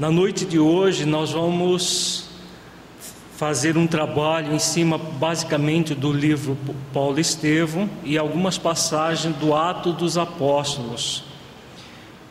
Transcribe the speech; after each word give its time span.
Na 0.00 0.10
noite 0.10 0.46
de 0.46 0.58
hoje, 0.58 1.04
nós 1.04 1.32
vamos 1.32 2.24
fazer 3.36 3.76
um 3.76 3.86
trabalho 3.86 4.54
em 4.54 4.58
cima, 4.58 4.96
basicamente, 4.96 5.94
do 5.94 6.10
livro 6.10 6.56
Paulo 6.90 7.20
Estevão 7.20 7.86
e 8.02 8.16
algumas 8.16 8.56
passagens 8.56 9.36
do 9.36 9.54
Ato 9.54 9.92
dos 9.92 10.16
Apóstolos, 10.16 11.22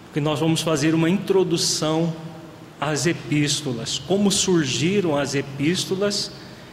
porque 0.06 0.20
nós 0.20 0.40
vamos 0.40 0.64
fazer 0.64 0.96
uma 0.96 1.12
introdução 1.12 2.12
às 2.82 3.06
epístolas, 3.06 4.00
como 4.00 4.32
surgiram 4.32 5.16
as 5.16 5.36
epístolas 5.36 6.32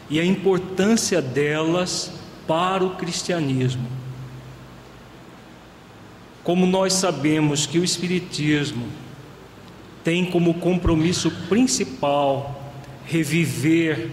e 0.09 0.19
a 0.19 0.25
importância 0.25 1.21
delas 1.21 2.11
para 2.47 2.83
o 2.83 2.97
cristianismo. 2.97 3.87
Como 6.43 6.65
nós 6.65 6.95
sabemos 6.95 7.67
que 7.67 7.79
o 7.79 7.85
Espiritismo 7.85 8.87
tem 10.07 10.25
como 10.25 10.55
compromisso 10.55 11.33
principal 11.49 12.73
reviver 13.07 14.09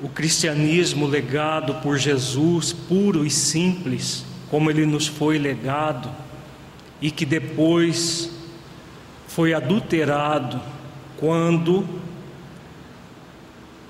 o 0.00 0.08
cristianismo 0.08 1.08
legado 1.08 1.74
por 1.82 1.98
Jesus, 1.98 2.72
puro 2.72 3.26
e 3.26 3.30
simples, 3.30 4.24
como 4.48 4.70
ele 4.70 4.86
nos 4.86 5.08
foi 5.08 5.38
legado, 5.38 6.08
e 7.02 7.10
que 7.10 7.26
depois 7.26 8.30
foi 9.26 9.52
adulterado 9.52 10.60
quando 11.16 11.84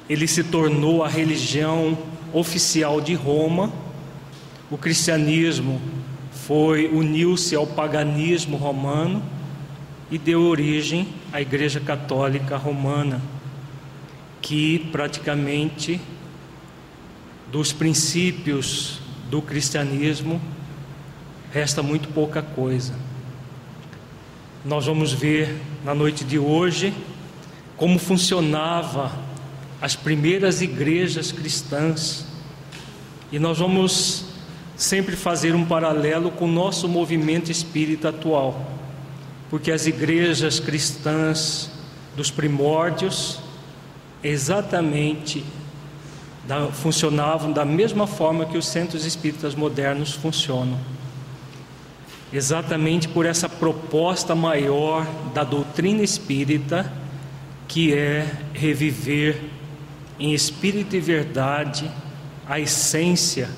ele 0.08 0.26
se 0.26 0.44
tornou 0.44 1.04
a 1.04 1.08
religião 1.08 1.98
oficial 2.32 3.02
de 3.02 3.12
Roma. 3.12 3.70
O 4.70 4.78
cristianismo 4.78 5.78
foi 6.32 6.88
uniu-se 6.88 7.54
ao 7.54 7.66
paganismo 7.66 8.56
romano 8.56 9.35
e 10.10 10.18
deu 10.18 10.42
origem 10.42 11.08
à 11.32 11.40
Igreja 11.40 11.80
Católica 11.80 12.56
Romana, 12.56 13.20
que 14.40 14.78
praticamente 14.92 16.00
dos 17.50 17.72
princípios 17.72 19.00
do 19.28 19.42
cristianismo 19.42 20.40
resta 21.52 21.82
muito 21.82 22.08
pouca 22.08 22.40
coisa. 22.42 22.94
Nós 24.64 24.86
vamos 24.86 25.12
ver 25.12 25.60
na 25.84 25.94
noite 25.94 26.24
de 26.24 26.38
hoje 26.38 26.94
como 27.76 27.98
funcionava 27.98 29.12
as 29.80 29.94
primeiras 29.94 30.62
igrejas 30.62 31.30
cristãs. 31.30 32.26
E 33.30 33.38
nós 33.38 33.58
vamos 33.58 34.26
sempre 34.76 35.16
fazer 35.16 35.54
um 35.54 35.64
paralelo 35.64 36.30
com 36.30 36.46
o 36.46 36.52
nosso 36.52 36.88
movimento 36.88 37.50
espírita 37.50 38.10
atual 38.10 38.75
porque 39.48 39.70
as 39.70 39.86
igrejas 39.86 40.58
cristãs 40.58 41.70
dos 42.16 42.30
primórdios 42.30 43.40
exatamente 44.22 45.44
da, 46.46 46.68
funcionavam 46.68 47.52
da 47.52 47.64
mesma 47.64 48.06
forma 48.06 48.46
que 48.46 48.58
os 48.58 48.66
centros 48.66 49.04
espíritas 49.04 49.54
modernos 49.54 50.12
funcionam. 50.12 50.78
Exatamente 52.32 53.08
por 53.08 53.24
essa 53.24 53.48
proposta 53.48 54.34
maior 54.34 55.06
da 55.32 55.44
doutrina 55.44 56.02
espírita, 56.02 56.92
que 57.68 57.94
é 57.94 58.28
reviver 58.52 59.40
em 60.18 60.32
espírito 60.32 60.96
e 60.96 61.00
verdade 61.00 61.90
a 62.48 62.58
essência 62.58 63.48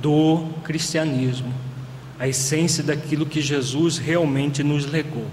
do 0.00 0.48
cristianismo 0.64 1.52
a 2.22 2.28
essência 2.28 2.84
daquilo 2.84 3.26
que 3.26 3.40
Jesus 3.40 3.98
realmente 3.98 4.62
nos 4.62 4.86
legou. 4.86 5.26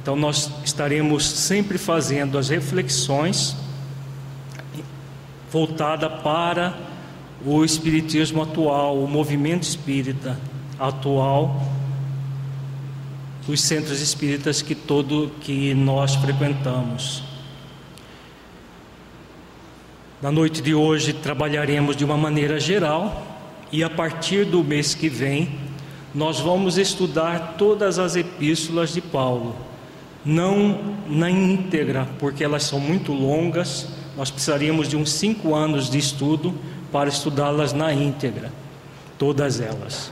Então, 0.00 0.16
nós 0.16 0.50
estaremos 0.64 1.28
sempre 1.28 1.76
fazendo 1.76 2.38
as 2.38 2.48
reflexões 2.48 3.54
voltada 5.52 6.08
para 6.08 6.78
o 7.44 7.62
espiritismo 7.62 8.40
atual, 8.40 8.96
o 8.96 9.06
movimento 9.06 9.64
espírita 9.64 10.40
atual, 10.78 11.60
os 13.46 13.60
centros 13.60 14.00
espíritas 14.00 14.62
que 14.62 14.74
todo 14.74 15.30
que 15.42 15.74
nós 15.74 16.14
frequentamos. 16.14 17.22
Na 20.22 20.32
noite 20.32 20.62
de 20.62 20.74
hoje 20.74 21.12
trabalharemos 21.12 21.94
de 21.94 22.02
uma 22.02 22.16
maneira 22.16 22.58
geral 22.58 23.26
e 23.70 23.84
a 23.84 23.90
partir 23.90 24.46
do 24.46 24.64
mês 24.64 24.94
que 24.94 25.10
vem 25.10 25.67
nós 26.14 26.40
vamos 26.40 26.78
estudar 26.78 27.54
todas 27.58 27.98
as 27.98 28.16
epístolas 28.16 28.92
de 28.92 29.00
Paulo, 29.00 29.54
não 30.24 30.96
na 31.06 31.30
íntegra, 31.30 32.08
porque 32.18 32.42
elas 32.42 32.64
são 32.64 32.80
muito 32.80 33.12
longas, 33.12 33.88
nós 34.16 34.30
precisaríamos 34.30 34.88
de 34.88 34.96
uns 34.96 35.12
cinco 35.12 35.54
anos 35.54 35.88
de 35.90 35.98
estudo 35.98 36.54
para 36.90 37.08
estudá-las 37.08 37.72
na 37.72 37.92
íntegra, 37.92 38.50
todas 39.18 39.60
elas. 39.60 40.10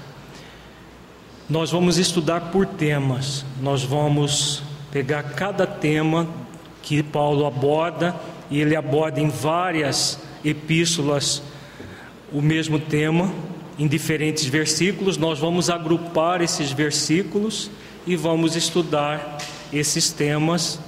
Nós 1.48 1.70
vamos 1.70 1.96
estudar 1.96 2.52
por 2.52 2.66
temas, 2.66 3.44
nós 3.60 3.82
vamos 3.82 4.62
pegar 4.90 5.22
cada 5.22 5.66
tema 5.66 6.26
que 6.82 7.02
Paulo 7.02 7.46
aborda, 7.46 8.14
e 8.50 8.60
ele 8.60 8.76
aborda 8.76 9.20
em 9.20 9.28
várias 9.28 10.20
epístolas 10.44 11.42
o 12.32 12.40
mesmo 12.40 12.78
tema, 12.78 13.32
em 13.78 13.86
diferentes 13.86 14.44
versículos, 14.44 15.16
nós 15.16 15.38
vamos 15.38 15.68
agrupar 15.68 16.40
esses 16.40 16.72
versículos 16.72 17.70
e 18.06 18.16
vamos 18.16 18.56
estudar 18.56 19.38
esses 19.72 20.10
temas. 20.10 20.78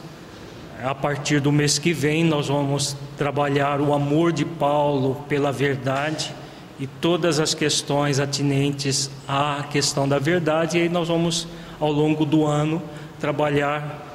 A 0.82 0.94
partir 0.94 1.40
do 1.40 1.50
mês 1.50 1.78
que 1.78 1.92
vem, 1.92 2.24
nós 2.24 2.48
vamos 2.48 2.96
trabalhar 3.16 3.80
o 3.80 3.92
amor 3.92 4.32
de 4.32 4.44
Paulo 4.44 5.24
pela 5.28 5.50
verdade 5.52 6.32
e 6.78 6.86
todas 6.86 7.40
as 7.40 7.52
questões 7.52 8.20
atinentes 8.20 9.10
à 9.26 9.64
questão 9.68 10.08
da 10.08 10.18
verdade, 10.18 10.78
e 10.78 10.82
aí 10.82 10.88
nós 10.88 11.08
vamos, 11.08 11.48
ao 11.80 11.90
longo 11.90 12.24
do 12.24 12.46
ano, 12.46 12.80
trabalhar 13.18 14.06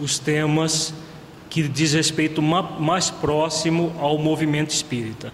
os 0.00 0.18
temas 0.18 0.94
que 1.50 1.66
diz 1.66 1.92
respeito 1.92 2.40
mais 2.40 3.10
próximo 3.10 3.92
ao 3.98 4.16
movimento 4.16 4.70
espírita. 4.70 5.32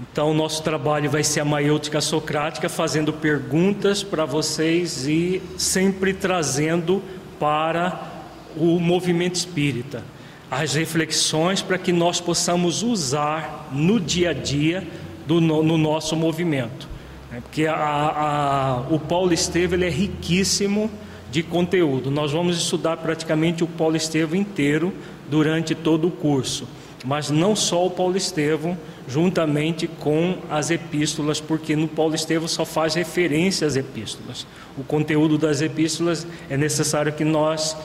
Então, 0.00 0.34
nosso 0.34 0.62
trabalho 0.62 1.10
vai 1.10 1.24
ser 1.24 1.40
a 1.40 1.44
maiêutica 1.44 2.00
socrática, 2.00 2.68
fazendo 2.68 3.12
perguntas 3.12 4.02
para 4.02 4.24
vocês 4.24 5.06
e 5.06 5.42
sempre 5.56 6.12
trazendo 6.12 7.02
para 7.38 8.12
o 8.56 8.78
movimento 8.78 9.36
espírita 9.36 10.02
as 10.50 10.74
reflexões 10.74 11.60
para 11.60 11.78
que 11.78 11.92
nós 11.92 12.20
possamos 12.20 12.82
usar 12.82 13.68
no 13.72 13.98
dia 13.98 14.30
a 14.30 14.32
dia 14.32 14.86
do, 15.26 15.40
no, 15.40 15.62
no 15.62 15.76
nosso 15.76 16.14
movimento. 16.14 16.88
É, 17.32 17.40
porque 17.40 17.66
a, 17.66 17.74
a, 17.74 18.80
o 18.88 18.98
Paulo 18.98 19.32
Estevam 19.32 19.76
ele 19.76 19.86
é 19.86 19.90
riquíssimo 19.90 20.90
de 21.30 21.42
conteúdo. 21.42 22.10
Nós 22.10 22.30
vamos 22.30 22.56
estudar 22.56 22.98
praticamente 22.98 23.64
o 23.64 23.66
Paulo 23.66 23.96
Estevam 23.96 24.36
inteiro 24.36 24.92
durante 25.28 25.74
todo 25.74 26.06
o 26.06 26.10
curso, 26.10 26.68
mas 27.04 27.28
não 27.28 27.56
só 27.56 27.84
o 27.84 27.90
Paulo 27.90 28.16
Estevam 28.16 28.78
juntamente 29.08 29.86
com 29.86 30.38
as 30.50 30.70
epístolas, 30.70 31.40
porque 31.40 31.76
no 31.76 31.86
Paulo 31.86 32.14
Estevam 32.14 32.48
só 32.48 32.64
faz 32.64 32.94
referência 32.94 33.66
às 33.66 33.76
epístolas. 33.76 34.46
O 34.76 34.82
conteúdo 34.82 35.38
das 35.38 35.60
epístolas 35.60 36.26
é 36.50 36.56
necessário 36.56 37.12
que 37.12 37.24
nós 37.24 37.76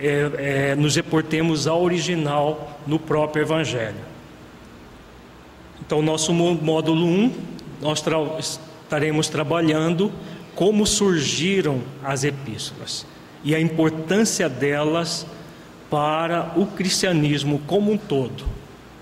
é, 0.00 0.30
é, 0.70 0.74
nos 0.74 0.96
reportemos 0.96 1.66
ao 1.66 1.82
original 1.82 2.80
no 2.86 2.98
próprio 2.98 3.42
Evangelho. 3.42 4.16
Então, 5.84 6.02
nosso 6.02 6.32
módulo 6.34 7.06
1, 7.06 7.32
nós 7.80 8.00
tra 8.00 8.18
estaremos 8.38 9.28
trabalhando 9.28 10.12
como 10.54 10.86
surgiram 10.86 11.80
as 12.02 12.24
epístolas 12.24 13.06
e 13.44 13.54
a 13.54 13.60
importância 13.60 14.48
delas 14.48 15.26
para 15.88 16.52
o 16.56 16.66
cristianismo 16.66 17.60
como 17.66 17.92
um 17.92 17.96
todo 17.96 18.55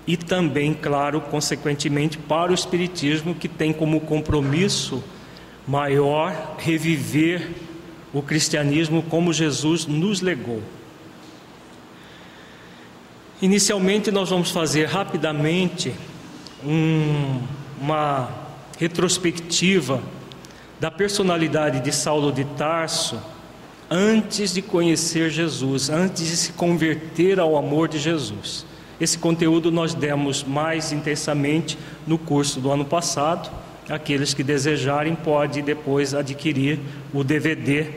e 0.07 0.15
também, 0.15 0.73
claro, 0.73 1.19
consequentemente, 1.19 2.17
para 2.17 2.51
o 2.51 2.55
Espiritismo, 2.55 3.33
que 3.33 3.47
tem 3.47 3.73
como 3.73 3.99
compromisso 4.01 5.03
maior 5.67 6.55
reviver 6.59 7.49
o 8.13 8.21
cristianismo 8.21 9.03
como 9.03 9.33
Jesus 9.33 9.85
nos 9.85 10.21
legou. 10.21 10.61
Inicialmente, 13.41 14.11
nós 14.11 14.29
vamos 14.29 14.51
fazer 14.51 14.85
rapidamente 14.85 15.93
um, 16.63 17.41
uma 17.81 18.29
retrospectiva 18.77 20.01
da 20.79 20.91
personalidade 20.91 21.79
de 21.79 21.91
Saulo 21.91 22.31
de 22.31 22.45
Tarso 22.45 23.19
antes 23.89 24.53
de 24.53 24.61
conhecer 24.61 25.29
Jesus, 25.29 25.89
antes 25.89 26.27
de 26.27 26.37
se 26.37 26.53
converter 26.53 27.39
ao 27.39 27.57
amor 27.57 27.87
de 27.87 27.99
Jesus. 27.99 28.65
Esse 28.99 29.17
conteúdo 29.17 29.71
nós 29.71 29.93
demos 29.93 30.43
mais 30.43 30.91
intensamente 30.91 31.77
no 32.07 32.17
curso 32.17 32.59
do 32.59 32.71
ano 32.71 32.85
passado. 32.85 33.51
Aqueles 33.89 34.33
que 34.33 34.43
desejarem 34.43 35.15
podem 35.15 35.63
depois 35.63 36.13
adquirir 36.13 36.79
o 37.13 37.23
DVD 37.23 37.87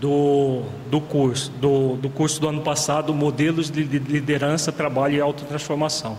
do, 0.00 0.62
do 0.90 1.00
curso, 1.00 1.50
do, 1.52 1.96
do 1.96 2.10
curso 2.10 2.40
do 2.40 2.48
ano 2.48 2.60
passado, 2.60 3.14
Modelos 3.14 3.70
de 3.70 3.82
Liderança, 3.82 4.70
Trabalho 4.70 5.14
e 5.14 5.20
Autotransformação. 5.20 6.18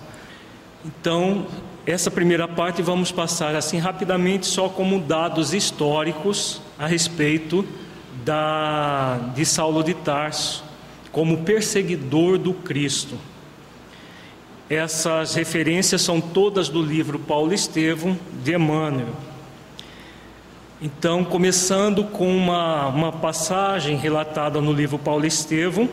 Então, 0.85 1.45
essa 1.85 2.09
primeira 2.09 2.47
parte 2.47 2.81
vamos 2.81 3.11
passar 3.11 3.55
assim 3.55 3.77
rapidamente, 3.77 4.45
só 4.45 4.69
como 4.69 4.99
dados 4.99 5.53
históricos 5.53 6.61
a 6.79 6.87
respeito 6.87 7.65
da, 8.23 9.17
de 9.35 9.45
Saulo 9.45 9.83
de 9.83 9.93
Tarso, 9.93 10.63
como 11.11 11.39
perseguidor 11.39 12.37
do 12.37 12.53
Cristo. 12.53 13.17
Essas 14.69 15.33
referências 15.33 16.01
são 16.01 16.19
todas 16.19 16.67
do 16.67 16.81
livro 16.81 17.17
Paulo 17.17 17.53
Estevão, 17.53 18.19
de 18.43 18.53
Emmanuel. 18.53 19.07
Então, 20.81 21.23
começando 21.23 22.03
com 22.03 22.35
uma, 22.35 22.87
uma 22.87 23.11
passagem 23.13 23.95
relatada 23.95 24.59
no 24.59 24.73
livro 24.73 24.99
Paulo 24.99 25.25
Estevão, 25.25 25.87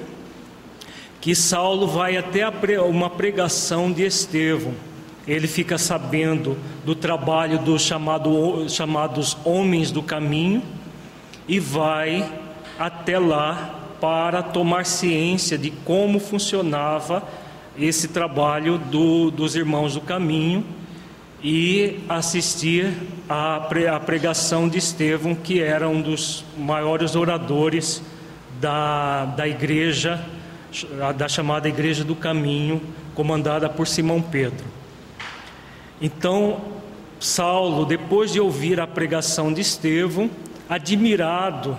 que 1.21 1.37
Saulo 1.37 1.87
vai 1.87 2.17
até 2.17 2.43
uma 2.81 3.09
pregação 3.09 3.93
de 3.93 4.05
Estevão. 4.05 4.75
Ele 5.27 5.47
fica 5.47 5.79
sabendo 5.79 6.59
do 6.85 6.97
trabalho 6.97 7.61
dos 7.61 7.81
chamado, 7.81 8.69
chamados 8.69 9.37
homens 9.44 9.93
do 9.93 10.03
caminho 10.03 10.62
e 11.47 11.61
vai 11.61 12.29
até 12.77 13.20
lá 13.20 13.82
para 14.00 14.43
tomar 14.43 14.85
ciência 14.85 15.56
de 15.56 15.70
como 15.70 16.19
funcionava 16.19 17.23
esse 17.79 18.09
trabalho 18.09 18.79
do, 18.79 19.31
dos 19.31 19.56
irmãos 19.56 19.94
do 19.94 20.00
caminho 20.00 20.65
e 21.43 22.00
assistir 22.09 22.93
à 23.29 24.00
pregação 24.05 24.69
de 24.69 24.79
Estevão, 24.79 25.35
que 25.35 25.61
era 25.61 25.88
um 25.88 26.00
dos 26.00 26.44
maiores 26.56 27.15
oradores 27.15 28.03
da, 28.61 29.26
da 29.26 29.47
igreja, 29.47 30.25
da 31.17 31.29
chamada 31.29 31.69
Igreja 31.69 32.03
do 32.03 32.15
Caminho, 32.15 32.81
comandada 33.15 33.69
por 33.69 33.87
Simão 33.87 34.23
Pedro. 34.23 34.65
Então, 36.00 36.61
Saulo, 37.20 37.85
depois 37.85 38.32
de 38.32 38.41
ouvir 38.41 38.81
a 38.81 38.87
pregação 38.87 39.53
de 39.53 39.61
Estevão, 39.61 40.31
admirado, 40.69 41.77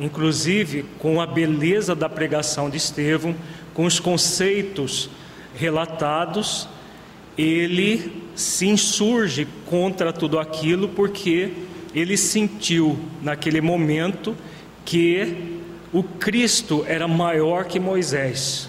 inclusive 0.00 0.84
com 0.98 1.20
a 1.20 1.26
beleza 1.26 1.94
da 1.94 2.08
pregação 2.08 2.70
de 2.70 2.78
Estevão, 2.78 3.34
com 3.74 3.84
os 3.84 4.00
conceitos 4.00 5.10
relatados, 5.56 6.68
ele 7.36 8.12
se 8.34 8.66
insurge 8.66 9.46
contra 9.66 10.12
tudo 10.12 10.38
aquilo 10.38 10.88
porque 10.88 11.52
ele 11.94 12.16
sentiu 12.16 12.98
naquele 13.22 13.60
momento 13.60 14.34
que 14.84 15.60
o 15.92 16.02
Cristo 16.02 16.84
era 16.88 17.06
maior 17.06 17.64
que 17.64 17.78
Moisés. 17.78 18.68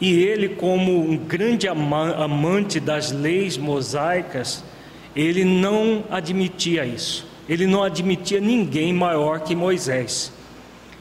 E 0.00 0.12
ele, 0.14 0.50
como 0.50 1.00
um 1.00 1.16
grande 1.16 1.68
amante 1.68 2.80
das 2.80 3.12
leis 3.12 3.56
mosaicas, 3.56 4.64
ele 5.14 5.44
não 5.44 6.04
admitia 6.10 6.84
isso. 6.84 7.26
Ele 7.48 7.66
não 7.66 7.82
admitia 7.82 8.40
ninguém 8.40 8.92
maior 8.92 9.40
que 9.40 9.54
Moisés. 9.54 10.32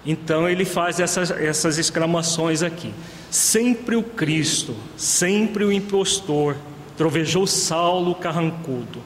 Então 0.05 0.47
ele 0.47 0.65
faz 0.65 0.99
essas, 0.99 1.31
essas 1.31 1.77
exclamações 1.77 2.63
aqui. 2.63 2.93
Sempre 3.31 3.95
o 3.95 4.03
Cristo, 4.03 4.75
sempre 4.97 5.63
o 5.63 5.71
impostor, 5.71 6.57
trovejou 6.97 7.47
Saulo 7.47 8.13
carrancudo. 8.13 9.01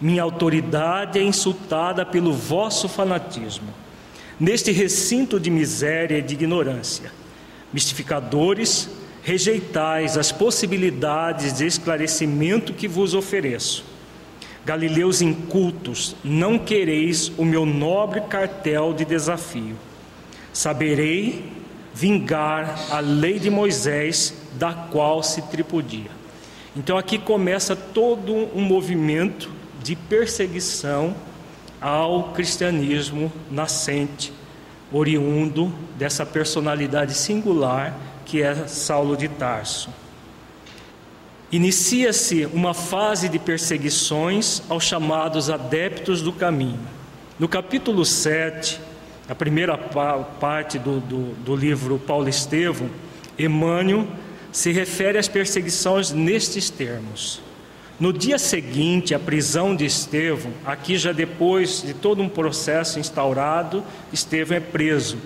Minha 0.00 0.24
autoridade 0.24 1.20
é 1.20 1.22
insultada 1.22 2.04
pelo 2.04 2.32
vosso 2.32 2.88
fanatismo. 2.88 3.68
Neste 4.40 4.72
recinto 4.72 5.38
de 5.38 5.52
miséria 5.52 6.18
e 6.18 6.22
de 6.22 6.34
ignorância, 6.34 7.12
mistificadores, 7.72 8.90
rejeitais 9.22 10.18
as 10.18 10.32
possibilidades 10.32 11.52
de 11.52 11.64
esclarecimento 11.64 12.72
que 12.72 12.88
vos 12.88 13.14
ofereço. 13.14 13.84
Galileus 14.66 15.22
incultos, 15.22 16.16
não 16.24 16.58
quereis 16.58 17.30
o 17.38 17.44
meu 17.44 17.64
nobre 17.64 18.20
cartel 18.22 18.92
de 18.92 19.04
desafio. 19.04 19.76
Saberei 20.52 21.59
vingar 22.00 22.86
a 22.90 22.98
lei 22.98 23.38
de 23.38 23.50
Moisés, 23.50 24.32
da 24.54 24.72
qual 24.72 25.22
se 25.22 25.42
tripudia. 25.42 26.10
Então 26.74 26.96
aqui 26.96 27.18
começa 27.18 27.76
todo 27.76 28.34
um 28.56 28.62
movimento 28.62 29.50
de 29.82 29.94
perseguição 29.94 31.14
ao 31.78 32.32
cristianismo 32.32 33.30
nascente, 33.50 34.32
oriundo 34.90 35.70
dessa 35.98 36.24
personalidade 36.24 37.12
singular 37.12 37.94
que 38.24 38.42
é 38.42 38.66
Saulo 38.66 39.14
de 39.14 39.28
Tarso. 39.28 39.90
Inicia-se 41.52 42.46
uma 42.46 42.72
fase 42.72 43.28
de 43.28 43.38
perseguições 43.38 44.62
aos 44.70 44.84
chamados 44.84 45.50
adeptos 45.50 46.22
do 46.22 46.32
caminho. 46.32 46.80
No 47.38 47.48
capítulo 47.48 48.06
7, 48.06 48.80
a 49.30 49.34
primeira 49.36 49.78
parte 49.78 50.76
do, 50.76 50.98
do, 50.98 51.34
do 51.34 51.54
livro 51.54 52.00
Paulo 52.00 52.28
Estevão, 52.28 52.90
Emmanuel 53.38 54.04
se 54.50 54.72
refere 54.72 55.18
às 55.18 55.28
perseguições 55.28 56.10
nestes 56.10 56.68
termos. 56.68 57.40
No 58.00 58.12
dia 58.12 58.40
seguinte 58.40 59.14
à 59.14 59.20
prisão 59.20 59.76
de 59.76 59.84
Estevão, 59.84 60.50
aqui 60.66 60.98
já 60.98 61.12
depois 61.12 61.80
de 61.80 61.94
todo 61.94 62.20
um 62.20 62.28
processo 62.28 62.98
instaurado, 62.98 63.84
Estevão 64.12 64.56
é 64.56 64.60
preso. 64.60 65.16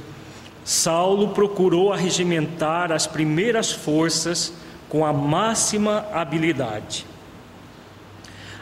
Saulo 0.62 1.28
procurou 1.28 1.90
arregimentar 1.90 2.92
as 2.92 3.06
primeiras 3.06 3.72
forças 3.72 4.52
com 4.86 5.06
a 5.06 5.14
máxima 5.14 6.04
habilidade. 6.12 7.06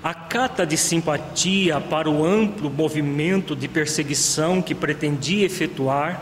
A 0.02 0.12
cata 0.12 0.66
de 0.66 0.76
simpatia 0.76 1.80
para 1.80 2.10
o 2.10 2.24
amplo 2.24 2.68
movimento 2.68 3.54
de 3.54 3.68
perseguição 3.68 4.60
que 4.60 4.74
pretendia 4.74 5.46
efetuar, 5.46 6.20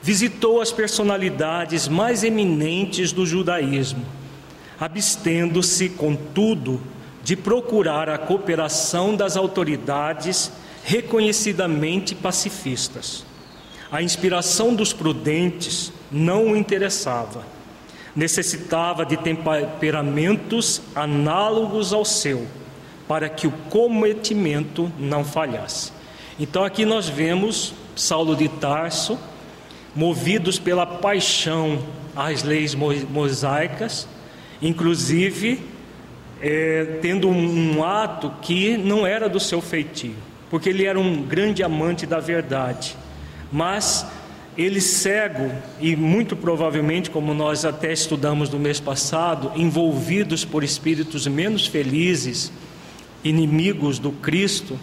visitou 0.00 0.62
as 0.62 0.72
personalidades 0.72 1.88
mais 1.88 2.24
eminentes 2.24 3.12
do 3.12 3.26
judaísmo, 3.26 4.02
abstendo-se, 4.80 5.90
contudo, 5.90 6.80
de 7.22 7.36
procurar 7.36 8.08
a 8.08 8.16
cooperação 8.16 9.14
das 9.14 9.36
autoridades 9.36 10.50
reconhecidamente 10.82 12.14
pacifistas. 12.14 13.26
A 13.90 14.02
inspiração 14.02 14.74
dos 14.74 14.94
prudentes 14.94 15.92
não 16.10 16.52
o 16.52 16.56
interessava. 16.56 17.44
Necessitava 18.16 19.04
de 19.04 19.18
temperamentos 19.18 20.80
análogos 20.94 21.92
ao 21.92 22.06
seu 22.06 22.46
para 23.06 23.28
que 23.28 23.46
o 23.46 23.52
cometimento 23.70 24.90
não 24.98 25.24
falhasse. 25.24 25.92
Então 26.38 26.64
aqui 26.64 26.84
nós 26.84 27.08
vemos 27.08 27.74
Saulo 27.94 28.34
de 28.34 28.48
Tarso, 28.48 29.18
movidos 29.94 30.58
pela 30.58 30.86
paixão 30.86 31.78
às 32.16 32.42
leis 32.42 32.74
mosaicas, 32.74 34.08
inclusive 34.60 35.60
é, 36.40 36.98
tendo 37.00 37.28
um, 37.28 37.76
um 37.76 37.84
ato 37.84 38.32
que 38.42 38.76
não 38.76 39.06
era 39.06 39.28
do 39.28 39.38
seu 39.38 39.60
feitio, 39.60 40.14
porque 40.50 40.68
ele 40.68 40.86
era 40.86 40.98
um 40.98 41.22
grande 41.22 41.62
amante 41.62 42.06
da 42.06 42.18
verdade, 42.18 42.96
mas 43.50 44.06
ele 44.56 44.80
cego 44.80 45.50
e 45.80 45.96
muito 45.96 46.36
provavelmente, 46.36 47.10
como 47.10 47.32
nós 47.32 47.64
até 47.64 47.92
estudamos 47.92 48.50
no 48.50 48.58
mês 48.58 48.80
passado, 48.80 49.52
envolvidos 49.56 50.44
por 50.44 50.62
espíritos 50.62 51.26
menos 51.26 51.66
felizes, 51.66 52.52
inimigos 53.24 53.98
do 53.98 54.12
Cristo, 54.12 54.78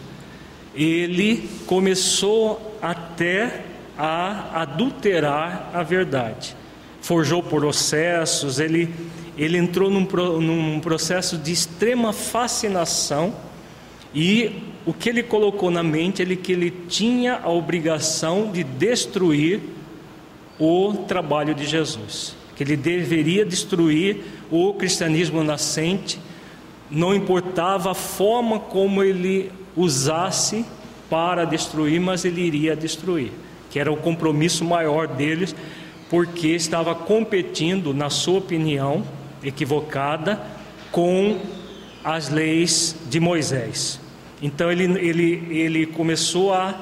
ele 0.73 1.49
começou 1.65 2.77
até 2.81 3.65
a 3.97 4.61
adulterar 4.61 5.71
a 5.73 5.83
verdade. 5.83 6.55
Forjou 7.01 7.43
processos, 7.43 8.59
ele, 8.59 8.93
ele 9.37 9.57
entrou 9.57 9.89
num, 9.89 10.07
num 10.39 10.79
processo 10.79 11.37
de 11.37 11.51
extrema 11.51 12.13
fascinação 12.13 13.33
e 14.13 14.51
o 14.85 14.93
que 14.93 15.09
ele 15.09 15.21
colocou 15.21 15.69
na 15.69 15.83
mente 15.83 16.21
é 16.21 16.35
que 16.35 16.51
ele 16.51 16.71
tinha 16.87 17.39
a 17.43 17.49
obrigação 17.49 18.51
de 18.51 18.63
destruir 18.63 19.59
o 20.57 20.93
trabalho 21.07 21.53
de 21.53 21.65
Jesus, 21.65 22.35
que 22.55 22.63
ele 22.63 22.75
deveria 22.75 23.45
destruir 23.45 24.21
o 24.49 24.73
cristianismo 24.73 25.43
nascente 25.43 26.19
não 26.89 27.13
importava 27.13 27.91
a 27.91 27.95
forma 27.95 28.59
como 28.59 29.03
ele 29.03 29.51
usasse 29.75 30.65
para 31.09 31.45
destruir, 31.45 31.99
mas 31.99 32.25
ele 32.25 32.41
iria 32.41 32.75
destruir, 32.75 33.31
que 33.69 33.79
era 33.79 33.91
o 33.91 33.97
compromisso 33.97 34.63
maior 34.63 35.07
deles, 35.07 35.55
porque 36.09 36.49
estava 36.49 36.95
competindo, 36.95 37.93
na 37.93 38.09
sua 38.09 38.39
opinião 38.39 39.03
equivocada, 39.43 40.41
com 40.91 41.37
as 42.03 42.29
leis 42.29 42.95
de 43.09 43.19
Moisés. 43.19 43.99
Então 44.41 44.71
ele, 44.71 44.85
ele, 44.99 45.47
ele 45.49 45.85
começou 45.85 46.53
a, 46.53 46.75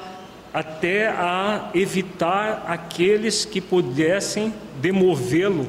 até 0.52 1.08
a 1.08 1.70
evitar 1.74 2.64
aqueles 2.66 3.44
que 3.44 3.60
pudessem 3.60 4.52
demovê-lo 4.80 5.68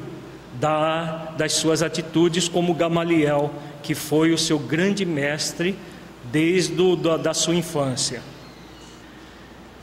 da, 0.60 1.34
das 1.38 1.54
suas 1.54 1.82
atitudes, 1.82 2.48
como 2.48 2.74
Gamaliel, 2.74 3.52
que 3.82 3.96
foi 3.96 4.32
o 4.32 4.38
seu 4.38 4.60
grande 4.60 5.06
mestre 5.06 5.76
desde 6.32 6.74
do, 6.74 6.96
da, 6.96 7.18
da 7.18 7.34
sua 7.34 7.56
infância. 7.56 8.22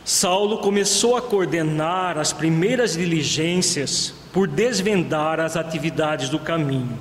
Saulo 0.05 0.59
começou 0.59 1.17
a 1.17 1.23
coordenar 1.23 2.17
as 2.17 2.33
primeiras 2.33 2.97
diligências 2.97 4.15
por 4.33 4.47
desvendar 4.47 5.41
as 5.41 5.57
atividades 5.57 6.29
do 6.29 6.39
caminho, 6.39 6.97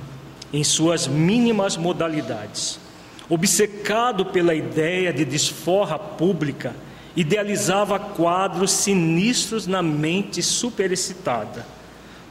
em 0.52 0.64
suas 0.64 1.06
mínimas 1.06 1.76
modalidades. 1.76 2.80
Obcecado 3.28 4.26
pela 4.26 4.54
ideia 4.54 5.12
de 5.12 5.24
desforra 5.24 5.98
pública, 5.98 6.74
idealizava 7.14 7.98
quadros 7.98 8.72
sinistros 8.72 9.66
na 9.66 9.82
mente 9.82 10.42
superexcitada. 10.42 11.66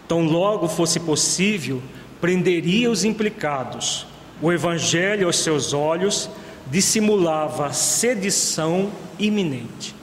Tão 0.08 0.26
logo 0.26 0.68
fosse 0.68 1.00
possível, 1.00 1.82
prenderia 2.20 2.92
os 2.92 3.04
implicados. 3.04 4.06
O 4.42 4.52
evangelho 4.52 5.28
aos 5.28 5.40
seus 5.40 5.74
olhos 5.74 6.30
dissimulava 6.68 7.72
sedição 7.72 8.92
iminente. 9.18 9.96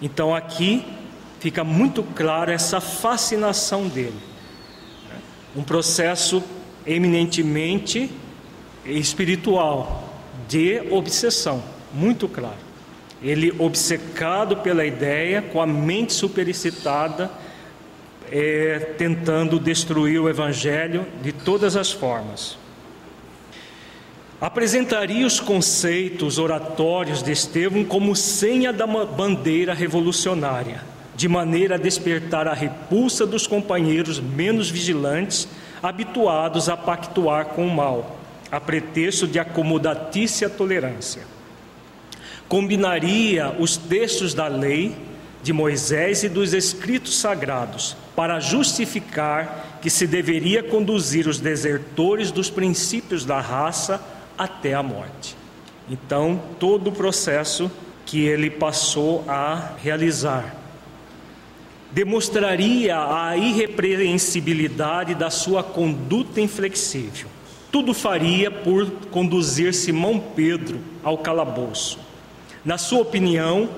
Então 0.00 0.34
aqui 0.34 0.84
fica 1.40 1.64
muito 1.64 2.02
claro 2.02 2.50
essa 2.50 2.80
fascinação 2.80 3.88
dele. 3.88 4.18
Um 5.54 5.62
processo 5.62 6.42
eminentemente 6.86 8.10
espiritual, 8.84 10.14
de 10.48 10.80
obsessão, 10.90 11.62
muito 11.92 12.28
claro. 12.28 12.66
Ele 13.22 13.52
obcecado 13.58 14.58
pela 14.58 14.84
ideia, 14.84 15.42
com 15.42 15.60
a 15.60 15.66
mente 15.66 16.12
superexcitada, 16.12 17.30
é, 18.30 18.94
tentando 18.98 19.58
destruir 19.58 20.20
o 20.20 20.28
Evangelho 20.28 21.06
de 21.22 21.32
todas 21.32 21.76
as 21.76 21.90
formas. 21.90 22.58
Apresentaria 24.38 25.26
os 25.26 25.40
conceitos 25.40 26.36
oratórios 26.36 27.22
de 27.22 27.32
Estevão 27.32 27.82
como 27.82 28.14
senha 28.14 28.70
da 28.70 28.86
bandeira 28.86 29.72
revolucionária, 29.72 30.82
de 31.14 31.26
maneira 31.26 31.76
a 31.76 31.78
despertar 31.78 32.46
a 32.46 32.52
repulsa 32.52 33.26
dos 33.26 33.46
companheiros 33.46 34.20
menos 34.20 34.68
vigilantes, 34.68 35.48
habituados 35.82 36.68
a 36.68 36.76
pactuar 36.76 37.46
com 37.46 37.66
o 37.66 37.74
mal, 37.74 38.18
a 38.52 38.60
pretexto 38.60 39.26
de 39.26 39.38
acomodatícia 39.38 40.50
tolerância. 40.50 41.22
Combinaria 42.46 43.56
os 43.58 43.78
textos 43.78 44.34
da 44.34 44.48
lei 44.48 44.94
de 45.42 45.52
Moisés 45.54 46.24
e 46.24 46.28
dos 46.28 46.52
escritos 46.52 47.16
sagrados 47.16 47.96
para 48.14 48.38
justificar 48.38 49.78
que 49.80 49.88
se 49.88 50.06
deveria 50.06 50.62
conduzir 50.62 51.26
os 51.26 51.40
desertores 51.40 52.30
dos 52.30 52.50
princípios 52.50 53.24
da 53.24 53.40
raça 53.40 53.98
até 54.36 54.74
a 54.74 54.82
morte. 54.82 55.36
Então, 55.88 56.40
todo 56.58 56.88
o 56.88 56.92
processo 56.92 57.70
que 58.04 58.24
ele 58.24 58.50
passou 58.50 59.24
a 59.28 59.72
realizar 59.82 60.54
demonstraria 61.92 62.96
a 62.96 63.36
irrepreensibilidade 63.36 65.14
da 65.14 65.30
sua 65.30 65.62
conduta 65.62 66.40
inflexível. 66.40 67.28
Tudo 67.70 67.94
faria 67.94 68.50
por 68.50 68.90
conduzir 69.10 69.72
Simão 69.72 70.18
Pedro 70.18 70.80
ao 71.02 71.18
calabouço. 71.18 71.98
Na 72.64 72.76
sua 72.76 73.00
opinião, 73.00 73.68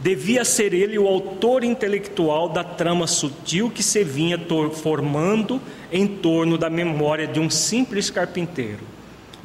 devia 0.00 0.44
ser 0.44 0.72
ele 0.72 0.98
o 0.98 1.06
autor 1.06 1.64
intelectual 1.64 2.48
da 2.48 2.62
trama 2.62 3.06
sutil 3.06 3.70
que 3.70 3.82
se 3.82 4.04
vinha 4.04 4.40
formando 4.72 5.60
em 5.92 6.06
torno 6.06 6.56
da 6.56 6.70
memória 6.70 7.26
de 7.26 7.40
um 7.40 7.50
simples 7.50 8.08
carpinteiro 8.08 8.95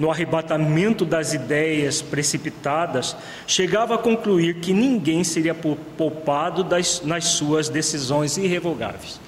no 0.01 0.10
arrebatamento 0.10 1.05
das 1.05 1.31
ideias 1.31 2.01
precipitadas, 2.01 3.15
chegava 3.46 3.93
a 3.93 3.98
concluir 4.00 4.55
que 4.55 4.74
ninguém 4.74 5.24
seria 5.24 5.53
poupado 5.53 6.63
das, 6.63 7.03
nas 7.05 7.25
suas 7.25 7.70
decisões 7.70 8.36
irrevogáveis. 8.36 9.22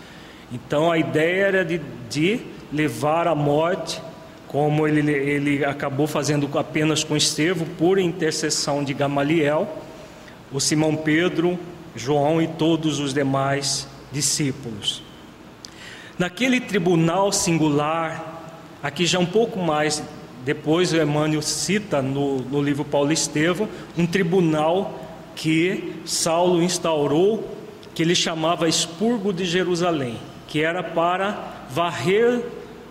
Então 0.52 0.92
a 0.92 0.98
ideia 0.98 1.46
era 1.46 1.64
de, 1.64 1.80
de 2.10 2.40
levar 2.72 3.28
à 3.28 3.36
morte, 3.36 4.02
como 4.48 4.88
ele, 4.88 5.12
ele 5.12 5.64
acabou 5.64 6.08
fazendo 6.08 6.50
apenas 6.58 7.04
com 7.04 7.16
Estevão, 7.16 7.68
por 7.78 8.00
intercessão 8.00 8.84
de 8.84 8.96
Gamaliel, 8.96 9.78
o 10.52 10.60
Simão 10.60 10.96
Pedro, 10.96 11.56
João 11.96 12.42
e 12.42 12.48
todos 12.48 13.00
os 13.00 13.14
demais 13.14 13.88
discípulos. 14.12 15.04
Naquele 16.18 16.60
tribunal 16.60 17.32
singular, 17.32 18.42
aqui 18.82 19.06
já 19.06 19.20
um 19.20 19.26
pouco 19.28 19.60
mais 19.60 20.02
depois 20.46 20.92
o 20.92 20.98
Emmanuel 20.98 21.42
cita 21.42 22.02
no, 22.02 22.40
no 22.40 22.62
livro 22.62 22.84
Paulo 22.84 23.12
Estevão 23.12 23.68
um 23.98 24.06
tribunal 24.06 25.00
que 25.36 25.94
Saulo 26.06 26.62
instaurou, 26.62 27.50
que 27.96 28.04
ele 28.04 28.16
chamava 28.16 28.68
Expurgo 28.68 29.32
de 29.32 29.46
Jerusalém, 29.46 30.18
que 30.48 30.62
era 30.62 30.84
para 30.84 31.66
varrer 31.70 32.42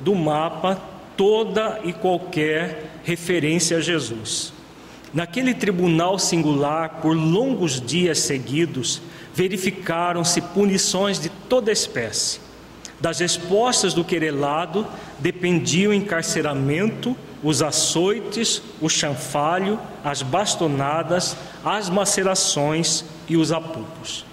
do 0.00 0.14
mapa 0.14 0.80
toda 1.16 1.80
e 1.84 1.92
qualquer 1.92 2.90
referência 3.04 3.76
a 3.76 3.80
Jesus. 3.80 4.52
Naquele 5.12 5.52
tribunal 5.52 6.18
singular, 6.18 7.00
por 7.02 7.14
longos 7.14 7.80
dias 7.80 8.18
seguidos, 8.20 9.02
verificaram-se 9.34 10.40
punições 10.40 11.20
de 11.20 11.28
toda 11.28 11.70
espécie. 11.70 12.40
Das 12.98 13.18
respostas 13.18 13.92
do 13.92 14.04
querelado 14.04 14.86
dependia 15.18 15.90
o 15.90 15.92
encarceramento 15.92 17.14
os 17.42 17.62
açoites, 17.62 18.62
o 18.80 18.88
chanfalho, 18.88 19.78
as 20.04 20.22
bastonadas, 20.22 21.36
as 21.64 21.88
macerações 21.90 23.04
e 23.28 23.36
os 23.36 23.50
apupos. 23.50 24.24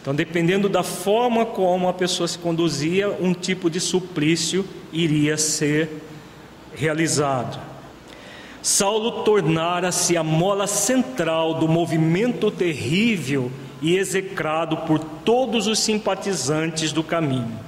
Então, 0.00 0.14
dependendo 0.14 0.68
da 0.68 0.82
forma 0.82 1.46
como 1.46 1.88
a 1.88 1.92
pessoa 1.92 2.28
se 2.28 2.38
conduzia, 2.38 3.08
um 3.08 3.32
tipo 3.32 3.70
de 3.70 3.80
suplício 3.80 4.64
iria 4.92 5.36
ser 5.36 6.02
realizado. 6.74 7.58
Saulo 8.62 9.24
tornara-se 9.24 10.16
a 10.16 10.22
mola 10.22 10.66
central 10.66 11.54
do 11.54 11.66
movimento 11.66 12.50
terrível 12.50 13.50
e 13.80 13.96
execrado 13.96 14.78
por 14.78 14.98
todos 14.98 15.66
os 15.66 15.78
simpatizantes 15.78 16.92
do 16.92 17.02
caminho, 17.02 17.58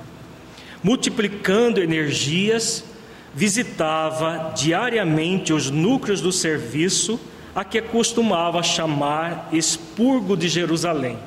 multiplicando 0.83 1.83
energias 1.83 2.85
visitava 3.37 4.55
diariamente 4.57 5.53
os 5.53 5.71
núcleos 5.71 6.23
do 6.23 6.33
serviço 6.33 7.21
a 7.55 7.63
que 7.65 7.83
costumava 7.83 8.63
chamar 8.63 9.51
expurgo 9.53 10.35
de 10.35 10.49
Jerusalém, 10.49 11.19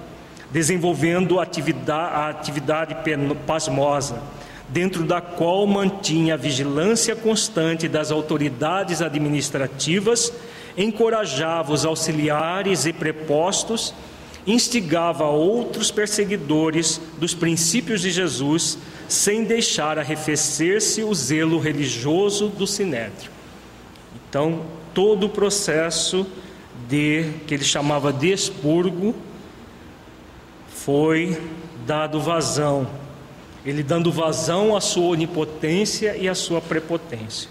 desenvolvendo 0.49 1.39
atividade, 1.39 2.15
a 2.15 2.29
atividade 2.29 2.95
pasmosa, 3.45 4.23
dentro 4.67 5.03
da 5.03 5.21
qual 5.21 5.67
mantinha 5.67 6.33
a 6.33 6.37
vigilância 6.37 7.15
constante 7.15 7.87
das 7.87 8.11
autoridades 8.11 9.03
administrativas, 9.03 10.33
encorajava 10.75 11.71
os 11.71 11.85
auxiliares 11.85 12.87
e 12.87 12.93
prepostos, 12.93 13.93
instigava 14.47 15.25
outros 15.25 15.91
perseguidores 15.91 16.99
dos 17.19 17.35
princípios 17.35 18.01
de 18.01 18.09
Jesus 18.09 18.79
sem 19.09 19.43
deixar 19.43 19.97
arrefecer-se 19.97 21.03
o 21.03 21.13
zelo 21.15 21.59
religioso 21.59 22.47
do 22.47 22.67
sinédrio. 22.67 23.31
Então, 24.29 24.61
todo 24.93 25.25
o 25.25 25.29
processo 25.29 26.27
de 26.87 27.31
que 27.47 27.55
ele 27.55 27.63
chamava 27.63 28.13
de 28.13 28.31
expurgo 28.31 29.15
foi 30.69 31.41
dado 31.87 32.21
vazão. 32.21 32.87
Ele 33.65 33.81
dando 33.81 34.11
vazão 34.11 34.77
à 34.77 34.79
sua 34.79 35.07
onipotência 35.07 36.15
e 36.15 36.29
à 36.29 36.35
sua 36.35 36.61
prepotência. 36.61 37.49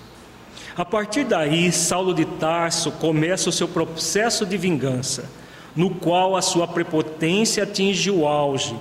A 0.76 0.84
partir 0.84 1.24
daí, 1.24 1.72
Saulo 1.72 2.14
de 2.14 2.24
Tarso 2.24 2.92
começa 2.92 3.50
o 3.50 3.52
seu 3.52 3.66
processo 3.66 4.46
de 4.46 4.56
vingança, 4.56 5.28
no 5.74 5.90
qual 5.90 6.36
a 6.36 6.42
sua 6.42 6.68
prepotência 6.68 7.64
atinge 7.64 8.12
o 8.12 8.28
auge 8.28 8.76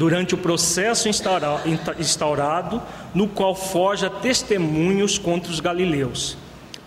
durante 0.00 0.34
o 0.34 0.38
processo 0.38 1.10
instaurado, 1.10 2.82
no 3.14 3.28
qual 3.28 3.54
forja 3.54 4.08
testemunhos 4.08 5.18
contra 5.18 5.52
os 5.52 5.60
galileus. 5.60 6.38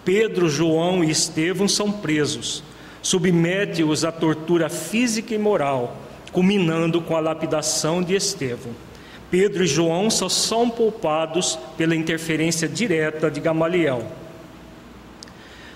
Pedro, 0.04 0.50
João 0.50 1.04
e 1.04 1.12
Estevão 1.12 1.68
são 1.68 1.92
presos, 1.92 2.64
submete-os 3.04 4.04
à 4.04 4.12
tortura 4.12 4.68
física 4.68 5.36
e 5.36 5.38
moral, 5.38 5.96
culminando 6.32 7.00
com 7.02 7.16
a 7.16 7.20
lapidação 7.20 8.02
de 8.02 8.16
Estevão. 8.16 8.74
Pedro 9.30 9.64
e 9.64 9.68
João 9.68 10.10
só 10.10 10.28
são 10.28 10.68
poupados 10.68 11.60
pela 11.78 11.96
interferência 11.96 12.68
direta 12.68 13.30
de 13.30 13.40
Gamaliel. 13.40 14.08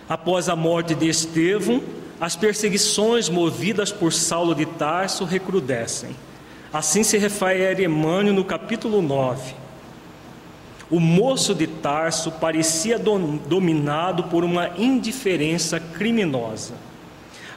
Após 0.10 0.50
a 0.50 0.56
morte 0.56 0.96
de 0.96 1.08
Estevão, 1.08 1.84
as 2.20 2.36
perseguições 2.36 3.30
movidas 3.30 3.92
por 3.92 4.12
Saulo 4.12 4.56
de 4.56 4.66
Tarso 4.66 5.24
recrudescem. 5.24 6.16
Assim 6.72 7.02
se 7.02 7.18
refere 7.18 7.86
Emmanuel 7.86 8.34
no 8.34 8.44
capítulo 8.44 9.02
9. 9.02 9.56
O 10.90 11.00
moço 11.00 11.56
de 11.56 11.68
Tarso 11.68 12.32
parecia 12.32 13.00
dominado 13.00 14.26
por 14.26 14.44
uma 14.44 14.72
indiferença 14.78 15.80
criminosa. 15.80 16.74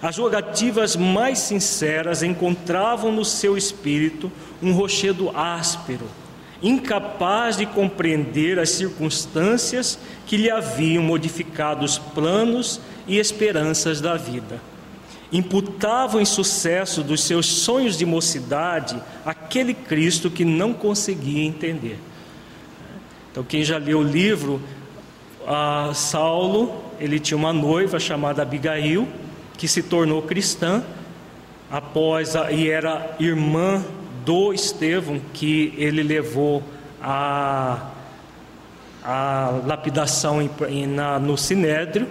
As 0.02 0.14
jogativas 0.14 0.96
mais 0.96 1.38
sinceras 1.38 2.22
encontravam 2.22 3.12
no 3.12 3.24
seu 3.24 3.56
espírito 3.56 4.30
um 4.62 4.72
rochedo 4.72 5.30
áspero, 5.36 6.06
incapaz 6.62 7.56
de 7.56 7.66
compreender 7.66 8.58
as 8.58 8.70
circunstâncias 8.70 9.98
que 10.26 10.36
lhe 10.36 10.50
haviam 10.50 11.02
modificado 11.02 11.84
os 11.84 11.98
planos 11.98 12.80
e 13.06 13.18
esperanças 13.18 14.00
da 14.00 14.16
vida. 14.16 14.69
Imputava 15.32 16.18
o 16.18 16.20
insucesso 16.20 17.02
dos 17.02 17.22
seus 17.22 17.46
sonhos 17.46 17.96
de 17.96 18.04
mocidade 18.04 19.00
aquele 19.24 19.74
Cristo 19.74 20.30
que 20.30 20.44
não 20.44 20.72
conseguia 20.72 21.44
entender. 21.44 21.98
Então, 23.30 23.44
quem 23.44 23.62
já 23.62 23.78
leu 23.78 24.00
o 24.00 24.02
livro, 24.02 24.60
Saulo, 25.94 26.82
ele 26.98 27.20
tinha 27.20 27.38
uma 27.38 27.52
noiva 27.52 28.00
chamada 28.00 28.42
Abigail, 28.42 29.08
que 29.56 29.68
se 29.68 29.82
tornou 29.82 30.22
cristã 30.22 30.82
após 31.70 32.34
a, 32.34 32.50
e 32.50 32.68
era 32.68 33.14
irmã 33.20 33.84
do 34.24 34.52
Estevão 34.52 35.20
que 35.32 35.72
ele 35.76 36.02
levou 36.02 36.62
a, 37.00 37.90
a 39.02 39.60
lapidação 39.66 40.42
em, 40.68 40.86
na, 40.86 41.18
no 41.18 41.38
Sinédrio 41.38 42.08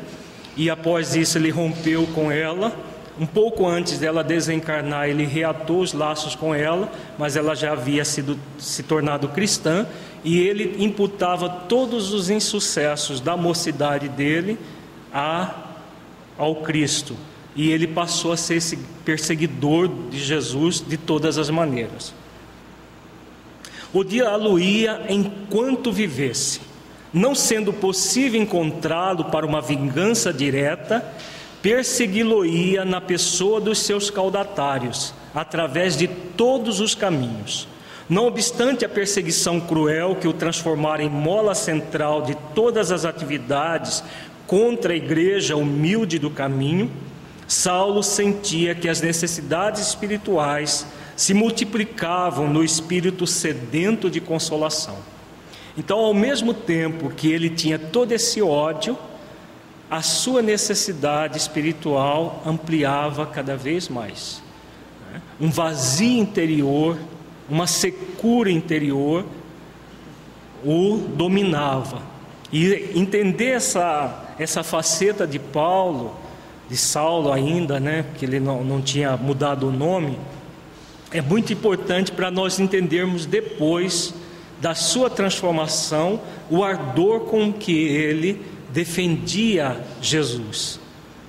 e 0.55 0.69
após 0.69 1.15
isso 1.15 1.37
ele 1.37 1.49
rompeu 1.49 2.07
com 2.07 2.31
ela. 2.31 2.73
Um 3.19 3.25
pouco 3.25 3.67
antes 3.67 3.99
dela 3.99 4.23
desencarnar, 4.23 5.09
ele 5.09 5.25
reatou 5.25 5.81
os 5.81 5.91
laços 5.91 6.35
com 6.35 6.55
ela, 6.55 6.89
mas 7.17 7.35
ela 7.35 7.53
já 7.53 7.73
havia 7.73 8.05
sido 8.05 8.39
se 8.57 8.81
tornado 8.81 9.27
cristã 9.27 9.85
e 10.23 10.39
ele 10.39 10.83
imputava 10.83 11.49
todos 11.49 12.13
os 12.13 12.29
insucessos 12.29 13.19
da 13.19 13.35
mocidade 13.35 14.07
dele 14.07 14.57
a, 15.13 15.53
ao 16.37 16.57
Cristo 16.57 17.15
e 17.55 17.71
ele 17.71 17.87
passou 17.87 18.31
a 18.31 18.37
ser 18.37 18.55
esse 18.55 18.77
perseguidor 19.03 19.89
de 20.09 20.17
Jesus 20.17 20.81
de 20.85 20.95
todas 20.95 21.37
as 21.37 21.49
maneiras. 21.49 22.13
Odiá-lo-ia 23.93 25.07
enquanto 25.09 25.91
vivesse, 25.91 26.61
não 27.11 27.35
sendo 27.35 27.73
possível 27.73 28.39
encontrá-lo 28.41 29.25
para 29.25 29.45
uma 29.45 29.59
vingança 29.59 30.31
direta, 30.31 31.03
persegui-lo-ia 31.61 32.85
na 32.85 33.01
pessoa 33.01 33.59
dos 33.59 33.79
seus 33.79 34.09
caudatários, 34.09 35.13
através 35.33 35.97
de 35.97 36.07
todos 36.07 36.79
os 36.79 36.95
caminhos. 36.95 37.67
Não 38.09 38.25
obstante 38.25 38.83
a 38.83 38.89
perseguição 38.89 39.59
cruel 39.59 40.15
que 40.15 40.27
o 40.27 40.33
transformara 40.33 41.03
em 41.03 41.09
mola 41.09 41.53
central 41.53 42.23
de 42.23 42.35
todas 42.55 42.91
as 42.91 43.05
atividades 43.05 44.03
contra 44.47 44.93
a 44.93 44.95
igreja 44.95 45.55
humilde 45.55 46.17
do 46.17 46.31
caminho, 46.31 46.89
Saulo 47.47 48.01
sentia 48.01 48.73
que 48.73 48.89
as 48.89 49.01
necessidades 49.01 49.87
espirituais 49.87 50.87
se 51.15 51.33
multiplicavam 51.33 52.47
no 52.47 52.63
espírito 52.63 53.27
sedento 53.27 54.09
de 54.09 54.21
consolação. 54.21 54.97
Então, 55.77 55.99
ao 55.99 56.13
mesmo 56.13 56.53
tempo 56.53 57.09
que 57.09 57.31
ele 57.31 57.49
tinha 57.49 57.77
todo 57.77 58.11
esse 58.11 58.41
ódio, 58.41 58.97
a 59.89 60.01
sua 60.01 60.41
necessidade 60.41 61.37
espiritual 61.37 62.43
ampliava 62.45 63.25
cada 63.25 63.57
vez 63.57 63.89
mais. 63.89 64.41
Né? 65.11 65.21
Um 65.39 65.49
vazio 65.49 66.19
interior, 66.19 66.97
uma 67.49 67.65
secura 67.65 68.51
interior 68.51 69.25
o 70.63 70.97
dominava. 71.15 72.01
E 72.51 72.91
entender 72.95 73.51
essa, 73.51 74.33
essa 74.37 74.63
faceta 74.63 75.25
de 75.25 75.39
Paulo 75.39 76.15
de 76.69 76.77
Saulo 76.77 77.33
ainda, 77.33 77.79
né, 77.79 78.05
que 78.15 78.23
ele 78.23 78.39
não, 78.39 78.63
não 78.63 78.79
tinha 78.79 79.17
mudado 79.17 79.67
o 79.67 79.71
nome, 79.71 80.19
é 81.11 81.19
muito 81.19 81.51
importante 81.51 82.11
para 82.11 82.29
nós 82.29 82.59
entendermos 82.59 83.25
depois 83.25 84.13
da 84.61 84.75
sua 84.75 85.09
transformação 85.09 86.21
o 86.49 86.63
ardor 86.63 87.21
com 87.21 87.51
que 87.51 87.73
ele 87.73 88.39
defendia 88.71 89.83
Jesus, 90.01 90.79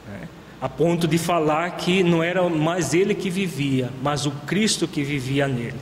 né, 0.06 0.28
a 0.60 0.68
ponto 0.68 1.08
de 1.08 1.18
falar 1.18 1.70
que 1.72 2.02
não 2.02 2.22
era 2.22 2.48
mais 2.48 2.94
ele 2.94 3.14
que 3.14 3.30
vivia, 3.30 3.90
mas 4.02 4.26
o 4.26 4.30
Cristo 4.30 4.86
que 4.86 5.02
vivia 5.02 5.48
nele. 5.48 5.78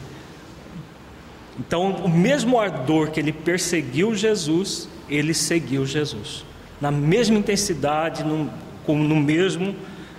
Então, 1.59 1.90
o 1.90 2.09
mesmo 2.09 2.59
ardor 2.59 3.11
que 3.11 3.18
ele 3.18 3.33
perseguiu 3.33 4.14
Jesus, 4.14 4.88
ele 5.09 5.35
seguiu 5.35 5.85
Jesus, 5.85 6.44
na 6.81 6.90
mesma 6.90 7.37
intensidade, 7.37 8.23
no, 8.23 8.49
como 8.87 9.03
no 9.03 9.16
mesmo, 9.16 9.75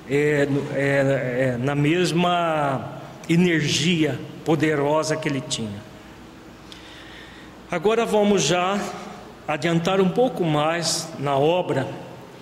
é, 0.09 0.47
é, 0.73 1.53
é, 1.53 1.57
na 1.57 1.75
mesma 1.75 2.99
energia 3.29 4.19
poderosa 4.43 5.15
que 5.15 5.29
ele 5.29 5.41
tinha. 5.41 5.89
Agora 7.71 8.05
vamos 8.05 8.43
já 8.43 8.79
adiantar 9.49 9.99
um 9.99 10.09
pouco 10.09 10.43
mais 10.45 11.09
na 11.17 11.35
obra 11.35 11.87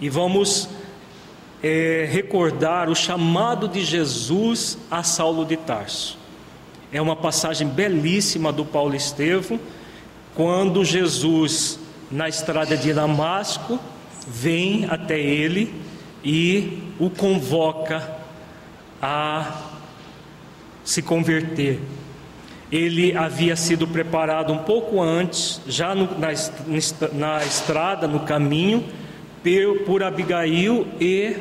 e 0.02 0.10
vamos 0.10 0.68
é, 1.64 2.06
recordar 2.12 2.90
o 2.90 2.96
chamado 2.96 3.66
de 3.66 3.82
Jesus 3.82 4.78
a 4.92 5.02
Saulo 5.04 5.46
de 5.46 5.56
Tarso. 5.56 6.18
É 6.92 7.02
uma 7.02 7.16
passagem 7.16 7.66
belíssima 7.66 8.52
do 8.52 8.66
Paulo 8.66 8.94
Estevam, 8.94 9.58
quando 10.36 10.84
Jesus, 10.84 11.80
na 12.12 12.28
estrada 12.28 12.76
de 12.76 12.94
Damasco, 12.94 13.80
vem 14.28 14.84
até 14.90 15.18
ele 15.18 15.74
e 16.22 16.92
o 17.00 17.10
convoca 17.10 18.18
a 19.02 19.62
se 20.84 21.02
converter. 21.02 21.80
Ele 22.72 23.16
havia 23.16 23.56
sido 23.56 23.88
preparado 23.88 24.52
um 24.52 24.58
pouco 24.58 25.02
antes, 25.02 25.62
já 25.68 25.96
no, 25.96 26.10
na, 26.20 26.30
na 27.14 27.44
estrada, 27.44 28.08
no 28.08 28.22
caminho, 28.22 28.84
por, 29.42 29.86
por 29.86 30.04
Abigail 30.04 30.86
e 31.00 31.36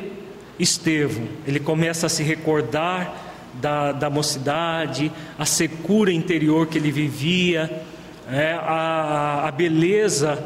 Estevão. 0.57 1.27
Ele 1.45 1.59
começa 1.59 2.05
a 2.05 2.09
se 2.09 2.23
recordar 2.23 3.13
da, 3.53 3.91
da 3.91 4.09
mocidade, 4.09 5.11
a 5.37 5.45
secura 5.45 6.11
interior 6.11 6.67
que 6.67 6.77
ele 6.77 6.91
vivia, 6.91 7.83
é, 8.31 8.53
a, 8.53 9.47
a 9.47 9.51
beleza 9.51 10.43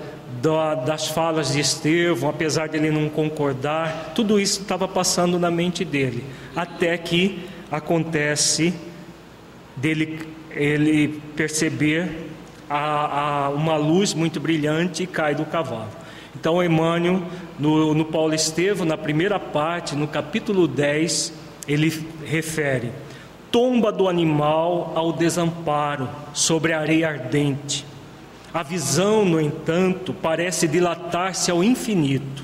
das 0.86 1.10
falas 1.10 1.54
de 1.54 1.60
Estevão, 1.60 2.30
apesar 2.30 2.68
de 2.68 2.78
ele 2.78 2.90
não 2.90 3.10
concordar, 3.10 4.14
tudo 4.16 4.40
isso 4.40 4.62
estava 4.62 4.88
passando 4.88 5.38
na 5.38 5.52
mente 5.52 5.86
dele, 5.86 6.24
até 6.56 6.98
que 6.98 7.40
acontece 7.70 8.74
dele 9.76 10.28
ele 10.56 11.22
perceber 11.36 12.28
a, 12.70 13.46
a, 13.46 13.50
uma 13.50 13.76
luz 13.78 14.14
muito 14.14 14.40
brilhante 14.40 15.04
e 15.04 15.08
cai 15.08 15.36
do 15.36 15.46
cavalo. 15.46 15.90
Então, 16.36 16.64
Emmanuel, 16.64 17.24
no, 17.60 17.94
no 17.94 18.06
Paulo 18.06 18.34
Estevão, 18.34 18.86
na 18.86 18.98
primeira 18.98 19.40
parte, 19.40 19.96
no 19.96 20.08
capítulo 20.08 20.68
10, 20.68 21.34
ele 21.68 22.08
refere: 22.26 22.92
tomba 23.52 23.92
do 23.92 24.08
animal 24.08 24.94
ao 24.96 25.12
desamparo 25.12 26.10
sobre 26.34 26.74
a 26.74 26.80
areia 26.80 27.10
ardente 27.10 27.86
a 28.54 28.64
visão, 28.64 29.24
no 29.24 29.40
entanto, 29.40 30.14
parece 30.14 30.68
dilatar-se 30.68 31.50
ao 31.50 31.64
infinito. 31.64 32.44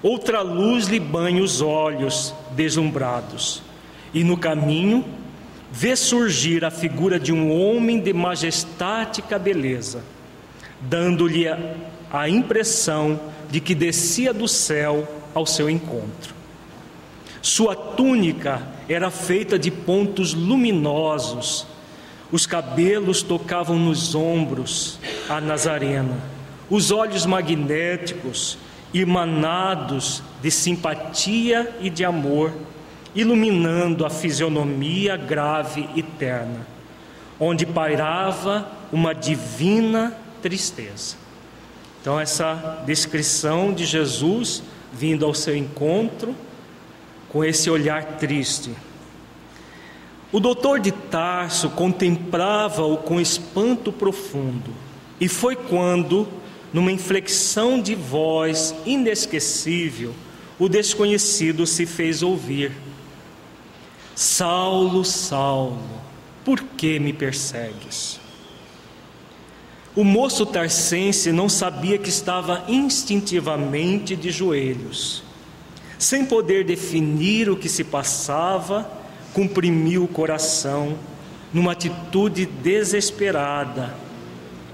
Outra 0.00 0.40
luz 0.40 0.86
lhe 0.86 1.00
banha 1.00 1.42
os 1.42 1.60
olhos 1.60 2.32
deslumbrados, 2.52 3.60
e 4.14 4.22
no 4.22 4.36
caminho 4.36 5.04
vê 5.72 5.96
surgir 5.96 6.64
a 6.64 6.70
figura 6.70 7.18
de 7.18 7.32
um 7.32 7.50
homem 7.50 7.98
de 7.98 8.12
majestática 8.12 9.38
beleza, 9.38 10.04
dando-lhe 10.80 11.48
a, 11.48 12.28
impressão 12.28 13.18
de 13.50 13.60
que 13.60 13.74
descia 13.74 14.32
do 14.32 14.46
céu 14.46 15.08
ao 15.34 15.46
seu 15.46 15.68
encontro. 15.70 16.34
Sua 17.40 17.74
túnica 17.74 18.62
era 18.88 19.10
feita 19.10 19.58
de 19.58 19.70
pontos 19.70 20.34
luminosos 20.34 21.66
os 22.32 22.46
cabelos 22.46 23.22
tocavam 23.22 23.78
nos 23.78 24.14
ombros 24.14 24.98
a 25.28 25.38
Nazarena, 25.38 26.18
os 26.70 26.90
olhos 26.90 27.26
magnéticos, 27.26 28.56
emanados 28.94 30.22
de 30.40 30.50
simpatia 30.50 31.76
e 31.78 31.90
de 31.90 32.06
amor, 32.06 32.54
iluminando 33.14 34.06
a 34.06 34.10
fisionomia 34.10 35.16
grave 35.16 35.88
e 35.94 36.02
terna, 36.02 36.66
onde 37.38 37.66
pairava 37.66 38.70
uma 38.92 39.14
divina 39.14 40.16
tristeza. 40.40 41.16
Então, 42.00 42.18
essa 42.18 42.82
descrição 42.84 43.72
de 43.72 43.84
Jesus 43.84 44.62
vindo 44.92 45.24
ao 45.24 45.32
seu 45.32 45.56
encontro, 45.56 46.34
com 47.28 47.42
esse 47.42 47.70
olhar 47.70 48.18
triste. 48.18 48.70
O 50.30 50.38
doutor 50.38 50.80
de 50.80 50.92
Tarso 50.92 51.70
contemplava-o 51.70 52.98
com 52.98 53.20
espanto 53.20 53.92
profundo, 53.92 54.70
e 55.20 55.28
foi 55.28 55.56
quando, 55.56 56.28
numa 56.72 56.92
inflexão 56.92 57.80
de 57.80 57.94
voz 57.94 58.74
inesquecível, 58.84 60.14
o 60.58 60.68
desconhecido 60.68 61.66
se 61.66 61.86
fez 61.86 62.22
ouvir: 62.22 62.72
Saulo, 64.14 65.04
Saulo, 65.04 65.82
por 66.44 66.60
que 66.60 66.98
me 66.98 67.12
persegues? 67.12 68.20
O 69.94 70.04
moço 70.04 70.46
tarcense 70.46 71.32
não 71.32 71.48
sabia 71.48 71.98
que 71.98 72.08
estava 72.08 72.64
instintivamente 72.68 74.16
de 74.16 74.30
joelhos. 74.30 75.22
Sem 75.98 76.24
poder 76.24 76.64
definir 76.64 77.48
o 77.50 77.56
que 77.56 77.68
se 77.68 77.84
passava, 77.84 78.90
comprimiu 79.32 80.04
o 80.04 80.08
coração 80.08 80.96
numa 81.52 81.72
atitude 81.72 82.46
desesperada. 82.46 83.94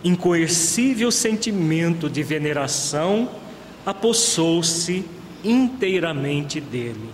Incoercível 0.04 1.10
sentimento 1.10 2.08
de 2.08 2.22
veneração 2.22 3.28
apossou-se 3.84 5.04
inteiramente 5.44 6.60
dele. 6.60 7.10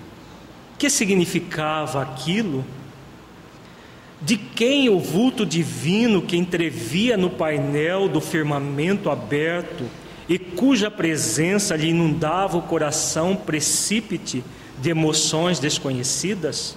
Que 0.84 0.90
significava 0.90 2.02
aquilo? 2.02 2.62
De 4.20 4.36
quem 4.36 4.90
o 4.90 5.00
vulto 5.00 5.46
divino 5.46 6.20
que 6.20 6.36
entrevia 6.36 7.16
no 7.16 7.30
painel 7.30 8.06
do 8.06 8.20
firmamento 8.20 9.08
aberto 9.08 9.86
e 10.28 10.38
cuja 10.38 10.90
presença 10.90 11.74
lhe 11.74 11.88
inundava 11.88 12.58
o 12.58 12.62
coração 12.62 13.34
precípite 13.34 14.44
de 14.78 14.90
emoções 14.90 15.58
desconhecidas? 15.58 16.76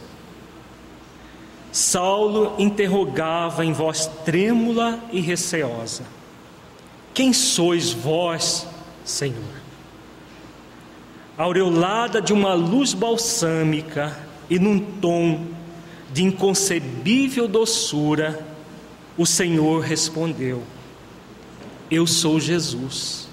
Saulo 1.70 2.56
interrogava 2.58 3.66
em 3.66 3.74
voz 3.74 4.10
trêmula 4.24 5.04
e 5.12 5.20
receosa: 5.20 6.04
Quem 7.14 7.34
sois 7.34 7.92
vós, 7.92 8.66
Senhor? 9.04 9.67
Aureolada 11.38 12.20
de 12.20 12.34
uma 12.34 12.56
luz 12.56 12.94
balsâmica 12.94 14.18
e 14.50 14.58
num 14.58 14.80
tom 14.80 15.46
de 16.12 16.24
inconcebível 16.24 17.48
doçura, 17.48 18.44
o 19.16 19.26
Senhor 19.26 19.82
respondeu: 19.82 20.64
Eu 21.92 22.08
sou 22.08 22.40
Jesus. 22.40 23.28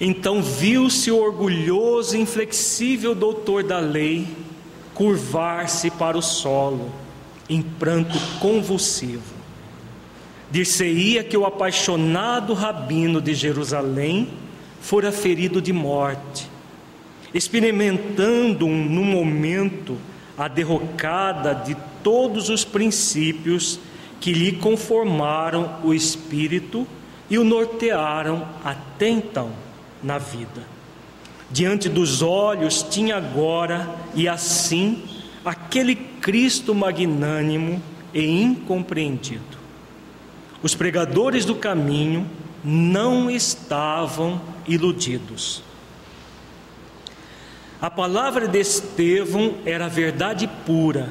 Então 0.00 0.42
viu-se 0.42 1.10
o 1.10 1.16
orgulhoso 1.16 2.16
e 2.16 2.20
inflexível 2.20 3.14
doutor 3.14 3.64
da 3.64 3.78
lei 3.78 4.28
curvar-se 4.94 5.90
para 5.90 6.18
o 6.18 6.22
solo 6.22 6.92
em 7.48 7.62
pranto 7.62 8.18
convulsivo. 8.38 9.38
Dir-se-ia 10.50 11.24
que 11.24 11.36
o 11.36 11.46
apaixonado 11.46 12.52
rabino 12.54 13.20
de 13.20 13.34
Jerusalém 13.34 14.28
fora 14.80 15.12
ferido 15.12 15.60
de 15.60 15.72
morte, 15.72 16.48
experimentando 17.34 18.66
no 18.66 19.04
momento 19.04 19.96
a 20.36 20.48
derrocada 20.48 21.54
de 21.54 21.76
todos 22.02 22.48
os 22.48 22.64
princípios 22.64 23.80
que 24.20 24.32
lhe 24.32 24.52
conformaram 24.52 25.80
o 25.84 25.92
espírito 25.92 26.86
e 27.28 27.38
o 27.38 27.44
nortearam 27.44 28.46
até 28.64 29.08
então 29.08 29.50
na 30.02 30.18
vida. 30.18 30.62
Diante 31.50 31.88
dos 31.88 32.22
olhos 32.22 32.82
tinha 32.82 33.16
agora 33.16 33.88
e 34.14 34.28
assim 34.28 35.02
aquele 35.44 35.94
Cristo 35.94 36.74
magnânimo 36.74 37.82
e 38.12 38.42
incompreendido. 38.42 39.58
Os 40.62 40.74
pregadores 40.74 41.44
do 41.44 41.54
caminho 41.54 42.26
não 42.64 43.30
estavam 43.30 44.40
iludidos. 44.66 45.62
A 47.80 47.88
palavra 47.88 48.48
de 48.48 48.58
Estevão 48.58 49.54
era 49.64 49.88
verdade 49.88 50.48
pura. 50.66 51.10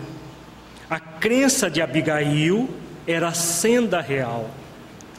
A 0.90 1.00
crença 1.00 1.70
de 1.70 1.82
Abigail 1.82 2.70
era 3.08 3.30
a 3.30 3.34
senda 3.34 4.02
real. 4.02 4.50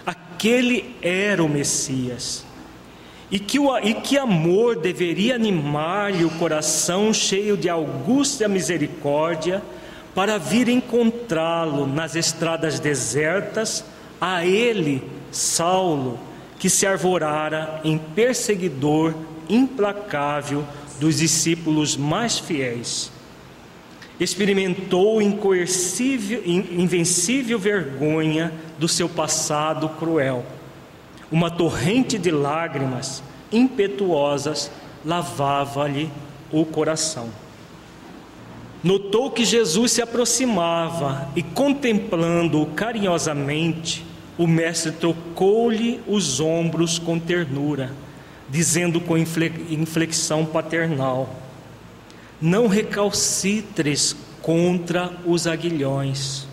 Aquele 0.05 0.95
era 1.01 1.43
o 1.43 1.49
Messias. 1.49 2.45
E 3.31 3.39
que, 3.39 3.59
o, 3.59 3.79
e 3.79 3.95
que 3.95 4.17
amor 4.17 4.77
deveria 4.77 5.35
animar-lhe 5.35 6.25
o 6.25 6.31
coração 6.31 7.13
cheio 7.13 7.57
de 7.57 7.69
augusta 7.69 8.47
misericórdia 8.49 9.63
para 10.15 10.39
vir 10.39 10.69
encontrá-lo 10.69 11.87
nas 11.87 12.17
estradas 12.17 12.81
desertas, 12.81 13.85
a 14.21 14.45
ele, 14.45 15.03
Saulo, 15.31 16.19
que 16.59 16.69
se 16.69 16.87
arvorara 16.87 17.81
em 17.85 17.99
perseguidor 17.99 19.15
implacável 19.49 20.65
dos 20.99 21.19
discípulos 21.19 21.97
mais 21.97 22.39
fiéis. 22.39 23.13
Experimentou 24.19 25.23
invencível 25.23 26.39
vergonha 27.59 28.53
do 28.79 28.89
seu 28.89 29.09
passado 29.09 29.89
cruel. 29.91 30.45
Uma 31.31 31.51
torrente 31.51 32.19
de 32.19 32.31
lágrimas 32.31 33.23
impetuosas 33.53 34.71
lavava-lhe 35.05 36.11
o 36.51 36.65
coração. 36.65 37.29
Notou 38.83 39.31
que 39.31 39.45
Jesus 39.45 39.93
se 39.93 40.03
aproximava 40.03 41.29
e, 41.37 41.43
contemplando-o 41.43 42.67
carinhosamente, 42.67 44.05
o 44.39 44.47
Mestre 44.47 44.93
trocou-lhe 44.93 46.01
os 46.07 46.41
ombros 46.41 46.99
com 46.99 47.19
ternura 47.19 47.91
dizendo 48.49 49.01
com 49.01 49.17
inflexão 49.17 50.47
paternal: 50.47 51.35
Não 52.41 52.67
recalcitres 52.67 54.17
contra 54.41 55.13
os 55.27 55.47
aguilhões. 55.47 56.47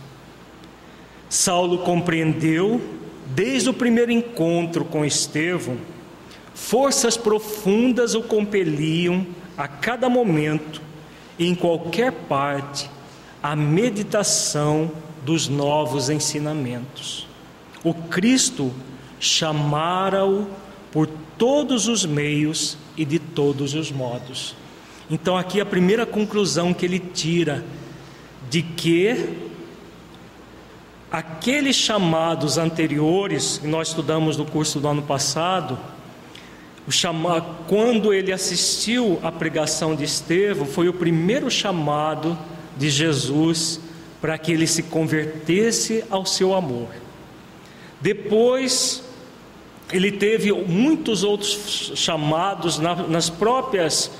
Saulo 1.29 1.79
compreendeu, 1.79 2.81
desde 3.27 3.69
o 3.69 3.73
primeiro 3.73 4.11
encontro 4.11 4.85
com 4.85 5.05
Estevão, 5.05 5.77
forças 6.53 7.17
profundas 7.17 8.13
o 8.13 8.23
compeliam 8.23 9.25
a 9.57 9.67
cada 9.67 10.09
momento 10.09 10.81
em 11.37 11.55
qualquer 11.55 12.11
parte 12.11 12.89
a 13.41 13.55
meditação 13.55 14.91
dos 15.23 15.47
novos 15.47 16.09
ensinamentos. 16.09 17.27
O 17.85 17.93
Cristo 17.93 18.73
chamara-o 19.19 20.47
por 20.91 21.07
todos 21.37 21.87
os 21.87 22.03
meios 22.03 22.79
e 22.97 23.05
de 23.05 23.19
todos 23.19 23.75
os 23.75 23.91
modos. 23.91 24.55
Então, 25.07 25.37
aqui 25.37 25.61
a 25.61 25.65
primeira 25.65 26.03
conclusão 26.03 26.73
que 26.73 26.83
ele 26.83 26.99
tira 26.99 27.63
de 28.49 28.63
que 28.63 29.37
aqueles 31.11 31.75
chamados 31.75 32.57
anteriores 32.57 33.59
que 33.59 33.67
nós 33.67 33.89
estudamos 33.89 34.35
no 34.35 34.45
curso 34.45 34.79
do 34.79 34.87
ano 34.87 35.03
passado, 35.03 35.77
o 36.87 36.91
quando 37.67 38.11
ele 38.11 38.31
assistiu 38.31 39.19
à 39.21 39.31
pregação 39.31 39.95
de 39.95 40.03
Estevão, 40.03 40.65
foi 40.65 40.89
o 40.89 40.93
primeiro 40.93 41.51
chamado 41.51 42.35
de 42.75 42.89
Jesus 42.89 43.79
para 44.19 44.39
que 44.39 44.51
ele 44.51 44.65
se 44.65 44.81
convertesse 44.81 46.03
ao 46.09 46.25
seu 46.25 46.55
amor. 46.55 47.04
Depois, 48.05 49.01
ele 49.91 50.11
teve 50.11 50.51
muitos 50.51 51.23
outros 51.23 51.91
chamados 51.95 52.77
nas 52.77 53.31
próprias 53.31 54.11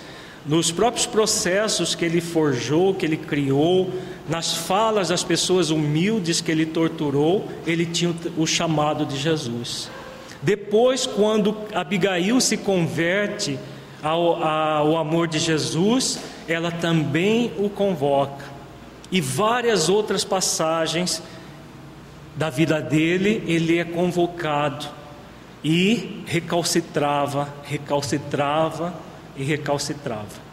nos 0.43 0.71
próprios 0.71 1.05
processos 1.05 1.93
que 1.93 2.03
ele 2.03 2.19
forjou, 2.19 2.95
que 2.95 3.05
ele 3.05 3.17
criou, 3.17 3.91
nas 4.27 4.55
falas 4.55 5.09
das 5.09 5.23
pessoas 5.23 5.69
humildes 5.69 6.41
que 6.41 6.51
ele 6.51 6.65
torturou, 6.65 7.47
ele 7.65 7.85
tinha 7.85 8.13
o 8.35 8.47
chamado 8.47 9.05
de 9.05 9.17
Jesus. 9.17 9.89
Depois, 10.41 11.05
quando 11.05 11.55
Abigail 11.71 12.41
se 12.41 12.57
converte 12.57 13.57
ao, 14.01 14.43
ao 14.43 14.97
amor 14.97 15.27
de 15.27 15.37
Jesus, 15.37 16.19
ela 16.47 16.71
também 16.71 17.51
o 17.57 17.69
convoca. 17.69 18.45
E 19.11 19.21
várias 19.21 19.89
outras 19.89 20.23
passagens 20.23 21.21
da 22.35 22.49
vida 22.49 22.81
dele, 22.81 23.43
ele 23.47 23.77
é 23.77 23.85
convocado 23.85 24.85
e 25.63 26.21
recalcitrava, 26.25 27.53
recalcitrava 27.63 28.93
e 29.35 29.43
recalcitrava, 29.43 30.43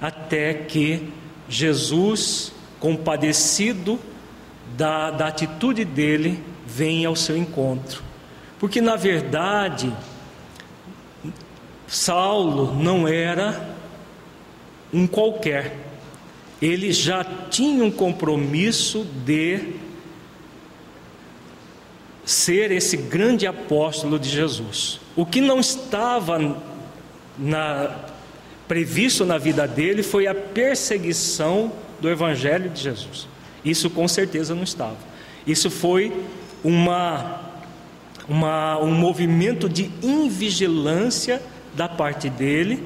até 0.00 0.54
que 0.54 1.08
Jesus, 1.48 2.52
compadecido 2.80 3.98
da, 4.76 5.10
da 5.10 5.28
atitude 5.28 5.84
dele, 5.84 6.42
vem 6.66 7.04
ao 7.04 7.14
seu 7.14 7.36
encontro. 7.36 8.02
Porque 8.58 8.80
na 8.80 8.96
verdade, 8.96 9.92
Saulo 11.86 12.74
não 12.74 13.06
era 13.06 13.76
um 14.92 15.06
qualquer. 15.06 15.76
Ele 16.60 16.92
já 16.92 17.24
tinha 17.50 17.84
um 17.84 17.90
compromisso 17.90 19.04
de 19.26 19.74
ser 22.24 22.70
esse 22.70 22.96
grande 22.96 23.46
apóstolo 23.46 24.18
de 24.18 24.28
Jesus. 24.28 25.00
O 25.16 25.26
que 25.26 25.40
não 25.40 25.60
estava 25.60 26.56
na, 27.38 27.96
previsto 28.68 29.24
na 29.24 29.38
vida 29.38 29.66
dele 29.66 30.02
foi 30.02 30.26
a 30.26 30.34
perseguição 30.34 31.72
do 32.00 32.08
Evangelho 32.08 32.70
de 32.70 32.80
Jesus. 32.80 33.28
Isso 33.64 33.90
com 33.90 34.06
certeza 34.08 34.54
não 34.54 34.62
estava. 34.62 34.96
Isso 35.46 35.70
foi 35.70 36.12
uma, 36.62 37.40
uma, 38.28 38.78
um 38.78 38.92
movimento 38.92 39.68
de 39.68 39.90
invigilância 40.02 41.42
da 41.74 41.88
parte 41.88 42.28
dele 42.28 42.82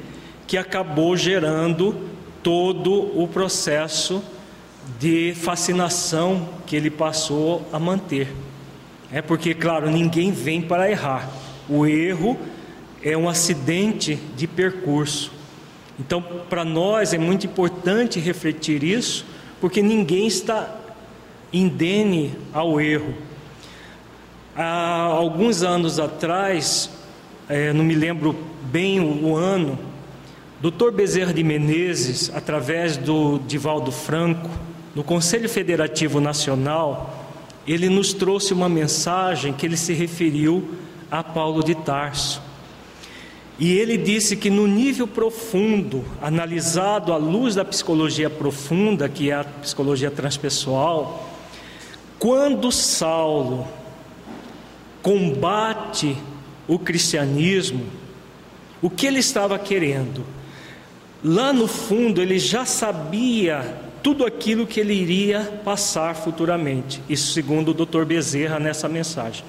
que 0.46 0.56
acabou 0.56 1.16
gerando 1.16 1.96
todo 2.42 3.20
o 3.20 3.26
processo 3.26 4.22
de 4.98 5.34
fascinação 5.34 6.48
que 6.64 6.76
ele 6.76 6.90
passou 6.90 7.66
a 7.72 7.78
manter. 7.78 8.28
É 9.12 9.22
porque, 9.22 9.54
claro, 9.54 9.90
ninguém 9.90 10.32
vem 10.32 10.60
para 10.60 10.90
errar. 10.90 11.30
O 11.68 11.86
erro 11.86 12.36
é 13.02 13.16
um 13.16 13.28
acidente 13.28 14.16
de 14.36 14.46
percurso. 14.46 15.30
Então, 15.98 16.22
para 16.50 16.64
nós 16.64 17.12
é 17.12 17.18
muito 17.18 17.46
importante 17.46 18.18
refletir 18.20 18.82
isso, 18.82 19.24
porque 19.60 19.80
ninguém 19.80 20.26
está 20.26 20.74
indene 21.52 22.34
ao 22.52 22.80
erro. 22.80 23.14
Há 24.54 25.02
alguns 25.02 25.62
anos 25.62 25.98
atrás, 25.98 26.90
é, 27.48 27.72
não 27.72 27.84
me 27.84 27.94
lembro 27.94 28.36
bem 28.64 29.00
o, 29.00 29.28
o 29.28 29.36
ano, 29.36 29.78
Dr. 30.60 30.90
Bezerra 30.90 31.32
de 31.32 31.44
Menezes, 31.44 32.30
através 32.34 32.96
do 32.96 33.38
Divaldo 33.46 33.92
Franco, 33.92 34.50
no 34.94 35.04
Conselho 35.04 35.48
Federativo 35.48 36.20
Nacional, 36.20 37.15
ele 37.66 37.88
nos 37.88 38.12
trouxe 38.12 38.52
uma 38.52 38.68
mensagem 38.68 39.52
que 39.52 39.66
ele 39.66 39.76
se 39.76 39.92
referiu 39.92 40.76
a 41.10 41.22
Paulo 41.22 41.62
de 41.64 41.74
Tarso. 41.74 42.40
E 43.58 43.72
ele 43.72 43.96
disse 43.96 44.36
que 44.36 44.50
no 44.50 44.66
nível 44.66 45.08
profundo, 45.08 46.04
analisado 46.20 47.12
à 47.12 47.16
luz 47.16 47.54
da 47.54 47.64
psicologia 47.64 48.28
profunda, 48.28 49.08
que 49.08 49.30
é 49.30 49.34
a 49.34 49.44
psicologia 49.44 50.10
transpessoal, 50.10 51.30
quando 52.18 52.70
Saulo 52.70 53.66
combate 55.02 56.16
o 56.68 56.78
cristianismo, 56.78 57.86
o 58.82 58.90
que 58.90 59.06
ele 59.06 59.20
estava 59.20 59.58
querendo? 59.58 60.24
Lá 61.24 61.52
no 61.52 61.66
fundo, 61.66 62.20
ele 62.20 62.38
já 62.38 62.64
sabia 62.64 63.85
tudo 64.06 64.24
aquilo 64.24 64.68
que 64.68 64.78
ele 64.78 64.94
iria 64.94 65.40
passar 65.64 66.14
futuramente. 66.14 67.02
Isso 67.08 67.32
segundo 67.32 67.72
o 67.72 67.74
Dr. 67.74 68.04
Bezerra 68.04 68.60
nessa 68.60 68.88
mensagem. 68.88 69.44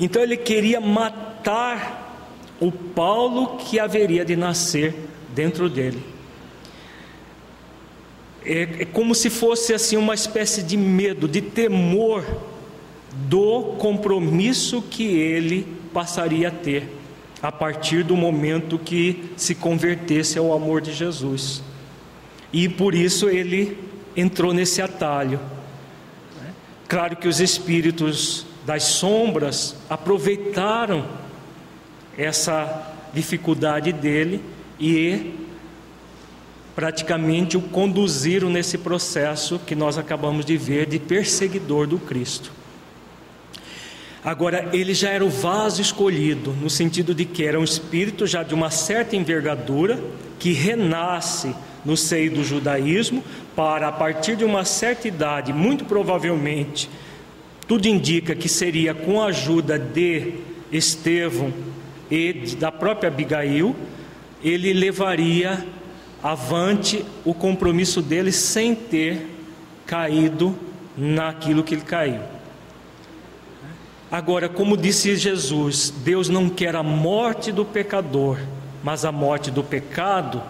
Então 0.00 0.20
ele 0.20 0.36
queria 0.36 0.80
matar 0.80 2.34
o 2.58 2.72
Paulo 2.72 3.58
que 3.58 3.78
haveria 3.78 4.24
de 4.24 4.34
nascer 4.34 4.92
dentro 5.32 5.70
dele. 5.70 6.02
É, 8.44 8.62
é 8.80 8.84
como 8.84 9.14
se 9.14 9.30
fosse 9.30 9.72
assim 9.72 9.96
uma 9.96 10.14
espécie 10.14 10.64
de 10.64 10.76
medo, 10.76 11.28
de 11.28 11.40
temor 11.40 12.24
do 13.28 13.76
compromisso 13.78 14.82
que 14.82 15.04
ele 15.04 15.64
passaria 15.94 16.48
a 16.48 16.50
ter 16.50 16.88
a 17.40 17.52
partir 17.52 18.02
do 18.02 18.16
momento 18.16 18.80
que 18.80 19.30
se 19.36 19.54
convertesse 19.54 20.40
ao 20.40 20.52
amor 20.52 20.80
de 20.80 20.92
Jesus. 20.92 21.62
E 22.52 22.68
por 22.68 22.96
isso 22.96 23.28
ele 23.28 23.91
entrou 24.16 24.52
nesse 24.52 24.82
atalho. 24.82 25.40
Claro 26.88 27.16
que 27.16 27.28
os 27.28 27.40
espíritos 27.40 28.46
das 28.66 28.82
sombras 28.84 29.76
aproveitaram 29.88 31.06
essa 32.16 32.92
dificuldade 33.12 33.92
dele 33.92 34.42
e 34.78 35.34
praticamente 36.74 37.56
o 37.56 37.62
conduziram 37.62 38.48
nesse 38.48 38.78
processo 38.78 39.58
que 39.58 39.74
nós 39.74 39.98
acabamos 39.98 40.44
de 40.44 40.56
ver 40.56 40.86
de 40.86 40.98
perseguidor 40.98 41.86
do 41.86 41.98
Cristo. 41.98 42.52
Agora, 44.24 44.68
ele 44.72 44.94
já 44.94 45.10
era 45.10 45.24
o 45.24 45.28
vaso 45.28 45.82
escolhido, 45.82 46.52
no 46.52 46.70
sentido 46.70 47.12
de 47.12 47.24
que 47.24 47.44
era 47.44 47.58
um 47.58 47.64
espírito 47.64 48.24
já 48.26 48.44
de 48.44 48.54
uma 48.54 48.70
certa 48.70 49.16
envergadura, 49.16 49.98
que 50.38 50.52
renasce 50.52 51.54
no 51.84 51.96
seio 51.96 52.32
do 52.32 52.44
judaísmo, 52.44 53.22
para 53.56 53.88
a 53.88 53.92
partir 53.92 54.36
de 54.36 54.44
uma 54.44 54.64
certa 54.64 55.08
idade, 55.08 55.52
muito 55.52 55.84
provavelmente, 55.84 56.88
tudo 57.66 57.86
indica 57.86 58.34
que 58.34 58.48
seria 58.48 58.94
com 58.94 59.20
a 59.20 59.26
ajuda 59.26 59.78
de 59.78 60.34
Estevão 60.70 61.52
e 62.10 62.32
da 62.58 62.70
própria 62.70 63.08
Abigail, 63.08 63.74
ele 64.42 64.72
levaria 64.72 65.66
avante 66.22 67.04
o 67.24 67.34
compromisso 67.34 68.00
dele 68.00 68.30
sem 68.30 68.74
ter 68.74 69.26
caído 69.86 70.56
naquilo 70.96 71.64
que 71.64 71.74
ele 71.74 71.82
caiu. 71.82 72.20
Agora, 74.10 74.48
como 74.48 74.76
disse 74.76 75.16
Jesus, 75.16 75.92
Deus 76.04 76.28
não 76.28 76.48
quer 76.48 76.76
a 76.76 76.82
morte 76.82 77.50
do 77.50 77.64
pecador, 77.64 78.38
mas 78.84 79.06
a 79.06 79.10
morte 79.10 79.50
do 79.50 79.64
pecado. 79.64 80.42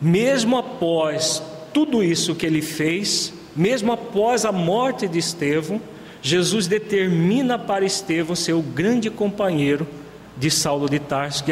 Mesmo 0.00 0.56
após 0.56 1.42
tudo 1.72 2.02
isso 2.02 2.34
que 2.34 2.46
ele 2.46 2.62
fez, 2.62 3.32
mesmo 3.54 3.92
após 3.92 4.44
a 4.44 4.52
morte 4.52 5.08
de 5.08 5.18
Estevão, 5.18 5.80
Jesus 6.22 6.66
determina 6.66 7.58
para 7.58 7.84
Estevão 7.84 8.34
ser 8.34 8.52
o 8.52 8.62
grande 8.62 9.10
companheiro 9.10 9.86
de 10.36 10.50
Saulo 10.50 10.88
de 10.88 10.98
Tarso, 10.98 11.44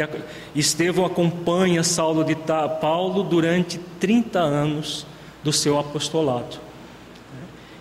Estevão 0.53 1.05
acompanha 1.05 1.83
Saulo 1.83 2.23
de 2.23 2.35
Paulo 2.35 3.23
durante 3.23 3.79
30 3.99 4.39
anos 4.39 5.07
do 5.43 5.51
seu 5.51 5.79
apostolado. 5.79 6.57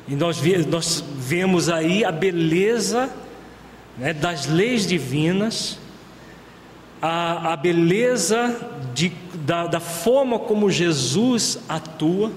E 0.09 0.15
nós, 0.15 0.41
nós 0.67 1.05
vemos 1.17 1.69
aí 1.69 2.05
a 2.05 2.13
beleza 2.13 3.11
né, 3.99 4.13
das 4.13 4.47
leis 4.47 4.87
divinas, 4.87 5.79
a, 7.01 7.53
a 7.53 7.57
beleza 7.57 8.74
de, 8.95 9.13
da, 9.45 9.67
da 9.67 9.81
forma 9.81 10.39
como 10.39 10.71
Jesus 10.71 11.59
atua, 11.69 12.33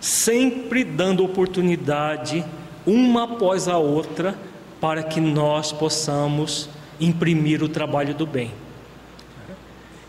sempre 0.00 0.82
dando 0.82 1.22
oportunidade, 1.22 2.44
uma 2.86 3.24
após 3.24 3.68
a 3.68 3.76
outra, 3.76 4.36
para 4.80 5.02
que 5.02 5.20
nós 5.20 5.70
possamos 5.70 6.68
imprimir 6.98 7.62
o 7.62 7.68
trabalho 7.68 8.14
do 8.14 8.26
bem. 8.26 8.50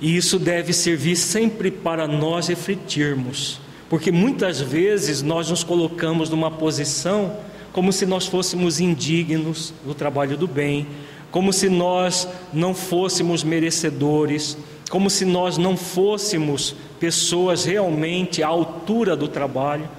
E 0.01 0.17
isso 0.17 0.39
deve 0.39 0.73
servir 0.73 1.15
sempre 1.15 1.69
para 1.69 2.07
nós 2.07 2.47
refletirmos, 2.47 3.59
porque 3.89 4.11
muitas 4.11 4.59
vezes 4.59 5.21
nós 5.21 5.49
nos 5.49 5.63
colocamos 5.63 6.29
numa 6.29 6.49
posição 6.49 7.37
como 7.71 7.91
se 7.91 8.05
nós 8.05 8.27
fôssemos 8.27 8.79
indignos 8.79 9.73
do 9.85 9.93
trabalho 9.93 10.37
do 10.37 10.47
bem, 10.47 10.87
como 11.31 11.51
se 11.51 11.67
nós 11.67 12.27
não 12.53 12.73
fôssemos 12.73 13.43
merecedores, 13.43 14.57
como 14.89 15.09
se 15.09 15.25
nós 15.25 15.57
não 15.57 15.75
fôssemos 15.75 16.75
pessoas 16.99 17.65
realmente 17.65 18.43
à 18.43 18.47
altura 18.47 19.15
do 19.15 19.27
trabalho. 19.27 19.89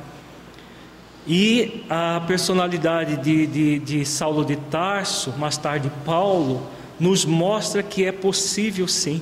E 1.26 1.84
a 1.88 2.22
personalidade 2.26 3.16
de, 3.16 3.46
de, 3.46 3.78
de 3.78 4.04
Saulo 4.04 4.44
de 4.44 4.56
Tarso, 4.56 5.32
mais 5.38 5.56
tarde 5.56 5.90
Paulo, 6.04 6.66
nos 7.00 7.24
mostra 7.24 7.82
que 7.82 8.04
é 8.04 8.12
possível 8.12 8.86
sim 8.86 9.20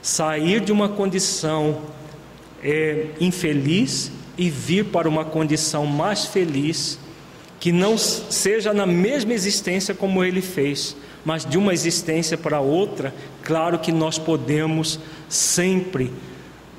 sair 0.00 0.60
de 0.60 0.70
uma 0.70 0.88
condição 0.88 1.78
é, 2.62 3.08
infeliz 3.20 4.12
e 4.36 4.48
vir 4.48 4.86
para 4.86 5.08
uma 5.08 5.24
condição 5.24 5.84
mais 5.84 6.26
feliz, 6.26 6.98
que 7.58 7.72
não 7.72 7.98
seja 7.98 8.72
na 8.72 8.86
mesma 8.86 9.32
existência 9.32 9.94
como 9.94 10.22
ele 10.22 10.40
fez, 10.40 10.96
mas 11.28 11.44
de 11.44 11.58
uma 11.58 11.74
existência 11.74 12.38
para 12.38 12.58
outra, 12.58 13.14
claro 13.42 13.78
que 13.78 13.92
nós 13.92 14.18
podemos 14.18 14.98
sempre 15.28 16.10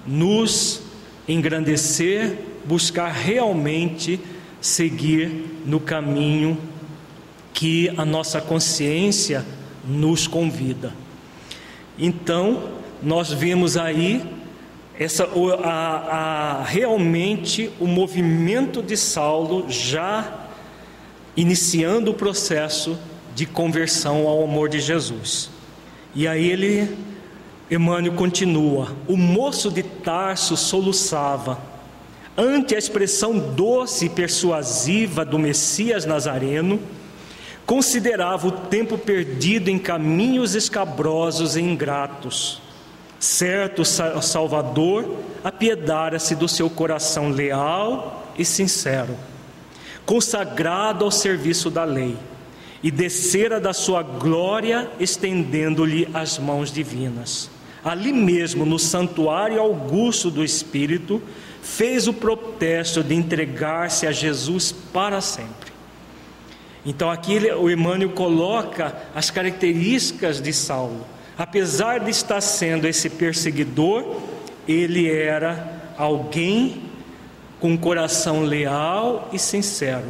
nos 0.07 0.81
engrandecer, 1.27 2.35
buscar 2.65 3.11
realmente 3.11 4.19
seguir 4.59 5.61
no 5.67 5.79
caminho 5.79 6.57
que 7.53 7.93
a 7.95 8.03
nossa 8.03 8.41
consciência 8.41 9.45
nos 9.87 10.25
convida. 10.25 10.95
Então, 11.95 12.71
nós 13.03 13.31
vemos 13.31 13.77
aí 13.77 14.25
essa, 14.99 15.29
a, 15.63 16.57
a, 16.57 16.63
realmente 16.63 17.69
o 17.79 17.85
movimento 17.85 18.81
de 18.81 18.97
Saulo 18.97 19.69
já 19.69 20.47
iniciando 21.37 22.09
o 22.09 22.15
processo 22.15 22.97
de 23.39 23.45
conversão 23.45 24.27
ao 24.27 24.43
amor 24.43 24.67
de 24.67 24.81
Jesus. 24.81 25.49
E 26.13 26.27
aí 26.27 26.45
ele 26.45 26.93
Emmanuel 27.71 28.11
continua: 28.13 28.93
o 29.07 29.15
moço 29.15 29.71
de 29.71 29.81
Tarso 29.81 30.57
soluçava 30.57 31.57
ante 32.37 32.75
a 32.75 32.77
expressão 32.77 33.39
doce 33.39 34.07
e 34.07 34.09
persuasiva 34.09 35.23
do 35.23 35.39
Messias 35.39 36.05
Nazareno, 36.05 36.81
considerava 37.65 38.45
o 38.45 38.51
tempo 38.51 38.97
perdido 38.97 39.69
em 39.69 39.79
caminhos 39.79 40.53
escabrosos 40.53 41.55
e 41.55 41.61
ingratos. 41.61 42.61
Certo 43.21 43.85
Salvador 43.85 45.15
apiedara-se 45.43 46.35
do 46.35 46.47
seu 46.47 46.69
coração 46.69 47.29
leal 47.29 48.33
e 48.37 48.43
sincero, 48.43 49.15
consagrado 50.05 51.05
ao 51.05 51.11
serviço 51.11 51.69
da 51.69 51.85
lei, 51.85 52.17
e 52.81 52.89
descera 52.89 53.59
da 53.59 53.73
sua 53.73 54.01
glória, 54.01 54.89
estendendo-lhe 54.99 56.07
as 56.13 56.37
mãos 56.37 56.71
divinas. 56.71 57.49
Ali 57.83 58.11
mesmo, 58.11 58.65
no 58.65 58.79
santuário 58.79 59.59
augusto 59.59 60.29
do 60.29 60.43
Espírito, 60.43 61.21
fez 61.61 62.07
o 62.07 62.13
protesto 62.13 63.03
de 63.03 63.15
entregar-se 63.15 64.07
a 64.07 64.11
Jesus 64.11 64.71
para 64.71 65.21
sempre. 65.21 65.71
Então 66.85 67.09
aqui 67.11 67.37
o 67.51 67.69
Emmanuel 67.69 68.11
coloca 68.11 68.95
as 69.13 69.29
características 69.29 70.41
de 70.41 70.53
Saulo. 70.53 71.05
Apesar 71.37 71.99
de 71.99 72.09
estar 72.09 72.41
sendo 72.41 72.87
esse 72.87 73.09
perseguidor, 73.09 74.17
ele 74.67 75.09
era 75.09 75.93
alguém 75.97 76.83
com 77.59 77.71
um 77.71 77.77
coração 77.77 78.41
leal 78.41 79.29
e 79.33 79.39
sincero. 79.39 80.07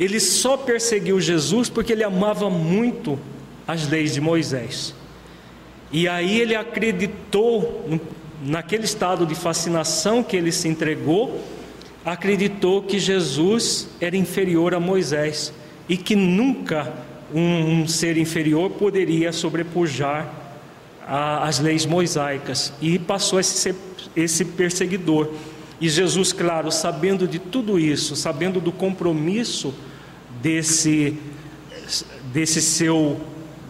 Ele 0.00 0.18
só 0.18 0.56
perseguiu 0.56 1.20
Jesus 1.20 1.68
porque 1.68 1.92
ele 1.92 2.02
amava 2.02 2.48
muito 2.48 3.18
as 3.68 3.86
leis 3.86 4.14
de 4.14 4.20
Moisés. 4.20 4.94
E 5.92 6.08
aí 6.08 6.40
ele 6.40 6.54
acreditou 6.54 8.00
naquele 8.42 8.84
estado 8.84 9.26
de 9.26 9.34
fascinação 9.34 10.22
que 10.22 10.38
ele 10.38 10.50
se 10.52 10.68
entregou, 10.68 11.44
acreditou 12.02 12.82
que 12.82 12.98
Jesus 12.98 13.88
era 14.00 14.16
inferior 14.16 14.74
a 14.74 14.80
Moisés 14.80 15.52
e 15.86 15.98
que 15.98 16.16
nunca 16.16 16.94
um, 17.34 17.82
um 17.82 17.88
ser 17.88 18.16
inferior 18.16 18.70
poderia 18.70 19.32
sobrepujar 19.32 20.32
a, 21.06 21.46
as 21.46 21.58
leis 21.58 21.84
mosaicas 21.84 22.72
e 22.80 22.98
passou 22.98 23.38
a 23.38 23.42
ser 23.42 23.74
esse 24.16 24.46
perseguidor. 24.46 25.28
E 25.78 25.90
Jesus, 25.90 26.32
claro, 26.32 26.70
sabendo 26.70 27.28
de 27.28 27.38
tudo 27.38 27.78
isso, 27.78 28.16
sabendo 28.16 28.60
do 28.60 28.72
compromisso 28.72 29.74
desse, 30.40 31.18
desse 32.32 32.60
seu 32.60 33.20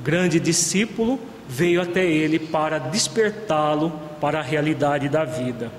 grande 0.02 0.40
discípulo, 0.40 1.20
veio 1.48 1.82
até 1.82 2.04
ele 2.04 2.38
para 2.38 2.78
despertá-lo 2.78 3.92
para 4.20 4.40
a 4.40 4.42
realidade 4.42 5.08
da 5.08 5.24
vida. 5.24 5.70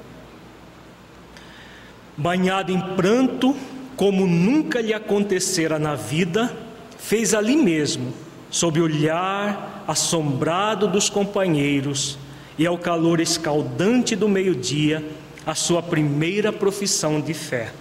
Banhado 2.18 2.72
em 2.72 2.80
pranto, 2.96 3.56
como 3.96 4.28
nunca 4.28 4.82
lhe 4.82 4.94
acontecera 4.94 5.80
na 5.80 5.96
vida, 5.96 6.56
fez 6.98 7.34
ali 7.34 7.56
mesmo, 7.56 8.14
sob 8.50 8.80
o 8.80 8.84
olhar 8.84 9.84
assombrado 9.88 10.88
dos 10.88 11.10
companheiros 11.10 12.18
e 12.58 12.66
ao 12.66 12.78
calor 12.78 13.20
escaldante 13.20 14.16
do 14.16 14.28
meio-dia, 14.28 15.04
a 15.46 15.56
sua 15.56 15.82
primeira 15.82 16.52
profissão 16.52 17.20
de 17.20 17.34
fé. 17.34 17.72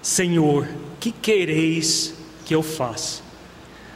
Senhor, 0.00 0.66
que 1.02 1.10
quereis 1.10 2.14
que 2.46 2.54
eu 2.54 2.62
faça? 2.62 3.22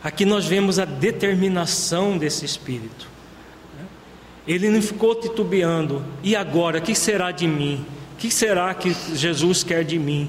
Aqui 0.02 0.24
nós 0.24 0.44
vemos 0.44 0.80
a 0.80 0.84
determinação 0.84 2.18
desse 2.18 2.44
espírito. 2.44 3.08
Ele 4.44 4.68
não 4.68 4.82
ficou 4.82 5.14
titubeando. 5.14 6.04
E 6.20 6.34
agora, 6.34 6.78
o 6.78 6.82
que 6.82 6.96
será 6.96 7.30
de 7.30 7.46
mim? 7.46 7.86
O 8.12 8.16
que 8.16 8.28
será 8.28 8.74
que 8.74 8.92
Jesus 9.14 9.62
quer 9.62 9.84
de 9.84 10.00
mim? 10.00 10.28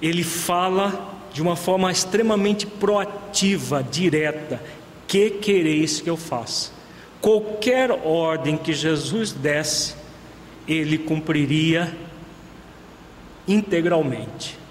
Ele 0.00 0.24
fala 0.24 1.14
de 1.30 1.42
uma 1.42 1.56
forma 1.56 1.92
extremamente 1.92 2.66
proativa, 2.66 3.82
direta: 3.82 4.62
Que 5.06 5.28
quereis 5.28 6.00
que 6.00 6.08
eu 6.08 6.16
faça? 6.16 6.70
Qualquer 7.20 7.90
ordem 7.90 8.56
que 8.56 8.72
Jesus 8.72 9.30
desse, 9.32 9.94
ele 10.66 10.96
cumpriria 10.96 11.94
integralmente. 13.46 14.61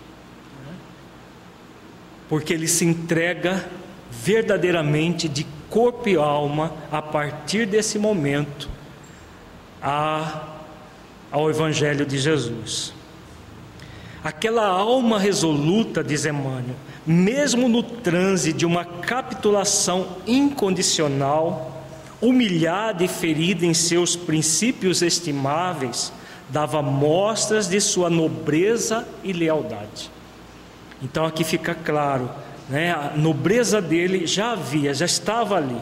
Porque 2.31 2.53
ele 2.53 2.69
se 2.69 2.85
entrega 2.85 3.69
verdadeiramente 4.09 5.27
de 5.27 5.45
corpo 5.69 6.07
e 6.07 6.15
alma, 6.15 6.73
a 6.89 7.01
partir 7.01 7.65
desse 7.65 7.99
momento, 7.99 8.69
a, 9.81 10.47
ao 11.29 11.49
Evangelho 11.49 12.05
de 12.05 12.17
Jesus. 12.17 12.93
Aquela 14.23 14.65
alma 14.65 15.19
resoluta, 15.19 16.01
diz 16.01 16.25
Emmanuel, 16.25 16.77
mesmo 17.05 17.67
no 17.67 17.83
transe 17.83 18.53
de 18.53 18.65
uma 18.65 18.85
capitulação 18.85 20.15
incondicional, 20.25 21.83
humilhada 22.21 23.03
e 23.03 23.09
ferida 23.09 23.65
em 23.65 23.73
seus 23.73 24.15
princípios 24.15 25.01
estimáveis, 25.01 26.13
dava 26.47 26.81
mostras 26.81 27.67
de 27.67 27.81
sua 27.81 28.09
nobreza 28.09 29.05
e 29.21 29.33
lealdade. 29.33 30.09
Então 31.01 31.25
aqui 31.25 31.43
fica 31.43 31.73
claro 31.73 32.29
né, 32.71 32.91
a 32.93 33.11
nobreza 33.17 33.81
dele 33.81 34.25
já 34.25 34.53
havia, 34.53 34.93
já 34.93 35.05
estava 35.05 35.57
ali. 35.57 35.75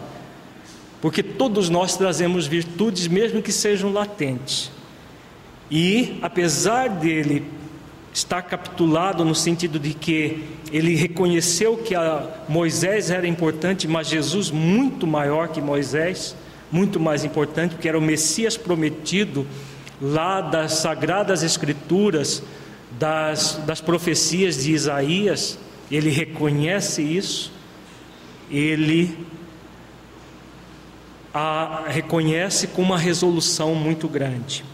Porque 1.00 1.22
todos 1.22 1.70
nós 1.70 1.96
trazemos 1.96 2.48
virtudes, 2.48 3.08
mesmo 3.08 3.44
que 3.44 3.52
sejam 3.52 3.94
latentes. 3.94 4.72
E, 5.70 6.18
apesar 6.22 6.90
dele 6.90 7.46
estar 8.12 8.42
capitulado 8.42 9.24
no 9.24 9.36
sentido 9.36 9.78
de 9.78 9.94
que 9.94 10.44
ele 10.72 10.96
reconheceu 10.96 11.78
que 11.78 11.94
Moisés 12.48 13.12
era 13.12 13.28
importante, 13.28 13.88
mas 13.88 14.08
Jesus 14.08 14.50
muito 14.50 15.06
maior 15.06 15.50
que 15.50 15.62
Moisés, 15.62 16.36
muito 16.72 17.00
mais 17.00 17.24
importante, 17.24 17.76
porque 17.76 17.88
era 17.88 18.00
o 18.00 18.02
Messias 18.02 18.58
prometido 18.58 19.46
lá 20.02 20.42
das 20.42 20.74
sagradas 20.74 21.44
Escrituras, 21.44 22.42
das, 23.00 23.62
das 23.66 23.82
profecias 23.82 24.64
de 24.64 24.74
Isaías 24.74 25.58
ele 25.92 26.10
reconhece 26.10 27.02
isso, 27.02 27.52
ele 28.52 29.28
a 31.34 31.86
reconhece 31.88 32.68
com 32.68 32.82
uma 32.82 32.98
resolução 32.98 33.76
muito 33.76 34.08
grande. 34.08 34.66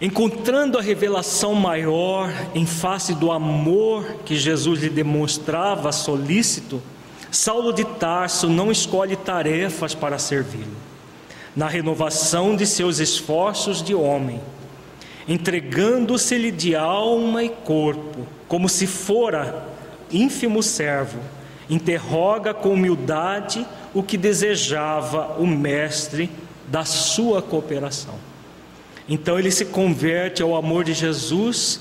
Encontrando 0.00 0.78
a 0.78 0.82
revelação 0.82 1.54
maior 1.54 2.32
em 2.54 2.66
face 2.66 3.14
do 3.14 3.30
amor 3.30 4.16
que 4.24 4.36
Jesus 4.36 4.80
lhe 4.80 4.88
demonstrava 4.88 5.92
solícito, 5.92 6.82
Saulo 7.30 7.72
de 7.72 7.84
Tarso 7.84 8.48
não 8.48 8.70
escolhe 8.70 9.16
tarefas 9.16 9.94
para 9.94 10.18
servi-lo. 10.18 10.76
Na 11.54 11.68
renovação 11.68 12.56
de 12.56 12.66
seus 12.66 12.98
esforços 12.98 13.82
de 13.82 13.94
homem, 13.94 14.40
entregando-se-lhe 15.28 16.50
de 16.50 16.74
alma 16.74 17.44
e 17.44 17.48
corpo, 17.48 18.26
como 18.48 18.68
se 18.68 18.86
fora 18.86 19.66
ínfimo 20.10 20.62
servo, 20.62 21.20
interroga 21.68 22.52
com 22.52 22.70
humildade 22.70 23.66
o 23.94 24.02
que 24.02 24.16
desejava 24.16 25.36
o 25.38 25.46
mestre 25.46 26.30
da 26.68 26.84
sua 26.84 27.40
cooperação. 27.40 28.14
Então 29.08 29.38
ele 29.38 29.50
se 29.50 29.66
converte 29.66 30.42
ao 30.42 30.56
amor 30.56 30.84
de 30.84 30.92
Jesus, 30.92 31.80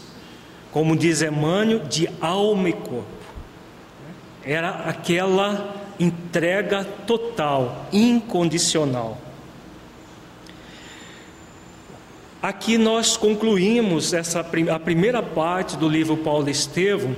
como 0.71 0.95
diz 0.95 1.21
Emmanuel, 1.21 1.79
de 1.79 2.09
alma 2.19 2.69
e 2.69 2.73
corpo. 2.73 3.05
Era 4.43 4.69
aquela 4.69 5.75
entrega 5.99 6.83
total, 7.05 7.85
incondicional. 7.91 9.17
Aqui 12.41 12.75
nós 12.75 13.15
concluímos 13.15 14.13
essa, 14.13 14.39
a 14.39 14.79
primeira 14.79 15.21
parte 15.21 15.77
do 15.77 15.87
livro 15.87 16.17
Paulo 16.17 16.49
Estevão, 16.49 17.15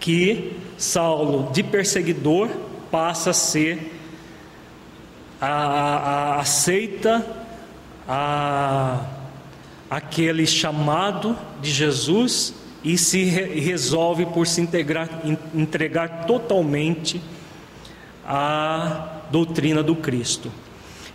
que 0.00 0.56
Saulo, 0.78 1.52
de 1.52 1.62
perseguidor, 1.62 2.48
passa 2.90 3.30
a 3.30 3.34
ser, 3.34 3.92
a, 5.38 5.46
a, 5.46 6.40
aceita 6.40 7.22
a, 8.08 9.04
aquele 9.90 10.46
chamado 10.46 11.36
de 11.60 11.70
Jesus 11.70 12.54
e 12.82 12.96
se 12.96 13.24
re, 13.24 13.60
resolve 13.60 14.24
por 14.24 14.46
se 14.46 14.62
integrar, 14.62 15.08
entregar 15.54 16.24
totalmente 16.24 17.20
à 18.26 19.20
doutrina 19.30 19.82
do 19.82 19.94
Cristo. 19.94 20.50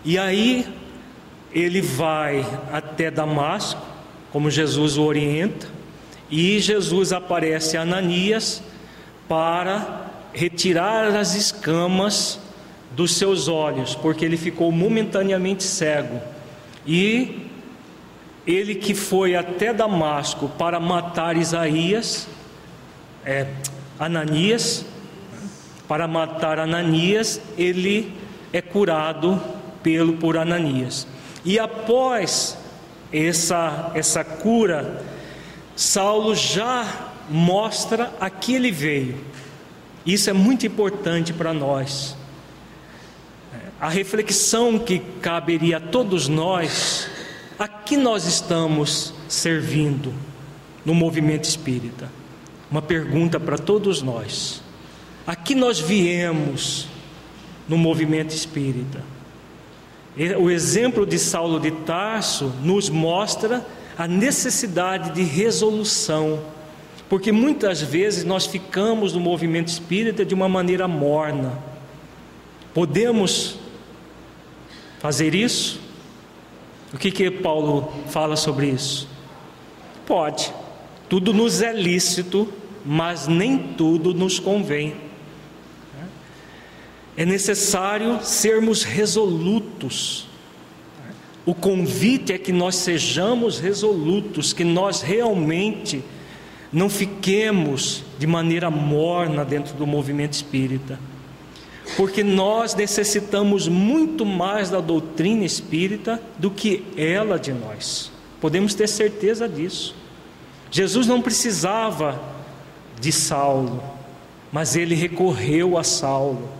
E 0.05 0.15
aí 0.15 0.63
ele 1.51 1.81
vai 1.81 2.45
até 2.71 3.09
Damasco, 3.09 3.81
como 4.31 4.51
Jesus 4.51 4.97
o 4.97 5.03
orienta, 5.03 5.67
e 6.29 6.59
Jesus 6.59 7.11
aparece 7.11 7.75
a 7.75 7.81
Ananias 7.81 8.61
para 9.27 10.11
retirar 10.33 11.15
as 11.15 11.33
escamas 11.35 12.39
dos 12.91 13.15
seus 13.15 13.47
olhos, 13.47 13.95
porque 13.95 14.25
ele 14.25 14.37
ficou 14.37 14.71
momentaneamente 14.71 15.63
cego. 15.63 16.21
E 16.85 17.47
ele 18.45 18.75
que 18.75 18.93
foi 18.93 19.35
até 19.35 19.73
Damasco 19.73 20.49
para 20.49 20.79
matar 20.79 21.37
Isaías, 21.37 22.27
é, 23.25 23.47
Ananias, 23.99 24.85
para 25.87 26.07
matar 26.07 26.59
Ananias, 26.59 27.41
ele 27.57 28.13
é 28.53 28.61
curado 28.61 29.41
pelo 29.81 30.13
por 30.13 30.37
Ananias. 30.37 31.07
E 31.43 31.57
após 31.57 32.57
essa 33.11 33.91
essa 33.95 34.23
cura, 34.23 35.03
Saulo 35.75 36.35
já 36.35 37.11
mostra 37.29 38.13
a 38.19 38.29
que 38.29 38.53
ele 38.53 38.71
veio. 38.71 39.17
Isso 40.05 40.29
é 40.29 40.33
muito 40.33 40.65
importante 40.65 41.31
para 41.31 41.53
nós. 41.53 42.15
A 43.79 43.87
reflexão 43.87 44.77
que 44.77 44.99
caberia 45.21 45.77
a 45.77 45.79
todos 45.79 46.27
nós, 46.27 47.09
a 47.57 47.67
que 47.67 47.95
nós 47.95 48.25
estamos 48.25 49.13
servindo 49.27 50.13
no 50.83 50.93
movimento 50.93 51.45
espírita? 51.45 52.11
Uma 52.69 52.81
pergunta 52.81 53.39
para 53.39 53.57
todos 53.57 54.01
nós. 54.01 54.61
A 55.25 55.35
que 55.35 55.55
nós 55.55 55.79
viemos 55.79 56.87
no 57.67 57.77
movimento 57.77 58.33
espírita? 58.33 59.01
O 60.39 60.49
exemplo 60.49 61.05
de 61.05 61.17
Saulo 61.17 61.59
de 61.59 61.71
Tarso 61.71 62.53
nos 62.63 62.89
mostra 62.89 63.65
a 63.97 64.07
necessidade 64.07 65.11
de 65.11 65.23
resolução, 65.23 66.39
porque 67.07 67.31
muitas 67.31 67.81
vezes 67.81 68.23
nós 68.23 68.45
ficamos 68.45 69.13
no 69.13 69.19
movimento 69.19 69.67
espírita 69.67 70.25
de 70.25 70.33
uma 70.33 70.49
maneira 70.49 70.87
morna. 70.87 71.57
Podemos 72.73 73.57
fazer 74.99 75.35
isso? 75.35 75.79
O 76.93 76.97
que 76.97 77.11
que 77.11 77.29
Paulo 77.29 77.91
fala 78.07 78.35
sobre 78.35 78.67
isso? 78.67 79.07
Pode. 80.05 80.51
Tudo 81.07 81.33
nos 81.33 81.61
é 81.61 81.73
lícito, 81.73 82.51
mas 82.85 83.27
nem 83.27 83.57
tudo 83.57 84.13
nos 84.13 84.39
convém. 84.39 85.08
É 87.19 87.25
necessário 87.25 88.23
sermos 88.23 88.83
resolutos. 88.83 90.25
O 91.45 91.53
convite 91.53 92.31
é 92.31 92.37
que 92.37 92.53
nós 92.53 92.77
sejamos 92.77 93.59
resolutos, 93.59 94.53
que 94.53 94.63
nós 94.63 95.01
realmente 95.01 96.01
não 96.71 96.89
fiquemos 96.89 98.03
de 98.17 98.25
maneira 98.25 98.71
morna 98.71 99.43
dentro 99.43 99.75
do 99.75 99.85
movimento 99.85 100.33
espírita 100.33 100.97
porque 101.95 102.23
nós 102.23 102.75
necessitamos 102.75 103.67
muito 103.67 104.25
mais 104.25 104.69
da 104.69 104.79
doutrina 104.79 105.43
espírita 105.43 106.21
do 106.37 106.51
que 106.51 106.85
ela 106.95 107.37
de 107.39 107.51
nós. 107.51 108.11
Podemos 108.39 108.73
ter 108.73 108.87
certeza 108.87 109.47
disso. 109.47 109.95
Jesus 110.71 111.07
não 111.07 111.21
precisava 111.21 112.21
de 112.99 113.11
Saulo, 113.11 113.83
mas 114.51 114.75
ele 114.75 114.95
recorreu 114.95 115.77
a 115.77 115.83
Saulo. 115.83 116.58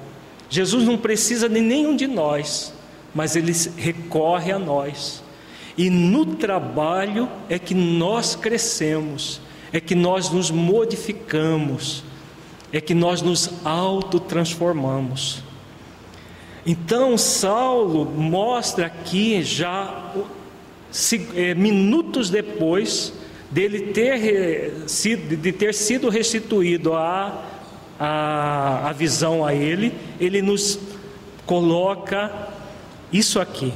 Jesus 0.50 0.84
não 0.86 0.98
precisa 0.98 1.48
de 1.48 1.62
nenhum 1.62 1.96
de 1.96 2.08
nós, 2.08 2.74
mas 3.14 3.36
ele 3.36 3.54
recorre 3.78 4.52
a 4.52 4.60
nós. 4.60 5.24
E 5.78 5.90
no 5.90 6.26
trabalho 6.26 7.30
é 7.48 7.58
que 7.60 7.74
nós 7.74 8.36
crescemos, 8.36 9.40
é 9.72 9.80
que 9.80 9.96
nós 9.96 10.30
nos 10.30 10.52
modificamos, 10.52 12.04
é 12.74 12.82
que 12.82 12.94
nós 12.94 13.22
nos 13.22 13.50
autotransformamos. 13.64 15.44
Então, 16.66 17.18
Saulo 17.18 18.06
mostra 18.06 18.88
aqui 18.88 19.42
já 19.42 20.14
é, 21.36 21.54
minutos 21.54 22.30
depois 22.30 23.14
dele 23.50 23.94
ter 23.94 24.74
de 25.16 25.52
ter 25.52 25.74
sido 25.74 26.10
restituído 26.10 26.94
a, 26.94 27.44
a, 28.00 28.90
a 28.90 28.94
visão 28.94 29.46
a 29.46 29.54
ele, 29.54 29.94
ele 30.20 30.42
nos 30.42 30.80
coloca 31.46 32.50
isso 33.12 33.40
aqui. 33.40 33.74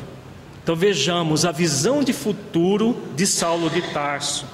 Então 0.63 0.75
vejamos 0.75 1.43
a 1.43 1.51
visão 1.51 2.01
de 2.01 2.13
futuro 2.13 2.95
de 3.15 3.27
Saulo 3.27 3.69
de 3.69 3.81
Tarso. 3.91 4.45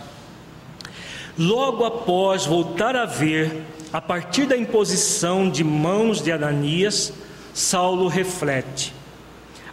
Logo 1.37 1.85
após 1.85 2.45
voltar 2.45 2.95
a 2.95 3.05
ver 3.05 3.63
a 3.93 4.01
partir 4.01 4.45
da 4.45 4.57
imposição 4.57 5.49
de 5.49 5.63
mãos 5.63 6.21
de 6.21 6.31
Ananias, 6.31 7.13
Saulo 7.53 8.07
reflete: 8.07 8.93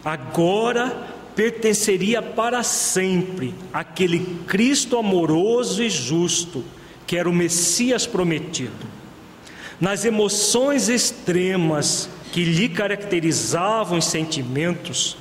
agora 0.05 1.15
pertenceria 1.35 2.21
para 2.21 2.63
sempre 2.63 3.53
aquele 3.71 4.19
Cristo 4.47 4.97
amoroso 4.97 5.83
e 5.83 5.89
justo, 5.89 6.63
que 7.05 7.17
era 7.17 7.29
o 7.29 7.33
Messias 7.33 8.05
prometido. 8.05 8.96
Nas 9.79 10.05
emoções 10.05 10.89
extremas 10.89 12.09
que 12.31 12.43
lhe 12.43 12.67
caracterizavam 12.67 13.99
os 13.99 14.05
sentimentos, 14.05 15.17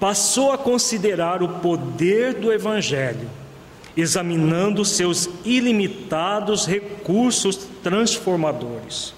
passou 0.00 0.52
a 0.52 0.58
considerar 0.58 1.42
o 1.42 1.48
poder 1.60 2.34
do 2.34 2.52
Evangelho 2.52 3.28
examinando 3.96 4.84
seus 4.84 5.28
ilimitados 5.44 6.66
recursos 6.66 7.56
transformadores. 7.82 9.14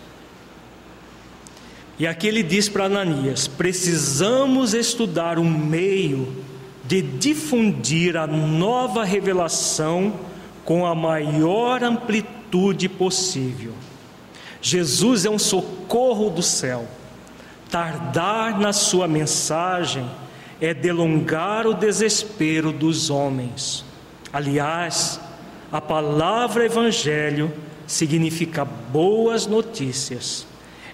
E 1.98 2.06
aqui 2.06 2.26
ele 2.26 2.42
diz 2.42 2.68
para 2.68 2.84
Ananias: 2.84 3.48
precisamos 3.48 4.74
estudar 4.74 5.38
um 5.38 5.50
meio 5.50 6.44
de 6.84 7.00
difundir 7.00 8.16
a 8.16 8.26
nova 8.26 9.02
revelação 9.02 10.12
com 10.64 10.86
a 10.86 10.94
maior 10.94 11.82
amplitude 11.82 12.88
possível. 12.88 13.72
Jesus 14.60 15.24
é 15.24 15.30
um 15.30 15.38
socorro 15.38 16.30
do 16.30 16.42
céu. 16.42 16.86
Tardar 17.70 18.58
na 18.58 18.72
sua 18.72 19.08
mensagem 19.08 20.08
é 20.60 20.72
delongar 20.72 21.66
o 21.66 21.74
desespero 21.74 22.72
dos 22.72 23.10
homens. 23.10 23.84
Aliás, 24.32 25.20
a 25.70 25.80
palavra 25.80 26.64
evangelho 26.64 27.52
significa 27.86 28.64
boas 28.64 29.46
notícias. 29.46 30.46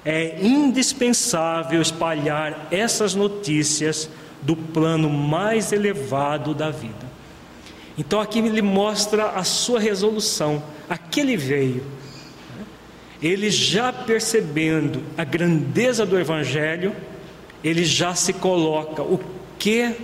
É 0.04 0.42
indispensável 0.42 1.80
espalhar 1.80 2.66
essas 2.70 3.14
notícias 3.14 4.08
do 4.42 4.56
plano 4.56 5.08
mais 5.08 5.72
elevado 5.72 6.54
da 6.54 6.70
vida. 6.70 7.12
Então 7.96 8.20
aqui 8.20 8.40
ele 8.40 8.62
mostra 8.62 9.30
a 9.30 9.44
sua 9.44 9.78
resolução, 9.78 10.62
aquele 10.88 11.36
veio. 11.36 11.84
Ele 13.22 13.50
já 13.50 13.92
percebendo 13.92 15.02
a 15.16 15.22
grandeza 15.22 16.04
do 16.04 16.18
evangelho, 16.18 16.94
ele 17.62 17.84
já 17.84 18.14
se 18.14 18.32
coloca 18.32 19.02
o 19.02 19.20
que 19.58 19.94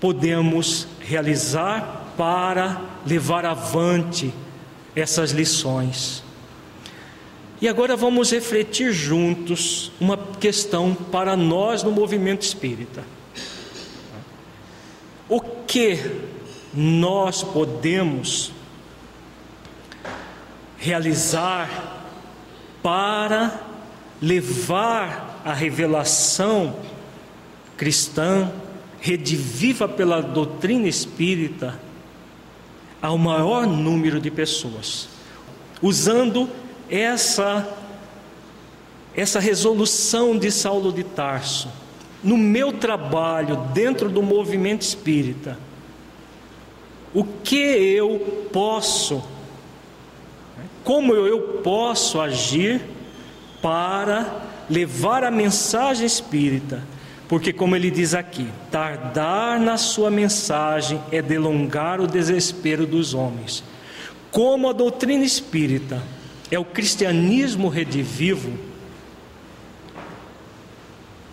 podemos 0.00 0.88
realizar 1.00 2.12
para 2.16 2.80
levar 3.06 3.46
avante 3.46 4.32
essas 4.96 5.30
lições. 5.30 6.24
E 7.60 7.68
agora 7.68 7.96
vamos 7.96 8.32
refletir 8.32 8.92
juntos 8.92 9.92
uma 10.00 10.16
questão 10.16 10.92
para 10.94 11.36
nós 11.36 11.84
no 11.84 11.92
movimento 11.92 12.42
espírita. 12.42 13.04
O 15.28 15.40
que 15.40 15.96
nós 16.74 17.44
podemos 17.44 18.50
realizar 20.82 22.08
para 22.82 23.60
levar 24.20 25.40
a 25.44 25.52
revelação 25.52 26.74
cristã, 27.76 28.50
rediviva 29.00 29.88
pela 29.88 30.20
doutrina 30.20 30.88
espírita, 30.88 31.78
ao 33.00 33.16
maior 33.16 33.64
número 33.64 34.20
de 34.20 34.28
pessoas, 34.28 35.08
usando 35.80 36.50
essa 36.90 37.78
essa 39.14 39.38
resolução 39.38 40.38
de 40.38 40.50
Saulo 40.50 40.90
de 40.90 41.04
Tarso. 41.04 41.68
No 42.24 42.36
meu 42.36 42.72
trabalho 42.72 43.56
dentro 43.74 44.08
do 44.08 44.22
movimento 44.22 44.80
espírita, 44.80 45.58
o 47.12 47.22
que 47.22 47.56
eu 47.56 48.48
posso, 48.50 49.22
como 50.84 51.14
eu 51.14 51.60
posso 51.62 52.20
agir 52.20 52.80
para 53.60 54.48
levar 54.68 55.24
a 55.24 55.30
mensagem 55.30 56.06
espírita 56.06 56.82
porque, 57.32 57.50
como 57.50 57.74
ele 57.74 57.90
diz 57.90 58.12
aqui, 58.12 58.46
tardar 58.70 59.58
na 59.58 59.78
sua 59.78 60.10
mensagem 60.10 61.00
é 61.10 61.22
delongar 61.22 61.98
o 61.98 62.06
desespero 62.06 62.84
dos 62.84 63.14
homens. 63.14 63.64
Como 64.30 64.68
a 64.68 64.72
doutrina 64.74 65.24
espírita 65.24 66.02
é 66.50 66.58
o 66.58 66.64
cristianismo 66.66 67.70
redivivo, 67.70 68.52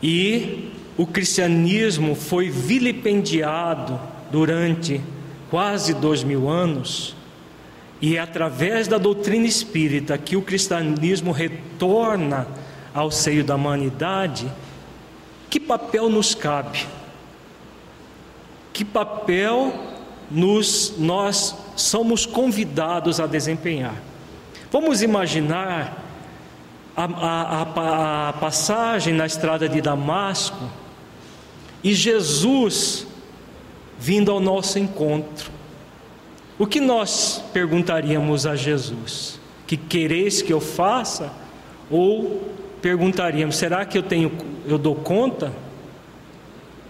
E 0.02 0.72
o 0.98 1.06
cristianismo 1.06 2.16
foi 2.16 2.50
vilipendiado 2.50 4.00
durante 4.32 5.02
quase 5.50 5.94
dois 5.94 6.24
mil 6.24 6.48
anos, 6.48 7.14
e 8.02 8.16
é 8.16 8.20
através 8.20 8.88
da 8.88 8.98
doutrina 8.98 9.46
espírita 9.46 10.18
que 10.18 10.38
o 10.38 10.42
cristianismo 10.42 11.32
retorna 11.32 12.48
ao 12.94 13.12
seio 13.12 13.44
da 13.44 13.56
humanidade, 13.56 14.50
que 15.50 15.60
papel 15.60 16.10
nos 16.10 16.34
cabe? 16.34 16.86
Que 18.72 18.86
papel 18.86 19.74
nos, 20.32 20.94
nós 20.98 21.56
somos 21.76 22.26
convidados 22.26 23.20
a 23.20 23.28
desempenhar? 23.28 23.96
Vamos 24.72 25.02
imaginar 25.02 26.06
a, 26.96 27.04
a, 27.04 27.62
a, 27.62 28.30
a 28.30 28.34
passagem 28.34 29.14
na 29.14 29.26
estrada 29.26 29.68
de 29.68 29.82
Damasco 29.82 30.70
e 31.84 31.94
Jesus 31.94 33.08
vindo 33.98 34.32
ao 34.32 34.40
nosso 34.40 34.80
encontro. 34.80 35.59
O 36.60 36.68
que 36.68 36.82
nós 36.82 37.42
perguntaríamos 37.54 38.46
a 38.46 38.54
Jesus? 38.54 39.40
Que 39.66 39.78
quereis 39.78 40.42
que 40.42 40.52
eu 40.52 40.60
faça? 40.60 41.32
Ou 41.90 42.52
perguntaríamos: 42.82 43.56
será 43.56 43.86
que 43.86 43.98
eu 43.98 44.04
tenho, 44.04 44.30
eu 44.68 44.78
dou 44.78 44.94
conta? 44.94 45.54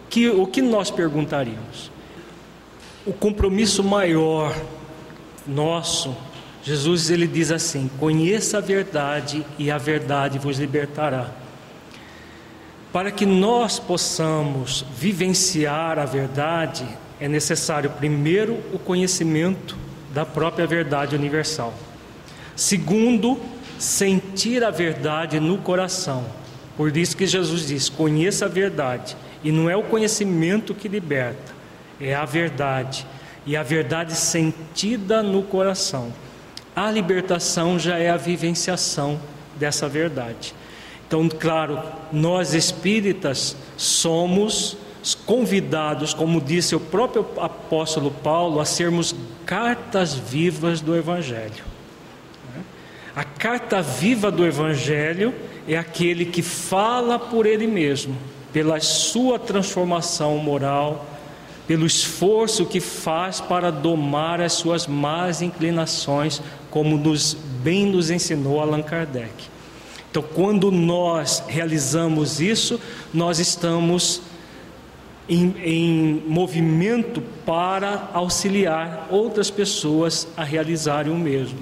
Que, 0.09 0.27
o 0.27 0.47
que 0.47 0.59
nós 0.59 0.89
perguntaríamos? 0.89 1.91
O 3.05 3.13
compromisso 3.13 3.83
maior 3.83 4.59
nosso, 5.45 6.17
Jesus 6.63 7.11
ele 7.11 7.27
diz 7.27 7.51
assim: 7.51 7.91
conheça 7.99 8.57
a 8.57 8.61
verdade 8.61 9.45
e 9.59 9.69
a 9.69 9.77
verdade 9.77 10.39
vos 10.39 10.57
libertará. 10.57 11.29
Para 12.91 13.11
que 13.11 13.23
nós 13.23 13.77
possamos 13.77 14.83
vivenciar 14.97 15.99
a 15.99 16.05
verdade, 16.05 16.87
é 17.19 17.27
necessário, 17.27 17.89
primeiro, 17.91 18.53
o 18.73 18.79
conhecimento 18.79 19.77
da 20.13 20.25
própria 20.25 20.65
verdade 20.65 21.15
universal. 21.15 21.73
Segundo, 22.55 23.39
sentir 23.77 24.63
a 24.63 24.71
verdade 24.71 25.39
no 25.39 25.57
coração. 25.57 26.25
Por 26.75 26.95
isso 26.95 27.15
que 27.15 27.27
Jesus 27.27 27.67
diz: 27.67 27.89
conheça 27.89 28.45
a 28.45 28.49
verdade. 28.49 29.15
E 29.43 29.51
não 29.51 29.69
é 29.69 29.75
o 29.75 29.83
conhecimento 29.83 30.73
que 30.73 30.87
liberta, 30.87 31.53
é 31.99 32.15
a 32.15 32.25
verdade. 32.25 33.05
E 33.45 33.55
a 33.55 33.63
verdade 33.63 34.15
sentida 34.15 35.23
no 35.23 35.43
coração. 35.43 36.13
A 36.75 36.91
libertação 36.91 37.79
já 37.79 37.97
é 37.97 38.09
a 38.09 38.17
vivenciação 38.17 39.19
dessa 39.57 39.87
verdade. 39.87 40.53
Então, 41.07 41.27
claro, 41.27 41.81
nós 42.11 42.53
espíritas 42.53 43.55
somos 43.75 44.77
convidados, 45.25 46.13
como 46.13 46.41
disse 46.41 46.75
o 46.75 46.79
próprio 46.79 47.25
apóstolo 47.37 48.11
Paulo, 48.11 48.59
a 48.59 48.65
sermos 48.65 49.15
cartas 49.45 50.13
vivas 50.13 50.81
do 50.81 50.95
Evangelho. 50.95 51.63
A 53.15 53.23
carta 53.23 53.81
viva 53.81 54.31
do 54.31 54.45
Evangelho 54.45 55.33
é 55.67 55.77
aquele 55.77 56.25
que 56.25 56.41
fala 56.41 57.17
por 57.17 57.45
ele 57.45 57.67
mesmo, 57.67 58.15
pela 58.53 58.79
sua 58.79 59.37
transformação 59.37 60.37
moral, 60.37 61.05
pelo 61.67 61.85
esforço 61.85 62.65
que 62.65 62.79
faz 62.79 63.39
para 63.39 63.71
domar 63.71 64.41
as 64.41 64.53
suas 64.53 64.87
más 64.87 65.41
inclinações, 65.41 66.41
como 66.71 66.97
nos, 66.97 67.35
bem 67.61 67.85
nos 67.85 68.09
ensinou 68.09 68.59
Allan 68.59 68.81
Kardec. 68.81 69.31
Então, 70.09 70.23
quando 70.23 70.71
nós 70.71 71.43
realizamos 71.47 72.41
isso, 72.41 72.79
nós 73.13 73.37
estamos 73.37 74.21
em, 75.29 75.53
em 75.63 76.23
movimento 76.27 77.21
para 77.45 78.09
auxiliar 78.13 79.07
outras 79.11 79.51
pessoas 79.51 80.27
a 80.35 80.43
realizarem 80.43 81.11
o 81.13 81.17
mesmo. 81.17 81.59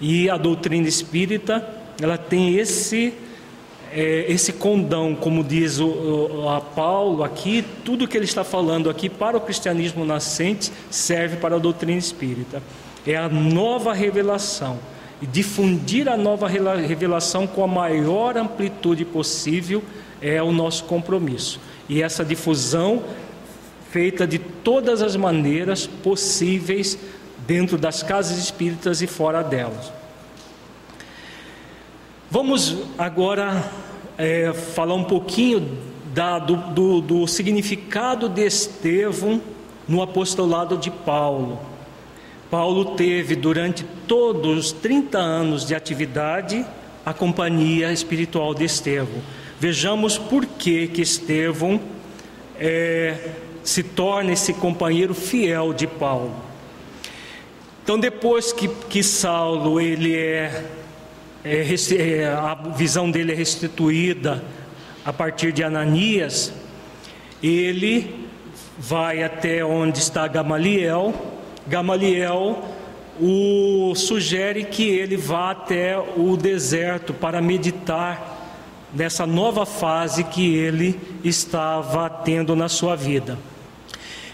E 0.00 0.30
a 0.30 0.36
doutrina 0.36 0.88
espírita, 0.88 1.68
ela 2.00 2.16
tem 2.16 2.56
esse 2.56 3.12
é, 3.94 4.24
esse 4.26 4.54
condão, 4.54 5.14
como 5.14 5.44
diz 5.44 5.78
o, 5.78 5.86
o, 5.86 6.48
a 6.48 6.62
Paulo 6.62 7.22
aqui, 7.22 7.62
tudo 7.84 8.08
que 8.08 8.16
ele 8.16 8.24
está 8.24 8.42
falando 8.42 8.88
aqui 8.88 9.08
para 9.10 9.36
o 9.36 9.40
cristianismo 9.40 10.02
nascente 10.04 10.72
serve 10.90 11.36
para 11.36 11.56
a 11.56 11.58
doutrina 11.58 11.98
espírita. 11.98 12.62
É 13.06 13.16
a 13.16 13.28
nova 13.28 13.92
revelação. 13.92 14.78
E 15.20 15.26
difundir 15.26 16.08
a 16.08 16.16
nova 16.16 16.48
revelação 16.48 17.46
com 17.46 17.62
a 17.62 17.66
maior 17.66 18.36
amplitude 18.36 19.04
possível 19.04 19.82
é 20.22 20.42
o 20.42 20.52
nosso 20.52 20.84
compromisso. 20.84 21.60
E 21.88 22.02
essa 22.02 22.24
difusão 22.24 23.02
feita 23.90 24.26
de 24.26 24.38
todas 24.38 25.02
as 25.02 25.16
maneiras 25.16 25.86
possíveis 25.86 26.98
dentro 27.46 27.76
das 27.76 28.02
casas 28.02 28.38
espíritas 28.38 29.02
e 29.02 29.06
fora 29.06 29.42
delas. 29.42 29.92
Vamos 32.30 32.78
agora 32.96 33.70
é, 34.16 34.52
falar 34.52 34.94
um 34.94 35.04
pouquinho 35.04 35.76
da, 36.14 36.38
do, 36.38 36.56
do, 36.56 37.00
do 37.00 37.26
significado 37.26 38.28
de 38.28 38.46
Estevão 38.46 39.42
no 39.86 40.00
apostolado 40.00 40.78
de 40.78 40.90
Paulo. 40.90 41.60
Paulo 42.50 42.96
teve 42.96 43.34
durante 43.34 43.84
todos 44.06 44.58
os 44.58 44.72
30 44.72 45.18
anos 45.18 45.66
de 45.66 45.74
atividade 45.74 46.64
a 47.04 47.12
companhia 47.12 47.92
espiritual 47.92 48.54
de 48.54 48.64
Estevão. 48.64 49.20
Vejamos 49.62 50.18
por 50.18 50.44
que, 50.44 50.88
que 50.88 51.02
Estevão 51.02 51.80
é, 52.58 53.30
se 53.62 53.84
torna 53.84 54.32
esse 54.32 54.52
companheiro 54.52 55.14
fiel 55.14 55.72
de 55.72 55.86
Paulo. 55.86 56.34
Então, 57.84 57.96
depois 57.96 58.52
que, 58.52 58.66
que 58.66 59.04
Saulo 59.04 59.80
ele 59.80 60.16
é, 60.16 60.64
é, 61.44 61.64
é, 61.96 62.26
a 62.26 62.54
visão 62.74 63.08
dele 63.08 63.30
é 63.30 63.36
restituída 63.36 64.42
a 65.04 65.12
partir 65.12 65.52
de 65.52 65.62
Ananias, 65.62 66.52
ele 67.40 68.26
vai 68.76 69.22
até 69.22 69.64
onde 69.64 70.00
está 70.00 70.26
Gamaliel. 70.26 71.14
Gamaliel 71.68 72.64
o 73.20 73.94
sugere 73.94 74.64
que 74.64 74.88
ele 74.88 75.16
vá 75.16 75.52
até 75.52 75.96
o 75.96 76.36
deserto 76.36 77.14
para 77.14 77.40
meditar 77.40 78.31
nessa 78.94 79.26
nova 79.26 79.64
fase 79.64 80.24
que 80.24 80.54
ele 80.54 80.98
estava 81.24 82.08
tendo 82.08 82.54
na 82.54 82.68
sua 82.68 82.94
vida. 82.94 83.38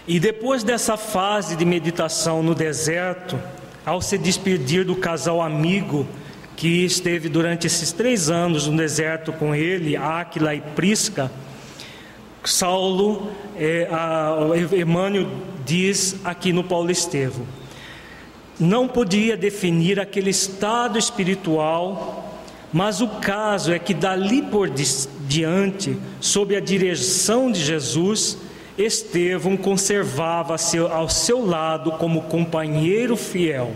E 0.07 0.19
depois 0.19 0.63
dessa 0.63 0.97
fase 0.97 1.55
de 1.55 1.63
meditação 1.63 2.41
no 2.41 2.55
deserto, 2.55 3.39
ao 3.85 4.01
se 4.01 4.17
despedir 4.17 4.83
do 4.83 4.95
casal 4.95 5.41
amigo 5.41 6.05
que 6.55 6.83
esteve 6.83 7.29
durante 7.29 7.67
esses 7.67 7.91
três 7.91 8.29
anos 8.29 8.67
no 8.67 8.75
deserto 8.75 9.31
com 9.31 9.55
ele, 9.55 9.95
Áquila 9.95 10.53
e 10.53 10.61
Prisca, 10.61 11.31
Saulo, 12.43 13.31
é, 13.57 13.87
a, 13.91 14.37
Emmanuel 14.75 15.27
diz 15.65 16.17
aqui 16.23 16.51
no 16.51 16.63
Paulo 16.63 16.89
Estevo, 16.89 17.45
não 18.59 18.87
podia 18.87 19.37
definir 19.37 19.99
aquele 19.99 20.31
estado 20.31 20.97
espiritual 20.97 22.28
mas 22.71 23.01
o 23.01 23.07
caso 23.07 23.71
é 23.71 23.79
que 23.79 23.93
dali 23.93 24.41
por 24.41 24.69
diante, 25.27 25.97
sob 26.19 26.55
a 26.55 26.59
direção 26.59 27.51
de 27.51 27.63
Jesus, 27.63 28.37
Estevão 28.77 29.57
conservava 29.57 30.55
ao 30.91 31.09
seu 31.09 31.45
lado 31.45 31.91
como 31.93 32.23
companheiro 32.23 33.17
fiel. 33.17 33.75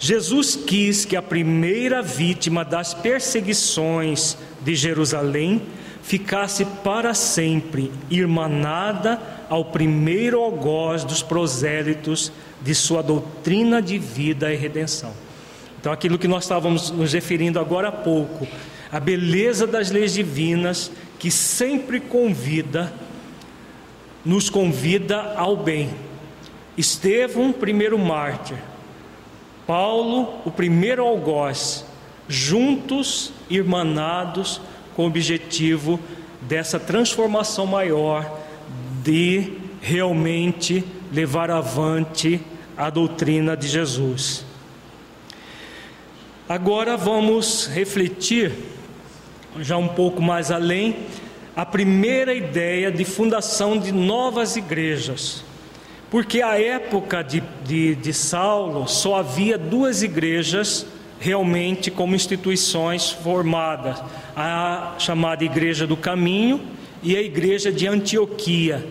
Jesus 0.00 0.56
quis 0.56 1.04
que 1.04 1.16
a 1.16 1.22
primeira 1.22 2.02
vítima 2.02 2.64
das 2.64 2.94
perseguições 2.94 4.36
de 4.60 4.74
Jerusalém 4.74 5.62
ficasse 6.02 6.64
para 6.64 7.12
sempre 7.14 7.92
irmanada 8.10 9.20
ao 9.48 9.66
primeiro 9.66 10.40
algoz 10.40 11.04
dos 11.04 11.22
prosélitos 11.22 12.32
de 12.62 12.74
sua 12.74 13.02
doutrina 13.02 13.82
de 13.82 13.98
vida 13.98 14.52
e 14.52 14.56
redenção. 14.56 15.12
Então, 15.88 15.94
aquilo 15.94 16.18
que 16.18 16.28
nós 16.28 16.44
estávamos 16.44 16.90
nos 16.90 17.14
referindo 17.14 17.58
agora 17.58 17.88
há 17.88 17.92
pouco, 17.92 18.46
a 18.92 19.00
beleza 19.00 19.66
das 19.66 19.90
leis 19.90 20.12
divinas 20.12 20.90
que 21.18 21.30
sempre 21.30 21.98
convida, 21.98 22.92
nos 24.22 24.50
convida 24.50 25.32
ao 25.34 25.56
bem. 25.56 25.88
Estevão, 26.76 27.52
primeiro 27.52 27.98
mártir, 27.98 28.58
Paulo, 29.66 30.42
o 30.44 30.50
primeiro 30.50 31.06
algoz, 31.06 31.86
juntos, 32.28 33.32
irmanados, 33.48 34.60
com 34.94 35.04
o 35.04 35.06
objetivo 35.06 35.98
dessa 36.42 36.78
transformação 36.78 37.64
maior 37.64 38.30
de 39.02 39.54
realmente 39.80 40.84
levar 41.10 41.50
avante 41.50 42.38
a 42.76 42.90
doutrina 42.90 43.56
de 43.56 43.68
Jesus. 43.68 44.47
Agora 46.48 46.96
vamos 46.96 47.66
refletir, 47.66 48.52
já 49.60 49.76
um 49.76 49.88
pouco 49.88 50.22
mais 50.22 50.50
além, 50.50 50.96
a 51.54 51.66
primeira 51.66 52.32
ideia 52.32 52.90
de 52.90 53.04
fundação 53.04 53.76
de 53.76 53.92
novas 53.92 54.56
igrejas. 54.56 55.44
Porque 56.10 56.40
a 56.40 56.58
época 56.58 57.22
de, 57.22 57.42
de, 57.62 57.94
de 57.96 58.14
Saulo 58.14 58.88
só 58.88 59.16
havia 59.16 59.58
duas 59.58 60.02
igrejas 60.02 60.86
realmente 61.20 61.90
como 61.90 62.14
instituições 62.14 63.10
formadas: 63.10 64.02
a 64.34 64.94
chamada 64.98 65.44
Igreja 65.44 65.86
do 65.86 65.98
Caminho 65.98 66.62
e 67.02 67.14
a 67.14 67.20
Igreja 67.20 67.70
de 67.70 67.86
Antioquia. 67.86 68.86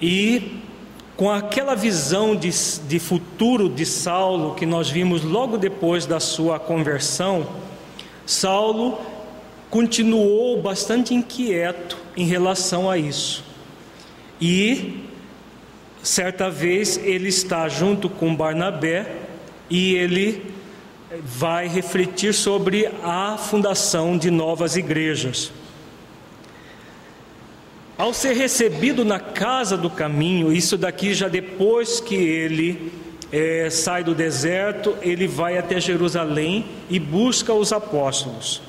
E 0.00 0.62
com 1.16 1.30
aquela 1.30 1.74
visão 1.74 2.36
de, 2.36 2.50
de 2.86 2.98
futuro 2.98 3.68
de 3.68 3.86
Saulo 3.86 4.54
que 4.54 4.66
nós 4.66 4.90
vimos 4.90 5.22
logo 5.22 5.56
depois 5.56 6.04
da 6.04 6.20
sua 6.20 6.58
conversão, 6.58 7.46
Saulo 8.26 9.00
continuou 9.70 10.60
bastante 10.60 11.14
inquieto 11.14 11.96
em 12.16 12.26
relação 12.26 12.90
a 12.90 12.98
isso. 12.98 13.42
E 14.40 15.04
certa 16.02 16.50
vez 16.50 16.98
ele 16.98 17.28
está 17.28 17.66
junto 17.68 18.10
com 18.10 18.36
Barnabé 18.36 19.10
e 19.70 19.94
ele 19.94 20.54
vai 21.22 21.66
refletir 21.66 22.34
sobre 22.34 22.90
a 23.02 23.38
fundação 23.38 24.18
de 24.18 24.30
novas 24.30 24.76
igrejas. 24.76 25.50
Ao 27.98 28.12
ser 28.12 28.34
recebido 28.34 29.04
na 29.04 29.18
casa 29.18 29.76
do 29.76 29.88
caminho, 29.88 30.52
isso 30.52 30.76
daqui 30.76 31.14
já 31.14 31.28
depois 31.28 31.98
que 31.98 32.14
ele 32.14 32.92
é, 33.32 33.70
sai 33.70 34.04
do 34.04 34.14
deserto, 34.14 34.94
ele 35.00 35.26
vai 35.26 35.56
até 35.56 35.80
Jerusalém 35.80 36.66
e 36.90 36.98
busca 36.98 37.54
os 37.54 37.72
apóstolos. 37.72 38.60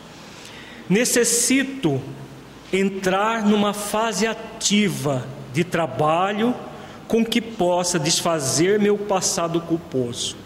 Necessito 0.89 2.01
entrar 2.71 3.45
numa 3.45 3.73
fase 3.73 4.25
ativa 4.25 5.25
de 5.53 5.63
trabalho 5.63 6.55
com 7.07 7.25
que 7.25 7.41
possa 7.41 7.99
desfazer 7.99 8.80
meu 8.80 8.97
passado 8.97 9.59
culposo. 9.59 10.38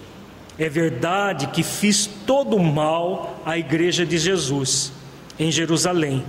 É 0.57 0.69
verdade 0.69 1.47
que 1.47 1.63
fiz 1.63 2.07
todo 2.25 2.55
o 2.55 2.63
mal 2.63 3.39
à 3.45 3.57
igreja 3.57 4.05
de 4.05 4.17
Jesus 4.17 4.91
em 5.39 5.51
Jerusalém. 5.51 6.23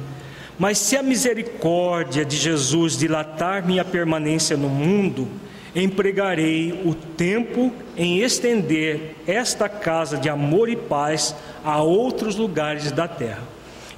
Mas 0.59 0.79
se 0.79 0.97
a 0.97 1.03
misericórdia 1.03 2.25
de 2.25 2.37
Jesus 2.37 2.97
dilatar 2.97 3.67
minha 3.67 3.85
permanência 3.85 4.57
no 4.57 4.69
mundo, 4.69 5.29
empregarei 5.75 6.83
o 6.85 6.95
tempo 6.95 7.73
em 7.97 8.19
estender 8.19 9.17
esta 9.27 9.69
casa 9.69 10.19
de 10.19 10.29
amor 10.29 10.69
e 10.69 10.77
paz 10.77 11.35
a 11.65 11.83
outros 11.83 12.37
lugares 12.37 12.93
da 12.93 13.09
terra. 13.09 13.43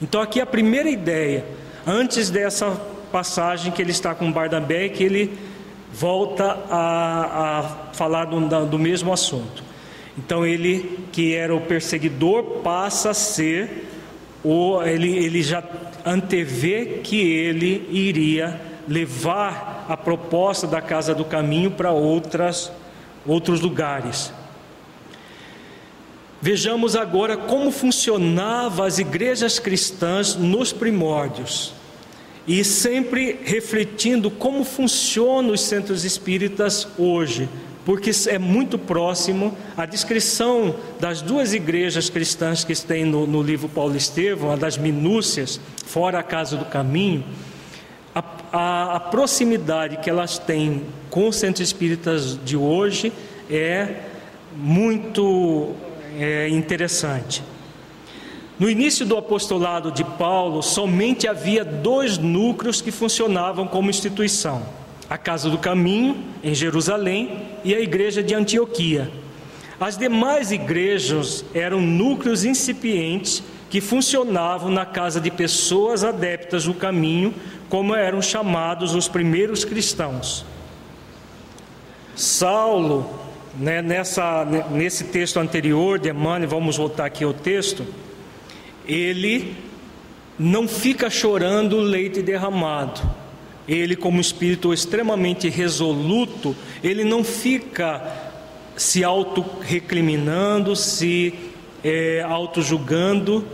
Então, 0.00 0.20
aqui 0.20 0.40
a 0.40 0.46
primeira 0.46 0.88
ideia, 0.88 1.44
antes 1.86 2.30
dessa 2.30 2.70
passagem 3.10 3.72
que 3.72 3.82
ele 3.82 3.90
está 3.90 4.14
com 4.14 4.30
Barnabé, 4.30 4.88
que 4.88 5.02
ele 5.02 5.36
volta 5.92 6.58
a, 6.68 7.58
a 7.60 7.62
falar 7.94 8.26
do, 8.26 8.66
do 8.66 8.78
mesmo 8.78 9.12
assunto. 9.12 9.62
Então, 10.16 10.46
ele 10.46 11.06
que 11.10 11.34
era 11.34 11.54
o 11.54 11.60
perseguidor 11.60 12.60
passa 12.62 13.10
a 13.10 13.14
ser 13.14 13.88
o, 14.44 14.82
ele, 14.82 15.16
ele 15.16 15.42
já 15.42 15.62
antevê 16.04 17.00
que 17.02 17.20
ele 17.20 17.88
iria 17.90 18.60
levar 18.86 19.86
a 19.88 19.96
proposta 19.96 20.66
da 20.66 20.80
casa 20.80 21.14
do 21.14 21.24
caminho 21.24 21.70
para 21.70 21.90
outras 21.90 22.70
outros 23.26 23.60
lugares. 23.60 24.32
Vejamos 26.40 26.94
agora 26.94 27.38
como 27.38 27.70
funcionavam 27.70 28.84
as 28.84 28.98
igrejas 28.98 29.58
cristãs 29.58 30.34
nos 30.34 30.72
primórdios. 30.72 31.72
E 32.46 32.62
sempre 32.62 33.40
refletindo 33.42 34.30
como 34.30 34.62
funcionam 34.62 35.54
os 35.54 35.62
centros 35.62 36.04
espíritas 36.04 36.86
hoje, 36.98 37.48
porque 37.84 38.10
é 38.28 38.38
muito 38.38 38.78
próximo 38.78 39.56
a 39.76 39.84
descrição 39.84 40.74
das 40.98 41.20
duas 41.20 41.52
igrejas 41.52 42.08
cristãs 42.08 42.64
que 42.64 42.74
tem 42.74 43.04
no, 43.04 43.26
no 43.26 43.42
livro 43.42 43.68
Paulo 43.68 43.96
Estevão, 43.96 44.50
a 44.50 44.56
das 44.56 44.78
minúcias, 44.78 45.60
fora 45.86 46.18
a 46.18 46.22
casa 46.22 46.56
do 46.56 46.64
caminho, 46.64 47.24
a, 48.14 48.24
a, 48.52 48.96
a 48.96 49.00
proximidade 49.00 49.98
que 49.98 50.08
elas 50.08 50.38
têm 50.38 50.82
com 51.10 51.28
os 51.28 51.36
centros 51.36 51.66
espíritas 51.68 52.38
de 52.44 52.56
hoje 52.56 53.12
é 53.50 53.96
muito 54.56 55.74
é, 56.18 56.48
interessante. 56.48 57.42
No 58.58 58.70
início 58.70 59.04
do 59.04 59.16
apostolado 59.16 59.90
de 59.90 60.04
Paulo, 60.04 60.62
somente 60.62 61.26
havia 61.26 61.64
dois 61.64 62.18
núcleos 62.18 62.80
que 62.80 62.92
funcionavam 62.92 63.66
como 63.66 63.90
instituição: 63.90 64.62
a 65.08 65.18
Casa 65.18 65.50
do 65.50 65.58
Caminho, 65.58 66.24
em 66.42 66.54
Jerusalém, 66.54 67.42
e 67.64 67.74
a 67.74 67.80
Igreja 67.80 68.22
de 68.22 68.34
Antioquia. 68.34 69.10
As 69.78 69.98
demais 69.98 70.52
igrejas 70.52 71.44
eram 71.54 71.80
núcleos 71.80 72.44
incipientes 72.44 73.42
que 73.68 73.80
funcionavam 73.80 74.70
na 74.70 74.86
casa 74.86 75.20
de 75.20 75.30
pessoas 75.30 76.04
adeptas 76.04 76.64
do 76.64 76.74
caminho, 76.74 77.34
como 77.68 77.94
eram 77.94 78.22
chamados 78.22 78.94
os 78.94 79.08
primeiros 79.08 79.64
cristãos. 79.64 80.46
Saulo 82.14 83.24
né, 83.58 83.82
nessa, 83.82 84.44
nesse 84.70 85.04
texto 85.04 85.38
anterior 85.38 85.98
de 85.98 86.10
Emmanuel, 86.10 86.48
vamos 86.48 86.76
voltar 86.76 87.06
aqui 87.06 87.24
ao 87.24 87.32
texto, 87.32 87.84
ele 88.86 89.56
não 90.38 90.66
fica 90.66 91.08
chorando 91.08 91.76
o 91.76 91.80
leite 91.80 92.22
derramado. 92.22 93.00
Ele, 93.66 93.96
como 93.96 94.20
espírito 94.20 94.74
extremamente 94.74 95.48
resoluto, 95.48 96.54
ele 96.82 97.02
não 97.04 97.24
fica 97.24 98.02
se 98.76 99.02
auto-recriminando, 99.02 100.76
se 100.76 101.34
é, 101.82 102.22
auto-julgando 102.26 103.46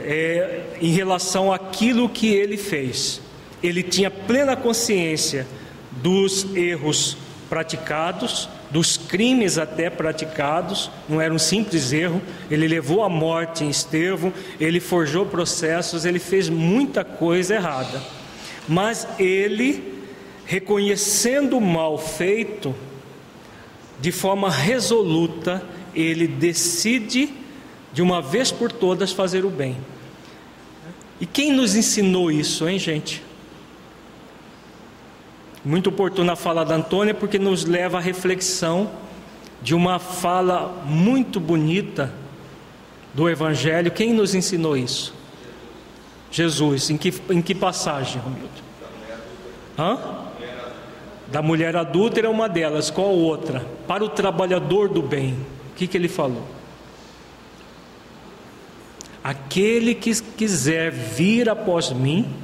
é, 0.00 0.62
em 0.80 0.90
relação 0.90 1.52
àquilo 1.52 2.08
que 2.08 2.28
ele 2.28 2.56
fez. 2.56 3.20
Ele 3.62 3.82
tinha 3.82 4.10
plena 4.10 4.56
consciência 4.56 5.46
dos 5.90 6.46
erros 6.56 7.16
praticados, 7.48 8.48
dos 8.70 8.96
crimes 8.96 9.56
até 9.56 9.88
praticados, 9.88 10.90
não 11.08 11.20
era 11.20 11.32
um 11.32 11.38
simples 11.38 11.92
erro, 11.92 12.20
ele 12.50 12.68
levou 12.68 13.02
à 13.02 13.08
morte 13.08 13.64
em 13.64 13.70
Estevão, 13.70 14.32
ele 14.60 14.78
forjou 14.78 15.24
processos, 15.24 16.04
ele 16.04 16.18
fez 16.18 16.48
muita 16.48 17.04
coisa 17.04 17.54
errada. 17.54 18.17
Mas 18.68 19.08
ele, 19.18 20.02
reconhecendo 20.44 21.56
o 21.56 21.60
mal 21.60 21.96
feito, 21.96 22.74
de 24.00 24.12
forma 24.12 24.50
resoluta, 24.50 25.64
ele 25.94 26.26
decide 26.26 27.30
de 27.92 28.02
uma 28.02 28.20
vez 28.20 28.52
por 28.52 28.70
todas 28.70 29.10
fazer 29.10 29.44
o 29.44 29.50
bem. 29.50 29.76
E 31.20 31.26
quem 31.26 31.52
nos 31.52 31.74
ensinou 31.74 32.30
isso, 32.30 32.68
hein, 32.68 32.78
gente? 32.78 33.22
Muito 35.64 35.88
oportuna 35.88 36.34
a 36.34 36.36
fala 36.36 36.64
da 36.64 36.76
Antônia, 36.76 37.12
porque 37.12 37.38
nos 37.38 37.64
leva 37.64 37.98
à 37.98 38.00
reflexão 38.00 38.90
de 39.60 39.74
uma 39.74 39.98
fala 39.98 40.84
muito 40.86 41.40
bonita 41.40 42.12
do 43.12 43.28
Evangelho. 43.28 43.90
Quem 43.90 44.12
nos 44.12 44.34
ensinou 44.34 44.76
isso? 44.76 45.17
Jesus. 46.30 46.90
Em 46.90 46.96
que, 46.96 47.12
em 47.30 47.42
que 47.42 47.54
passagem, 47.54 48.20
Romildo? 48.20 48.48
Hã? 49.78 49.98
Da 51.28 51.42
mulher 51.42 51.76
adúltera 51.76 52.26
é 52.26 52.30
uma 52.30 52.48
delas. 52.48 52.90
Qual 52.90 53.10
outra? 53.10 53.64
Para 53.86 54.04
o 54.04 54.08
trabalhador 54.08 54.88
do 54.88 55.02
bem. 55.02 55.34
O 55.72 55.76
que, 55.76 55.86
que 55.86 55.96
ele 55.96 56.08
falou? 56.08 56.42
Aquele 59.22 59.94
que 59.94 60.14
quiser 60.22 60.90
vir 60.90 61.48
após 61.48 61.90
mim, 61.92 62.34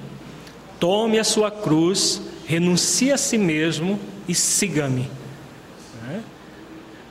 tome 0.79 1.19
a 1.19 1.25
sua 1.25 1.51
cruz 1.51 2.21
renuncie 2.47 3.13
a 3.13 3.17
si 3.17 3.39
mesmo 3.39 3.99
e 4.29 4.35
siga-me. 4.35 5.11
Né? 6.03 6.23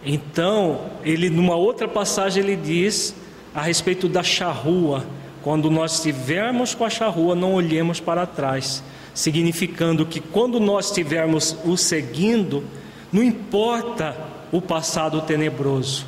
Então, 0.06 0.90
ele 1.04 1.30
numa 1.30 1.56
outra 1.56 1.88
passagem 1.88 2.44
ele 2.44 2.56
diz 2.56 3.16
a 3.54 3.62
respeito 3.62 4.08
da 4.08 4.24
charrua, 4.24 5.06
quando 5.44 5.70
nós 5.70 5.96
estivermos 5.96 6.74
com 6.74 6.86
a 6.86 6.90
charrua, 6.90 7.36
não 7.36 7.54
olhemos 7.54 8.00
para 8.00 8.26
trás, 8.26 8.84
significando 9.14 10.06
que 10.06 10.20
quando 10.20 10.60
nós 10.60 10.88
estivermos 10.88 11.56
o 11.66 11.78
seguindo, 11.78 12.64
não 13.12 13.22
importa 13.22 14.18
o 14.52 14.62
passado 14.62 15.22
tenebroso, 15.22 16.06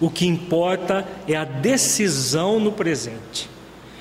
o 0.00 0.10
que 0.10 0.26
importa 0.26 1.06
é 1.28 1.36
a 1.36 1.44
decisão 1.44 2.58
no 2.58 2.72
presente. 2.72 3.48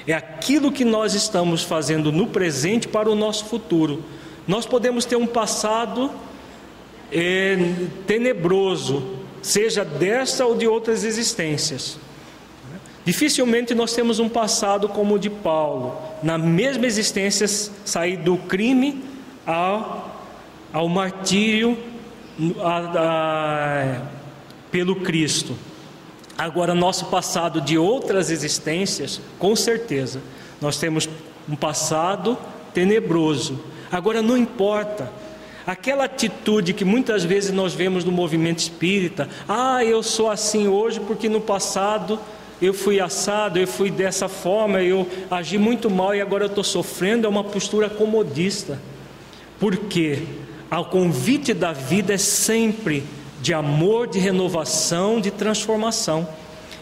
É 0.08 0.14
aquilo 0.14 0.72
que 0.72 0.84
nós 0.84 1.14
estamos 1.14 1.62
fazendo 1.62 2.12
no 2.12 2.28
presente 2.28 2.88
para 2.88 3.10
o 3.10 3.16
nosso 3.16 3.46
futuro 3.46 4.04
nós 4.48 4.66
podemos 4.66 5.06
ter 5.06 5.16
um 5.16 5.28
passado 5.28 6.12
é, 7.12 7.58
tenebroso, 8.08 9.18
seja 9.42 9.86
dessa 9.86 10.46
ou 10.46 10.56
de 10.56 10.68
outras 10.68 11.04
existências. 11.04 11.98
Dificilmente 13.04 13.74
nós 13.74 13.94
temos 13.94 14.20
um 14.20 14.30
passado 14.30 14.88
como 14.88 15.16
o 15.16 15.20
de 15.20 15.30
Paulo, 15.30 15.98
na 16.22 16.38
mesma 16.38 16.86
existência, 16.86 17.48
sair 17.48 18.18
do 18.18 18.38
crime 18.38 19.04
ao, 19.46 20.22
ao 20.72 20.88
martírio 20.88 21.78
a, 22.60 22.78
a, 22.96 24.02
pelo 24.72 24.98
Cristo. 24.98 25.56
Agora, 26.38 26.74
nosso 26.74 27.06
passado 27.06 27.60
de 27.60 27.78
outras 27.78 28.30
existências, 28.30 29.20
com 29.38 29.56
certeza, 29.56 30.22
nós 30.60 30.78
temos 30.78 31.10
um 31.50 31.56
passado 31.56 32.38
tenebroso. 32.74 33.60
Agora, 33.92 34.22
não 34.22 34.38
importa, 34.38 35.12
aquela 35.66 36.06
atitude 36.06 36.74
que 36.74 36.86
muitas 36.86 37.24
vezes 37.24 37.52
nós 37.52 37.74
vemos 37.74 38.04
no 38.06 38.12
movimento 38.12 38.60
espírita, 38.60 39.28
ah, 39.48 39.84
eu 39.84 40.02
sou 40.02 40.30
assim 40.30 40.68
hoje 40.68 41.00
porque 41.00 41.28
no 41.28 41.42
passado 41.42 42.20
eu 42.62 42.74
fui 42.74 43.00
assado, 43.00 43.58
eu 43.58 43.68
fui 43.68 43.90
dessa 43.90 44.30
forma, 44.30 44.82
eu 44.82 45.08
agi 45.32 45.58
muito 45.58 45.90
mal 45.90 46.14
e 46.14 46.22
agora 46.22 46.44
eu 46.44 46.48
estou 46.48 46.64
sofrendo, 46.64 47.26
é 47.26 47.30
uma 47.30 47.44
postura 47.44 47.90
comodista. 47.90 48.80
Porque 49.60 50.24
o 50.70 50.86
convite 50.86 51.54
da 51.54 51.74
vida 51.74 52.14
é 52.14 52.18
sempre 52.18 53.04
de 53.42 53.54
amor, 53.54 54.08
de 54.08 54.20
renovação, 54.20 55.20
de 55.20 55.32
transformação. 55.32 56.28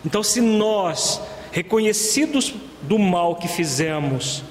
Então, 0.05 0.21
se 0.21 0.41
nós, 0.41 1.21
reconhecidos 1.51 2.53
do 2.81 2.99
mal 2.99 3.35
que 3.35 3.47
fizemos, 3.47 4.43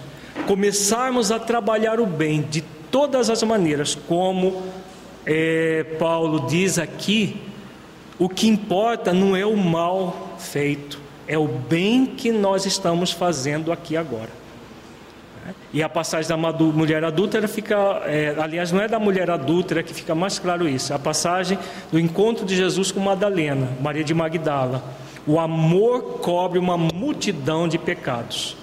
começarmos 0.46 1.30
a 1.30 1.38
trabalhar 1.38 2.00
o 2.00 2.06
bem 2.06 2.40
de 2.40 2.62
todas 2.90 3.28
as 3.28 3.42
maneiras, 3.42 3.94
como 3.94 4.62
é, 5.26 5.84
Paulo 5.98 6.46
diz 6.48 6.78
aqui, 6.78 7.36
o 8.18 8.28
que 8.28 8.48
importa 8.48 9.12
não 9.12 9.36
é 9.36 9.44
o 9.44 9.56
mal 9.56 10.36
feito, 10.38 11.07
é 11.28 11.36
o 11.36 11.46
bem 11.46 12.06
que 12.06 12.32
nós 12.32 12.64
estamos 12.64 13.12
fazendo 13.12 13.70
aqui 13.70 13.96
agora. 13.96 14.30
E 15.72 15.82
a 15.82 15.88
passagem 15.88 16.28
da 16.28 16.36
mulher 16.36 17.04
adúltera 17.04 17.46
fica, 17.46 17.76
é, 18.06 18.34
aliás, 18.38 18.72
não 18.72 18.80
é 18.80 18.88
da 18.88 18.98
mulher 18.98 19.30
adúltera 19.30 19.82
que 19.82 19.92
fica 19.92 20.14
mais 20.14 20.38
claro 20.38 20.68
isso, 20.68 20.92
é 20.92 20.96
a 20.96 20.98
passagem 20.98 21.58
do 21.92 21.98
encontro 21.98 22.44
de 22.44 22.56
Jesus 22.56 22.90
com 22.90 23.00
Madalena, 23.00 23.68
Maria 23.80 24.02
de 24.02 24.14
Magdala. 24.14 24.82
O 25.26 25.38
amor 25.38 26.20
cobre 26.20 26.58
uma 26.58 26.76
multidão 26.76 27.68
de 27.68 27.78
pecados. 27.78 28.56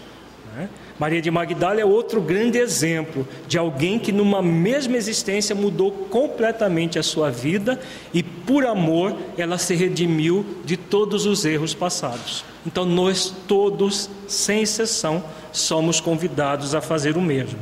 Maria 0.98 1.22
de 1.22 1.30
Magdala 1.30 1.82
é 1.82 1.86
outro 1.86 2.22
grande 2.22 2.58
exemplo 2.58 3.28
de 3.48 3.58
alguém 3.58 4.00
que, 4.00 4.14
numa 4.14 4.42
mesma 4.42 4.96
existência, 4.96 5.54
mudou 5.54 5.92
completamente 5.92 6.98
a 6.98 7.04
sua 7.04 7.30
vida 7.30 7.80
e, 8.14 8.24
por 8.24 8.66
amor, 8.66 9.14
ela 9.38 9.58
se 9.58 9.76
redimiu 9.76 10.46
de 10.64 10.78
todos 10.78 11.26
os 11.26 11.44
erros 11.44 11.74
passados. 11.74 12.46
Então, 12.66 12.86
nós 12.86 13.34
todos, 13.46 14.10
sem 14.26 14.62
exceção, 14.62 15.22
somos 15.52 16.00
convidados 16.00 16.74
a 16.74 16.80
fazer 16.80 17.18
o 17.18 17.22
mesmo. 17.22 17.60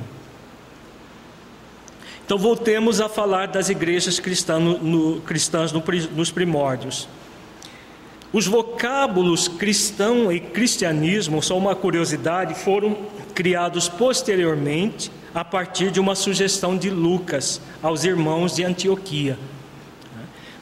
Então, 2.23 2.37
voltemos 2.37 3.01
a 3.01 3.09
falar 3.09 3.47
das 3.47 3.67
igrejas 3.67 4.19
cristãs, 4.19 4.61
no, 4.61 5.21
cristãs 5.21 5.71
no, 5.71 5.83
nos 6.15 6.29
primórdios. 6.29 7.07
Os 8.33 8.47
vocábulos 8.47 9.47
cristão 9.47 10.31
e 10.31 10.39
cristianismo, 10.39 11.39
só 11.39 11.55
uma 11.55 11.75
curiosidade, 11.75 12.55
foram 12.55 12.97
criados 13.35 13.87
posteriormente 13.87 15.11
a 15.35 15.45
partir 15.45 15.91
de 15.91 15.99
uma 15.99 16.15
sugestão 16.15 16.75
de 16.75 16.89
Lucas 16.89 17.61
aos 17.81 18.03
irmãos 18.03 18.55
de 18.55 18.63
Antioquia. 18.63 19.37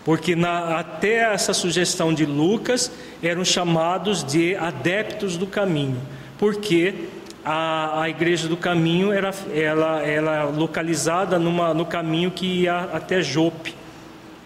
Porque 0.04 0.36
na, 0.36 0.80
até 0.80 1.34
essa 1.34 1.54
sugestão 1.54 2.14
de 2.14 2.26
Lucas 2.26 2.92
eram 3.24 3.46
chamados 3.46 4.22
de 4.22 4.54
adeptos 4.58 5.38
do 5.38 5.48
caminho, 5.48 6.02
porque 6.38 7.08
a, 7.46 8.02
a 8.02 8.10
igreja 8.10 8.50
do 8.50 8.58
caminho 8.58 9.14
era 9.14 9.34
ela, 9.54 10.02
ela 10.02 10.44
localizada 10.44 11.40
numa, 11.40 11.74
no 11.74 11.86
caminho 11.86 12.32
que 12.32 12.64
ia 12.64 12.90
até 12.92 13.22
Jope, 13.22 13.74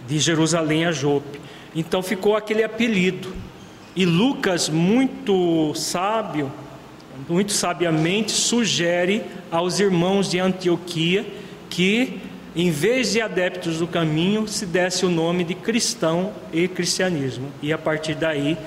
de 0.07 0.19
Jerusalém 0.19 0.85
a 0.85 0.91
Jope. 0.91 1.44
Então 1.75 2.01
ficou 2.01 2.37
aquele 2.37 2.63
apelido. 2.63 3.33
E 3.95 4.05
Lucas, 4.05 4.69
muito 4.69 5.73
sábio, 5.75 6.51
muito 7.27 7.51
sabiamente, 7.51 8.31
sugere 8.31 9.23
aos 9.51 9.79
irmãos 9.79 10.29
de 10.29 10.39
Antioquia 10.39 11.25
que, 11.69 12.19
em 12.55 12.71
vez 12.71 13.11
de 13.11 13.21
adeptos 13.21 13.79
do 13.79 13.87
caminho, 13.87 14.47
se 14.47 14.65
desse 14.65 15.05
o 15.05 15.09
nome 15.09 15.43
de 15.43 15.53
cristão 15.53 16.31
e 16.53 16.67
cristianismo. 16.67 17.47
E 17.61 17.73
a 17.73 17.77
partir 17.77 18.15
daí, 18.15 18.57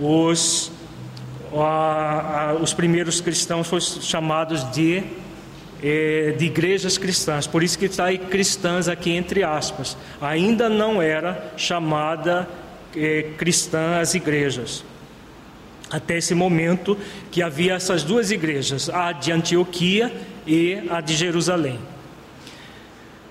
os, 0.00 0.70
a, 1.54 2.50
a, 2.50 2.54
os 2.54 2.72
primeiros 2.72 3.20
cristãos 3.20 3.66
foram 3.66 3.82
chamados 3.82 4.70
de 4.72 5.02
é, 5.82 6.34
de 6.38 6.46
igrejas 6.46 6.96
cristãs, 6.96 7.46
por 7.46 7.62
isso 7.62 7.78
que 7.78 7.86
está 7.86 8.04
aí 8.04 8.18
cristãs 8.18 8.88
aqui 8.88 9.10
entre 9.10 9.42
aspas. 9.42 9.96
Ainda 10.20 10.68
não 10.68 11.02
era 11.02 11.52
chamada 11.56 12.48
é, 12.96 13.30
cristã 13.36 13.98
as 14.00 14.14
igrejas. 14.14 14.84
Até 15.90 16.16
esse 16.16 16.34
momento 16.34 16.96
que 17.30 17.42
havia 17.42 17.74
essas 17.74 18.02
duas 18.02 18.30
igrejas, 18.30 18.88
a 18.88 19.12
de 19.12 19.30
Antioquia 19.32 20.12
e 20.46 20.82
a 20.88 21.00
de 21.00 21.14
Jerusalém. 21.14 21.78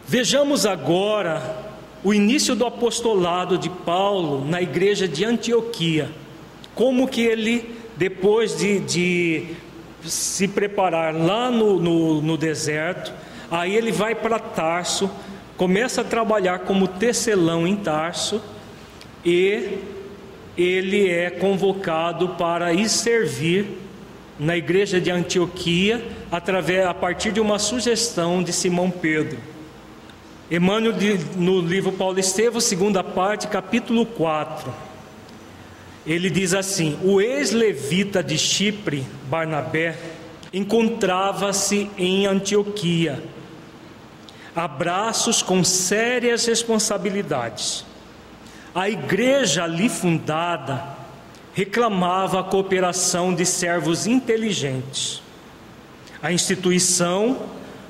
Vejamos 0.07 0.65
agora 0.65 1.71
o 2.03 2.13
início 2.13 2.55
do 2.55 2.65
apostolado 2.65 3.57
de 3.57 3.69
Paulo 3.69 4.45
na 4.45 4.61
igreja 4.61 5.07
de 5.07 5.23
Antioquia. 5.23 6.09
Como 6.75 7.07
que 7.07 7.21
ele, 7.21 7.75
depois 7.95 8.57
de, 8.57 8.79
de 8.79 9.45
se 10.05 10.47
preparar 10.47 11.13
lá 11.13 11.51
no, 11.51 11.79
no, 11.79 12.21
no 12.21 12.37
deserto, 12.37 13.13
aí 13.49 13.75
ele 13.75 13.91
vai 13.91 14.15
para 14.15 14.39
Tarso, 14.39 15.09
começa 15.57 16.01
a 16.01 16.03
trabalhar 16.03 16.59
como 16.59 16.87
tecelão 16.87 17.67
em 17.67 17.75
Tarso 17.75 18.41
e 19.23 19.77
ele 20.57 21.09
é 21.09 21.29
convocado 21.29 22.29
para 22.29 22.73
ir 22.73 22.89
servir 22.89 23.77
na 24.39 24.57
igreja 24.57 24.99
de 24.99 25.11
Antioquia 25.11 26.03
através 26.31 26.85
a 26.85 26.93
partir 26.93 27.31
de 27.31 27.39
uma 27.39 27.59
sugestão 27.59 28.41
de 28.41 28.51
Simão 28.51 28.89
Pedro. 28.89 29.37
Emmanuel 30.49 30.93
no 31.35 31.61
livro 31.61 31.91
Paulo 31.91 32.19
Estevam, 32.19 32.59
segunda 32.59 33.03
parte, 33.03 33.47
capítulo 33.47 34.05
4 34.05 34.90
ele 36.05 36.29
diz 36.29 36.53
assim: 36.53 36.97
o 37.03 37.21
ex-levita 37.21 38.23
de 38.23 38.37
Chipre, 38.37 39.05
Barnabé, 39.29 39.97
encontrava-se 40.53 41.89
em 41.97 42.25
Antioquia, 42.25 43.23
abraços 44.55 45.41
com 45.41 45.63
sérias 45.63 46.45
responsabilidades. 46.45 47.85
A 48.73 48.89
igreja 48.89 49.63
ali 49.63 49.89
fundada 49.89 50.97
reclamava 51.53 52.39
a 52.39 52.43
cooperação 52.43 53.33
de 53.33 53.45
servos 53.45 54.07
inteligentes. 54.07 55.21
A 56.23 56.31
instituição 56.31 57.43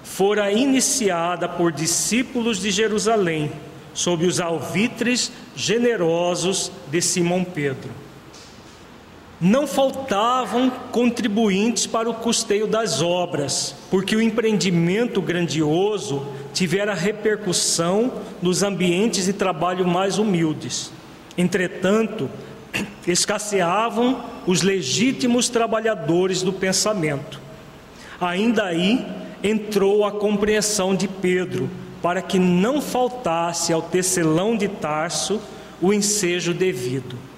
fora 0.03 0.51
iniciada 0.51 1.47
por 1.47 1.72
discípulos 1.72 2.59
de 2.59 2.72
Jerusalém, 2.72 3.51
sob 3.93 4.26
os 4.26 4.39
alvitres 4.39 5.32
generosos 5.55 6.72
de 6.89 7.01
Simão 7.01 7.43
Pedro 7.43 8.01
não 9.41 9.65
faltavam 9.65 10.69
contribuintes 10.91 11.87
para 11.87 12.07
o 12.07 12.13
custeio 12.13 12.67
das 12.67 13.01
obras, 13.01 13.75
porque 13.89 14.15
o 14.15 14.21
empreendimento 14.21 15.19
grandioso 15.19 16.27
tivera 16.53 16.93
repercussão 16.93 18.13
nos 18.39 18.61
ambientes 18.61 19.25
de 19.25 19.33
trabalho 19.33 19.87
mais 19.87 20.19
humildes. 20.19 20.91
Entretanto, 21.35 22.29
escasseavam 23.07 24.23
os 24.45 24.61
legítimos 24.61 25.49
trabalhadores 25.49 26.43
do 26.43 26.53
pensamento. 26.53 27.41
Ainda 28.19 28.65
aí 28.65 29.03
entrou 29.43 30.05
a 30.05 30.11
compreensão 30.11 30.95
de 30.95 31.07
Pedro, 31.07 31.67
para 31.99 32.21
que 32.21 32.37
não 32.37 32.79
faltasse 32.79 33.73
ao 33.73 33.81
tecelão 33.81 34.55
de 34.55 34.67
Tarso 34.67 35.41
o 35.81 35.91
ensejo 35.91 36.53
devido. 36.53 37.30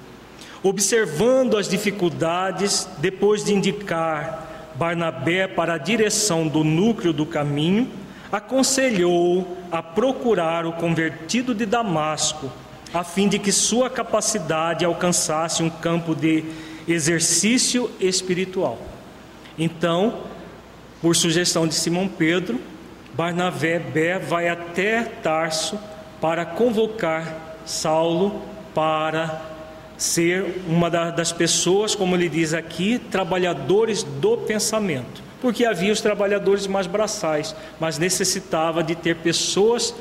Observando 0.64 1.58
as 1.58 1.68
dificuldades, 1.68 2.88
depois 3.00 3.44
de 3.44 3.54
indicar 3.54 4.72
Barnabé 4.76 5.46
para 5.46 5.74
a 5.74 5.78
direção 5.78 6.48
do 6.48 6.64
núcleo 6.64 7.12
do 7.12 7.26
caminho, 7.26 7.92
aconselhou 8.32 9.58
a 9.70 9.84
procurar 9.84 10.66
o 10.66 10.72
convertido 10.72 11.54
de 11.54 11.66
Damasco, 11.66 12.50
a 12.94 13.04
fim 13.04 13.28
de 13.28 13.38
que 13.38 13.52
sua 13.52 13.90
capacidade 13.90 14.86
alcançasse 14.86 15.62
um 15.62 15.70
campo 15.70 16.16
de 16.16 16.46
exercício 16.88 17.92
espiritual. 18.00 18.80
Então, 19.60 20.22
por 21.02 21.14
sugestão 21.16 21.68
de 21.68 21.76
Simão 21.76 22.08
Pedro, 22.08 22.60
Barnabé 23.14 24.18
vai 24.18 24.48
até 24.48 25.04
Tarso 25.04 25.78
para 26.22 26.46
convocar 26.46 27.58
Saulo 27.66 28.42
para 28.74 29.53
ser 29.98 30.64
uma 30.68 30.90
das 30.90 31.32
pessoas, 31.32 31.96
como 31.96 32.16
ele 32.16 32.30
diz 32.30 32.54
aqui, 32.54 33.00
trabalhadores 33.00 34.04
do 34.04 34.38
pensamento. 34.38 35.22
Porque 35.42 35.66
havia 35.66 35.92
os 35.92 36.02
trabalhadores 36.02 36.68
mais 36.68 36.88
braçais, 36.88 37.56
mas 37.80 37.98
necessitava 37.98 38.84
de 38.84 38.96
ter 38.96 39.18
pessoas 39.18 39.94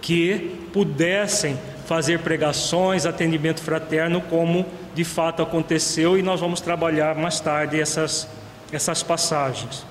que 0.00 0.56
pudessem 0.72 1.58
fazer 1.86 2.18
pregações, 2.20 3.06
atendimento 3.06 3.60
fraterno, 3.62 4.20
como 4.20 4.66
de 4.94 5.04
fato 5.04 5.42
aconteceu, 5.42 6.18
e 6.18 6.22
nós 6.22 6.40
vamos 6.40 6.60
trabalhar 6.60 7.14
mais 7.14 7.40
tarde 7.40 7.80
essas, 7.80 8.28
essas 8.72 9.02
passagens. 9.02 9.86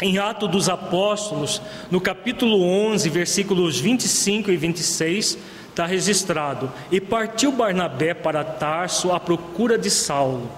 Em 0.00 0.18
Atos 0.18 0.50
dos 0.50 0.68
Apóstolos, 0.68 1.62
no 1.90 2.00
capítulo 2.00 2.62
11, 2.62 3.08
versículos 3.08 3.78
25 3.78 4.50
e 4.50 4.56
26, 4.56 5.38
está 5.72 5.86
registrado: 5.86 6.70
E 6.90 7.00
partiu 7.00 7.50
Barnabé 7.50 8.14
para 8.14 8.44
Tarso 8.44 9.10
à 9.10 9.18
procura 9.18 9.76
de 9.76 9.90
Saulo. 9.90 10.48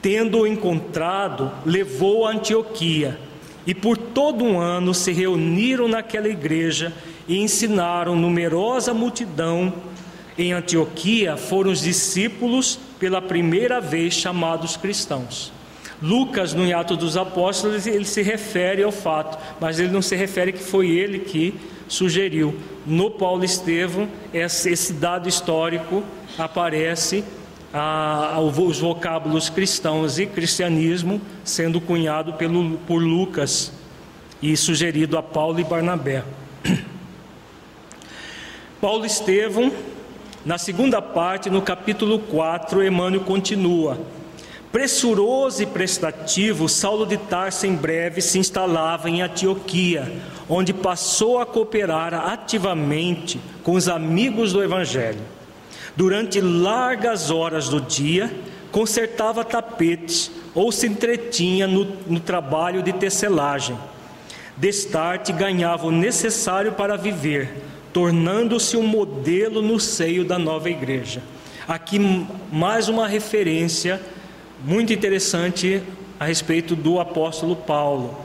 Tendo-o 0.00 0.46
encontrado, 0.46 1.50
levou 1.66 2.26
a 2.26 2.30
Antioquia. 2.30 3.18
E 3.66 3.74
por 3.74 3.96
todo 3.96 4.44
um 4.44 4.58
ano 4.58 4.94
se 4.94 5.12
reuniram 5.12 5.86
naquela 5.86 6.28
igreja 6.28 6.92
e 7.28 7.38
ensinaram 7.38 8.16
numerosa 8.16 8.94
multidão. 8.94 9.72
Em 10.38 10.52
Antioquia 10.52 11.36
foram 11.36 11.70
os 11.70 11.82
discípulos 11.82 12.78
pela 12.98 13.20
primeira 13.20 13.80
vez 13.80 14.14
chamados 14.14 14.76
cristãos. 14.76 15.52
Lucas, 16.02 16.54
no 16.54 16.74
Ato 16.74 16.96
dos 16.96 17.18
Apóstolos, 17.18 17.86
ele 17.86 18.06
se 18.06 18.22
refere 18.22 18.82
ao 18.82 18.90
fato, 18.90 19.36
mas 19.60 19.78
ele 19.78 19.90
não 19.90 20.00
se 20.00 20.16
refere 20.16 20.50
que 20.50 20.62
foi 20.62 20.88
ele 20.88 21.18
que 21.18 21.54
sugeriu. 21.90 22.56
No 22.86 23.10
Paulo 23.10 23.44
Estevão, 23.44 24.08
esse 24.32 24.92
dado 24.94 25.28
histórico 25.28 26.02
aparece 26.38 27.22
os 28.58 28.78
vocábulos 28.78 29.50
cristãos 29.50 30.18
e 30.18 30.26
cristianismo 30.26 31.20
sendo 31.44 31.80
cunhado 31.80 32.32
pelo, 32.34 32.78
por 32.78 33.02
Lucas 33.02 33.72
e 34.40 34.56
sugerido 34.56 35.18
a 35.18 35.22
Paulo 35.22 35.60
e 35.60 35.64
Barnabé. 35.64 36.24
Paulo 38.80 39.04
Estevão, 39.04 39.70
na 40.44 40.56
segunda 40.58 41.02
parte, 41.02 41.50
no 41.50 41.60
capítulo 41.60 42.18
4, 42.20 42.84
Emmanuel 42.84 43.22
continua. 43.22 43.98
Pressuroso 44.72 45.64
e 45.64 45.66
prestativo, 45.66 46.68
Saulo 46.68 47.04
de 47.04 47.16
Tarso 47.16 47.66
em 47.66 47.74
breve 47.74 48.20
se 48.20 48.38
instalava 48.38 49.10
em 49.10 49.20
Antioquia, 49.20 50.12
onde 50.48 50.72
passou 50.72 51.40
a 51.40 51.46
cooperar 51.46 52.14
ativamente 52.14 53.40
com 53.64 53.72
os 53.72 53.88
amigos 53.88 54.52
do 54.52 54.62
Evangelho. 54.62 55.20
Durante 55.96 56.40
largas 56.40 57.32
horas 57.32 57.68
do 57.68 57.80
dia, 57.80 58.32
consertava 58.70 59.44
tapetes 59.44 60.30
ou 60.54 60.70
se 60.70 60.86
entretinha 60.86 61.66
no, 61.66 61.84
no 62.06 62.20
trabalho 62.20 62.80
de 62.80 62.92
tecelagem. 62.92 63.76
Destarte 64.56 65.32
ganhava 65.32 65.88
o 65.88 65.90
necessário 65.90 66.72
para 66.72 66.96
viver, 66.96 67.60
tornando-se 67.92 68.76
um 68.76 68.86
modelo 68.86 69.62
no 69.62 69.80
seio 69.80 70.24
da 70.24 70.38
nova 70.38 70.70
igreja. 70.70 71.20
Aqui 71.66 71.98
mais 72.52 72.88
uma 72.88 73.08
referência 73.08 74.00
muito 74.64 74.92
interessante 74.92 75.82
a 76.18 76.26
respeito 76.26 76.76
do 76.76 77.00
apóstolo 77.00 77.56
Paulo. 77.56 78.18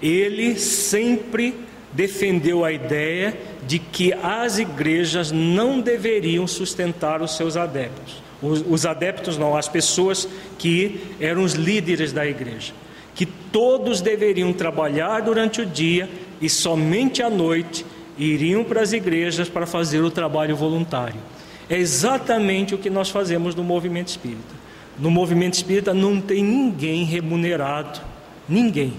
Ele 0.00 0.58
sempre 0.58 1.54
defendeu 1.92 2.64
a 2.64 2.72
ideia 2.72 3.36
de 3.66 3.78
que 3.78 4.12
as 4.12 4.58
igrejas 4.58 5.32
não 5.32 5.80
deveriam 5.80 6.46
sustentar 6.46 7.22
os 7.22 7.36
seus 7.36 7.56
adeptos. 7.56 8.22
Os, 8.42 8.64
os 8.68 8.84
adeptos 8.86 9.38
não, 9.38 9.56
as 9.56 9.68
pessoas 9.68 10.28
que 10.58 11.00
eram 11.20 11.42
os 11.42 11.54
líderes 11.54 12.12
da 12.12 12.26
igreja. 12.26 12.72
Que 13.14 13.24
todos 13.24 14.00
deveriam 14.00 14.52
trabalhar 14.52 15.20
durante 15.20 15.62
o 15.62 15.66
dia 15.66 16.08
e 16.40 16.48
somente 16.48 17.22
à 17.22 17.30
noite 17.30 17.84
iriam 18.18 18.62
para 18.62 18.82
as 18.82 18.92
igrejas 18.92 19.48
para 19.48 19.66
fazer 19.66 20.00
o 20.00 20.10
trabalho 20.10 20.54
voluntário. 20.54 21.20
É 21.68 21.76
exatamente 21.76 22.74
o 22.74 22.78
que 22.78 22.90
nós 22.90 23.10
fazemos 23.10 23.54
no 23.54 23.64
movimento 23.64 24.08
espírita. 24.08 24.55
No 24.98 25.10
movimento 25.10 25.54
espírita 25.54 25.92
não 25.92 26.20
tem 26.20 26.42
ninguém 26.42 27.04
remunerado, 27.04 28.00
ninguém, 28.48 28.94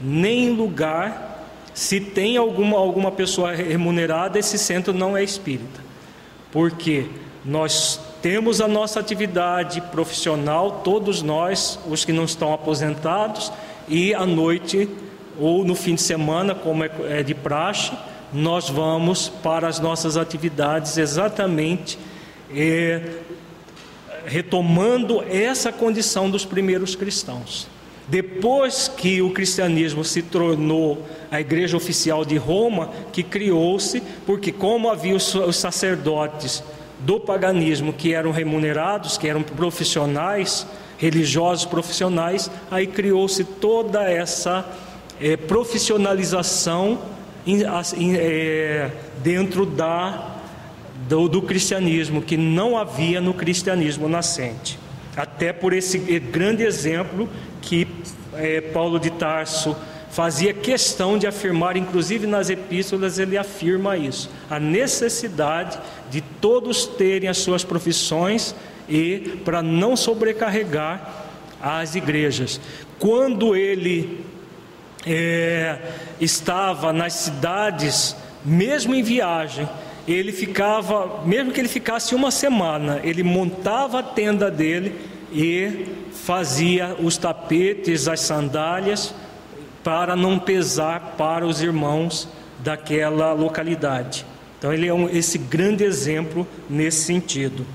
nem 0.00 0.50
lugar. 0.50 1.44
Se 1.74 2.00
tem 2.00 2.36
alguma, 2.36 2.78
alguma 2.78 3.12
pessoa 3.12 3.52
remunerada, 3.52 4.38
esse 4.38 4.56
centro 4.58 4.94
não 4.94 5.16
é 5.16 5.22
espírita, 5.22 5.80
porque 6.50 7.06
nós 7.44 8.00
temos 8.22 8.60
a 8.60 8.66
nossa 8.66 8.98
atividade 8.98 9.80
profissional, 9.80 10.80
todos 10.82 11.20
nós, 11.20 11.78
os 11.86 12.04
que 12.04 12.12
não 12.12 12.24
estão 12.24 12.52
aposentados, 12.52 13.52
e 13.88 14.14
à 14.14 14.24
noite 14.24 14.88
ou 15.38 15.64
no 15.64 15.74
fim 15.74 15.94
de 15.94 16.02
semana, 16.02 16.54
como 16.54 16.82
é, 16.82 16.90
é 17.08 17.22
de 17.22 17.34
praxe, 17.34 17.92
nós 18.32 18.68
vamos 18.68 19.28
para 19.28 19.68
as 19.68 19.78
nossas 19.78 20.16
atividades 20.16 20.96
exatamente 20.96 21.98
é, 22.54 23.20
retomando 24.26 25.22
essa 25.22 25.72
condição 25.72 26.28
dos 26.28 26.44
primeiros 26.44 26.94
cristãos. 26.94 27.68
Depois 28.08 28.88
que 28.88 29.20
o 29.20 29.30
cristianismo 29.30 30.04
se 30.04 30.22
tornou 30.22 31.04
a 31.30 31.40
igreja 31.40 31.76
oficial 31.76 32.24
de 32.24 32.36
Roma, 32.36 32.90
que 33.12 33.22
criou-se, 33.22 34.00
porque 34.24 34.52
como 34.52 34.88
havia 34.88 35.16
os 35.16 35.56
sacerdotes 35.56 36.62
do 37.00 37.18
paganismo 37.18 37.92
que 37.92 38.14
eram 38.14 38.30
remunerados, 38.30 39.18
que 39.18 39.28
eram 39.28 39.42
profissionais, 39.42 40.66
religiosos 40.98 41.64
profissionais, 41.64 42.50
aí 42.70 42.86
criou-se 42.86 43.42
toda 43.42 44.04
essa 44.04 44.64
é, 45.20 45.36
profissionalização 45.36 46.98
em, 47.46 47.62
em, 47.96 48.16
é, 48.16 48.90
dentro 49.22 49.66
da 49.66 50.35
do, 51.08 51.28
do 51.28 51.42
cristianismo 51.42 52.22
que 52.22 52.36
não 52.36 52.76
havia 52.76 53.20
no 53.20 53.34
cristianismo 53.34 54.08
nascente. 54.08 54.78
Até 55.16 55.52
por 55.52 55.72
esse 55.72 55.98
grande 56.18 56.62
exemplo 56.62 57.28
que 57.62 57.86
é, 58.34 58.60
Paulo 58.60 58.98
de 58.98 59.10
Tarso 59.10 59.76
fazia 60.10 60.52
questão 60.52 61.18
de 61.18 61.26
afirmar, 61.26 61.76
inclusive 61.76 62.26
nas 62.26 62.48
epístolas 62.48 63.18
ele 63.18 63.36
afirma 63.36 63.96
isso, 63.96 64.30
a 64.48 64.58
necessidade 64.58 65.78
de 66.10 66.20
todos 66.20 66.86
terem 66.86 67.28
as 67.28 67.38
suas 67.38 67.64
profissões 67.64 68.54
e 68.88 69.40
para 69.44 69.62
não 69.62 69.96
sobrecarregar 69.96 71.24
as 71.60 71.94
igrejas. 71.94 72.60
Quando 72.98 73.54
ele 73.56 74.24
é, 75.06 75.78
estava 76.20 76.92
nas 76.92 77.12
cidades, 77.14 78.16
mesmo 78.44 78.94
em 78.94 79.02
viagem, 79.02 79.68
ele 80.06 80.32
ficava, 80.32 81.22
mesmo 81.24 81.52
que 81.52 81.60
ele 81.60 81.68
ficasse 81.68 82.14
uma 82.14 82.30
semana, 82.30 83.00
ele 83.02 83.22
montava 83.22 83.98
a 83.98 84.02
tenda 84.02 84.50
dele 84.50 84.94
e 85.32 85.86
fazia 86.12 86.96
os 87.00 87.16
tapetes, 87.16 88.06
as 88.06 88.20
sandálias, 88.20 89.14
para 89.82 90.14
não 90.16 90.38
pesar 90.38 91.14
para 91.16 91.46
os 91.46 91.60
irmãos 91.60 92.28
daquela 92.58 93.32
localidade. 93.32 94.24
Então, 94.58 94.72
ele 94.72 94.86
é 94.86 94.94
um, 94.94 95.08
esse 95.08 95.38
grande 95.38 95.84
exemplo 95.84 96.46
nesse 96.68 97.04
sentido. 97.04 97.66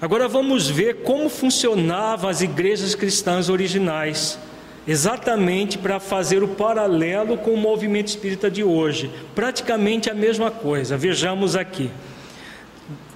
Agora 0.00 0.28
vamos 0.28 0.68
ver 0.68 1.02
como 1.02 1.28
funcionavam 1.30 2.28
as 2.28 2.42
igrejas 2.42 2.94
cristãs 2.94 3.48
originais 3.48 4.38
exatamente 4.86 5.78
para 5.78 5.98
fazer 5.98 6.42
o 6.42 6.48
paralelo 6.48 7.36
com 7.36 7.52
o 7.52 7.56
movimento 7.56 8.08
espírita 8.08 8.50
de 8.50 8.62
hoje. 8.62 9.10
Praticamente 9.34 10.08
a 10.08 10.14
mesma 10.14 10.50
coisa. 10.50 10.96
Vejamos 10.96 11.56
aqui. 11.56 11.90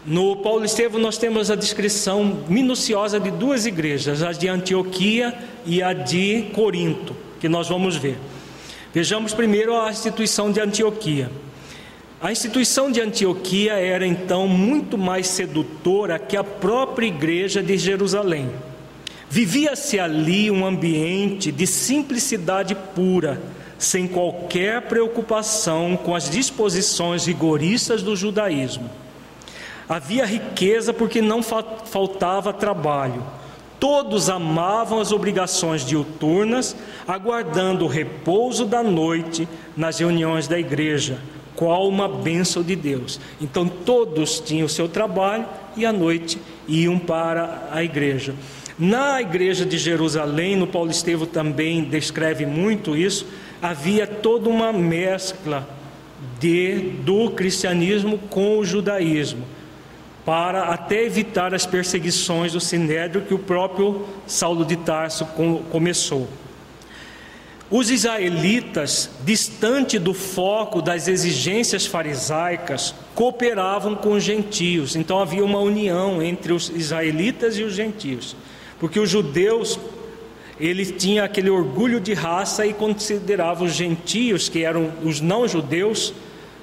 No 0.04 0.36
Paulo 0.36 0.64
Estevam 0.64 1.00
nós 1.00 1.18
temos 1.18 1.50
a 1.50 1.54
descrição 1.54 2.44
minuciosa 2.48 3.20
de 3.20 3.30
duas 3.30 3.66
igrejas, 3.66 4.22
a 4.22 4.32
de 4.32 4.48
Antioquia 4.48 5.34
e 5.66 5.82
a 5.82 5.92
de 5.92 6.46
Corinto, 6.54 7.14
que 7.38 7.48
nós 7.48 7.68
vamos 7.68 7.96
ver. 7.96 8.16
Vejamos 8.92 9.34
primeiro 9.34 9.78
a 9.78 9.90
instituição 9.90 10.50
de 10.50 10.58
Antioquia. 10.58 11.30
A 12.20 12.32
instituição 12.32 12.90
de 12.90 13.00
Antioquia 13.00 13.74
era 13.74 14.06
então 14.06 14.48
muito 14.48 14.98
mais 14.98 15.26
sedutora 15.28 16.18
que 16.18 16.36
a 16.36 16.42
própria 16.42 17.06
igreja 17.06 17.62
de 17.62 17.78
Jerusalém. 17.78 18.50
Vivia-se 19.32 19.96
ali 19.96 20.50
um 20.50 20.66
ambiente 20.66 21.52
de 21.52 21.64
simplicidade 21.64 22.74
pura, 22.74 23.40
sem 23.78 24.08
qualquer 24.08 24.82
preocupação 24.82 25.96
com 25.96 26.16
as 26.16 26.28
disposições 26.28 27.26
rigoristas 27.26 28.02
do 28.02 28.16
judaísmo. 28.16 28.90
Havia 29.88 30.26
riqueza 30.26 30.92
porque 30.92 31.22
não 31.22 31.44
faltava 31.44 32.52
trabalho. 32.52 33.22
Todos 33.78 34.28
amavam 34.28 34.98
as 34.98 35.12
obrigações 35.12 35.86
diuturnas, 35.86 36.74
aguardando 37.06 37.84
o 37.84 37.88
repouso 37.88 38.64
da 38.66 38.82
noite 38.82 39.48
nas 39.76 40.00
reuniões 40.00 40.48
da 40.48 40.58
igreja, 40.58 41.20
qual 41.54 41.88
uma 41.88 42.08
bênção 42.08 42.64
de 42.64 42.74
Deus. 42.74 43.20
Então 43.40 43.68
todos 43.68 44.40
tinham 44.40 44.66
o 44.66 44.68
seu 44.68 44.88
trabalho 44.88 45.46
e 45.76 45.86
à 45.86 45.92
noite 45.92 46.36
iam 46.66 46.98
para 46.98 47.68
a 47.70 47.84
igreja. 47.84 48.34
Na 48.80 49.20
igreja 49.20 49.66
de 49.66 49.76
Jerusalém, 49.76 50.56
no 50.56 50.66
Paulo 50.66 50.90
Estevo 50.90 51.26
também 51.26 51.84
descreve 51.84 52.46
muito 52.46 52.96
isso, 52.96 53.26
havia 53.60 54.06
toda 54.06 54.48
uma 54.48 54.72
mescla 54.72 55.68
de, 56.40 56.78
do 57.04 57.30
cristianismo 57.32 58.16
com 58.30 58.56
o 58.56 58.64
judaísmo, 58.64 59.44
para 60.24 60.62
até 60.62 61.04
evitar 61.04 61.52
as 61.52 61.66
perseguições 61.66 62.54
do 62.54 62.60
sinédrio 62.60 63.20
que 63.20 63.34
o 63.34 63.38
próprio 63.38 64.06
Saulo 64.26 64.64
de 64.64 64.76
Tarso 64.76 65.26
começou. 65.70 66.26
Os 67.70 67.90
israelitas, 67.90 69.10
distante 69.24 69.98
do 69.98 70.14
foco 70.14 70.80
das 70.80 71.06
exigências 71.06 71.84
farisaicas, 71.84 72.94
cooperavam 73.14 73.94
com 73.94 74.12
os 74.12 74.24
gentios. 74.24 74.96
Então 74.96 75.20
havia 75.20 75.44
uma 75.44 75.60
união 75.60 76.22
entre 76.22 76.52
os 76.52 76.70
israelitas 76.70 77.58
e 77.58 77.62
os 77.62 77.74
gentios, 77.74 78.34
porque 78.80 78.98
os 78.98 79.08
judeus 79.08 79.78
ele 80.58 80.84
tinha 80.84 81.24
aquele 81.24 81.48
orgulho 81.48 82.00
de 82.00 82.12
raça 82.12 82.66
e 82.66 82.74
considerava 82.74 83.64
os 83.64 83.72
gentios, 83.72 84.48
que 84.48 84.64
eram 84.64 84.92
os 85.02 85.20
não 85.20 85.46
judeus, 85.46 86.12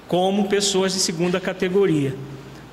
como 0.08 0.48
pessoas 0.48 0.94
de 0.94 1.00
segunda 1.00 1.40
categoria. 1.40 2.16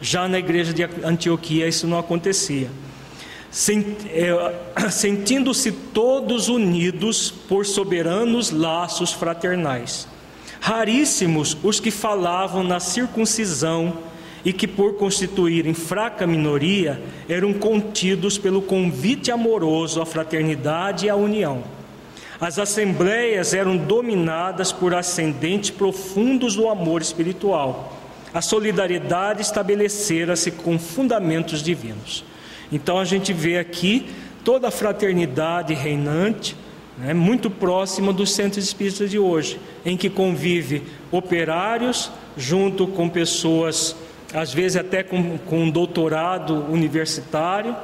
Já 0.01 0.29
na 0.29 0.39
igreja 0.39 0.73
de 0.73 0.83
Antioquia 1.03 1.69
isso 1.69 1.87
não 1.87 1.99
acontecia. 1.99 2.71
É, 4.09 4.91
sentindo-se 4.91 5.73
todos 5.73 6.49
unidos 6.49 7.31
por 7.31 7.65
soberanos 7.65 8.51
laços 8.51 9.13
fraternais. 9.13 10.09
Raríssimos 10.61 11.57
os 11.63 11.79
que 11.79 11.91
falavam 11.91 12.63
na 12.63 12.81
circuncisão 12.81 13.99
e 14.45 14.53
que, 14.53 14.67
por 14.67 14.95
constituírem 14.95 15.73
fraca 15.73 16.27
minoria, 16.27 17.01
eram 17.29 17.53
contidos 17.53 18.37
pelo 18.37 18.61
convite 18.63 19.31
amoroso 19.31 20.01
à 20.03 20.07
fraternidade 20.07 21.07
e 21.07 21.11
à 21.11 21.17
união. 21.17 21.65
As 22.41 22.59
assembleias 22.59 23.55
eram 23.55 23.77
dominadas 23.77 24.71
por 24.71 24.95
ascendentes 24.95 25.71
profundos 25.71 26.57
do 26.57 26.69
amor 26.69 27.01
espiritual. 27.01 27.97
A 28.35 28.43
solidariedade 28.43 29.41
estabelecera-se 29.41 30.51
com 30.51 30.79
fundamentos 30.79 31.63
divinos. 31.63 32.25
Então 32.71 32.99
a 32.99 33.05
gente 33.05 33.33
vê 33.33 33.59
aqui 33.59 34.07
toda 34.45 34.69
a 34.69 34.71
fraternidade 34.71 35.73
reinante, 35.73 36.57
né, 36.99 37.15
muito 37.15 37.49
próxima 37.49 38.13
dos 38.13 38.33
centros 38.33 38.65
espíritas 38.65 39.11
de 39.11 39.19
hoje, 39.19 39.59
em 39.87 39.97
que 39.97 40.11
convive 40.11 40.83
operários 41.11 42.11
junto 42.37 42.87
com 42.87 43.09
pessoas, 43.09 43.97
às 44.35 44.53
vezes 44.53 44.77
até 44.77 45.03
com, 45.03 45.39
com 45.39 45.63
um 45.63 45.71
doutorado 45.71 46.67
universitário, 46.69 47.71
né, 47.71 47.79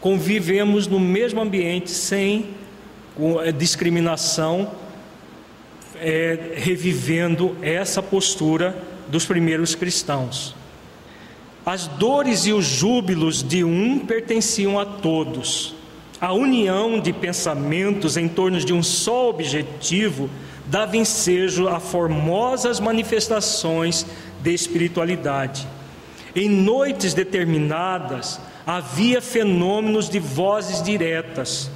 convivemos 0.00 0.86
no 0.86 0.98
mesmo 0.98 1.40
ambiente 1.40 1.90
sem 1.90 2.48
é, 3.44 3.52
discriminação, 3.52 4.72
é, 6.00 6.54
revivendo 6.56 7.56
essa 7.60 8.02
postura 8.02 8.74
dos 9.08 9.26
primeiros 9.26 9.74
cristãos. 9.74 10.54
As 11.64 11.86
dores 11.86 12.46
e 12.46 12.52
os 12.52 12.64
júbilos 12.64 13.42
de 13.42 13.62
um 13.62 14.00
pertenciam 14.00 14.80
a 14.80 14.86
todos. 14.86 15.74
A 16.20 16.32
união 16.32 16.98
de 16.98 17.12
pensamentos 17.12 18.16
em 18.16 18.26
torno 18.26 18.58
de 18.58 18.72
um 18.72 18.82
só 18.82 19.28
objetivo 19.28 20.30
dava 20.66 20.96
ensejo 20.96 21.68
a 21.68 21.78
formosas 21.78 22.80
manifestações 22.80 24.06
de 24.42 24.52
espiritualidade. 24.52 25.66
Em 26.34 26.48
noites 26.48 27.14
determinadas, 27.14 28.40
havia 28.66 29.20
fenômenos 29.20 30.08
de 30.08 30.18
vozes 30.18 30.82
diretas. 30.82 31.70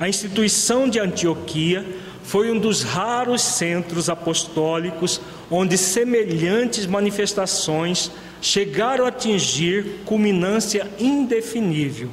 A 0.00 0.08
instituição 0.08 0.88
de 0.88 0.98
Antioquia 0.98 1.84
foi 2.22 2.50
um 2.50 2.58
dos 2.58 2.82
raros 2.82 3.42
centros 3.42 4.08
apostólicos 4.08 5.20
onde 5.50 5.78
semelhantes 5.78 6.86
manifestações 6.86 8.10
chegaram 8.40 9.04
a 9.04 9.08
atingir 9.08 10.00
culminância 10.04 10.88
indefinível. 10.98 12.10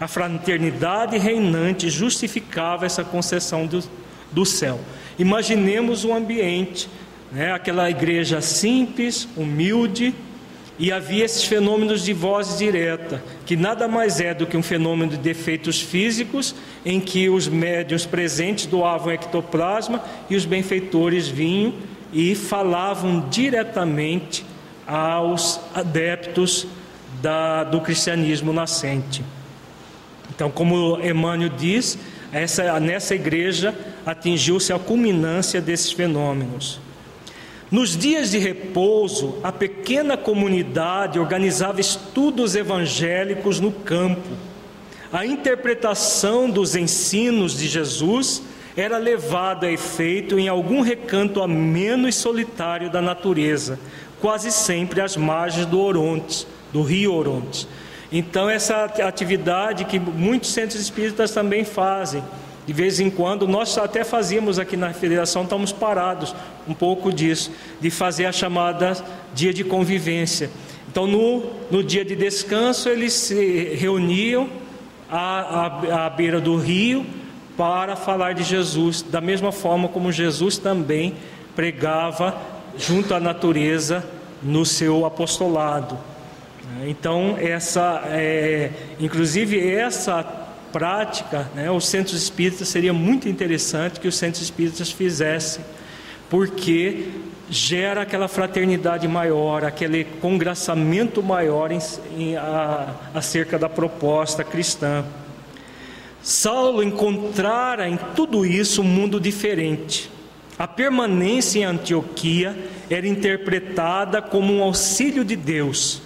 A 0.00 0.08
fraternidade 0.08 1.18
reinante 1.18 1.90
justificava 1.90 2.86
essa 2.86 3.04
concessão 3.04 3.66
do, 3.66 3.82
do 4.30 4.44
céu. 4.44 4.80
Imaginemos 5.18 6.04
o 6.04 6.12
ambiente, 6.12 6.88
né? 7.32 7.52
aquela 7.52 7.90
igreja 7.90 8.40
simples, 8.40 9.28
humilde, 9.36 10.14
e 10.78 10.92
havia 10.92 11.24
esses 11.24 11.42
fenômenos 11.42 12.04
de 12.04 12.12
voz 12.12 12.56
direta, 12.56 13.20
que 13.44 13.56
nada 13.56 13.88
mais 13.88 14.20
é 14.20 14.32
do 14.32 14.46
que 14.46 14.56
um 14.56 14.62
fenômeno 14.62 15.10
de 15.10 15.16
defeitos 15.16 15.80
físicos, 15.80 16.54
em 16.86 17.00
que 17.00 17.28
os 17.28 17.48
médios 17.48 18.06
presentes 18.06 18.66
doavam 18.66 19.12
ectoplasma 19.12 20.02
e 20.30 20.36
os 20.36 20.44
benfeitores 20.44 21.26
vinham 21.26 21.74
e 22.12 22.34
falavam 22.36 23.28
diretamente 23.28 24.46
aos 24.86 25.60
adeptos 25.74 26.66
da, 27.20 27.64
do 27.64 27.80
cristianismo 27.80 28.52
nascente. 28.52 29.24
Então, 30.32 30.48
como 30.48 31.00
Emmanuel 31.02 31.50
diz, 31.50 31.98
essa, 32.32 32.78
nessa 32.78 33.16
igreja 33.16 33.74
atingiu-se 34.06 34.72
a 34.72 34.78
culminância 34.78 35.60
desses 35.60 35.90
fenômenos. 35.90 36.80
Nos 37.70 37.96
dias 37.96 38.30
de 38.30 38.38
repouso, 38.38 39.36
a 39.42 39.52
pequena 39.52 40.16
comunidade 40.16 41.18
organizava 41.18 41.80
estudos 41.80 42.56
evangélicos 42.56 43.60
no 43.60 43.70
campo. 43.70 44.30
A 45.12 45.26
interpretação 45.26 46.48
dos 46.48 46.74
ensinos 46.74 47.58
de 47.58 47.68
Jesus 47.68 48.42
era 48.74 48.96
levada 48.96 49.66
a 49.66 49.72
efeito 49.72 50.38
em 50.38 50.48
algum 50.48 50.80
recanto 50.80 51.42
ameno 51.42 52.08
e 52.08 52.12
solitário 52.12 52.88
da 52.88 53.02
natureza, 53.02 53.78
quase 54.18 54.50
sempre 54.50 55.02
às 55.02 55.14
margens 55.16 55.66
do 55.66 55.78
Orontes, 55.78 56.46
do 56.72 56.82
rio 56.82 57.12
Orontes. 57.12 57.68
Então, 58.10 58.48
essa 58.48 58.84
atividade 58.84 59.84
que 59.84 59.98
muitos 59.98 60.52
centros 60.52 60.80
espíritas 60.80 61.32
também 61.32 61.64
fazem, 61.64 62.22
de 62.68 62.74
vez 62.74 63.00
em 63.00 63.08
quando, 63.08 63.48
nós 63.48 63.78
até 63.78 64.04
fazíamos 64.04 64.58
aqui 64.58 64.76
na 64.76 64.92
federação, 64.92 65.44
estamos 65.44 65.72
parados 65.72 66.34
um 66.68 66.74
pouco 66.74 67.10
disso, 67.10 67.50
de 67.80 67.88
fazer 67.88 68.26
a 68.26 68.32
chamada 68.32 68.94
dia 69.32 69.54
de 69.54 69.64
convivência. 69.64 70.50
Então, 70.86 71.06
no, 71.06 71.44
no 71.70 71.82
dia 71.82 72.04
de 72.04 72.14
descanso, 72.14 72.90
eles 72.90 73.14
se 73.14 73.74
reuniam 73.74 74.50
à, 75.10 75.64
à, 75.64 76.04
à 76.04 76.10
beira 76.10 76.42
do 76.42 76.58
rio 76.58 77.06
para 77.56 77.96
falar 77.96 78.34
de 78.34 78.42
Jesus, 78.42 79.00
da 79.00 79.22
mesma 79.22 79.50
forma 79.50 79.88
como 79.88 80.12
Jesus 80.12 80.58
também 80.58 81.14
pregava 81.56 82.36
junto 82.76 83.14
à 83.14 83.18
natureza 83.18 84.06
no 84.42 84.66
seu 84.66 85.06
apostolado. 85.06 85.96
Então, 86.86 87.34
essa, 87.40 88.02
é, 88.08 88.70
inclusive 89.00 89.58
essa 89.70 90.37
prática, 90.72 91.50
né, 91.54 91.70
os 91.70 91.86
centros 91.86 92.22
espíritas 92.22 92.68
seria 92.68 92.92
muito 92.92 93.28
interessante 93.28 94.00
que 94.00 94.08
os 94.08 94.16
centros 94.16 94.42
espíritas 94.42 94.90
fizessem, 94.90 95.64
porque 96.28 97.08
gera 97.50 98.02
aquela 98.02 98.28
fraternidade 98.28 99.08
maior, 99.08 99.64
aquele 99.64 100.04
congraçamento 100.04 101.22
maior 101.22 101.72
em, 101.72 101.78
em, 102.16 102.36
a, 102.36 102.94
acerca 103.14 103.58
da 103.58 103.68
proposta 103.68 104.44
cristã. 104.44 105.04
Saulo 106.22 106.82
encontrara 106.82 107.88
em 107.88 107.96
tudo 108.14 108.44
isso 108.44 108.82
um 108.82 108.84
mundo 108.84 109.20
diferente. 109.20 110.10
A 110.58 110.66
permanência 110.66 111.60
em 111.60 111.64
Antioquia 111.64 112.56
era 112.90 113.06
interpretada 113.06 114.20
como 114.20 114.52
um 114.52 114.62
auxílio 114.62 115.24
de 115.24 115.36
Deus. 115.36 116.02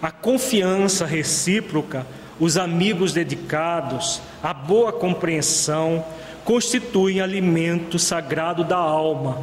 A 0.00 0.10
confiança 0.10 1.06
recíproca, 1.06 2.06
os 2.38 2.56
amigos 2.56 3.12
dedicados, 3.12 4.20
a 4.42 4.52
boa 4.52 4.92
compreensão 4.92 6.04
constituem 6.44 7.20
alimento 7.20 7.98
sagrado 7.98 8.64
da 8.64 8.76
alma. 8.76 9.38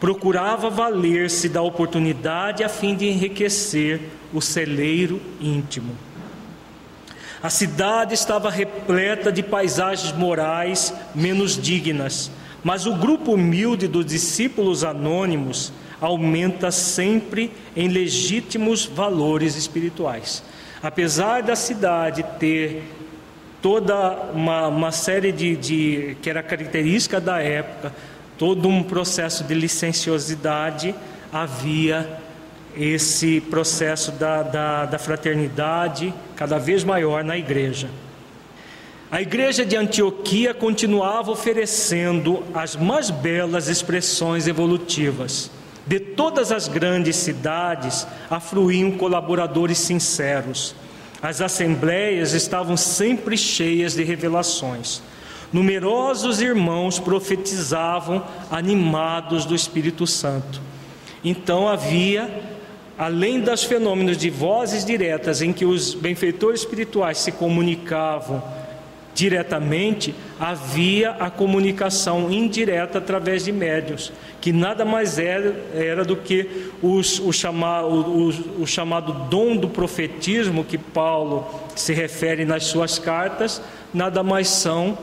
Procurava 0.00 0.68
valer-se 0.68 1.48
da 1.48 1.62
oportunidade 1.62 2.62
a 2.62 2.68
fim 2.68 2.94
de 2.94 3.06
enriquecer 3.06 4.00
o 4.32 4.40
celeiro 4.40 5.20
íntimo. 5.40 5.94
A 7.42 7.50
cidade 7.50 8.14
estava 8.14 8.50
repleta 8.50 9.30
de 9.30 9.42
paisagens 9.42 10.12
morais 10.12 10.92
menos 11.14 11.60
dignas 11.60 12.30
mas 12.64 12.86
o 12.86 12.94
grupo 12.94 13.34
humilde 13.34 13.86
dos 13.86 14.06
discípulos 14.06 14.82
anônimos 14.82 15.70
aumenta 16.00 16.70
sempre 16.70 17.52
em 17.76 17.88
legítimos 17.88 18.86
valores 18.86 19.54
espirituais. 19.54 20.42
Apesar 20.84 21.42
da 21.42 21.56
cidade 21.56 22.22
ter 22.38 22.82
toda 23.62 24.10
uma, 24.34 24.68
uma 24.68 24.92
série 24.92 25.32
de, 25.32 25.56
de, 25.56 26.16
que 26.20 26.28
era 26.28 26.42
característica 26.42 27.18
da 27.18 27.40
época, 27.40 27.90
todo 28.36 28.68
um 28.68 28.82
processo 28.82 29.44
de 29.44 29.54
licenciosidade, 29.54 30.94
havia 31.32 32.18
esse 32.76 33.40
processo 33.40 34.12
da, 34.12 34.42
da, 34.42 34.84
da 34.84 34.98
fraternidade 34.98 36.12
cada 36.36 36.58
vez 36.58 36.84
maior 36.84 37.24
na 37.24 37.38
igreja. 37.38 37.88
A 39.10 39.22
igreja 39.22 39.64
de 39.64 39.78
Antioquia 39.78 40.52
continuava 40.52 41.30
oferecendo 41.30 42.44
as 42.52 42.76
mais 42.76 43.08
belas 43.08 43.68
expressões 43.68 44.46
evolutivas. 44.46 45.50
De 45.86 46.00
todas 46.00 46.50
as 46.50 46.66
grandes 46.66 47.16
cidades 47.16 48.06
afluíam 48.30 48.92
colaboradores 48.92 49.78
sinceros. 49.78 50.74
As 51.20 51.40
assembleias 51.40 52.32
estavam 52.32 52.76
sempre 52.76 53.36
cheias 53.36 53.94
de 53.94 54.02
revelações. 54.02 55.02
Numerosos 55.52 56.40
irmãos 56.40 56.98
profetizavam 56.98 58.24
animados 58.50 59.44
do 59.44 59.54
Espírito 59.54 60.06
Santo. 60.06 60.60
Então 61.22 61.68
havia, 61.68 62.42
além 62.98 63.40
dos 63.40 63.62
fenômenos 63.62 64.16
de 64.16 64.30
vozes 64.30 64.84
diretas 64.84 65.42
em 65.42 65.52
que 65.52 65.64
os 65.64 65.94
benfeitores 65.94 66.60
espirituais 66.60 67.18
se 67.18 67.30
comunicavam 67.32 68.42
diretamente, 69.14 70.14
havia 70.38 71.10
a 71.12 71.30
comunicação 71.30 72.30
indireta 72.30 72.98
através 72.98 73.44
de 73.44 73.52
médios, 73.52 74.12
que 74.40 74.52
nada 74.52 74.84
mais 74.84 75.18
era, 75.18 75.54
era 75.72 76.04
do 76.04 76.16
que 76.16 76.70
os, 76.82 77.20
o, 77.20 77.30
o, 77.30 78.28
o, 78.30 78.62
o 78.62 78.66
chamado 78.66 79.12
dom 79.30 79.56
do 79.56 79.68
profetismo, 79.68 80.64
que 80.64 80.76
Paulo 80.76 81.48
se 81.76 81.92
refere 81.92 82.44
nas 82.44 82.64
suas 82.64 82.98
cartas, 82.98 83.62
nada 83.92 84.22
mais 84.22 84.48
são 84.48 84.98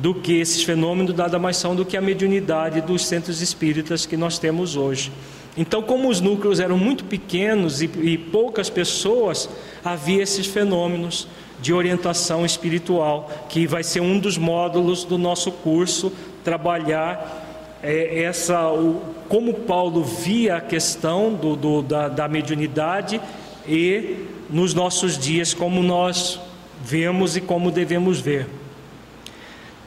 do 0.00 0.14
que 0.14 0.40
esses 0.40 0.62
fenômenos, 0.62 1.14
nada 1.14 1.38
mais 1.38 1.56
são 1.56 1.74
do 1.74 1.84
que 1.84 1.96
a 1.96 2.00
mediunidade 2.00 2.80
dos 2.80 3.04
centros 3.04 3.42
espíritas 3.42 4.06
que 4.06 4.16
nós 4.16 4.38
temos 4.38 4.76
hoje. 4.76 5.12
Então, 5.56 5.82
como 5.82 6.08
os 6.08 6.20
núcleos 6.20 6.60
eram 6.60 6.78
muito 6.78 7.04
pequenos 7.04 7.82
e, 7.82 7.90
e 8.00 8.16
poucas 8.16 8.70
pessoas, 8.70 9.50
havia 9.84 10.22
esses 10.22 10.46
fenômenos 10.46 11.28
de 11.62 11.72
orientação 11.72 12.44
espiritual, 12.44 13.30
que 13.48 13.66
vai 13.66 13.84
ser 13.84 14.00
um 14.00 14.18
dos 14.18 14.36
módulos 14.36 15.04
do 15.04 15.16
nosso 15.16 15.52
curso, 15.52 16.12
trabalhar 16.42 17.78
é, 17.82 18.24
essa, 18.24 18.68
o, 18.68 19.00
como 19.28 19.54
Paulo 19.54 20.02
via 20.02 20.56
a 20.56 20.60
questão 20.60 21.32
do, 21.32 21.54
do, 21.54 21.82
da, 21.82 22.08
da 22.08 22.28
mediunidade 22.28 23.20
e 23.66 24.26
nos 24.50 24.74
nossos 24.74 25.16
dias, 25.16 25.54
como 25.54 25.82
nós 25.82 26.40
vemos 26.84 27.36
e 27.36 27.40
como 27.40 27.70
devemos 27.70 28.18
ver. 28.18 28.48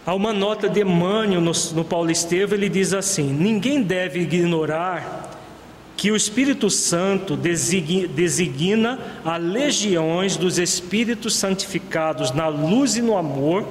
Há 0.05 0.13
uma 0.13 0.31
nota 0.31 0.69
de 0.69 0.81
Emmanuel 0.81 1.41
no, 1.41 1.51
no 1.73 1.83
Paulo 1.83 2.09
Estevam, 2.09 2.57
ele 2.57 2.69
diz 2.69 2.93
assim: 2.93 3.23
Ninguém 3.23 3.81
deve 3.81 4.21
ignorar 4.21 5.24
que 5.97 6.11
o 6.11 6.15
Espírito 6.15 6.69
Santo 6.69 7.37
designa 7.37 8.99
a 9.23 9.37
legiões 9.37 10.35
dos 10.35 10.59
Espíritos 10.59 11.35
santificados 11.35 12.31
na 12.31 12.47
luz 12.47 12.97
e 12.97 13.01
no 13.01 13.17
amor 13.17 13.65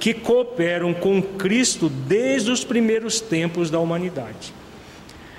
que 0.00 0.14
cooperam 0.14 0.94
com 0.94 1.20
Cristo 1.22 1.88
desde 1.88 2.50
os 2.50 2.64
primeiros 2.64 3.20
tempos 3.20 3.70
da 3.70 3.78
humanidade. 3.78 4.54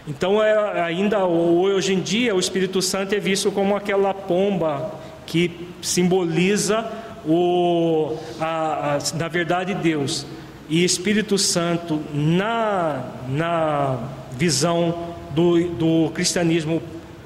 Então, 0.08 0.42
é, 0.42 0.82
ainda 0.82 1.26
hoje 1.26 1.94
em 1.94 2.00
dia, 2.00 2.34
o 2.34 2.40
Espírito 2.40 2.82
Santo 2.82 3.14
é 3.14 3.20
visto 3.20 3.52
como 3.52 3.76
aquela 3.76 4.14
pomba 4.14 4.94
que 5.26 5.68
simboliza 5.82 6.90
o, 7.26 8.16
a, 8.40 8.96
a, 8.96 9.00
na 9.16 9.28
verdade 9.28 9.74
Deus. 9.74 10.26
E 10.70 10.84
Espírito 10.84 11.38
Santo, 11.38 12.02
na, 12.14 13.04
na 13.28 14.00
visão 14.32 15.07
do, 15.38 15.70
do 15.70 16.10
cristianismo 16.16 16.82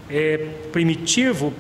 é, 0.10 0.38
primitivo 0.70 1.54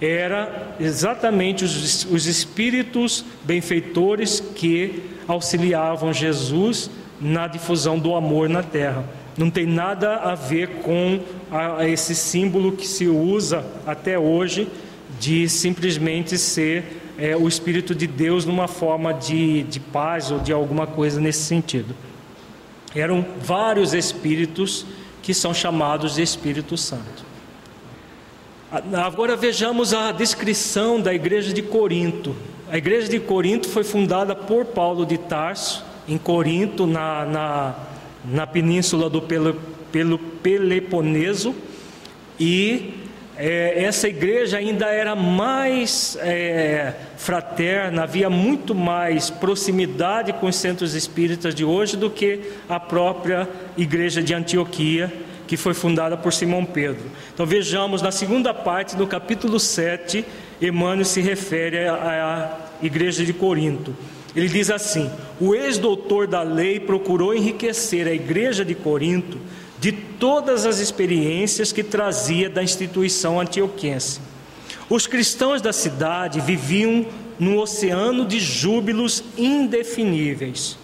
era 0.00 0.74
exatamente 0.80 1.64
os, 1.64 2.04
os 2.06 2.26
espíritos 2.26 3.24
benfeitores 3.44 4.40
que 4.40 5.00
auxiliavam 5.28 6.12
Jesus 6.12 6.90
na 7.20 7.46
difusão 7.46 8.00
do 8.00 8.16
amor 8.16 8.48
na 8.48 8.64
terra. 8.64 9.04
Não 9.38 9.48
tem 9.48 9.64
nada 9.64 10.16
a 10.16 10.34
ver 10.34 10.80
com 10.82 11.20
a, 11.52 11.82
a 11.82 11.88
esse 11.88 12.16
símbolo 12.16 12.72
que 12.72 12.86
se 12.86 13.06
usa 13.06 13.64
até 13.86 14.18
hoje 14.18 14.66
de 15.20 15.48
simplesmente 15.48 16.36
ser 16.36 17.00
é, 17.16 17.36
o 17.36 17.46
Espírito 17.46 17.94
de 17.94 18.08
Deus 18.08 18.44
numa 18.44 18.66
forma 18.66 19.14
de, 19.14 19.62
de 19.64 19.78
paz 19.78 20.32
ou 20.32 20.40
de 20.40 20.52
alguma 20.52 20.86
coisa 20.86 21.20
nesse 21.20 21.42
sentido. 21.42 21.94
Eram 22.92 23.24
vários 23.40 23.94
espíritos 23.94 24.84
que 25.22 25.34
são 25.34 25.52
chamados 25.52 26.14
de 26.14 26.22
Espírito 26.22 26.76
Santo. 26.76 27.24
Agora 29.04 29.34
vejamos 29.34 29.92
a 29.92 30.12
descrição 30.12 31.00
da 31.00 31.12
igreja 31.12 31.52
de 31.52 31.60
Corinto. 31.60 32.36
A 32.70 32.78
igreja 32.78 33.08
de 33.08 33.18
Corinto 33.18 33.68
foi 33.68 33.82
fundada 33.82 34.34
por 34.34 34.64
Paulo 34.66 35.04
de 35.04 35.18
Tarso, 35.18 35.84
em 36.06 36.16
Corinto, 36.16 36.86
na, 36.86 37.24
na, 37.24 37.74
na 38.24 38.46
península 38.46 39.10
do 39.10 39.20
Pel, 39.20 39.56
Pel, 39.90 40.18
Peloponeso, 40.40 41.54
e 42.38 42.99
é, 43.42 43.84
essa 43.84 44.06
igreja 44.06 44.58
ainda 44.58 44.86
era 44.86 45.16
mais 45.16 46.14
é, 46.20 46.92
fraterna, 47.16 48.02
havia 48.02 48.28
muito 48.28 48.74
mais 48.74 49.30
proximidade 49.30 50.34
com 50.34 50.46
os 50.46 50.56
centros 50.56 50.94
espíritas 50.94 51.54
de 51.54 51.64
hoje 51.64 51.96
do 51.96 52.10
que 52.10 52.52
a 52.68 52.78
própria 52.78 53.48
igreja 53.78 54.22
de 54.22 54.34
Antioquia, 54.34 55.10
que 55.46 55.56
foi 55.56 55.72
fundada 55.72 56.18
por 56.18 56.34
Simão 56.34 56.66
Pedro. 56.66 57.02
Então 57.32 57.46
vejamos 57.46 58.02
na 58.02 58.10
segunda 58.10 58.52
parte 58.52 58.94
do 58.94 59.06
capítulo 59.06 59.58
7, 59.58 60.22
Emmanuel 60.60 61.06
se 61.06 61.22
refere 61.22 61.88
à 61.88 62.58
igreja 62.82 63.24
de 63.24 63.32
Corinto. 63.32 63.96
Ele 64.36 64.48
diz 64.48 64.70
assim: 64.70 65.10
O 65.40 65.54
ex-doutor 65.54 66.26
da 66.26 66.42
lei 66.42 66.78
procurou 66.78 67.34
enriquecer 67.34 68.06
a 68.06 68.12
igreja 68.12 68.66
de 68.66 68.74
Corinto 68.74 69.38
de 69.80 69.92
todas 69.92 70.66
as 70.66 70.78
experiências 70.78 71.72
que 71.72 71.82
trazia 71.82 72.50
da 72.50 72.62
instituição 72.62 73.40
antioquense. 73.40 74.20
Os 74.90 75.06
cristãos 75.06 75.62
da 75.62 75.72
cidade 75.72 76.40
viviam 76.40 77.06
num 77.38 77.58
oceano 77.58 78.26
de 78.26 78.38
júbilos 78.38 79.24
indefiníveis. 79.38 80.76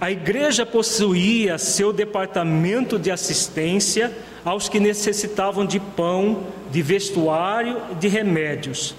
A 0.00 0.10
igreja 0.10 0.66
possuía 0.66 1.58
seu 1.58 1.92
departamento 1.92 2.98
de 2.98 3.10
assistência 3.10 4.10
aos 4.44 4.68
que 4.68 4.80
necessitavam 4.80 5.64
de 5.64 5.78
pão, 5.78 6.44
de 6.72 6.82
vestuário, 6.82 7.80
de 8.00 8.08
remédios. 8.08 8.94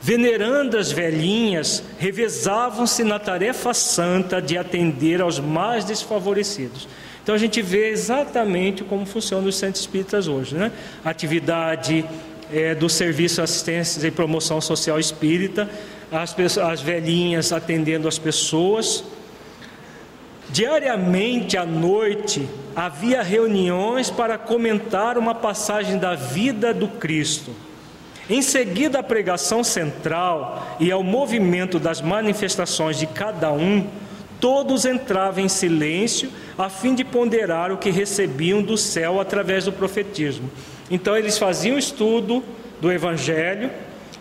Venerandas 0.00 0.92
velhinhas 0.92 1.82
revezavam-se 1.98 3.02
na 3.02 3.18
tarefa 3.18 3.72
santa 3.72 4.42
de 4.42 4.58
atender 4.58 5.20
aos 5.20 5.40
mais 5.40 5.84
desfavorecidos. 5.84 6.86
Então 7.22 7.34
a 7.34 7.38
gente 7.38 7.62
vê 7.62 7.90
exatamente 7.90 8.82
como 8.82 9.06
funciona 9.06 9.46
os 9.48 9.56
centros 9.56 9.82
espíritas 9.82 10.26
hoje, 10.26 10.56
né? 10.56 10.72
Atividade 11.04 12.04
é, 12.52 12.74
do 12.74 12.88
serviço 12.88 13.40
assistência 13.40 14.06
e 14.06 14.10
promoção 14.10 14.60
social 14.60 14.98
espírita, 14.98 15.68
as, 16.10 16.36
as 16.58 16.80
velhinhas 16.80 17.52
atendendo 17.52 18.08
as 18.08 18.18
pessoas. 18.18 19.04
Diariamente 20.50 21.56
à 21.56 21.64
noite 21.64 22.46
havia 22.76 23.22
reuniões 23.22 24.10
para 24.10 24.36
comentar 24.36 25.16
uma 25.16 25.34
passagem 25.34 25.98
da 25.98 26.14
vida 26.14 26.74
do 26.74 26.88
Cristo. 26.88 27.52
Em 28.28 28.42
seguida, 28.42 28.98
à 28.98 29.02
pregação 29.02 29.64
central 29.64 30.76
e 30.78 30.90
ao 30.90 31.02
movimento 31.02 31.78
das 31.78 32.00
manifestações 32.00 32.98
de 32.98 33.06
cada 33.06 33.52
um, 33.52 33.86
todos 34.42 34.84
entravam 34.84 35.44
em 35.44 35.48
silêncio 35.48 36.28
a 36.58 36.68
fim 36.68 36.96
de 36.96 37.04
ponderar 37.04 37.70
o 37.70 37.76
que 37.76 37.90
recebiam 37.90 38.60
do 38.60 38.76
céu 38.76 39.20
através 39.20 39.66
do 39.66 39.72
profetismo. 39.72 40.50
Então 40.90 41.16
eles 41.16 41.38
faziam 41.38 41.78
estudo 41.78 42.42
do 42.80 42.90
evangelho, 42.90 43.70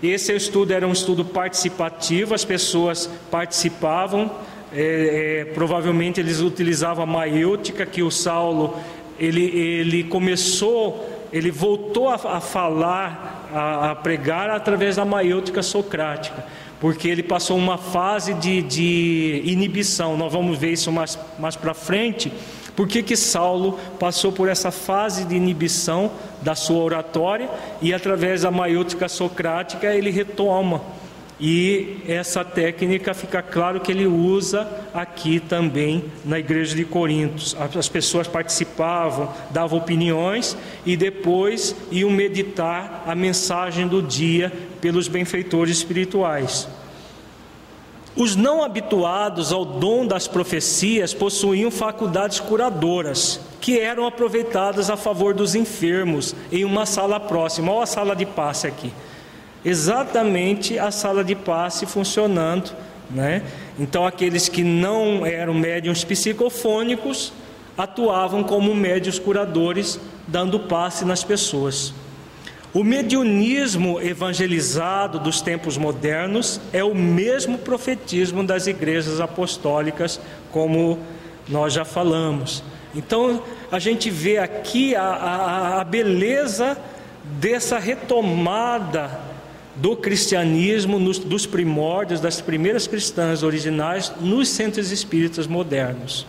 esse 0.02 0.32
estudo 0.36 0.74
era 0.74 0.88
um 0.88 0.92
estudo 0.92 1.26
participativo, 1.26 2.36
as 2.36 2.46
pessoas 2.46 3.10
participavam, 3.32 4.30
é, 4.72 5.42
é, 5.42 5.54
provavelmente 5.56 6.20
eles 6.20 6.40
utilizavam 6.40 7.04
a 7.04 7.08
maiêutica 7.08 7.84
que 7.84 8.04
o 8.04 8.12
Saulo 8.12 8.78
ele, 9.20 9.44
ele 9.44 10.04
começou, 10.04 11.28
ele 11.34 11.50
voltou 11.50 12.08
a, 12.08 12.14
a 12.14 12.40
falar, 12.40 13.50
a, 13.52 13.92
a 13.92 13.96
pregar 13.96 14.52
através 14.52 14.98
da 14.98 15.04
maiêutica 15.04 15.64
socrática 15.64 16.46
porque 16.82 17.08
ele 17.08 17.22
passou 17.22 17.56
uma 17.56 17.78
fase 17.78 18.34
de, 18.34 18.64
de 18.64 19.44
inibição. 19.46 20.18
Nós 20.18 20.34
vamos 20.34 20.58
ver 20.58 20.72
isso 20.72 20.92
mais, 20.92 21.18
mais 21.38 21.56
para 21.56 21.76
frente. 21.76 22.34
Por 22.76 22.88
que, 22.88 23.04
que 23.04 23.16
Saulo 23.16 23.78
passou 24.00 24.32
por 24.32 24.50
essa 24.50 24.72
fase 24.72 25.24
de 25.24 25.36
inibição 25.36 26.12
da 26.42 26.56
sua 26.56 26.84
oratória 26.84 27.48
e 27.84 27.94
através 27.94 28.42
da 28.42 28.50
maiútica 28.50 29.08
socrática 29.08 29.94
ele 29.94 30.10
retoma. 30.10 30.82
E 31.44 31.98
essa 32.08 32.46
técnica 32.46 33.16
fica 33.16 33.42
claro 33.42 33.80
que 33.80 33.92
ele 33.92 34.06
usa 34.06 34.68
aqui 34.94 35.40
também 35.40 36.06
na 36.24 36.38
igreja 36.38 36.76
de 36.76 36.86
Corinto. 36.86 37.58
As 37.76 37.90
pessoas 37.90 38.28
participavam, 38.28 39.28
davam 39.50 39.80
opiniões 39.80 40.56
e 40.86 40.96
depois 40.96 41.76
iam 41.90 42.12
meditar 42.12 43.04
a 43.08 43.16
mensagem 43.16 43.88
do 43.88 44.04
dia 44.04 44.54
pelos 44.80 45.08
benfeitores 45.08 45.78
espirituais. 45.78 46.68
Os 48.16 48.36
não 48.36 48.64
habituados 48.64 49.52
ao 49.52 49.66
dom 49.66 50.06
das 50.06 50.28
profecias 50.28 51.12
possuíam 51.12 51.72
faculdades 51.72 52.40
curadoras, 52.40 53.40
que 53.60 53.80
eram 53.80 54.06
aproveitadas 54.06 54.92
a 54.92 54.98
favor 54.98 55.34
dos 55.34 55.56
enfermos 55.56 56.36
em 56.52 56.64
uma 56.66 56.86
sala 56.86 57.20
próxima, 57.20 57.72
olha 57.72 57.84
a 57.84 57.88
sala 57.88 58.16
de 58.16 58.28
passe 58.28 58.68
aqui 58.68 58.94
exatamente 59.64 60.78
a 60.80 60.92
sala 60.92 61.24
de 61.24 61.36
passe 61.36 61.86
funcionando, 61.86 62.72
né? 63.10 63.44
Então 63.80 64.06
aqueles 64.06 64.50
que 64.50 64.64
não 64.64 65.26
eram 65.26 65.54
médiums 65.54 66.04
psicofônicos 66.04 67.34
atuavam 67.78 68.44
como 68.44 68.76
médios 68.76 69.18
curadores, 69.18 70.00
dando 70.28 70.60
passe 70.60 71.06
nas 71.06 71.24
pessoas. 71.24 71.94
O 72.74 72.84
mediunismo 72.84 74.00
evangelizado 74.00 75.20
dos 75.20 75.42
tempos 75.42 75.78
modernos 75.78 76.62
é 76.72 76.84
o 76.84 76.96
mesmo 76.96 77.58
profetismo 77.58 78.44
das 78.44 78.66
igrejas 78.66 79.20
apostólicas, 79.20 80.22
como 80.52 80.98
nós 81.50 81.74
já 81.74 81.84
falamos. 81.84 82.64
Então 82.96 83.44
a 83.72 83.78
gente 83.78 84.10
vê 84.10 84.38
aqui 84.38 84.96
a, 84.96 85.04
a, 85.04 85.82
a 85.82 85.84
beleza 85.84 86.78
dessa 87.40 87.78
retomada 87.78 89.31
do 89.76 89.96
cristianismo, 89.96 91.00
nos, 91.00 91.20
dos 91.20 91.46
primórdios, 91.46 92.20
das 92.20 92.42
primeiras 92.42 92.88
cristãs 92.88 93.44
originais, 93.44 94.12
nos 94.20 94.50
centros 94.50 94.92
espíritas 94.92 95.48
modernos. 95.48 96.26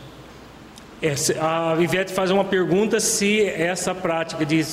A 1.40 1.76
Ivete 1.80 2.12
faz 2.12 2.30
uma 2.30 2.44
pergunta 2.44 3.00
se 3.00 3.40
essa 3.40 3.92
prática 3.92 4.46
de, 4.46 4.64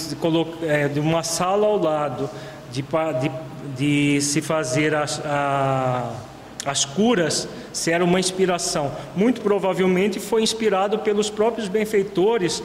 é, 0.61 0.87
de 0.87 0.99
uma 0.99 1.23
sala 1.23 1.65
ao 1.65 1.81
lado, 1.81 2.29
de, 2.71 2.83
de, 2.83 3.31
de 3.75 4.21
se 4.21 4.39
fazer 4.39 4.93
as, 4.93 5.19
a, 5.25 6.13
as 6.65 6.85
curas, 6.85 7.49
se 7.73 7.91
era 7.91 8.03
uma 8.03 8.19
inspiração. 8.19 8.91
Muito 9.15 9.41
provavelmente 9.41 10.19
foi 10.19 10.43
inspirado 10.43 10.99
pelos 10.99 11.31
próprios 11.31 11.67
benfeitores 11.67 12.61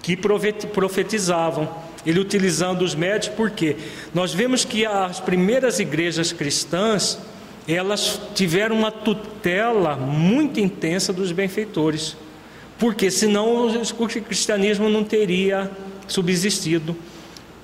que 0.00 0.16
profetizavam 0.16 1.68
ele 2.04 2.20
utilizando 2.20 2.82
os 2.82 2.94
médios, 2.94 3.32
porque 3.34 3.76
nós 4.14 4.34
vemos 4.34 4.64
que 4.64 4.84
as 4.84 5.20
primeiras 5.20 5.78
igrejas 5.78 6.32
cristãs, 6.32 7.18
elas 7.66 8.20
tiveram 8.34 8.76
uma 8.76 8.90
tutela 8.90 9.96
muito 9.96 10.58
intensa 10.58 11.12
dos 11.12 11.30
benfeitores, 11.32 12.16
porque 12.78 13.10
senão 13.10 13.68
o 13.68 14.08
cristianismo 14.08 14.88
não 14.88 15.04
teria 15.04 15.70
subsistido. 16.08 16.96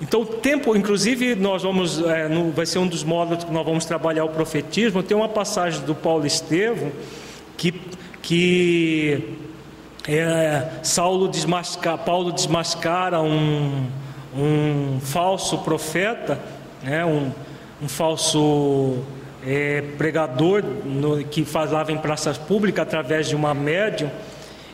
Então, 0.01 0.21
o 0.21 0.25
tempo, 0.25 0.75
inclusive, 0.77 1.35
nós 1.35 1.63
vamos, 1.63 2.01
é, 2.01 2.29
no, 2.29 2.51
vai 2.51 2.65
ser 2.65 2.79
um 2.79 2.87
dos 2.87 3.03
módulos 3.03 3.43
que 3.43 3.51
nós 3.51 3.65
vamos 3.65 3.83
trabalhar 3.83 4.23
o 4.23 4.29
profetismo. 4.29 5.03
Tem 5.03 5.15
uma 5.15 5.27
passagem 5.27 5.81
do 5.81 5.93
Paulo 5.93 6.25
Estevam 6.25 6.89
que, 7.57 7.73
que 8.21 9.35
é, 10.07 10.69
Saulo 10.81 11.27
desmasca, 11.27 11.97
Paulo 11.97 12.31
desmascara 12.31 13.21
um, 13.21 13.87
um 14.35 14.99
falso 15.01 15.59
profeta, 15.59 16.39
né, 16.83 17.05
um, 17.05 17.31
um 17.81 17.87
falso 17.87 18.99
é, 19.45 19.83
pregador 19.97 20.63
no, 20.63 21.23
que 21.23 21.43
falava 21.45 21.91
em 21.91 21.97
praças 21.97 22.37
públicas 22.37 22.83
através 22.83 23.27
de 23.27 23.35
uma 23.35 23.53
médium, 23.53 24.09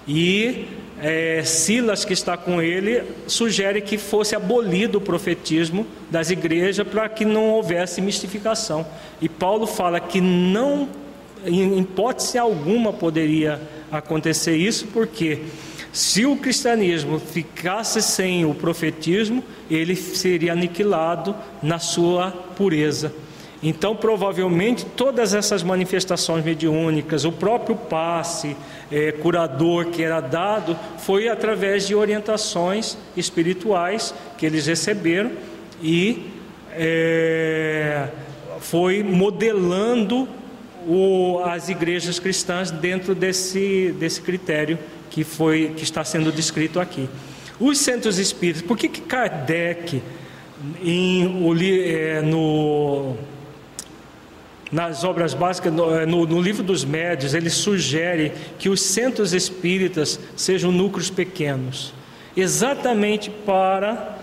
e 0.07 0.67
é, 1.01 1.43
Silas, 1.43 2.05
que 2.05 2.13
está 2.13 2.37
com 2.37 2.61
ele, 2.61 3.03
sugere 3.27 3.81
que 3.81 3.97
fosse 3.97 4.35
abolido 4.35 4.97
o 4.97 5.01
profetismo 5.01 5.85
das 6.09 6.29
igrejas 6.29 6.87
para 6.87 7.09
que 7.09 7.25
não 7.25 7.49
houvesse 7.49 8.01
mistificação. 8.01 8.85
E 9.21 9.27
Paulo 9.27 9.67
fala 9.67 9.99
que 9.99 10.21
não, 10.21 10.87
em 11.45 11.79
hipótese 11.79 12.37
alguma, 12.37 12.93
poderia 12.93 13.59
acontecer 13.91 14.55
isso, 14.55 14.87
porque 14.87 15.41
se 15.95 16.25
o 16.25 16.35
cristianismo 16.35 17.17
ficasse 17.17 18.01
sem 18.01 18.45
o 18.45 18.53
profetismo, 18.53 19.41
ele 19.71 19.95
seria 19.95 20.51
aniquilado 20.51 21.33
na 21.63 21.79
sua 21.79 22.31
pureza. 22.31 23.13
Então, 23.63 23.95
provavelmente, 23.95 24.85
todas 24.85 25.33
essas 25.33 25.63
manifestações 25.63 26.43
mediúnicas, 26.43 27.23
o 27.23 27.31
próprio 27.31 27.77
passe 27.77 28.57
é, 28.91 29.13
curador 29.13 29.85
que 29.85 30.03
era 30.03 30.19
dado, 30.19 30.77
foi 30.97 31.29
através 31.29 31.87
de 31.87 31.95
orientações 31.95 32.97
espirituais 33.15 34.13
que 34.37 34.45
eles 34.45 34.67
receberam 34.67 35.31
e 35.81 36.29
é, 36.73 38.09
foi 38.59 39.01
modelando 39.01 40.27
o, 40.85 41.39
as 41.45 41.69
igrejas 41.69 42.19
cristãs 42.19 42.69
dentro 42.69 43.15
desse, 43.15 43.95
desse 43.97 44.21
critério 44.21 44.77
que 45.15 45.23
foi 45.23 45.71
que 45.77 45.83
está 45.85 46.03
sendo 46.03 46.29
descrito 46.29 46.77
aqui. 46.77 47.07
Os 47.57 47.77
centros 47.77 48.19
espíritas, 48.19 48.61
por 48.61 48.77
que, 48.77 48.89
que 48.89 48.99
Kardec 48.99 50.01
em, 50.83 51.23
é, 51.87 52.21
no, 52.21 53.15
nas 54.69 55.05
obras 55.05 55.33
básicas, 55.33 55.71
é, 55.71 56.05
no, 56.05 56.27
no, 56.27 56.41
livro 56.41 56.61
dos 56.61 56.83
médios, 56.83 57.33
ele 57.33 57.49
sugere 57.49 58.33
que 58.59 58.67
os 58.67 58.81
centros 58.81 59.31
espíritas 59.31 60.19
sejam 60.35 60.69
núcleos 60.69 61.09
pequenos, 61.09 61.93
exatamente 62.35 63.29
para 63.29 64.17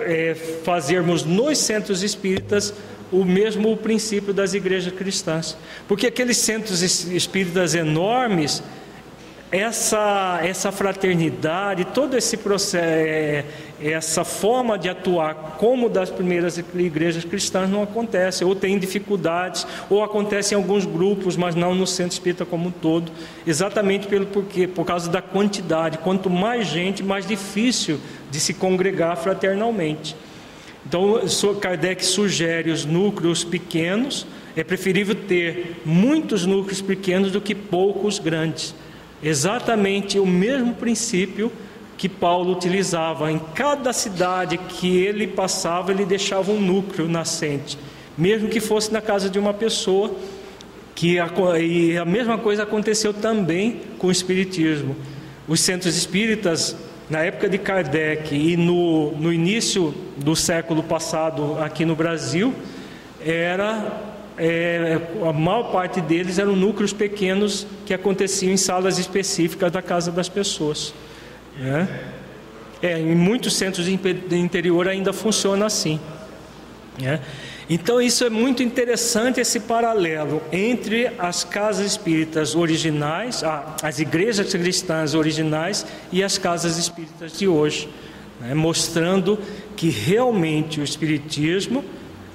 é, 0.00 0.34
fazermos 0.62 1.24
nos 1.24 1.56
centros 1.56 2.02
espíritas 2.02 2.74
o 3.10 3.24
mesmo 3.24 3.74
princípio 3.78 4.34
das 4.34 4.52
igrejas 4.52 4.92
cristãs, 4.92 5.56
porque 5.88 6.08
aqueles 6.08 6.36
centros 6.36 6.82
espíritas 6.82 7.74
enormes 7.74 8.62
essa, 9.50 10.40
essa 10.42 10.72
fraternidade, 10.72 11.84
todo 11.84 12.16
esse 12.16 12.36
processo, 12.36 12.84
é, 12.84 13.44
essa 13.80 14.24
forma 14.24 14.78
de 14.78 14.88
atuar 14.88 15.56
como 15.58 15.88
das 15.88 16.10
primeiras 16.10 16.58
igrejas 16.58 17.24
cristãs 17.24 17.70
não 17.70 17.82
acontece, 17.82 18.44
ou 18.44 18.56
tem 18.56 18.78
dificuldades, 18.78 19.66
ou 19.88 20.02
acontece 20.02 20.54
em 20.54 20.56
alguns 20.56 20.84
grupos, 20.84 21.36
mas 21.36 21.54
não 21.54 21.74
no 21.74 21.86
centro 21.86 22.12
espírita 22.12 22.44
como 22.44 22.68
um 22.68 22.70
todo, 22.72 23.12
exatamente 23.46 24.06
pelo 24.06 24.26
porquê, 24.26 24.66
por 24.66 24.84
causa 24.84 25.10
da 25.10 25.22
quantidade. 25.22 25.98
Quanto 25.98 26.28
mais 26.28 26.66
gente, 26.66 27.02
mais 27.02 27.26
difícil 27.26 28.00
de 28.30 28.40
se 28.40 28.54
congregar 28.54 29.16
fraternalmente. 29.16 30.16
Então, 30.84 31.20
Kardec 31.60 32.04
sugere 32.04 32.70
os 32.70 32.84
núcleos 32.84 33.44
pequenos, 33.44 34.26
é 34.56 34.64
preferível 34.64 35.14
ter 35.14 35.82
muitos 35.84 36.46
núcleos 36.46 36.80
pequenos 36.80 37.30
do 37.30 37.40
que 37.40 37.54
poucos 37.54 38.18
grandes 38.18 38.74
exatamente 39.22 40.18
o 40.18 40.26
mesmo 40.26 40.74
princípio 40.74 41.50
que 41.96 42.08
Paulo 42.08 42.52
utilizava. 42.52 43.32
Em 43.32 43.38
cada 43.54 43.92
cidade 43.92 44.58
que 44.58 44.98
ele 44.98 45.26
passava, 45.26 45.90
ele 45.90 46.04
deixava 46.04 46.52
um 46.52 46.60
núcleo 46.60 47.08
nascente, 47.08 47.78
mesmo 48.16 48.48
que 48.48 48.60
fosse 48.60 48.92
na 48.92 49.00
casa 49.00 49.30
de 49.30 49.38
uma 49.38 49.54
pessoa. 49.54 50.14
Que 50.94 51.18
a, 51.18 51.28
e 51.60 51.98
a 51.98 52.06
mesma 52.06 52.38
coisa 52.38 52.62
aconteceu 52.62 53.12
também 53.12 53.82
com 53.98 54.06
o 54.06 54.10
Espiritismo. 54.10 54.96
Os 55.46 55.60
centros 55.60 55.94
espíritas, 55.94 56.74
na 57.10 57.20
época 57.20 57.50
de 57.50 57.58
Kardec 57.58 58.34
e 58.34 58.56
no, 58.56 59.12
no 59.12 59.30
início 59.30 59.94
do 60.16 60.34
século 60.34 60.82
passado 60.82 61.58
aqui 61.60 61.84
no 61.84 61.94
Brasil, 61.94 62.54
era 63.20 64.15
é, 64.38 64.98
a 65.26 65.32
maior 65.32 65.72
parte 65.72 66.00
deles 66.00 66.38
eram 66.38 66.54
núcleos 66.54 66.92
pequenos 66.92 67.66
que 67.86 67.94
aconteciam 67.94 68.52
em 68.52 68.56
salas 68.56 68.98
específicas 68.98 69.72
da 69.72 69.80
casa 69.80 70.12
das 70.12 70.28
pessoas. 70.28 70.92
Né? 71.58 71.88
É, 72.82 72.98
em 72.98 73.14
muitos 73.14 73.56
centros 73.56 73.86
de 73.86 74.36
interior 74.36 74.88
ainda 74.88 75.12
funciona 75.12 75.66
assim. 75.66 75.98
Né? 77.00 77.20
Então 77.68 78.00
isso 78.00 78.24
é 78.24 78.30
muito 78.30 78.62
interessante 78.62 79.40
esse 79.40 79.60
paralelo 79.60 80.42
entre 80.52 81.10
as 81.18 81.42
casas 81.42 81.86
espíritas 81.86 82.54
originais, 82.54 83.42
as 83.82 83.98
igrejas 83.98 84.52
cristãs 84.52 85.14
originais 85.14 85.84
e 86.12 86.22
as 86.22 86.38
casas 86.38 86.76
espíritas 86.76 87.36
de 87.36 87.48
hoje, 87.48 87.88
né? 88.40 88.54
mostrando 88.54 89.38
que 89.74 89.88
realmente 89.88 90.78
o 90.78 90.84
espiritismo 90.84 91.82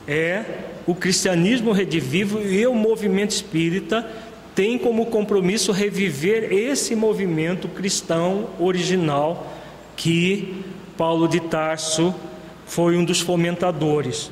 é 0.07 0.70
o 0.86 0.95
cristianismo 0.95 1.72
redivivo 1.72 2.41
e 2.41 2.66
o 2.66 2.74
movimento 2.74 3.32
espírita 3.32 4.10
têm 4.56 4.78
como 4.78 5.06
compromisso 5.08 5.72
reviver 5.72 6.52
esse 6.52 6.95
movimento 6.95 7.68
cristão 7.68 8.49
original 8.60 9.53
que 9.95 10.64
Paulo 10.98 11.28
de 11.28 11.40
Tarso 11.40 12.14
foi 12.66 12.98
um 12.98 13.03
dos 13.03 13.20
fomentadores. 13.20 14.32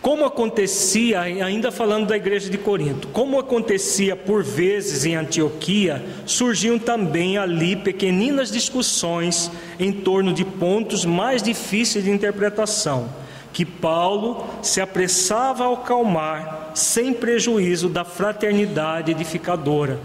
como 0.00 0.24
acontecia, 0.24 1.20
ainda 1.20 1.70
falando 1.70 2.06
da 2.06 2.16
igreja 2.16 2.48
de 2.48 2.56
Corinto, 2.56 3.08
como 3.08 3.38
acontecia 3.38 4.16
por 4.16 4.42
vezes 4.42 5.04
em 5.04 5.16
Antioquia, 5.16 6.02
surgiam 6.24 6.78
também 6.78 7.36
ali 7.36 7.76
pequeninas 7.76 8.50
discussões 8.50 9.50
em 9.78 9.92
torno 9.92 10.32
de 10.32 10.44
pontos 10.44 11.04
mais 11.04 11.42
difíceis 11.42 12.04
de 12.04 12.10
interpretação, 12.10 13.08
que 13.58 13.64
Paulo 13.64 14.46
se 14.62 14.80
apressava 14.80 15.68
a 15.68 15.72
acalmar, 15.72 16.70
sem 16.76 17.12
prejuízo 17.12 17.88
da 17.88 18.04
fraternidade 18.04 19.10
edificadora. 19.10 19.98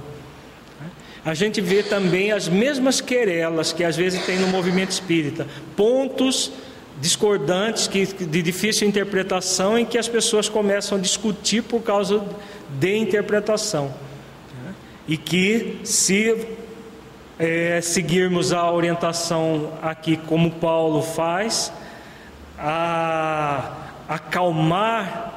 A 1.24 1.36
gente 1.36 1.62
vê 1.62 1.84
também 1.84 2.32
as 2.32 2.50
mesmas 2.50 3.00
querelas 3.00 3.72
que 3.72 3.84
às 3.84 3.96
vezes 3.96 4.26
tem 4.26 4.40
no 4.40 4.48
movimento 4.48 4.90
espírita, 4.90 5.46
pontos 5.76 6.52
discordantes, 7.00 7.86
que, 7.86 8.08
de 8.08 8.42
difícil 8.42 8.88
interpretação, 8.88 9.78
em 9.78 9.86
que 9.86 10.00
as 10.00 10.08
pessoas 10.08 10.50
começam 10.50 10.98
a 10.98 11.02
discutir 11.02 11.62
por 11.62 11.84
causa 11.84 12.26
de 12.80 12.98
interpretação. 12.98 13.94
Né? 14.64 14.74
E 15.08 15.16
que, 15.16 15.78
se 15.84 16.48
é, 17.38 17.80
seguirmos 17.82 18.52
a 18.52 18.72
orientação 18.72 19.74
aqui, 19.80 20.18
como 20.18 20.50
Paulo 20.50 21.04
faz, 21.04 21.72
a 22.64 23.72
acalmar 24.08 25.34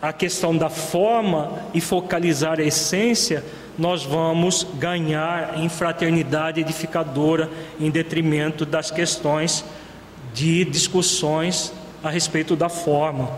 a 0.00 0.12
questão 0.12 0.56
da 0.56 0.70
forma 0.70 1.64
e 1.74 1.80
focalizar 1.80 2.60
a 2.60 2.62
essência, 2.62 3.44
nós 3.76 4.04
vamos 4.04 4.64
ganhar 4.74 5.58
em 5.58 5.68
fraternidade 5.68 6.60
edificadora 6.60 7.50
em 7.80 7.90
detrimento 7.90 8.64
das 8.64 8.90
questões 8.92 9.64
de 10.32 10.64
discussões 10.64 11.72
a 12.02 12.08
respeito 12.08 12.54
da 12.54 12.68
forma. 12.68 13.28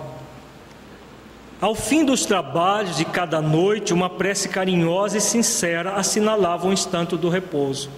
Ao 1.58 1.74
fim 1.74 2.04
dos 2.04 2.26
trabalhos 2.26 2.96
de 2.96 3.04
cada 3.04 3.40
noite, 3.40 3.92
uma 3.92 4.10
prece 4.10 4.48
carinhosa 4.48 5.18
e 5.18 5.20
sincera 5.20 5.94
assinalava 5.94 6.66
um 6.66 6.72
instante 6.72 7.16
do 7.16 7.28
repouso. 7.28 7.90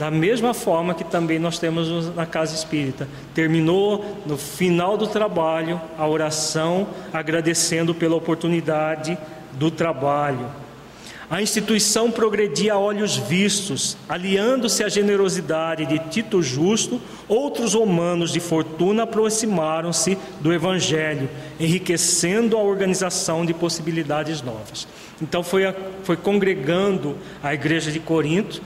Da 0.00 0.10
mesma 0.10 0.54
forma 0.54 0.94
que 0.94 1.04
também 1.04 1.38
nós 1.38 1.58
temos 1.58 2.14
na 2.16 2.24
casa 2.24 2.54
espírita. 2.54 3.06
Terminou 3.34 4.16
no 4.24 4.38
final 4.38 4.96
do 4.96 5.06
trabalho 5.06 5.78
a 5.98 6.08
oração, 6.08 6.88
agradecendo 7.12 7.94
pela 7.94 8.16
oportunidade 8.16 9.18
do 9.52 9.70
trabalho. 9.70 10.46
A 11.28 11.42
instituição 11.42 12.10
progredia 12.10 12.72
a 12.72 12.78
olhos 12.78 13.14
vistos, 13.14 13.94
aliando-se 14.08 14.82
à 14.82 14.88
generosidade 14.88 15.84
de 15.84 15.98
Tito 15.98 16.42
Justo, 16.42 16.98
outros 17.28 17.74
romanos 17.74 18.32
de 18.32 18.40
fortuna 18.40 19.02
aproximaram-se 19.02 20.16
do 20.40 20.50
Evangelho, 20.50 21.28
enriquecendo 21.60 22.56
a 22.56 22.62
organização 22.62 23.44
de 23.44 23.52
possibilidades 23.52 24.40
novas. 24.40 24.88
Então 25.20 25.42
foi, 25.42 25.66
a, 25.66 25.74
foi 26.04 26.16
congregando 26.16 27.18
a 27.42 27.52
igreja 27.52 27.92
de 27.92 28.00
Corinto, 28.00 28.62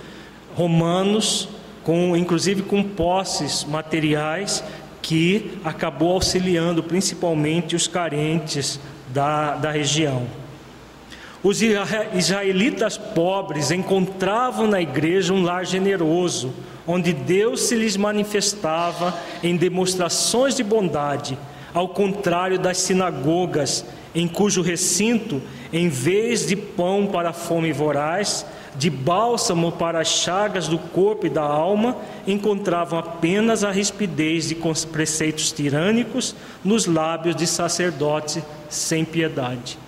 romanos, 0.54 1.48
com, 1.82 2.16
inclusive 2.16 2.62
com 2.62 2.82
posses 2.82 3.64
materiais, 3.64 4.64
que 5.02 5.58
acabou 5.64 6.12
auxiliando 6.12 6.82
principalmente 6.82 7.76
os 7.76 7.86
carentes 7.86 8.80
da, 9.12 9.54
da 9.54 9.70
região. 9.70 10.26
Os 11.42 11.60
israelitas 11.60 12.96
pobres 12.96 13.70
encontravam 13.70 14.66
na 14.66 14.80
igreja 14.80 15.34
um 15.34 15.42
lar 15.42 15.66
generoso, 15.66 16.54
onde 16.86 17.12
Deus 17.12 17.64
se 17.64 17.74
lhes 17.74 17.98
manifestava 17.98 19.14
em 19.42 19.54
demonstrações 19.54 20.54
de 20.54 20.62
bondade, 20.62 21.36
ao 21.74 21.88
contrário 21.88 22.58
das 22.58 22.78
sinagogas, 22.78 23.84
em 24.14 24.26
cujo 24.26 24.62
recinto, 24.62 25.42
em 25.70 25.88
vez 25.90 26.46
de 26.46 26.56
pão 26.56 27.06
para 27.06 27.30
a 27.30 27.34
fome 27.34 27.72
voraz, 27.72 28.46
de 28.76 28.90
bálsamo 28.90 29.72
para 29.72 30.00
as 30.00 30.08
chagas 30.08 30.66
do 30.66 30.78
corpo 30.78 31.26
e 31.26 31.30
da 31.30 31.42
alma, 31.42 31.96
encontravam 32.26 32.98
apenas 32.98 33.62
a 33.62 33.70
rispidez 33.70 34.48
de 34.48 34.56
preceitos 34.90 35.52
tirânicos 35.52 36.34
nos 36.64 36.86
lábios 36.86 37.36
de 37.36 37.46
sacerdotes 37.46 38.42
sem 38.68 39.04
piedade. 39.04 39.78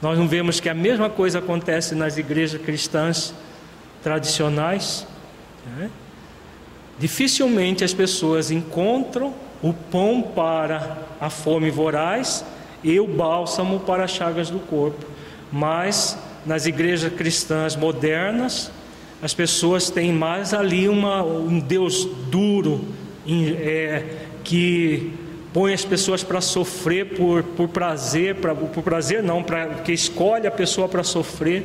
Nós 0.00 0.18
não 0.18 0.26
vemos 0.26 0.60
que 0.60 0.68
a 0.68 0.74
mesma 0.74 1.08
coisa 1.08 1.38
acontece 1.38 1.94
nas 1.94 2.18
igrejas 2.18 2.60
cristãs 2.60 3.34
tradicionais. 4.02 5.06
Né? 5.66 5.90
Dificilmente 6.98 7.84
as 7.84 7.94
pessoas 7.94 8.50
encontram 8.50 9.34
o 9.62 9.72
pão 9.72 10.22
para 10.22 10.98
a 11.20 11.30
fome 11.30 11.70
voraz 11.70 12.44
e 12.82 13.00
o 13.00 13.06
bálsamo 13.06 13.80
para 13.80 14.04
as 14.04 14.10
chagas 14.10 14.50
do 14.50 14.58
corpo. 14.58 15.06
Mas 15.50 16.18
nas 16.46 16.66
igrejas 16.66 17.12
cristãs 17.12 17.76
modernas, 17.76 18.70
as 19.22 19.32
pessoas 19.32 19.88
têm 19.90 20.12
mais 20.12 20.52
ali 20.52 20.88
uma, 20.88 21.22
um 21.22 21.58
Deus 21.58 22.06
duro, 22.30 22.84
é, 23.26 24.02
que 24.42 25.12
põe 25.52 25.72
as 25.72 25.84
pessoas 25.84 26.22
para 26.22 26.40
sofrer 26.40 27.14
por, 27.14 27.42
por 27.42 27.68
prazer, 27.68 28.34
pra, 28.34 28.54
por 28.54 28.82
prazer 28.82 29.22
não, 29.22 29.42
pra, 29.42 29.66
que 29.76 29.92
escolhe 29.92 30.46
a 30.46 30.50
pessoa 30.50 30.88
para 30.88 31.02
sofrer. 31.02 31.64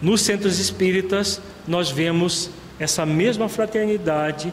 Nos 0.00 0.22
centros 0.22 0.58
espíritas, 0.58 1.40
nós 1.66 1.90
vemos 1.90 2.50
essa 2.78 3.04
mesma 3.04 3.48
fraternidade 3.48 4.52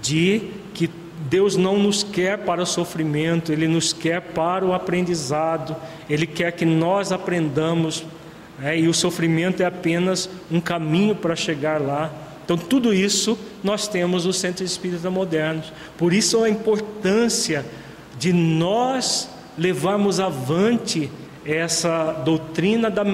de 0.00 0.50
que 0.72 0.88
Deus 1.28 1.56
não 1.56 1.78
nos 1.78 2.02
quer 2.02 2.38
para 2.38 2.62
o 2.62 2.66
sofrimento, 2.66 3.50
Ele 3.50 3.66
nos 3.66 3.92
quer 3.92 4.20
para 4.20 4.64
o 4.64 4.72
aprendizado, 4.72 5.74
Ele 6.08 6.26
quer 6.26 6.52
que 6.52 6.64
nós 6.64 7.10
aprendamos, 7.10 8.04
né, 8.58 8.78
e 8.78 8.88
o 8.88 8.94
sofrimento 8.94 9.62
é 9.62 9.66
apenas 9.66 10.28
um 10.50 10.60
caminho 10.60 11.14
para 11.14 11.36
chegar 11.36 11.80
lá. 11.80 12.10
Então, 12.44 12.56
tudo 12.56 12.94
isso 12.94 13.38
nós 13.62 13.88
temos 13.88 14.24
nos 14.24 14.38
centros 14.38 14.70
espíritas 14.70 15.10
modernos, 15.10 15.72
por 15.98 16.12
isso 16.12 16.42
a 16.44 16.48
importância 16.48 17.64
de 18.18 18.32
nós 18.32 19.28
levarmos 19.58 20.20
avante 20.20 21.10
essa 21.44 22.12
doutrina 22.24 22.90
da, 22.90 23.04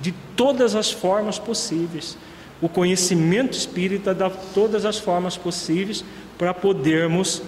de 0.00 0.12
todas 0.34 0.74
as 0.74 0.90
formas 0.90 1.38
possíveis, 1.38 2.16
o 2.60 2.68
conhecimento 2.68 3.56
espírita 3.56 4.14
de 4.14 4.30
todas 4.54 4.84
as 4.84 4.98
formas 4.98 5.36
possíveis, 5.36 6.04
para 6.38 6.52
podermos 6.52 7.42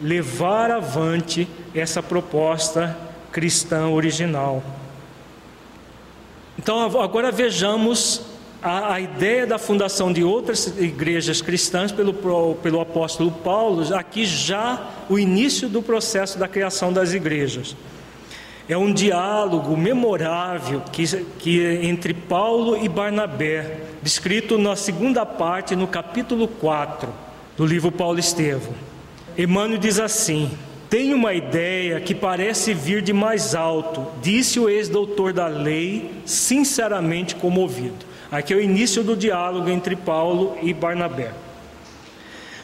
levar 0.00 0.70
avante 0.70 1.48
essa 1.74 2.02
proposta 2.02 2.96
cristã 3.30 3.88
original. 3.88 4.62
Então, 6.62 7.00
agora 7.00 7.32
vejamos 7.32 8.20
a, 8.62 8.92
a, 8.92 9.00
ideia 9.00 9.46
da 9.46 9.56
fundação 9.56 10.12
de 10.12 10.22
outras 10.22 10.66
igrejas 10.78 11.40
cristãs 11.40 11.90
pelo, 11.90 12.12
pelo 12.56 12.82
apóstolo 12.82 13.30
Paulo, 13.30 13.96
aqui 13.96 14.26
já 14.26 14.90
o 15.08 15.18
início 15.18 15.70
do 15.70 15.80
processo 15.80 16.38
da 16.38 16.46
criação 16.46 16.92
das 16.92 17.14
igrejas. 17.14 17.74
É 18.68 18.76
um 18.76 18.92
diálogo 18.92 19.74
memorável 19.74 20.82
que, 20.92 21.06
que 21.38 21.62
entre 21.82 22.12
Paulo 22.12 22.76
e 22.76 22.90
Barnabé, 22.90 23.80
descrito 24.02 24.58
na 24.58 24.76
segunda 24.76 25.24
parte, 25.24 25.74
no 25.74 25.86
capítulo 25.86 26.46
4 26.46 27.08
do 27.56 27.64
livro 27.64 27.90
Paulo 27.90 28.18
Estevão. 28.18 28.74
Emmanuel 29.38 29.78
diz 29.78 29.98
assim: 29.98 30.50
Tenho 30.90 31.16
uma 31.16 31.32
ideia 31.32 32.00
que 32.00 32.12
parece 32.12 32.74
vir 32.74 33.00
de 33.00 33.12
mais 33.12 33.54
alto, 33.54 34.04
disse 34.20 34.58
o 34.58 34.68
ex-doutor 34.68 35.32
da 35.32 35.46
lei, 35.46 36.10
sinceramente 36.26 37.36
comovido. 37.36 38.04
Aqui 38.28 38.52
é 38.52 38.56
o 38.56 38.60
início 38.60 39.04
do 39.04 39.16
diálogo 39.16 39.70
entre 39.70 39.94
Paulo 39.94 40.58
e 40.60 40.74
Barnabé. 40.74 41.32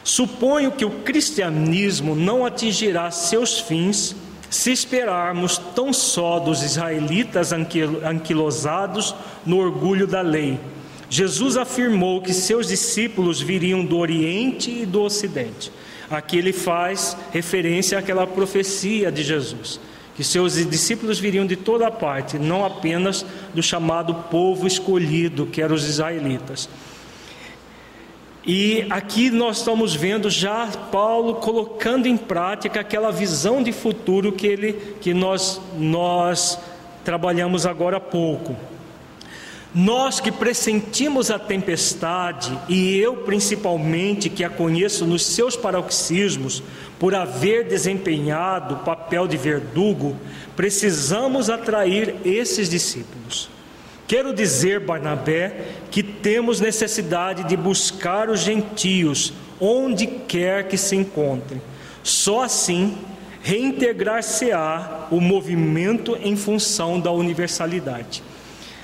Suponho 0.03 0.73
que 0.73 0.83
o 0.83 0.89
cristianismo 0.89 2.17
não 2.17 2.45
atingirá 2.45 3.09
seus 3.11 3.59
fins 3.61 4.13
se 4.49 4.73
esperarmos 4.73 5.57
tão 5.57 5.93
só 5.93 6.37
dos 6.37 6.63
israelitas 6.63 7.53
anquilosados 7.53 9.15
no 9.45 9.57
orgulho 9.57 10.05
da 10.05 10.19
lei. 10.19 10.59
Jesus 11.09 11.55
afirmou 11.55 12.21
que 12.21 12.33
seus 12.33 12.67
discípulos 12.67 13.39
viriam 13.41 13.85
do 13.85 13.97
Oriente 13.97 14.69
e 14.69 14.85
do 14.85 15.01
Ocidente. 15.01 15.71
Aqui 16.09 16.37
ele 16.37 16.53
faz 16.53 17.17
referência 17.31 17.97
àquela 17.99 18.25
profecia 18.25 19.11
de 19.11 19.23
Jesus 19.23 19.79
que 20.17 20.23
seus 20.23 20.55
discípulos 20.67 21.19
viriam 21.19 21.45
de 21.45 21.55
toda 21.55 21.91
parte, 21.91 22.39
não 22.39 22.65
apenas 22.65 23.23
do 23.53 23.61
chamado 23.61 24.15
povo 24.31 24.65
escolhido, 24.65 25.45
que 25.45 25.61
eram 25.61 25.75
os 25.75 25.87
israelitas. 25.87 26.67
E 28.43 28.87
aqui 28.89 29.29
nós 29.29 29.59
estamos 29.59 29.93
vendo 29.93 30.27
já 30.27 30.65
Paulo 30.91 31.35
colocando 31.35 32.07
em 32.07 32.17
prática 32.17 32.79
aquela 32.79 33.11
visão 33.11 33.61
de 33.61 33.71
futuro 33.71 34.31
que 34.31 34.47
ele 34.47 34.73
que 34.99 35.13
nós 35.13 35.61
nós 35.77 36.57
trabalhamos 37.03 37.67
agora 37.67 37.97
há 37.97 37.99
pouco. 37.99 38.55
Nós 39.75 40.19
que 40.19 40.31
pressentimos 40.31 41.29
a 41.29 41.37
tempestade, 41.37 42.57
e 42.69 42.97
eu 42.97 43.17
principalmente, 43.17 44.29
que 44.29 44.43
a 44.43 44.49
conheço 44.49 45.05
nos 45.05 45.25
seus 45.25 45.55
paroxismos, 45.55 46.63
por 46.97 47.13
haver 47.13 47.67
desempenhado 47.67 48.75
o 48.75 48.79
papel 48.79 49.27
de 49.27 49.37
verdugo, 49.37 50.15
precisamos 50.55 51.49
atrair 51.49 52.15
esses 52.25 52.69
discípulos. 52.69 53.49
Quero 54.07 54.33
dizer, 54.33 54.79
Barnabé, 54.79 55.65
que 55.91 56.01
temos 56.01 56.61
necessidade 56.61 57.43
de 57.43 57.57
buscar 57.57 58.29
os 58.29 58.39
gentios 58.39 59.33
onde 59.59 60.07
quer 60.07 60.67
que 60.67 60.77
se 60.77 60.95
encontrem. 60.95 61.61
Só 62.03 62.43
assim 62.43 62.97
reintegrar-se-á 63.43 65.07
o 65.11 65.19
movimento 65.19 66.17
em 66.21 66.35
função 66.35 66.99
da 66.99 67.11
universalidade. 67.11 68.23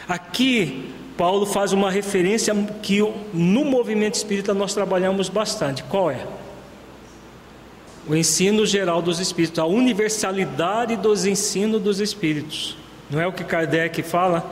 Aqui, 0.07 0.93
Paulo 1.17 1.45
faz 1.45 1.71
uma 1.71 1.91
referência 1.91 2.53
que 2.81 2.99
no 3.33 3.63
movimento 3.63 4.15
espírita 4.15 4.53
nós 4.53 4.73
trabalhamos 4.73 5.29
bastante. 5.29 5.83
Qual 5.83 6.09
é? 6.09 6.25
O 8.07 8.15
ensino 8.15 8.65
geral 8.65 9.01
dos 9.01 9.19
espíritos, 9.19 9.59
a 9.59 9.65
universalidade 9.65 10.97
dos 10.97 11.25
ensinos 11.25 11.81
dos 11.81 11.99
espíritos. 11.99 12.75
Não 13.09 13.21
é 13.21 13.27
o 13.27 13.31
que 13.31 13.43
Kardec 13.43 14.03
fala? 14.03 14.45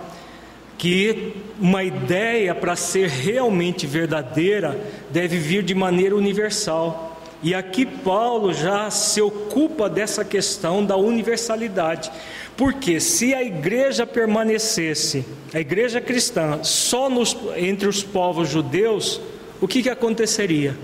Que 0.78 1.34
uma 1.60 1.84
ideia 1.84 2.56
para 2.56 2.76
ser 2.76 3.10
realmente 3.10 3.86
verdadeira 3.86 4.80
deve 5.10 5.38
vir 5.38 5.64
de 5.64 5.76
maneira 5.76 6.15
universal. 6.15 7.19
E 7.44 7.56
aqui 7.56 7.86
Paulo 7.86 8.53
já 8.53 8.90
se 8.90 9.19
ocupa 9.19 9.90
dessa 9.90 10.23
questão 10.23 10.86
da 10.86 10.95
universalidade. 10.95 12.11
Porque 12.57 12.99
se 12.99 13.34
a 13.34 13.41
igreja 13.41 14.06
permanecesse, 14.06 15.26
a 15.53 15.60
igreja 15.60 15.99
cristã, 15.99 16.60
só 16.64 17.10
nos, 17.10 17.36
entre 17.56 17.88
os 17.88 18.03
povos 18.03 18.49
judeus, 18.49 19.19
o 19.60 19.68
que, 19.68 19.82
que 19.84 19.90
aconteceria? 19.90 20.78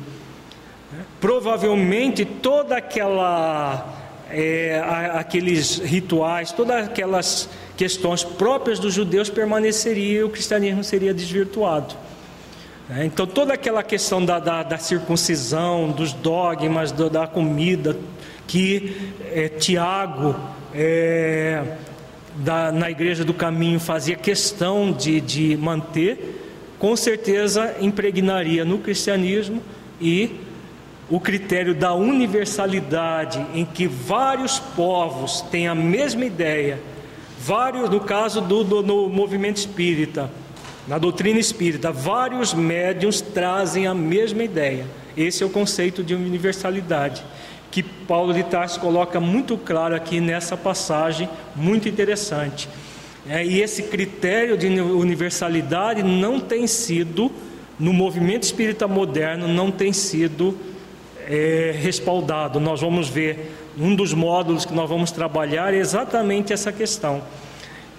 Provavelmente 1.19 2.26
toda 2.26 2.77
aquela 2.77 3.98
é, 4.30 4.81
aqueles 5.14 5.80
rituais, 5.80 6.52
todas 6.52 6.85
aquelas 6.85 7.49
questões 7.76 8.23
próprias 8.23 8.80
dos 8.80 8.94
judeus 8.94 9.30
permaneceriam 9.30 10.22
e 10.22 10.23
o 10.23 10.30
cristianismo 10.30 10.84
seria 10.84 11.14
desvirtuado. 11.14 11.95
É, 12.89 13.06
então 13.06 13.27
toda 13.27 13.53
aquela 13.53 13.84
questão 13.84 14.23
da, 14.23 14.39
da, 14.39 14.64
da 14.64 14.77
circuncisão, 14.77 15.91
dos 15.91 16.14
dogmas, 16.14 16.91
do, 16.91 17.10
da 17.10 17.27
comida, 17.27 17.98
que 18.48 19.11
é, 19.31 19.49
Tiago 19.49 20.35
é, 20.78 21.64
da, 22.36 22.72
na 22.72 22.91
igreja 22.91 23.26
do 23.26 23.34
caminho 23.34 23.80
fazia 23.80 24.16
questão 24.16 24.91
de, 24.91 25.20
de 25.20 25.58
manter, 25.58 26.44
com 26.78 26.95
certeza 26.95 27.76
impregnaria 27.82 28.64
no 28.64 28.78
cristianismo 28.78 29.62
e 29.99 30.40
o 31.10 31.20
critério 31.20 31.74
da 31.74 31.94
universalidade, 31.95 33.44
em 33.56 33.66
que 33.66 33.88
vários 33.88 34.60
povos 34.60 35.41
têm 35.41 35.68
a 35.68 35.74
mesma 35.74 36.26
ideia, 36.26 36.80
vários, 37.40 37.90
no 37.90 38.02
caso 38.02 38.40
do, 38.40 38.64
do 38.64 38.84
no 38.84 39.10
movimento 39.10 39.58
espírita, 39.58 40.30
na 40.88 40.99
doutrina 40.99 41.40
espírita, 41.40 41.91
vários 41.91 42.54
médiums 42.54 43.20
trazem 43.20 43.88
a 43.88 43.95
mesma 43.95 44.44
ideia. 44.44 44.86
Esse 45.16 45.41
é 45.41 45.45
o 45.45 45.49
conceito 45.49 46.04
de 46.04 46.14
universalidade 46.14 47.24
que 47.72 47.84
Paulo 47.84 48.34
de 48.34 48.44
Tarso 48.44 48.80
coloca 48.80 49.19
muito 49.19 49.57
claro 49.57 49.95
aqui 49.95 50.19
nessa 50.19 50.56
passagem, 50.56 51.30
muito 51.56 51.88
interessante. 51.88 52.69
É, 53.30 53.45
e 53.45 53.61
esse 53.61 53.84
critério 53.84 54.57
de 54.57 54.68
universalidade 54.68 56.02
não 56.02 56.39
tem 56.39 56.65
sido, 56.65 57.31
no 57.77 57.91
movimento 57.91 58.44
espírita 58.44 58.88
moderno, 58.88 59.48
não 59.48 59.69
tem 59.69 59.91
sido 59.91 60.57
é, 61.27 61.76
respaldado. 61.77 62.60
Nós 62.60 62.80
vamos 62.80 63.10
ver, 63.10 63.53
um 63.77 63.94
dos 63.95 64.14
módulos 64.14 64.65
que 64.65 64.73
nós 64.73 64.89
vamos 64.89 65.11
trabalhar 65.11 65.73
é 65.73 65.77
exatamente 65.77 66.53
essa 66.53 66.72
questão, 66.72 67.22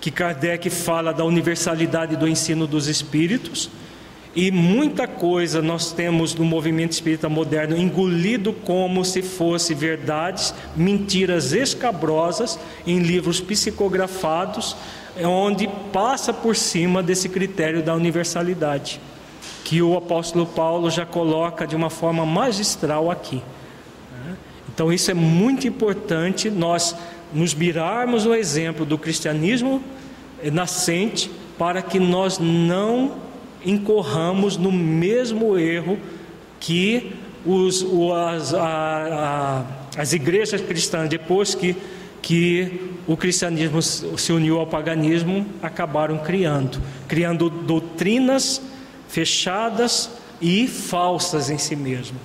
que 0.00 0.10
Kardec 0.10 0.70
fala 0.70 1.12
da 1.12 1.24
universalidade 1.24 2.16
do 2.16 2.26
ensino 2.26 2.66
dos 2.66 2.86
espíritos 2.86 3.70
e 4.34 4.50
muita 4.50 5.06
coisa 5.06 5.62
nós 5.62 5.92
temos 5.92 6.34
no 6.34 6.44
movimento 6.44 6.92
espírita 6.92 7.28
moderno 7.28 7.76
engolido 7.76 8.52
como 8.52 9.04
se 9.04 9.22
fosse 9.22 9.74
verdades, 9.74 10.54
mentiras 10.76 11.52
escabrosas 11.52 12.58
em 12.86 13.00
livros 13.00 13.40
psicografados, 13.40 14.76
onde 15.24 15.68
passa 15.92 16.32
por 16.32 16.54
cima 16.54 17.02
desse 17.02 17.28
critério 17.28 17.82
da 17.82 17.94
universalidade, 17.94 19.00
que 19.64 19.82
o 19.82 19.96
apóstolo 19.96 20.46
Paulo 20.46 20.90
já 20.90 21.04
coloca 21.04 21.66
de 21.66 21.74
uma 21.74 21.90
forma 21.90 22.24
magistral 22.24 23.10
aqui. 23.10 23.42
Então, 24.72 24.92
isso 24.92 25.10
é 25.10 25.14
muito 25.14 25.66
importante 25.66 26.48
nós 26.50 26.94
nos 27.32 27.52
mirarmos 27.52 28.24
no 28.24 28.34
exemplo 28.34 28.86
do 28.86 28.96
cristianismo 28.96 29.82
nascente 30.52 31.28
para 31.58 31.82
que 31.82 31.98
nós 31.98 32.38
não 32.38 33.27
incorramos 33.68 34.56
no 34.56 34.72
mesmo 34.72 35.58
erro 35.58 35.98
que 36.58 37.12
os, 37.44 37.84
as, 38.14 38.54
a, 38.54 39.64
a, 39.96 40.00
as 40.00 40.12
igrejas 40.12 40.60
cristãs, 40.60 41.08
depois 41.08 41.54
que, 41.54 41.76
que 42.22 42.90
o 43.06 43.16
cristianismo 43.16 43.80
se 43.82 44.32
uniu 44.32 44.58
ao 44.58 44.66
paganismo, 44.66 45.46
acabaram 45.62 46.18
criando 46.18 46.80
criando 47.06 47.48
doutrinas 47.48 48.60
fechadas 49.08 50.10
e 50.40 50.66
falsas 50.66 51.50
em 51.50 51.58
si 51.58 51.74
mesmo. 51.74 52.18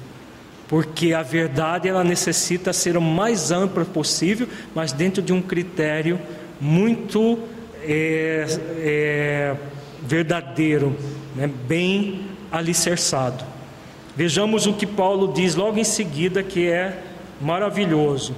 Porque 0.68 1.14
a 1.14 1.22
verdade 1.22 1.88
ela 1.88 2.04
necessita 2.04 2.74
ser 2.74 2.98
o 2.98 3.02
mais 3.02 3.52
ampla 3.52 3.86
possível, 3.86 4.48
mas 4.74 4.92
dentro 4.92 5.22
de 5.22 5.32
um 5.32 5.42
critério 5.42 6.20
muito 6.60 7.40
é, 7.82 8.46
é, 8.78 9.56
verdadeiro, 10.04 10.96
né, 11.36 11.48
bem 11.48 12.26
alicerçado. 12.52 13.44
Vejamos 14.16 14.68
o 14.68 14.74
que 14.74 14.86
Paulo 14.86 15.34
diz 15.34 15.56
logo 15.56 15.80
em 15.80 15.84
seguida, 15.84 16.44
que 16.44 16.68
é 16.68 17.02
maravilhoso. 17.42 18.36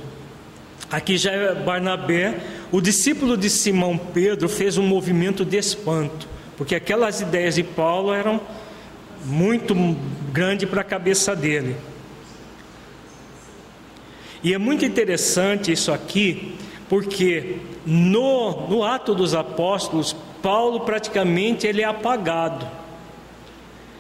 Aqui 0.90 1.18
já 1.18 1.32
é 1.32 1.54
Barnabé, 1.54 2.40
o 2.72 2.80
discípulo 2.80 3.36
de 3.36 3.50
Simão 3.50 3.98
Pedro 3.98 4.48
fez 4.48 4.78
um 4.78 4.86
movimento 4.86 5.44
de 5.44 5.58
espanto, 5.58 6.28
porque 6.56 6.76
aquelas 6.76 7.22
ideias 7.22 7.56
de 7.56 7.64
Paulo 7.64 8.14
eram 8.14 8.40
muito 9.26 9.76
grande 10.32 10.66
para 10.66 10.82
a 10.82 10.84
cabeça 10.84 11.36
dele. 11.36 11.76
E 14.44 14.54
é 14.54 14.58
muito 14.58 14.86
interessante 14.86 15.72
isso 15.72 15.92
aqui, 15.92 16.56
porque 16.88 17.58
no, 17.86 18.68
no 18.70 18.84
ato 18.84 19.16
dos 19.16 19.34
apóstolos, 19.34 20.16
Paulo 20.42 20.82
praticamente 20.82 21.66
ele 21.66 21.82
é 21.82 21.86
apagado. 21.86 22.85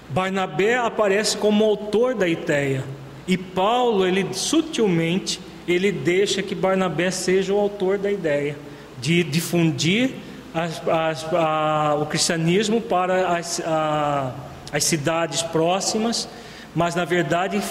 Barnabé 0.10 0.78
aparece 0.78 1.38
como 1.38 1.64
autor 1.64 2.16
da 2.16 2.28
ideia 2.28 2.84
e 3.28 3.38
Paulo 3.38 4.06
ele 4.06 4.34
sutilmente 4.34 5.40
ele 5.68 5.92
deixa 5.92 6.44
que 6.44 6.54
Barnabé 6.54 7.10
seja 7.10 7.54
o 7.54 7.60
autor 7.60 7.98
da 7.98 8.12
ideia 8.12 8.56
de 9.00 9.24
difundir 9.24 10.12
as, 10.54 10.82
as, 10.88 11.34
a, 11.34 11.98
o 12.00 12.06
cristianismo 12.06 12.80
para 12.80 13.36
as, 13.36 13.60
a, 13.66 14.32
as 14.72 14.84
cidades 14.84 15.42
próximas, 15.42 16.30
mas 16.76 16.94
na 16.94 17.04
verdade 17.04 17.62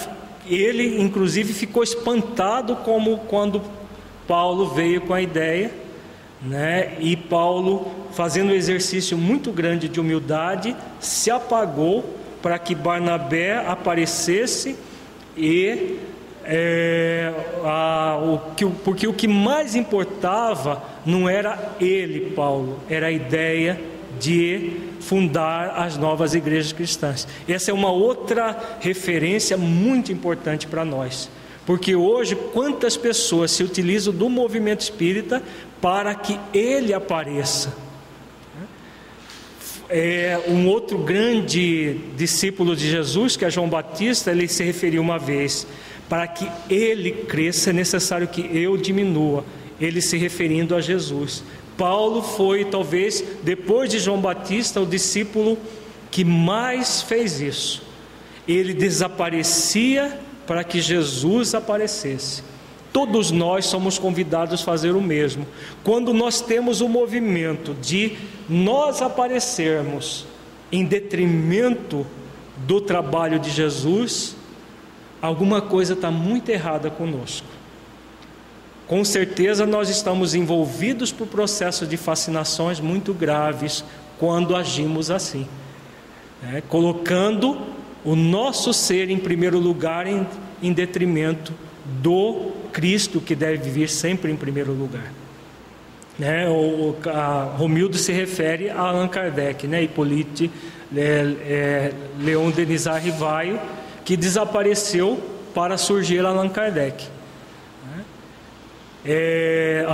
ele 0.45 1.01
inclusive 1.01 1.53
ficou 1.53 1.83
espantado 1.83 2.75
como 2.77 3.19
quando 3.19 3.61
Paulo 4.27 4.67
veio 4.67 5.01
com 5.01 5.13
a 5.13 5.21
ideia 5.21 5.71
né? 6.45 6.95
E 6.99 7.15
Paulo, 7.15 7.91
fazendo 8.11 8.51
um 8.51 8.55
exercício 8.55 9.17
muito 9.17 9.51
grande 9.51 9.89
de 9.89 9.99
humildade, 9.99 10.75
se 10.99 11.31
apagou 11.31 12.05
para 12.45 12.59
que 12.59 12.75
Barnabé 12.75 13.57
aparecesse 13.57 14.75
e 15.35 15.97
é, 16.43 17.33
a, 17.63 18.19
o 18.21 18.53
que, 18.55 18.63
porque 18.83 19.07
o 19.07 19.13
que 19.13 19.27
mais 19.27 19.73
importava 19.73 20.83
não 21.03 21.27
era 21.27 21.73
ele, 21.81 22.29
Paulo, 22.35 22.79
era 22.87 23.07
a 23.07 23.11
ideia 23.11 23.81
de 24.19 24.73
fundar 24.99 25.71
as 25.75 25.97
novas 25.97 26.35
igrejas 26.35 26.71
cristãs. 26.71 27.27
Essa 27.49 27.71
é 27.71 27.73
uma 27.73 27.89
outra 27.89 28.77
referência 28.79 29.57
muito 29.57 30.11
importante 30.11 30.67
para 30.67 30.85
nós. 30.85 31.27
Porque 31.65 31.95
hoje, 31.95 32.35
quantas 32.35 32.95
pessoas 32.95 33.49
se 33.49 33.63
utilizam 33.63 34.13
do 34.13 34.29
movimento 34.29 34.81
espírita 34.81 35.41
para 35.81 36.13
que 36.13 36.39
ele 36.53 36.93
apareça? 36.93 37.84
É, 39.89 40.39
um 40.47 40.67
outro 40.67 40.97
grande 40.97 41.97
discípulo 42.17 42.75
de 42.75 42.89
Jesus, 42.89 43.37
que 43.37 43.45
é 43.45 43.49
João 43.49 43.69
Batista, 43.69 44.31
ele 44.31 44.47
se 44.47 44.63
referiu 44.63 45.01
uma 45.01 45.19
vez: 45.19 45.67
para 46.09 46.27
que 46.27 46.47
ele 46.69 47.11
cresça 47.11 47.69
é 47.69 47.73
necessário 47.73 48.27
que 48.27 48.41
eu 48.57 48.77
diminua. 48.77 49.45
Ele 49.79 50.01
se 50.01 50.17
referindo 50.17 50.75
a 50.75 50.81
Jesus, 50.81 51.43
Paulo 51.77 52.21
foi, 52.21 52.63
talvez, 52.65 53.23
depois 53.43 53.89
de 53.89 53.99
João 53.99 54.21
Batista, 54.21 54.79
o 54.79 54.85
discípulo 54.85 55.57
que 56.09 56.23
mais 56.23 57.01
fez 57.01 57.41
isso. 57.41 57.83
Ele 58.47 58.73
desaparecia 58.73 60.17
para 60.47 60.63
que 60.63 60.79
Jesus 60.79 61.53
aparecesse. 61.53 62.43
Todos 62.95 63.29
nós 63.29 63.65
somos 63.65 63.99
convidados 63.99 64.61
a 64.61 64.63
fazer 64.63 64.95
o 64.95 65.01
mesmo. 65.01 65.45
Quando 65.83 66.13
nós 66.13 66.39
temos 66.39 66.79
o 66.79 66.87
movimento 66.87 67.73
de 67.73 68.15
nós 68.47 69.01
aparecermos 69.01 70.25
em 70.71 70.85
detrimento 70.85 72.07
do 72.59 72.79
trabalho 72.79 73.37
de 73.37 73.51
Jesus, 73.51 74.37
alguma 75.21 75.61
coisa 75.61 75.91
está 75.91 76.09
muito 76.09 76.47
errada 76.47 76.89
conosco. 76.89 77.45
Com 78.87 79.03
certeza 79.03 79.65
nós 79.65 79.89
estamos 79.89 80.33
envolvidos 80.33 81.11
por 81.11 81.27
processos 81.27 81.89
de 81.89 81.97
fascinações 81.97 82.79
muito 82.79 83.13
graves 83.13 83.83
quando 84.17 84.55
agimos 84.55 85.11
assim, 85.11 85.45
né? 86.41 86.63
colocando 86.69 87.59
o 88.05 88.15
nosso 88.15 88.71
ser 88.71 89.09
em 89.09 89.17
primeiro 89.17 89.59
lugar 89.59 90.07
em, 90.07 90.25
em 90.63 90.71
detrimento 90.71 91.53
do 92.01 92.63
Cristo 92.75 93.21
que 93.21 93.33
deve 93.33 93.69
vir 93.69 93.87
sempre 93.87 94.29
em 94.29 94.35
primeiro 94.35 94.73
lugar. 94.73 95.13
Né? 96.19 96.45
O, 96.49 96.93
Romildo 97.55 97.97
se 97.97 98.11
refere 98.11 98.69
a 98.69 98.79
Allan 98.79 99.07
Kardec, 99.07 99.65
né? 99.65 99.81
Hippolyte 99.81 100.51
é, 100.93 100.99
é, 100.99 101.93
Leon 102.19 102.49
Denis 102.51 102.85
Rivaio, 102.85 103.57
que 104.03 104.17
desapareceu 104.17 105.17
para 105.53 105.77
surgir 105.77 106.25
Allan 106.25 106.49
Kardec. 106.49 107.07
É, 109.05 109.85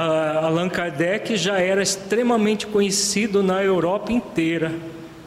Allan 0.42 0.68
Kardec 0.68 1.36
já 1.36 1.60
era 1.60 1.84
extremamente 1.84 2.66
conhecido 2.66 3.44
na 3.44 3.62
Europa 3.62 4.12
inteira 4.12 4.72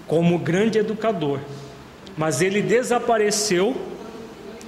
como 0.09 0.39
grande 0.41 0.79
educador, 0.79 1.39
mas 2.17 2.43
ele 2.43 2.61
desapareceu. 2.61 3.94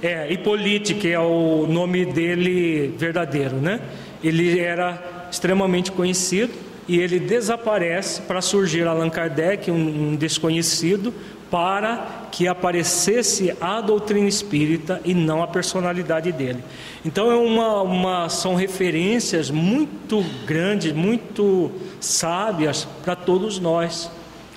É, 0.01 0.31
Hippolyte, 0.31 0.93
que 0.93 1.11
é 1.11 1.19
o 1.19 1.65
nome 1.67 2.05
dele 2.05 2.93
verdadeiro, 2.97 3.55
né? 3.55 3.81
Ele 4.23 4.59
era 4.59 5.27
extremamente 5.31 5.91
conhecido 5.91 6.53
e 6.87 6.99
ele 6.99 7.19
desaparece 7.19 8.21
para 8.21 8.41
surgir 8.41 8.87
Allan 8.87 9.09
Kardec, 9.09 9.69
um, 9.69 10.11
um 10.11 10.15
desconhecido, 10.15 11.13
para 11.49 12.27
que 12.31 12.47
aparecesse 12.47 13.55
a 13.59 13.81
doutrina 13.81 14.27
espírita 14.27 15.01
e 15.03 15.13
não 15.13 15.41
a 15.41 15.47
personalidade 15.47 16.31
dele. 16.31 16.63
Então 17.05 17.31
é 17.31 17.35
uma, 17.35 17.81
uma, 17.81 18.29
são 18.29 18.53
referências 18.55 19.49
muito 19.49 20.23
grandes, 20.45 20.91
muito 20.91 21.71
sábias 21.99 22.87
para 23.03 23.15
todos 23.15 23.59
nós, 23.59 24.11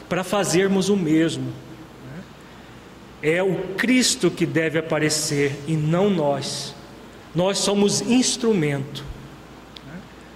para 0.08 0.24
fazermos 0.24 0.88
o 0.88 0.96
mesmo. 0.96 1.52
É 3.22 3.42
o 3.42 3.74
Cristo 3.76 4.30
que 4.30 4.46
deve 4.46 4.78
aparecer 4.78 5.58
e 5.66 5.74
não 5.76 6.08
nós. 6.08 6.74
Nós 7.34 7.58
somos 7.58 8.00
instrumento. 8.00 9.04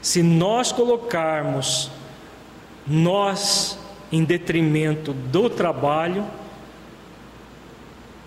Se 0.02 0.22
nós 0.22 0.70
colocarmos 0.70 1.90
nós 2.86 3.78
em 4.12 4.22
detrimento 4.22 5.12
do 5.12 5.48
trabalho, 5.48 6.24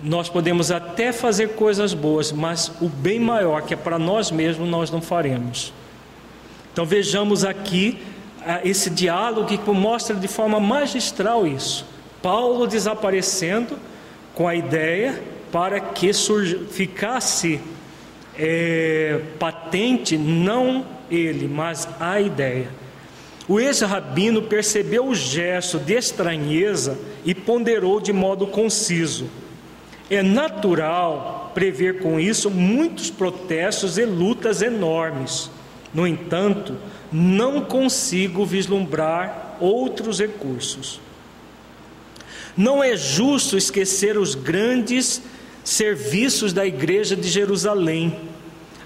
nós 0.04 0.30
podemos 0.30 0.72
até 0.72 1.12
fazer 1.12 1.50
coisas 1.50 1.94
boas, 1.94 2.32
mas 2.32 2.72
o 2.82 2.90
bem 2.90 3.20
maior, 3.20 3.62
que 3.62 3.74
é 3.74 3.78
para 3.78 3.98
nós 3.98 4.32
mesmos, 4.32 4.68
nós 4.68 4.92
não 4.92 5.02
faremos. 5.02 5.74
Então 6.72 6.86
vejamos 6.86 7.44
aqui 7.44 8.00
ah, 8.46 8.62
esse 8.64 8.90
diálogo 8.90 9.48
que 9.48 9.72
mostra 9.72 10.16
de 10.16 10.28
forma 10.28 10.60
magistral 10.60 11.48
isso. 11.48 11.86
Paulo 12.22 12.68
desaparecendo 12.68 13.78
com 14.38 14.48
a 14.48 14.54
ideia 14.54 15.20
para 15.52 15.80
que 15.80 16.12
ficasse 16.70 17.60
é, 18.38 19.20
patente 19.40 20.16
não 20.16 20.86
ele, 21.10 21.48
mas 21.48 21.90
a 22.00 22.22
ideia. 22.22 22.70
O 23.48 23.60
ex-rabino 23.60 24.44
percebeu 24.44 25.08
o 25.08 25.16
gesto 25.16 25.80
de 25.80 25.96
estranheza 25.96 27.00
e 27.26 27.34
ponderou 27.34 28.00
de 28.00 28.14
modo 28.14 28.46
conciso 28.46 29.28
é 30.08 30.22
natural 30.22 31.52
prever 31.56 32.00
com 32.00 32.20
isso 32.20 32.52
muitos 32.52 33.10
protestos 33.10 33.98
e 33.98 34.06
lutas 34.06 34.62
enormes. 34.62 35.50
No 35.92 36.06
entanto, 36.06 36.76
não 37.12 37.62
consigo 37.62 38.46
vislumbrar 38.46 39.58
outros 39.60 40.20
recursos. 40.20 41.02
Não 42.58 42.84
é 42.84 42.98
justo 42.98 43.56
esquecer 43.56 44.18
os 44.18 44.34
grandes 44.34 45.22
serviços 45.64 46.52
da 46.52 46.66
Igreja 46.66 47.16
de 47.16 47.30
Jerusalém 47.30 48.18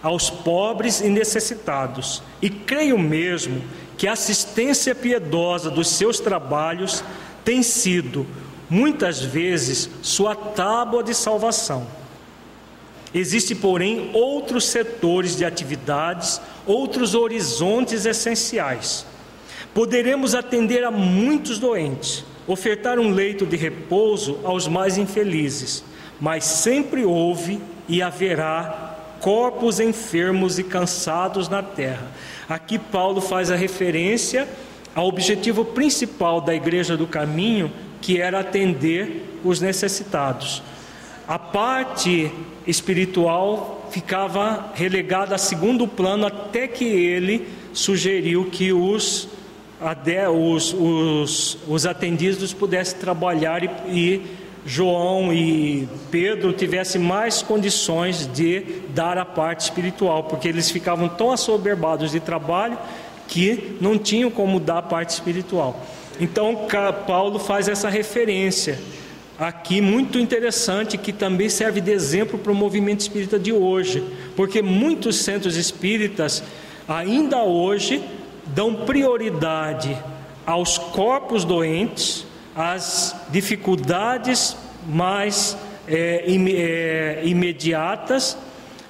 aos 0.01 0.29
pobres 0.29 0.99
e 0.99 1.09
necessitados, 1.09 2.21
e 2.41 2.49
creio 2.49 2.97
mesmo 2.97 3.61
que 3.97 4.07
a 4.07 4.13
assistência 4.13 4.95
piedosa 4.95 5.69
dos 5.69 5.87
seus 5.89 6.19
trabalhos 6.19 7.03
tem 7.45 7.61
sido 7.61 8.25
muitas 8.69 9.21
vezes 9.21 9.89
sua 10.01 10.33
tábua 10.33 11.03
de 11.03 11.13
salvação. 11.13 11.85
Existem, 13.13 13.55
porém, 13.57 14.09
outros 14.13 14.65
setores 14.65 15.35
de 15.35 15.43
atividades, 15.43 16.41
outros 16.65 17.13
horizontes 17.13 18.05
essenciais. 18.05 19.05
Poderemos 19.73 20.33
atender 20.33 20.83
a 20.83 20.89
muitos 20.89 21.59
doentes, 21.59 22.23
ofertar 22.47 22.99
um 22.99 23.09
leito 23.09 23.45
de 23.45 23.55
repouso 23.55 24.39
aos 24.43 24.67
mais 24.67 24.97
infelizes, 24.97 25.83
mas 26.19 26.43
sempre 26.43 27.05
houve 27.05 27.59
e 27.87 28.01
haverá 28.01 28.97
corpos 29.19 29.79
enfermos 29.79 30.57
e 30.57 30.63
cansados 30.63 31.47
na 31.47 31.61
terra. 31.61 32.11
Aqui 32.49 32.77
Paulo 32.79 33.21
faz 33.21 33.51
a 33.51 33.55
referência 33.55 34.47
ao 34.93 35.07
objetivo 35.07 35.63
principal 35.63 36.41
da 36.41 36.53
Igreja 36.53 36.97
do 36.97 37.07
Caminho, 37.07 37.71
que 38.01 38.19
era 38.19 38.39
atender 38.39 39.39
os 39.43 39.61
necessitados. 39.61 40.61
A 41.27 41.39
parte 41.39 42.31
espiritual 42.67 43.87
ficava 43.91 44.71
relegada 44.73 45.35
a 45.35 45.37
segundo 45.37 45.87
plano 45.87 46.25
até 46.25 46.67
que 46.67 46.85
ele 46.85 47.47
sugeriu 47.73 48.45
que 48.45 48.73
os, 48.73 49.27
os, 50.29 50.73
os, 50.73 51.57
os 51.67 51.85
atendidos 51.85 52.53
pudessem 52.53 52.99
trabalhar 52.99 53.63
e, 53.63 53.69
e 53.87 54.21
João 54.65 55.33
e 55.33 55.87
Pedro 56.11 56.53
tivessem 56.53 57.01
mais 57.01 57.41
condições 57.41 58.27
de 58.27 58.63
dar 58.89 59.17
a 59.17 59.25
parte 59.25 59.61
espiritual, 59.61 60.25
porque 60.25 60.47
eles 60.47 60.69
ficavam 60.69 61.09
tão 61.09 61.31
assoberbados 61.31 62.11
de 62.11 62.19
trabalho 62.19 62.77
que 63.27 63.77
não 63.81 63.97
tinham 63.97 64.29
como 64.29 64.59
dar 64.59 64.77
a 64.77 64.81
parte 64.83 65.09
espiritual. 65.09 65.83
Então, 66.19 66.67
Paulo 67.07 67.39
faz 67.39 67.67
essa 67.67 67.89
referência 67.89 68.77
aqui 69.39 69.81
muito 69.81 70.19
interessante 70.19 70.99
que 70.99 71.11
também 71.11 71.49
serve 71.49 71.81
de 71.81 71.91
exemplo 71.91 72.37
para 72.37 72.51
o 72.51 72.55
movimento 72.55 72.99
espírita 72.99 73.39
de 73.39 73.51
hoje, 73.51 74.03
porque 74.35 74.61
muitos 74.61 75.15
centros 75.17 75.55
espíritas 75.57 76.43
ainda 76.87 77.41
hoje 77.41 78.03
dão 78.53 78.73
prioridade 78.85 79.97
aos 80.45 80.77
corpos 80.77 81.45
doentes, 81.45 82.25
às 82.55 83.15
dificuldades 83.29 84.57
mais 84.85 85.57
é, 85.87 86.25
é, 86.27 87.21
imediatas, 87.25 88.37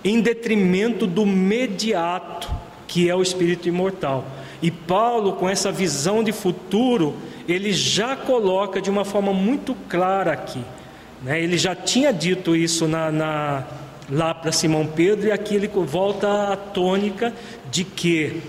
em 0.03 0.19
detrimento 0.19 1.05
do 1.05 1.25
mediato, 1.25 2.49
que 2.87 3.09
é 3.09 3.15
o 3.15 3.21
espírito 3.21 3.67
imortal. 3.67 4.25
E 4.61 4.71
Paulo, 4.71 5.33
com 5.33 5.49
essa 5.49 5.71
visão 5.71 6.23
de 6.23 6.31
futuro, 6.31 7.15
ele 7.47 7.71
já 7.71 8.15
coloca 8.15 8.81
de 8.81 8.89
uma 8.89 9.05
forma 9.05 9.33
muito 9.33 9.75
clara 9.87 10.33
aqui. 10.33 10.61
Né? 11.21 11.41
Ele 11.41 11.57
já 11.57 11.75
tinha 11.75 12.11
dito 12.11 12.55
isso 12.55 12.87
na, 12.87 13.11
na 13.11 13.63
lá 14.09 14.33
para 14.33 14.51
Simão 14.51 14.85
Pedro, 14.85 15.27
e 15.27 15.31
aqui 15.31 15.55
ele 15.55 15.67
volta 15.67 16.51
à 16.51 16.57
tônica 16.57 17.33
de 17.71 17.83
que 17.83 18.41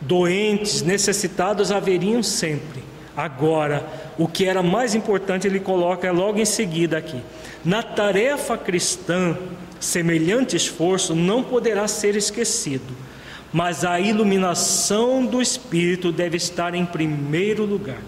doentes, 0.00 0.82
necessitados 0.82 1.70
haveriam 1.72 2.22
sempre. 2.22 2.82
Agora, 3.16 3.84
o 4.16 4.28
que 4.28 4.44
era 4.44 4.62
mais 4.62 4.94
importante, 4.94 5.46
ele 5.46 5.60
coloca 5.60 6.10
logo 6.12 6.38
em 6.38 6.44
seguida 6.44 6.98
aqui. 6.98 7.20
Na 7.64 7.82
tarefa 7.82 8.56
cristã, 8.56 9.36
semelhante 9.80 10.56
esforço 10.56 11.14
não 11.14 11.42
poderá 11.42 11.88
ser 11.88 12.16
esquecido 12.16 13.08
mas 13.52 13.84
a 13.84 13.98
iluminação 13.98 15.24
do 15.24 15.40
Espírito 15.40 16.12
deve 16.12 16.36
estar 16.36 16.74
em 16.74 16.84
primeiro 16.84 17.64
lugar. 17.64 17.98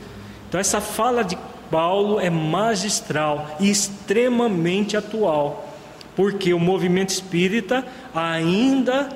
Então, 0.48 0.60
essa 0.60 0.80
fala 0.80 1.22
de 1.22 1.38
Paulo 1.70 2.20
é 2.20 2.28
magistral 2.28 3.56
e 3.60 3.70
extremamente 3.70 4.96
atual, 4.96 5.74
porque 6.16 6.52
o 6.52 6.58
movimento 6.58 7.10
espírita 7.10 7.86
ainda 8.14 9.08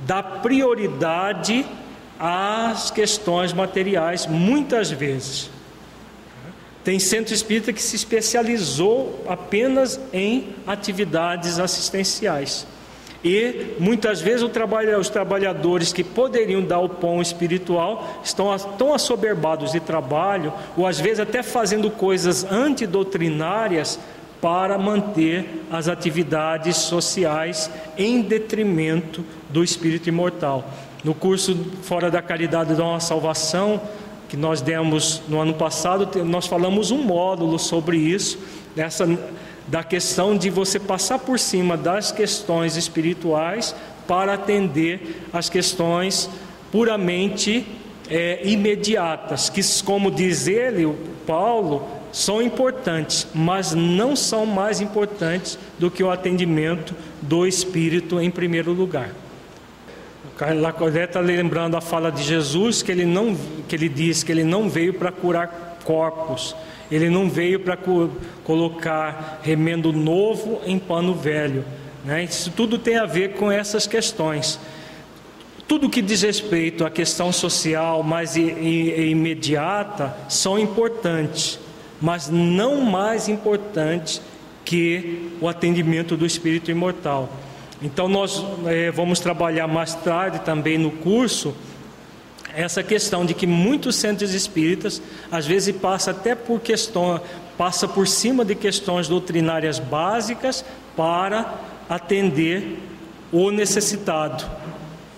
dá 0.00 0.22
prioridade 0.22 1.66
às 2.18 2.90
questões 2.90 3.52
materiais, 3.52 4.26
muitas 4.26 4.90
vezes. 4.90 5.50
Tem 6.84 6.98
centro 6.98 7.34
espírita 7.34 7.72
que 7.72 7.82
se 7.82 7.96
especializou 7.96 9.24
apenas 9.28 10.00
em 10.12 10.54
atividades 10.66 11.58
assistenciais. 11.58 12.66
E 13.24 13.74
muitas 13.80 14.20
vezes 14.20 14.42
os 14.42 15.08
trabalhadores 15.08 15.92
que 15.92 16.04
poderiam 16.04 16.62
dar 16.62 16.78
o 16.78 16.88
pão 16.88 17.20
espiritual 17.20 18.20
estão 18.22 18.56
tão 18.78 18.94
assoberbados 18.94 19.72
de 19.72 19.80
trabalho, 19.80 20.52
ou 20.76 20.86
às 20.86 21.00
vezes 21.00 21.18
até 21.18 21.42
fazendo 21.42 21.90
coisas 21.90 22.44
antidoutrinárias 22.44 23.98
para 24.40 24.78
manter 24.78 25.64
as 25.72 25.88
atividades 25.88 26.76
sociais 26.76 27.68
em 27.98 28.22
detrimento 28.22 29.24
do 29.48 29.64
espírito 29.64 30.08
imortal. 30.08 30.64
No 31.06 31.14
curso 31.14 31.54
Fora 31.82 32.10
da 32.10 32.20
Caridade 32.20 32.74
da 32.74 32.82
uma 32.82 32.98
Salvação, 32.98 33.80
que 34.28 34.36
nós 34.36 34.60
demos 34.60 35.22
no 35.28 35.40
ano 35.40 35.54
passado, 35.54 36.24
nós 36.24 36.48
falamos 36.48 36.90
um 36.90 37.00
módulo 37.00 37.60
sobre 37.60 37.96
isso, 37.96 38.36
dessa, 38.74 39.06
da 39.68 39.84
questão 39.84 40.36
de 40.36 40.50
você 40.50 40.80
passar 40.80 41.20
por 41.20 41.38
cima 41.38 41.76
das 41.76 42.10
questões 42.10 42.76
espirituais 42.76 43.72
para 44.08 44.34
atender 44.34 45.22
as 45.32 45.48
questões 45.48 46.28
puramente 46.72 47.64
é, 48.10 48.40
imediatas, 48.42 49.48
que, 49.48 49.60
como 49.84 50.10
diz 50.10 50.48
ele, 50.48 50.86
o 50.86 50.96
Paulo, 51.24 51.86
são 52.10 52.42
importantes, 52.42 53.28
mas 53.32 53.72
não 53.72 54.16
são 54.16 54.44
mais 54.44 54.80
importantes 54.80 55.56
do 55.78 55.88
que 55.88 56.02
o 56.02 56.10
atendimento 56.10 56.96
do 57.22 57.46
Espírito 57.46 58.20
em 58.20 58.28
primeiro 58.28 58.72
lugar. 58.72 59.10
Lacoré 60.38 61.04
está 61.04 61.20
lembrando 61.20 61.76
a 61.76 61.80
fala 61.80 62.12
de 62.12 62.22
Jesus 62.22 62.82
que 62.82 62.92
ele 62.92 63.06
não 63.06 63.34
que 63.66 63.74
ele 63.74 63.88
diz 63.88 64.22
que 64.22 64.30
ele 64.30 64.44
não 64.44 64.68
veio 64.68 64.92
para 64.92 65.10
curar 65.10 65.78
corpos, 65.82 66.54
ele 66.90 67.08
não 67.08 67.30
veio 67.30 67.60
para 67.60 67.78
colocar 68.44 69.40
remendo 69.42 69.92
novo 69.92 70.60
em 70.66 70.78
pano 70.78 71.14
velho. 71.14 71.64
Né? 72.04 72.24
Isso 72.24 72.50
tudo 72.50 72.76
tem 72.76 72.96
a 72.96 73.06
ver 73.06 73.32
com 73.34 73.50
essas 73.50 73.86
questões. 73.86 74.60
Tudo 75.66 75.90
que 75.90 76.02
diz 76.02 76.22
respeito 76.22 76.84
à 76.84 76.90
questão 76.90 77.32
social 77.32 78.02
mais 78.02 78.36
imediata 78.36 80.16
são 80.28 80.58
importantes, 80.58 81.58
mas 82.00 82.28
não 82.28 82.82
mais 82.82 83.28
importantes 83.28 84.20
que 84.64 85.32
o 85.40 85.48
atendimento 85.48 86.16
do 86.16 86.26
espírito 86.26 86.70
imortal. 86.70 87.28
Então, 87.82 88.08
nós 88.08 88.44
é, 88.66 88.90
vamos 88.90 89.20
trabalhar 89.20 89.66
mais 89.66 89.94
tarde 89.94 90.40
também 90.40 90.78
no 90.78 90.90
curso 90.90 91.54
essa 92.56 92.82
questão 92.82 93.26
de 93.26 93.34
que 93.34 93.46
muitos 93.46 93.96
centros 93.96 94.32
espíritas 94.32 95.02
às 95.30 95.46
vezes 95.46 95.76
passa 95.76 96.12
até 96.12 96.34
por 96.34 96.58
questão 96.58 97.20
passa 97.58 97.86
por 97.86 98.08
cima 98.08 98.46
de 98.46 98.54
questões 98.54 99.08
doutrinárias 99.08 99.78
básicas 99.78 100.64
para 100.96 101.54
atender 101.88 102.78
o 103.30 103.50
necessitado 103.50 104.44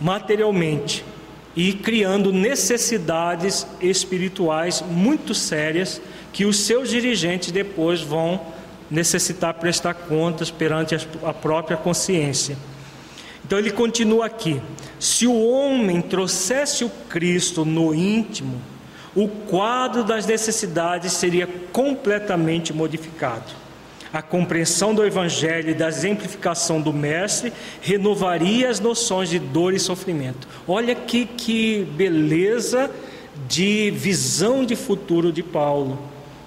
materialmente 0.01 1.05
e 1.55 1.73
criando 1.73 2.33
necessidades 2.33 3.67
espirituais 3.81 4.83
muito 4.83 5.33
sérias 5.33 6.01
que 6.33 6.45
os 6.45 6.59
seus 6.59 6.91
dirigentes 6.91 7.53
depois 7.53 8.01
vão 8.01 8.41
necessitar 8.91 9.55
prestar 9.55 9.95
contas 9.95 10.51
perante 10.51 10.95
a 11.23 11.35
própria 11.35 11.77
consciência. 11.77 12.57
Então 13.45 13.59
ele 13.59 13.71
continua 13.71 14.27
aqui: 14.27 14.61
se 14.99 15.27
o 15.27 15.49
homem 15.49 16.01
trouxesse 16.01 16.85
o 16.85 16.91
Cristo 17.09 17.65
no 17.65 17.95
íntimo, 17.95 18.61
o 19.15 19.29
quadro 19.29 20.05
das 20.05 20.27
necessidades 20.27 21.13
seria 21.13 21.47
completamente 21.73 22.73
modificado. 22.73 23.69
A 24.13 24.23
compreensão 24.23 24.95
do 24.95 25.05
Evangelho 25.05 25.71
e 25.71 25.75
da 25.75 25.89
exemplificação 25.89 26.81
do 26.81 26.95
Mestre 26.95 27.53
renovaria 27.83 28.71
as 28.71 28.81
noções 28.81 29.29
de 29.29 29.39
dor 29.39 29.75
e 29.75 29.79
sofrimento. 29.79 30.49
Olha 30.67 30.95
que, 30.95 31.27
que 31.27 31.87
beleza 31.95 32.91
de 33.47 33.91
visão 33.91 34.65
de 34.65 34.75
futuro 34.75 35.31
de 35.31 35.43
Paulo 35.43 35.99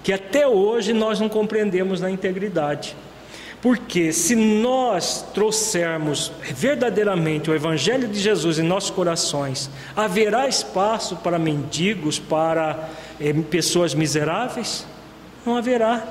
que 0.02 0.12
até 0.12 0.46
hoje 0.46 0.92
nós 0.92 1.20
não 1.20 1.28
compreendemos 1.28 2.00
na 2.00 2.10
integridade. 2.10 2.96
Porque 3.60 4.12
se 4.12 4.34
nós 4.34 5.24
trouxermos 5.32 6.32
verdadeiramente 6.52 7.48
o 7.48 7.54
Evangelho 7.54 8.08
de 8.08 8.18
Jesus 8.18 8.58
em 8.58 8.62
nossos 8.62 8.90
corações, 8.90 9.70
haverá 9.94 10.48
espaço 10.48 11.14
para 11.16 11.38
mendigos, 11.38 12.18
para 12.18 12.90
eh, 13.20 13.32
pessoas 13.48 13.94
miseráveis? 13.94 14.84
Não 15.46 15.56
haverá. 15.56 16.08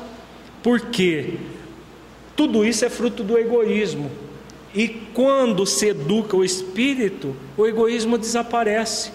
Porque 0.64 1.40
tudo 2.38 2.64
isso 2.64 2.86
é 2.86 2.90
fruto 2.90 3.22
do 3.22 3.38
egoísmo. 3.38 4.10
E 4.74 4.88
quando 4.88 5.66
se 5.66 5.88
educa 5.88 6.38
o 6.38 6.46
espírito, 6.46 7.36
o 7.58 7.68
egoísmo 7.68 8.18
desaparece 8.18 9.12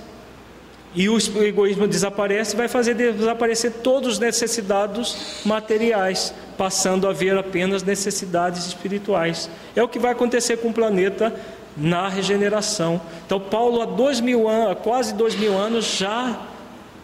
e 0.97 1.11
o 1.11 1.19
egoísmo 1.45 1.87
desaparece, 1.87 2.57
vai 2.57 2.69
fazer 2.69 2.95
desaparecer 2.95 3.71
todos 3.83 4.15
os 4.15 4.19
necessitados 4.19 5.43
materiais, 5.45 6.33
passando 6.57 7.07
a 7.07 7.13
ver 7.13 7.37
apenas 7.37 7.83
necessidades 7.83 8.67
espirituais. 8.67 9.51
É 9.77 9.83
o 9.83 9.89
que 9.89 9.99
vai 9.99 10.13
acontecer 10.13 10.57
com 10.57 10.69
o 10.69 10.73
planeta 10.73 11.39
na 11.77 12.09
regeneração. 12.09 12.99
Então, 13.27 13.39
Paulo, 13.39 13.83
há 13.83 13.85
dois 13.85 14.21
mil 14.21 14.49
anos, 14.49 14.79
quase 14.83 15.13
dois 15.13 15.37
mil 15.37 15.55
anos, 15.59 15.99
já 15.99 16.41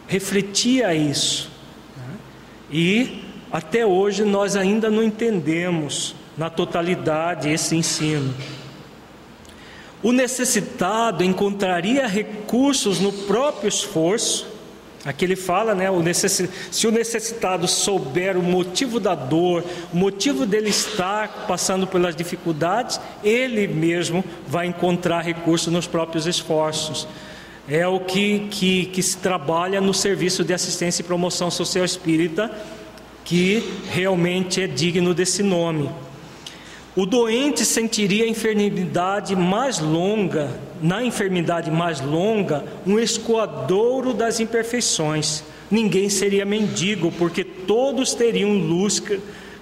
refletia 0.07 0.95
isso. 0.95 1.51
Né? 1.95 2.15
E 2.71 3.23
até 3.51 3.85
hoje 3.85 4.23
nós 4.23 4.55
ainda 4.55 4.89
não 4.89 5.03
entendemos 5.03 6.15
na 6.35 6.49
totalidade 6.49 7.47
esse 7.47 7.75
ensino. 7.75 8.33
O 10.03 10.11
necessitado 10.11 11.23
encontraria 11.23 12.05
recursos 12.05 12.99
no 12.99 13.13
próprio 13.13 13.69
esforço. 13.69 14.45
Aqui 15.05 15.23
ele 15.23 15.37
fala, 15.37 15.73
né? 15.73 15.89
O 15.89 16.01
necess... 16.01 16.49
Se 16.69 16.87
o 16.87 16.91
necessitado 16.91 17.67
souber 17.67 18.37
o 18.37 18.43
motivo 18.43 18.99
da 18.99 19.15
dor, 19.15 19.63
o 19.93 19.97
motivo 19.97 20.45
dele 20.45 20.69
estar 20.69 21.45
passando 21.47 21.87
pelas 21.87 22.15
dificuldades, 22.15 22.99
ele 23.23 23.65
mesmo 23.65 24.23
vai 24.45 24.67
encontrar 24.67 25.21
recursos 25.21 25.71
nos 25.71 25.87
próprios 25.87 26.27
esforços. 26.27 27.07
É 27.67 27.87
o 27.87 28.01
que, 28.01 28.47
que, 28.51 28.85
que 28.87 29.01
se 29.01 29.17
trabalha 29.17 29.79
no 29.79 29.93
serviço 29.93 30.43
de 30.43 30.53
assistência 30.53 31.01
e 31.01 31.05
promoção 31.05 31.49
social 31.49 31.85
espírita, 31.85 32.51
que 33.23 33.63
realmente 33.89 34.61
é 34.61 34.67
digno 34.67 35.13
desse 35.13 35.41
nome. 35.41 35.89
O 36.95 37.07
doente 37.07 37.65
sentiria 37.65 38.25
a 38.25 38.27
enfermidade 38.27 39.35
mais 39.35 39.79
longa, 39.79 40.51
na 40.79 41.03
enfermidade 41.03 41.71
mais 41.71 41.99
longa, 41.99 42.63
um 42.85 42.99
escoadouro 42.99 44.13
das 44.13 44.39
imperfeições. 44.39 45.43
Ninguém 45.71 46.07
seria 46.07 46.45
mendigo, 46.45 47.11
porque 47.13 47.43
todos 47.43 48.13
teriam 48.13 48.53
luz 48.53 49.01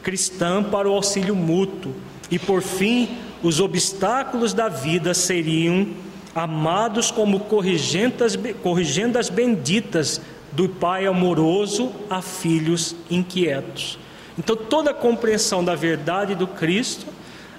cristã 0.04 0.62
para 0.62 0.90
o 0.90 0.94
auxílio 0.94 1.34
mútuo. 1.34 1.94
E 2.30 2.38
por 2.38 2.62
fim, 2.62 3.08
os 3.42 3.62
obstáculos 3.62 4.54
da 4.54 4.68
vida 4.68 5.14
seriam 5.14 5.88
amados 6.36 7.12
como 7.12 7.40
corrigendas, 7.40 8.38
corrigendas 8.62 9.30
benditas 9.30 10.20
do 10.52 10.68
Pai 10.68 11.06
amoroso 11.06 11.94
a 12.10 12.22
filhos 12.22 12.94
inquietos. 13.10 13.98
Então, 14.38 14.54
toda 14.56 14.92
a 14.92 14.94
compreensão 14.94 15.64
da 15.64 15.76
verdade 15.76 16.36
do 16.36 16.48
Cristo 16.48 17.06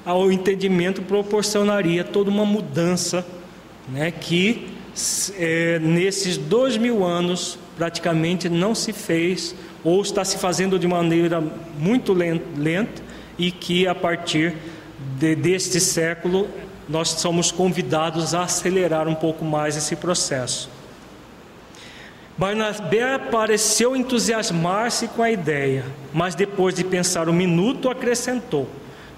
ao 0.05 0.31
entendimento 0.31 1.03
proporcionaria 1.03 2.05
toda 2.05 2.31
uma 2.31 2.45
mudança 2.45 3.27
né, 3.89 4.11
que 4.11 4.69
é, 5.39 5.79
nesses 5.79 6.37
dois 6.37 6.77
mil 6.77 7.05
anos 7.05 7.59
praticamente 7.77 8.49
não 8.49 8.75
se 8.75 8.93
fez 8.93 9.55
ou 9.83 10.03
está 10.03 10.25
se 10.25 10.39
fazendo 10.39 10.79
de 10.79 10.87
maneira 10.87 11.43
muito 11.79 12.13
lenta 12.13 13.03
e 13.39 13.51
que 13.51 13.87
a 13.87 13.95
partir 13.95 14.55
de, 15.19 15.35
deste 15.35 15.81
século 15.81 16.49
nós 16.89 17.09
somos 17.09 17.51
convidados 17.51 18.35
a 18.35 18.43
acelerar 18.43 19.09
um 19.09 19.15
pouco 19.15 19.45
mais 19.45 19.77
esse 19.77 19.97
processo. 19.97 20.69
Barnabé 22.37 23.19
pareceu 23.19 23.95
entusiasmar-se 23.95 25.09
com 25.09 25.23
a 25.23 25.31
ideia, 25.31 25.85
mas 26.13 26.35
depois 26.35 26.75
de 26.75 26.83
pensar 26.83 27.29
um 27.29 27.33
minuto 27.33 27.89
acrescentou: 27.89 28.69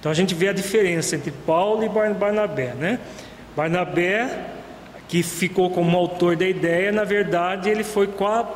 então 0.04 0.12
a 0.12 0.14
gente 0.14 0.34
vê 0.34 0.48
a 0.48 0.52
diferença 0.52 1.16
entre 1.16 1.30
Paulo 1.30 1.82
e 1.82 1.88
Barnabé, 1.88 2.74
né? 2.74 2.98
Barnabé, 3.56 4.50
que 5.08 5.22
ficou 5.22 5.70
como 5.70 5.96
autor 5.96 6.36
da 6.36 6.46
ideia, 6.46 6.92
na 6.92 7.04
verdade 7.04 7.70
ele 7.70 7.82
foi 7.82 8.10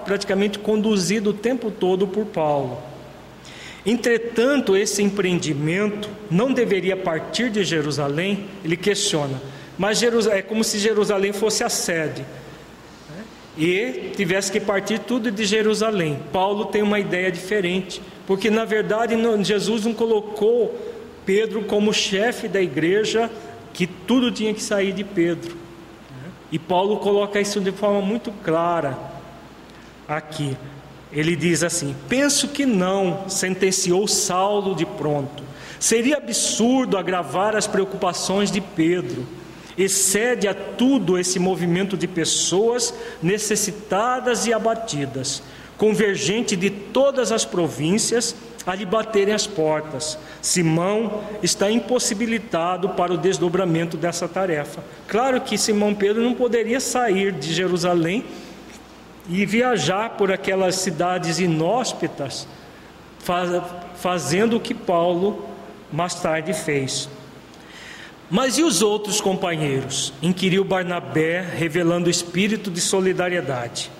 praticamente 0.05 0.59
conduzido 0.59 1.31
o 1.31 1.33
tempo 1.33 1.71
todo 1.71 2.07
por 2.07 2.27
Paulo. 2.27 2.77
Entretanto, 3.87 4.77
esse 4.77 5.03
empreendimento 5.03 6.11
não 6.31 6.53
deveria 6.53 6.99
partir 6.99 7.49
de 7.49 7.65
Jerusalém, 7.65 8.45
ele 8.63 8.77
questiona, 8.77 9.41
mas 9.79 10.03
é 10.03 10.43
como 10.43 10.63
se 10.63 10.79
Jerusalém 10.79 11.33
fosse 11.33 11.65
a 11.65 11.71
sede. 11.71 12.27
Né? 13.09 13.25
e 13.57 14.13
tivesse 14.15 14.53
que 14.53 14.61
partir 14.61 14.99
tudo 14.99 15.31
de 15.31 15.47
Jerusalém. 15.47 16.21
Paulo 16.31 16.67
tem 16.67 16.83
uma 16.83 17.01
ideia 17.01 17.33
diferente, 17.33 18.03
porque 18.27 18.51
na 18.51 18.67
verdade 18.67 19.15
Jesus 19.43 19.87
não 19.87 19.95
colocou 19.95 20.98
Pedro 21.29 21.63
como 21.65 21.93
chefe 21.93 22.49
da 22.49 22.59
igreja, 22.59 23.31
que 23.75 23.87
tudo 23.87 24.33
tinha 24.33 24.55
que 24.55 24.63
sair 24.63 24.95
de 24.95 25.05
Pedro. 25.05 25.59
E 26.51 26.59
Paulo 26.59 26.97
coloca 26.97 27.39
isso 27.39 27.61
de 27.61 27.71
forma 27.71 28.01
muito 28.01 28.33
clara 28.43 28.99
aqui. 30.09 30.57
Ele 31.13 31.37
diz 31.37 31.63
assim: 31.63 31.95
Penso 32.09 32.49
que 32.49 32.65
não, 32.65 33.29
sentenciou 33.29 34.09
Saulo 34.09 34.75
de 34.75 34.87
pronto. 34.87 35.43
Seria 35.79 36.17
absurdo 36.17 36.97
agravar 36.97 37.55
as 37.55 37.67
preocupações 37.67 38.51
de 38.51 38.63
Pedro. 38.63 39.27
Excede 39.77 40.49
a 40.49 40.55
tudo 40.55 41.19
esse 41.19 41.39
movimento 41.39 41.95
de 41.95 42.09
pessoas 42.09 42.95
necessitadas 43.23 44.47
e 44.47 44.55
abatidas, 44.55 45.43
convergente 45.77 46.57
de 46.57 46.71
todas 46.71 47.31
as 47.31 47.45
províncias 47.45 48.35
a 48.69 48.75
lhe 48.75 48.85
baterem 48.85 49.33
as 49.33 49.47
portas. 49.47 50.19
Simão 50.43 51.23
está 51.43 51.71
impossibilitado 51.71 52.91
para 52.91 53.15
o 53.15 53.17
desdobramento 53.17 53.97
dessa 53.97 54.29
tarefa. 54.29 54.85
Claro 55.07 55.41
que 55.41 55.57
Simão 55.57 55.95
Pedro 55.95 56.23
não 56.23 56.35
poderia 56.35 56.79
sair 56.79 57.33
de 57.33 57.55
Jerusalém 57.55 58.27
e 59.27 59.47
viajar 59.47 60.11
por 60.11 60.31
aquelas 60.31 60.75
cidades 60.75 61.39
inóspitas, 61.39 62.47
faz, 63.21 63.51
fazendo 63.97 64.59
o 64.59 64.61
que 64.61 64.75
Paulo 64.75 65.49
mais 65.91 66.17
tarde 66.17 66.53
fez. 66.53 67.09
Mas 68.29 68.59
e 68.59 68.63
os 68.63 68.83
outros 68.83 69.19
companheiros? 69.19 70.13
inquiriu 70.21 70.63
Barnabé, 70.63 71.41
revelando 71.41 72.11
espírito 72.11 72.71
de 72.71 72.83
solidariedade. 72.83 73.91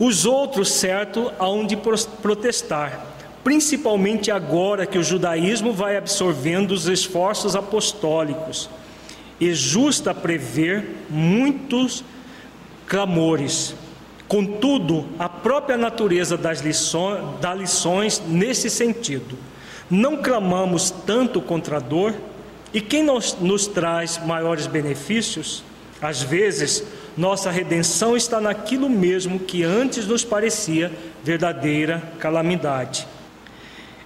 Os 0.00 0.26
outros, 0.26 0.72
certo, 0.72 1.32
hão 1.38 1.64
de 1.64 1.76
protestar 1.76 3.13
principalmente 3.44 4.30
agora 4.30 4.86
que 4.86 4.98
o 4.98 5.04
judaísmo 5.04 5.72
vai 5.72 5.98
absorvendo 5.98 6.72
os 6.72 6.88
esforços 6.88 7.54
apostólicos. 7.54 8.70
E 9.38 9.52
justa 9.52 10.14
prever 10.14 10.96
muitos 11.10 12.02
clamores. 12.86 13.74
Contudo, 14.26 15.06
a 15.18 15.28
própria 15.28 15.76
natureza 15.76 16.36
das 16.36 16.60
lições, 16.60 17.22
dá 17.40 17.52
lições 17.52 18.22
nesse 18.26 18.70
sentido. 18.70 19.36
Não 19.90 20.16
clamamos 20.16 20.90
tanto 20.90 21.42
contra 21.42 21.76
a 21.76 21.80
dor, 21.80 22.14
e 22.72 22.80
quem 22.80 23.02
nos, 23.02 23.36
nos 23.40 23.66
traz 23.66 24.18
maiores 24.24 24.66
benefícios? 24.66 25.62
Às 26.00 26.22
vezes, 26.22 26.82
nossa 27.16 27.50
redenção 27.50 28.16
está 28.16 28.40
naquilo 28.40 28.88
mesmo 28.88 29.38
que 29.38 29.62
antes 29.62 30.06
nos 30.06 30.24
parecia 30.24 30.90
verdadeira 31.22 32.02
calamidade. 32.18 33.06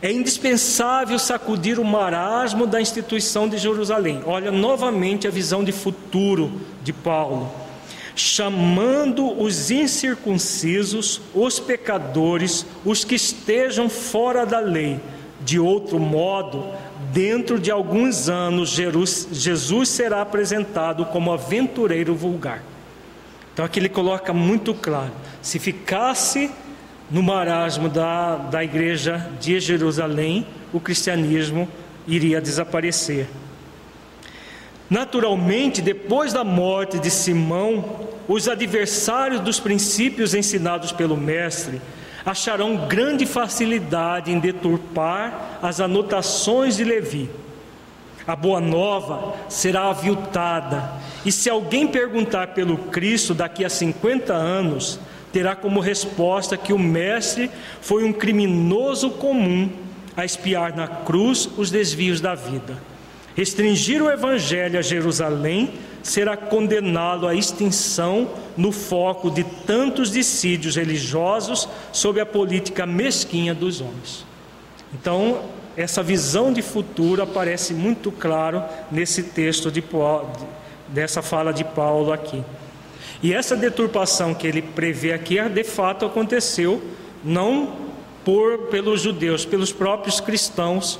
É 0.00 0.12
indispensável 0.12 1.18
sacudir 1.18 1.80
o 1.80 1.84
marasmo 1.84 2.66
da 2.66 2.80
instituição 2.80 3.48
de 3.48 3.58
Jerusalém. 3.58 4.22
Olha 4.24 4.52
novamente 4.52 5.26
a 5.26 5.30
visão 5.30 5.64
de 5.64 5.72
futuro 5.72 6.60
de 6.84 6.92
Paulo. 6.92 7.50
Chamando 8.14 9.40
os 9.40 9.70
incircuncisos, 9.70 11.20
os 11.34 11.58
pecadores, 11.58 12.64
os 12.84 13.04
que 13.04 13.16
estejam 13.16 13.88
fora 13.88 14.46
da 14.46 14.60
lei. 14.60 15.00
De 15.40 15.58
outro 15.58 15.98
modo, 15.98 16.66
dentro 17.12 17.58
de 17.58 17.70
alguns 17.70 18.28
anos, 18.28 18.70
Jesus 18.70 19.88
será 19.88 20.22
apresentado 20.22 21.06
como 21.06 21.32
aventureiro 21.32 22.14
vulgar. 22.14 22.62
Então 23.52 23.64
aqui 23.64 23.80
ele 23.80 23.88
coloca 23.88 24.32
muito 24.32 24.72
claro: 24.74 25.12
se 25.42 25.58
ficasse 25.58 26.50
no 27.10 27.22
marasmo 27.22 27.88
da, 27.88 28.36
da 28.36 28.62
igreja 28.62 29.30
de 29.40 29.58
Jerusalém, 29.60 30.46
o 30.72 30.80
cristianismo 30.80 31.68
iria 32.06 32.40
desaparecer. 32.40 33.26
Naturalmente, 34.90 35.82
depois 35.82 36.32
da 36.32 36.42
morte 36.42 36.98
de 36.98 37.10
Simão, 37.10 38.08
os 38.26 38.48
adversários 38.48 39.40
dos 39.40 39.60
princípios 39.60 40.34
ensinados 40.34 40.92
pelo 40.92 41.16
Mestre 41.16 41.80
acharão 42.24 42.88
grande 42.88 43.24
facilidade 43.26 44.30
em 44.30 44.38
deturpar 44.38 45.58
as 45.62 45.80
anotações 45.80 46.76
de 46.76 46.84
Levi. 46.84 47.30
A 48.26 48.36
boa 48.36 48.60
nova 48.60 49.34
será 49.48 49.88
aviltada, 49.88 50.92
e 51.24 51.32
se 51.32 51.48
alguém 51.48 51.86
perguntar 51.86 52.48
pelo 52.48 52.76
Cristo 52.76 53.32
daqui 53.34 53.64
a 53.64 53.70
50 53.70 54.34
anos, 54.34 55.00
terá 55.32 55.54
como 55.54 55.80
resposta 55.80 56.56
que 56.56 56.72
o 56.72 56.78
Mestre 56.78 57.50
foi 57.80 58.04
um 58.04 58.12
criminoso 58.12 59.10
comum 59.10 59.70
a 60.16 60.24
espiar 60.24 60.74
na 60.76 60.88
cruz 60.88 61.48
os 61.56 61.70
desvios 61.70 62.20
da 62.20 62.34
vida. 62.34 62.76
Restringir 63.36 64.02
o 64.02 64.10
Evangelho 64.10 64.78
a 64.78 64.82
Jerusalém 64.82 65.74
será 66.02 66.36
condená-lo 66.36 67.28
à 67.28 67.34
extinção 67.34 68.30
no 68.56 68.72
foco 68.72 69.30
de 69.30 69.44
tantos 69.44 70.10
dissídios 70.10 70.74
religiosos 70.76 71.68
sob 71.92 72.20
a 72.20 72.26
política 72.26 72.84
mesquinha 72.84 73.54
dos 73.54 73.80
homens. 73.80 74.26
Então, 74.92 75.42
essa 75.76 76.02
visão 76.02 76.52
de 76.52 76.62
futuro 76.62 77.22
aparece 77.22 77.72
muito 77.72 78.10
claro 78.10 78.64
nesse 78.90 79.22
texto 79.22 79.70
de, 79.70 79.84
dessa 80.88 81.22
fala 81.22 81.52
de 81.52 81.62
Paulo 81.62 82.12
aqui. 82.12 82.42
E 83.22 83.34
essa 83.34 83.56
deturpação 83.56 84.34
que 84.34 84.46
ele 84.46 84.62
prevê 84.62 85.12
aqui, 85.12 85.40
de 85.48 85.64
fato 85.64 86.06
aconteceu, 86.06 86.82
não 87.24 87.76
por 88.24 88.68
pelos 88.68 89.00
judeus, 89.00 89.44
pelos 89.44 89.72
próprios 89.72 90.20
cristãos, 90.20 90.98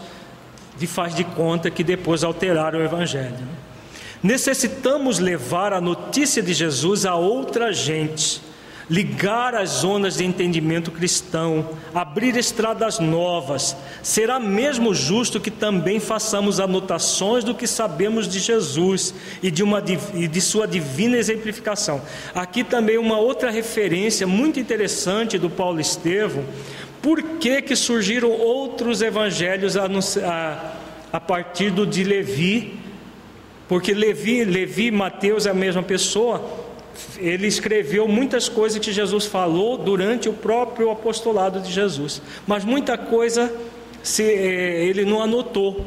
de 0.76 0.86
faz 0.86 1.14
de 1.14 1.24
conta 1.24 1.70
que 1.70 1.84
depois 1.84 2.24
alteraram 2.24 2.78
o 2.78 2.82
evangelho. 2.82 3.30
Né? 3.30 3.48
Necessitamos 4.22 5.18
levar 5.18 5.72
a 5.72 5.80
notícia 5.80 6.42
de 6.42 6.52
Jesus 6.52 7.04
a 7.04 7.14
outra 7.14 7.72
gente 7.72 8.40
ligar 8.90 9.54
as 9.54 9.70
zonas 9.70 10.16
de 10.16 10.24
entendimento 10.24 10.90
cristão, 10.90 11.68
abrir 11.94 12.36
estradas 12.36 12.98
novas. 12.98 13.76
Será 14.02 14.40
mesmo 14.40 14.94
justo 14.94 15.40
que 15.40 15.50
também 15.50 16.00
façamos 16.00 16.58
anotações 16.58 17.44
do 17.44 17.54
que 17.54 17.66
sabemos 17.66 18.26
de 18.26 18.38
Jesus 18.38 19.14
e 19.42 19.50
de, 19.50 19.62
uma, 19.62 19.82
e 20.14 20.26
de 20.26 20.40
sua 20.40 20.66
divina 20.66 21.16
exemplificação. 21.16 22.00
Aqui 22.34 22.64
também 22.64 22.96
uma 22.96 23.18
outra 23.18 23.50
referência 23.50 24.26
muito 24.26 24.58
interessante 24.58 25.38
do 25.38 25.50
Paulo 25.50 25.80
Estevão. 25.80 26.44
Por 27.02 27.22
que, 27.22 27.62
que 27.62 27.76
surgiram 27.76 28.30
outros 28.30 29.02
evangelhos 29.02 29.76
a, 29.76 29.86
a, 29.86 30.72
a 31.12 31.20
partir 31.20 31.70
do 31.70 31.86
de 31.86 32.02
Levi? 32.02 32.78
Porque 33.68 33.92
Levi, 33.92 34.44
Levi 34.44 34.86
e 34.86 34.90
Mateus 34.90 35.46
é 35.46 35.50
a 35.50 35.54
mesma 35.54 35.82
pessoa 35.82 36.67
ele 37.18 37.46
escreveu 37.46 38.06
muitas 38.08 38.48
coisas 38.48 38.78
que 38.78 38.92
Jesus 38.92 39.26
falou 39.26 39.76
durante 39.76 40.28
o 40.28 40.32
próprio 40.32 40.90
apostolado 40.90 41.60
de 41.60 41.72
Jesus, 41.72 42.22
mas 42.46 42.64
muita 42.64 42.96
coisa 42.96 43.52
se, 44.02 44.22
é, 44.22 44.84
ele 44.84 45.04
não 45.04 45.22
anotou. 45.22 45.84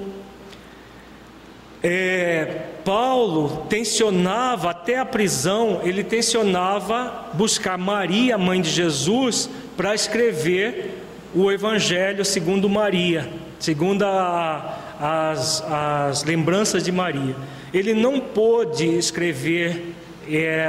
É, 1.83 2.67
Paulo 2.85 3.65
tensionava 3.67 4.69
até 4.69 4.99
a 4.99 5.05
prisão, 5.05 5.81
ele 5.83 6.03
tensionava 6.03 7.29
buscar 7.33 7.77
Maria, 7.77 8.37
mãe 8.37 8.61
de 8.61 8.69
Jesus, 8.69 9.49
para 9.75 9.95
escrever 9.95 11.01
o 11.33 11.51
Evangelho 11.51 12.23
segundo 12.23 12.69
Maria, 12.69 13.27
segundo 13.59 14.03
a, 14.03 14.77
as, 14.99 15.63
as 15.63 16.23
lembranças 16.23 16.83
de 16.83 16.91
Maria. 16.91 17.35
Ele 17.73 17.93
não 17.93 18.19
pôde 18.19 18.85
escrever 18.85 19.90
é, 20.29 20.67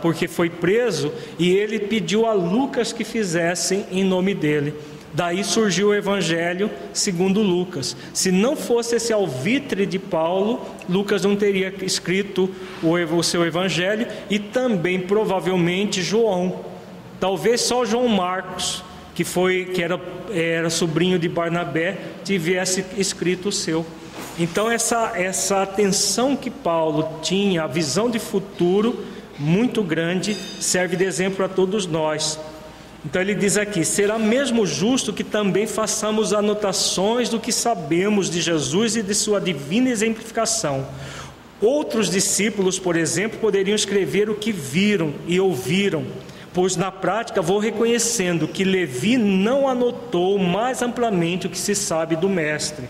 porque 0.00 0.26
foi 0.26 0.48
preso 0.48 1.12
e 1.38 1.50
ele 1.50 1.78
pediu 1.78 2.26
a 2.26 2.32
Lucas 2.32 2.92
que 2.92 3.04
fizessem 3.04 3.86
em 3.90 4.04
nome 4.04 4.34
dele. 4.34 4.74
Daí 5.12 5.42
surgiu 5.42 5.88
o 5.88 5.94
Evangelho 5.94 6.70
segundo 6.92 7.40
Lucas. 7.40 7.96
Se 8.12 8.30
não 8.30 8.54
fosse 8.54 8.96
esse 8.96 9.14
alvitre 9.14 9.86
de 9.86 9.98
Paulo, 9.98 10.60
Lucas 10.86 11.22
não 11.22 11.34
teria 11.34 11.72
escrito 11.82 12.50
o 12.82 13.22
seu 13.22 13.46
Evangelho 13.46 14.06
e 14.28 14.38
também 14.38 15.00
provavelmente 15.00 16.02
João. 16.02 16.66
Talvez 17.18 17.62
só 17.62 17.82
João 17.86 18.08
Marcos, 18.08 18.84
que 19.14 19.24
foi 19.24 19.64
que 19.72 19.82
era, 19.82 19.98
era 20.30 20.68
sobrinho 20.68 21.18
de 21.18 21.30
Barnabé, 21.30 21.96
tivesse 22.22 22.84
escrito 22.98 23.48
o 23.48 23.52
seu. 23.52 23.86
Então, 24.38 24.70
essa, 24.70 25.12
essa 25.14 25.62
atenção 25.62 26.36
que 26.36 26.50
Paulo 26.50 27.20
tinha, 27.22 27.64
a 27.64 27.66
visão 27.66 28.10
de 28.10 28.18
futuro 28.18 29.04
muito 29.38 29.82
grande, 29.82 30.34
serve 30.60 30.96
de 30.96 31.04
exemplo 31.04 31.44
a 31.44 31.48
todos 31.48 31.86
nós. 31.86 32.38
Então, 33.04 33.20
ele 33.22 33.34
diz 33.34 33.56
aqui: 33.56 33.84
será 33.84 34.18
mesmo 34.18 34.66
justo 34.66 35.12
que 35.12 35.24
também 35.24 35.66
façamos 35.66 36.32
anotações 36.32 37.28
do 37.28 37.40
que 37.40 37.52
sabemos 37.52 38.28
de 38.28 38.40
Jesus 38.40 38.96
e 38.96 39.02
de 39.02 39.14
sua 39.14 39.40
divina 39.40 39.88
exemplificação. 39.88 40.86
Outros 41.60 42.10
discípulos, 42.10 42.78
por 42.78 42.96
exemplo, 42.96 43.38
poderiam 43.38 43.74
escrever 43.74 44.28
o 44.28 44.34
que 44.34 44.52
viram 44.52 45.14
e 45.26 45.40
ouviram 45.40 46.04
pois 46.56 46.74
na 46.74 46.90
prática 46.90 47.42
vou 47.42 47.58
reconhecendo 47.58 48.48
que 48.48 48.64
Levi 48.64 49.18
não 49.18 49.68
anotou 49.68 50.38
mais 50.38 50.80
amplamente 50.80 51.46
o 51.46 51.50
que 51.50 51.58
se 51.58 51.74
sabe 51.74 52.16
do 52.16 52.30
Mestre. 52.30 52.88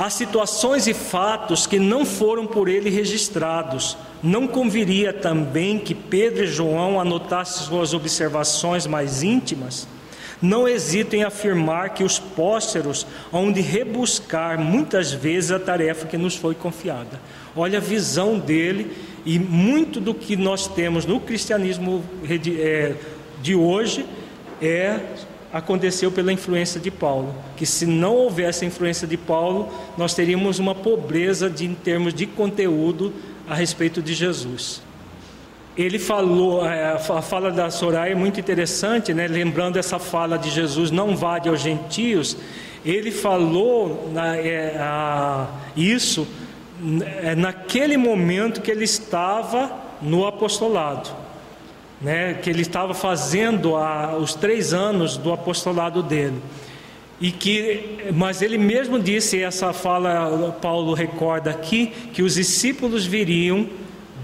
Há 0.00 0.08
situações 0.08 0.86
e 0.86 0.94
fatos 0.94 1.66
que 1.66 1.78
não 1.78 2.06
foram 2.06 2.46
por 2.46 2.70
ele 2.70 2.88
registrados. 2.88 3.98
Não 4.22 4.48
conviria 4.48 5.12
também 5.12 5.78
que 5.78 5.94
Pedro 5.94 6.44
e 6.44 6.46
João 6.46 6.98
anotassem 6.98 7.66
suas 7.66 7.92
observações 7.92 8.86
mais 8.86 9.22
íntimas? 9.22 9.86
Não 10.40 10.66
hesito 10.66 11.14
em 11.14 11.22
afirmar 11.22 11.90
que 11.90 12.02
os 12.02 12.18
pósteros 12.18 13.06
onde 13.30 13.60
rebuscar 13.60 14.58
muitas 14.58 15.12
vezes 15.12 15.50
a 15.50 15.58
tarefa 15.58 16.06
que 16.06 16.16
nos 16.16 16.34
foi 16.34 16.54
confiada. 16.54 17.20
Olha 17.54 17.76
a 17.76 17.82
visão 17.82 18.38
dele 18.38 18.96
e 19.26 19.38
muito 19.38 20.00
do 20.00 20.14
que 20.14 20.34
nós 20.34 20.66
temos 20.66 21.04
no 21.04 21.20
cristianismo 21.20 22.02
é, 22.58 22.94
de 23.42 23.54
hoje 23.54 24.06
é 24.62 24.98
aconteceu 25.52 26.10
pela 26.10 26.32
influência 26.32 26.80
de 26.80 26.90
Paulo. 26.90 27.34
Que 27.56 27.66
se 27.66 27.86
não 27.86 28.14
houvesse 28.14 28.64
a 28.64 28.68
influência 28.68 29.06
de 29.06 29.16
Paulo, 29.16 29.68
nós 29.96 30.14
teríamos 30.14 30.58
uma 30.58 30.74
pobreza 30.74 31.50
de, 31.50 31.66
em 31.66 31.74
termos 31.74 32.14
de 32.14 32.26
conteúdo 32.26 33.12
a 33.48 33.54
respeito 33.54 34.00
de 34.00 34.14
Jesus. 34.14 34.82
Ele 35.76 35.98
falou, 35.98 36.66
é, 36.66 36.92
a 36.92 37.22
fala 37.22 37.50
da 37.50 37.70
Soraya 37.70 38.12
é 38.12 38.14
muito 38.14 38.38
interessante, 38.38 39.14
né? 39.14 39.26
lembrando 39.26 39.78
essa 39.78 39.98
fala 39.98 40.36
de 40.36 40.50
Jesus, 40.50 40.90
não 40.90 41.16
vade 41.16 41.48
aos 41.48 41.60
gentios. 41.60 42.36
Ele 42.84 43.10
falou 43.10 44.10
é, 44.16 44.76
a, 44.78 45.48
isso 45.76 46.26
é, 47.22 47.34
naquele 47.34 47.96
momento 47.96 48.60
que 48.60 48.70
ele 48.70 48.84
estava 48.84 49.70
no 50.00 50.26
apostolado, 50.26 51.10
né, 52.00 52.34
que 52.34 52.48
ele 52.48 52.62
estava 52.62 52.94
fazendo 52.94 53.76
a, 53.76 54.16
os 54.16 54.34
três 54.34 54.72
anos 54.72 55.16
do 55.16 55.32
apostolado 55.32 56.02
dele. 56.02 56.40
E 57.20 57.30
que, 57.30 57.98
mas 58.14 58.40
ele 58.40 58.56
mesmo 58.56 58.98
disse, 58.98 59.42
essa 59.42 59.74
fala 59.74 60.56
Paulo 60.62 60.94
recorda 60.94 61.50
aqui, 61.50 61.92
que 62.14 62.22
os 62.22 62.34
discípulos 62.34 63.04
viriam 63.04 63.68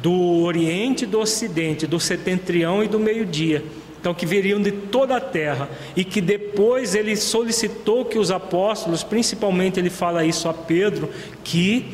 do 0.02 0.42
Oriente 0.42 1.04
e 1.04 1.06
do 1.06 1.20
Ocidente, 1.20 1.86
do 1.86 2.00
setentrião 2.00 2.82
e 2.82 2.88
do 2.88 2.98
meio-dia. 2.98 3.62
Então, 4.00 4.14
que 4.14 4.24
viriam 4.24 4.62
de 4.62 4.70
toda 4.70 5.16
a 5.16 5.20
terra, 5.20 5.68
e 5.96 6.04
que 6.04 6.20
depois 6.20 6.94
ele 6.94 7.16
solicitou 7.16 8.04
que 8.04 8.18
os 8.18 8.30
apóstolos, 8.30 9.02
principalmente 9.02 9.80
ele 9.80 9.90
fala 9.90 10.24
isso 10.24 10.48
a 10.48 10.54
Pedro, 10.54 11.10
que 11.42 11.86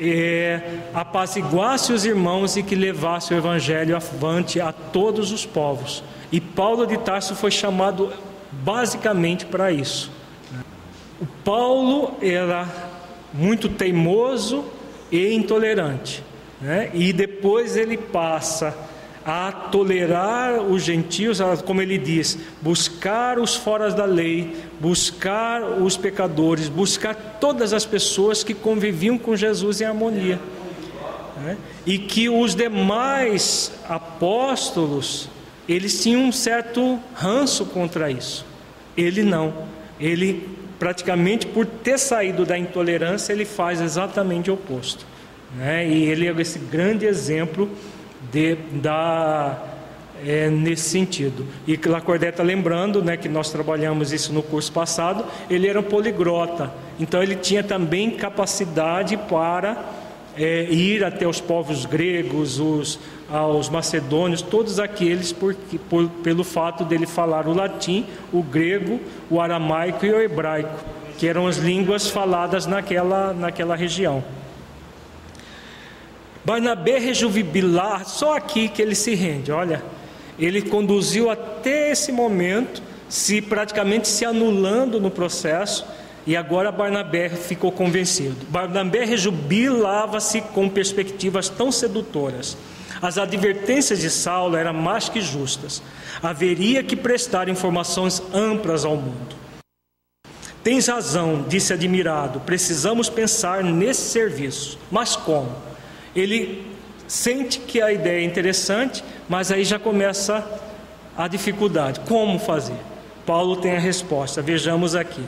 é, 0.00 0.60
apaziguasse 0.94 1.92
os 1.92 2.04
irmãos 2.04 2.56
e 2.56 2.62
que 2.62 2.74
levasse 2.74 3.34
o 3.34 3.36
evangelho 3.36 3.94
avante 3.94 4.60
a 4.60 4.72
todos 4.72 5.30
os 5.30 5.44
povos. 5.44 6.02
E 6.32 6.40
Paulo 6.40 6.86
de 6.86 6.96
Tarso 6.96 7.34
foi 7.34 7.50
chamado 7.50 8.12
basicamente 8.50 9.44
para 9.44 9.70
isso. 9.70 10.10
O 11.20 11.26
Paulo 11.44 12.16
era 12.22 12.66
muito 13.32 13.68
teimoso 13.68 14.64
e 15.12 15.34
intolerante, 15.34 16.24
né? 16.60 16.90
e 16.94 17.12
depois 17.12 17.76
ele 17.76 17.96
passa 17.96 18.74
a 19.24 19.52
tolerar 19.52 20.60
os 20.62 20.82
gentios, 20.82 21.40
como 21.64 21.82
ele 21.82 21.98
diz, 21.98 22.38
buscar 22.62 23.38
os 23.38 23.54
foras 23.54 23.94
da 23.94 24.04
lei, 24.04 24.56
buscar 24.80 25.62
os 25.62 25.96
pecadores, 25.96 26.68
buscar 26.68 27.14
todas 27.38 27.72
as 27.72 27.84
pessoas 27.84 28.42
que 28.42 28.54
conviviam 28.54 29.18
com 29.18 29.36
Jesus 29.36 29.80
em 29.80 29.84
harmonia. 29.84 30.40
Né? 31.36 31.56
E 31.86 31.98
que 31.98 32.28
os 32.28 32.54
demais 32.54 33.72
apóstolos, 33.88 35.28
eles 35.68 36.02
tinham 36.02 36.22
um 36.22 36.32
certo 36.32 36.98
ranço 37.14 37.66
contra 37.66 38.10
isso. 38.10 38.44
Ele 38.96 39.22
não. 39.22 39.52
Ele, 39.98 40.48
praticamente 40.78 41.46
por 41.46 41.66
ter 41.66 41.98
saído 41.98 42.46
da 42.46 42.58
intolerância, 42.58 43.32
ele 43.32 43.44
faz 43.44 43.80
exatamente 43.82 44.50
o 44.50 44.54
oposto. 44.54 45.04
Né? 45.56 45.86
E 45.88 46.04
ele 46.04 46.26
é 46.26 46.32
esse 46.40 46.58
grande 46.58 47.04
exemplo 47.04 47.70
de, 48.32 48.56
da, 48.72 49.56
é, 50.24 50.48
nesse 50.48 50.88
sentido. 50.88 51.46
E 51.66 51.78
Lacordaire 51.86 52.34
está 52.34 52.42
lembrando 52.42 53.02
né, 53.02 53.16
que 53.16 53.28
nós 53.28 53.50
trabalhamos 53.50 54.12
isso 54.12 54.32
no 54.32 54.42
curso 54.42 54.72
passado, 54.72 55.24
ele 55.48 55.68
era 55.68 55.80
um 55.80 55.82
poligrota, 55.82 56.72
então 56.98 57.22
ele 57.22 57.36
tinha 57.36 57.62
também 57.62 58.10
capacidade 58.10 59.16
para 59.16 59.76
é, 60.36 60.64
ir 60.64 61.04
até 61.04 61.26
os 61.26 61.40
povos 61.40 61.84
gregos, 61.84 62.58
os, 62.58 62.98
aos 63.30 63.68
macedônios, 63.68 64.42
todos 64.42 64.78
aqueles 64.78 65.32
por, 65.32 65.54
por, 65.88 66.08
pelo 66.22 66.44
fato 66.44 66.84
dele 66.84 67.06
falar 67.06 67.46
o 67.46 67.54
latim, 67.54 68.06
o 68.32 68.42
grego, 68.42 69.00
o 69.28 69.40
aramaico 69.40 70.04
e 70.04 70.12
o 70.12 70.20
hebraico, 70.20 70.84
que 71.18 71.26
eram 71.26 71.46
as 71.46 71.56
línguas 71.56 72.08
faladas 72.08 72.66
naquela, 72.66 73.32
naquela 73.32 73.76
região. 73.76 74.22
Barnabé 76.44 76.98
rejubilar, 76.98 78.06
só 78.06 78.36
aqui 78.36 78.68
que 78.68 78.80
ele 78.80 78.94
se 78.94 79.14
rende, 79.14 79.52
olha, 79.52 79.82
ele 80.38 80.62
conduziu 80.62 81.30
até 81.30 81.90
esse 81.90 82.10
momento, 82.10 82.82
se 83.08 83.42
praticamente 83.42 84.08
se 84.08 84.24
anulando 84.24 84.98
no 84.98 85.10
processo, 85.10 85.84
e 86.26 86.36
agora 86.36 86.72
Barnabé 86.72 87.28
ficou 87.28 87.72
convencido. 87.72 88.46
Barnabé 88.48 89.04
rejubilava-se 89.04 90.40
com 90.40 90.68
perspectivas 90.68 91.48
tão 91.48 91.70
sedutoras. 91.72 92.56
As 93.02 93.16
advertências 93.18 94.00
de 94.00 94.10
Saulo 94.10 94.56
eram 94.56 94.74
mais 94.74 95.08
que 95.08 95.20
justas. 95.20 95.82
Haveria 96.22 96.82
que 96.82 96.94
prestar 96.94 97.48
informações 97.48 98.22
amplas 98.32 98.84
ao 98.84 98.96
mundo. 98.96 99.40
Tens 100.62 100.88
razão, 100.88 101.44
disse 101.48 101.72
admirado, 101.72 102.40
precisamos 102.40 103.08
pensar 103.08 103.64
nesse 103.64 104.10
serviço. 104.10 104.78
Mas 104.90 105.16
como? 105.16 105.69
Ele 106.14 106.66
sente 107.06 107.58
que 107.60 107.82
a 107.82 107.92
ideia 107.92 108.20
é 108.20 108.24
interessante, 108.24 109.02
mas 109.28 109.50
aí 109.50 109.64
já 109.64 109.78
começa 109.78 110.44
a 111.16 111.26
dificuldade. 111.28 112.00
Como 112.00 112.38
fazer? 112.38 112.78
Paulo 113.26 113.56
tem 113.56 113.76
a 113.76 113.80
resposta, 113.80 114.40
vejamos 114.40 114.94
aqui. 114.94 115.24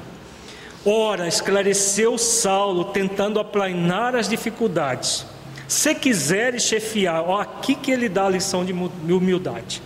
Ora, 0.85 1.29
esclareceu 1.29 2.19
Saulo, 2.19 2.87
tentando 2.87 3.39
aplanar 3.39 4.17
as 4.17 4.29
dificuldades. 4.29 5.25
Se 5.69 5.95
quiseres 5.95 6.65
chefiar, 6.65 7.23
ó, 7.23 7.41
aqui 7.41 7.75
que 7.75 7.91
ele 7.91 8.09
dá 8.09 8.27
a 8.27 8.31
lição 8.31 8.65
de 8.65 8.73
humildade. 8.73 9.81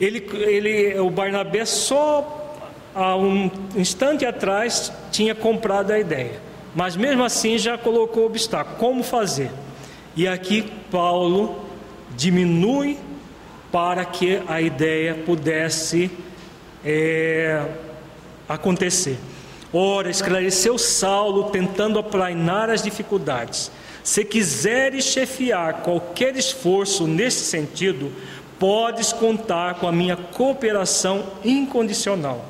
Ele, 0.00 0.26
ele, 0.34 0.98
o 0.98 1.10
Barnabé 1.10 1.64
só 1.64 2.58
há 2.94 3.16
um 3.16 3.50
instante 3.76 4.24
atrás 4.24 4.92
tinha 5.10 5.34
comprado 5.34 5.90
a 5.90 5.98
ideia, 5.98 6.40
mas 6.74 6.96
mesmo 6.96 7.24
assim 7.24 7.58
já 7.58 7.76
colocou 7.76 8.26
obstáculo. 8.26 8.76
Como 8.76 9.02
fazer? 9.02 9.50
E 10.16 10.26
aqui 10.26 10.70
Paulo 10.90 11.64
diminui 12.16 12.98
para 13.70 14.04
que 14.04 14.42
a 14.48 14.60
ideia 14.60 15.14
pudesse 15.14 16.10
é, 16.84 17.64
acontecer. 18.48 19.16
Ora, 19.72 20.10
esclareceu 20.10 20.76
Saulo 20.76 21.50
tentando 21.50 21.98
aplanar 21.98 22.68
as 22.70 22.82
dificuldades. 22.82 23.70
Se 24.02 24.24
quiseres 24.24 25.04
chefiar 25.04 25.82
qualquer 25.82 26.36
esforço 26.36 27.06
nesse 27.06 27.44
sentido, 27.44 28.10
podes 28.58 29.12
contar 29.12 29.74
com 29.74 29.86
a 29.86 29.92
minha 29.92 30.16
cooperação 30.16 31.24
incondicional. 31.44 32.44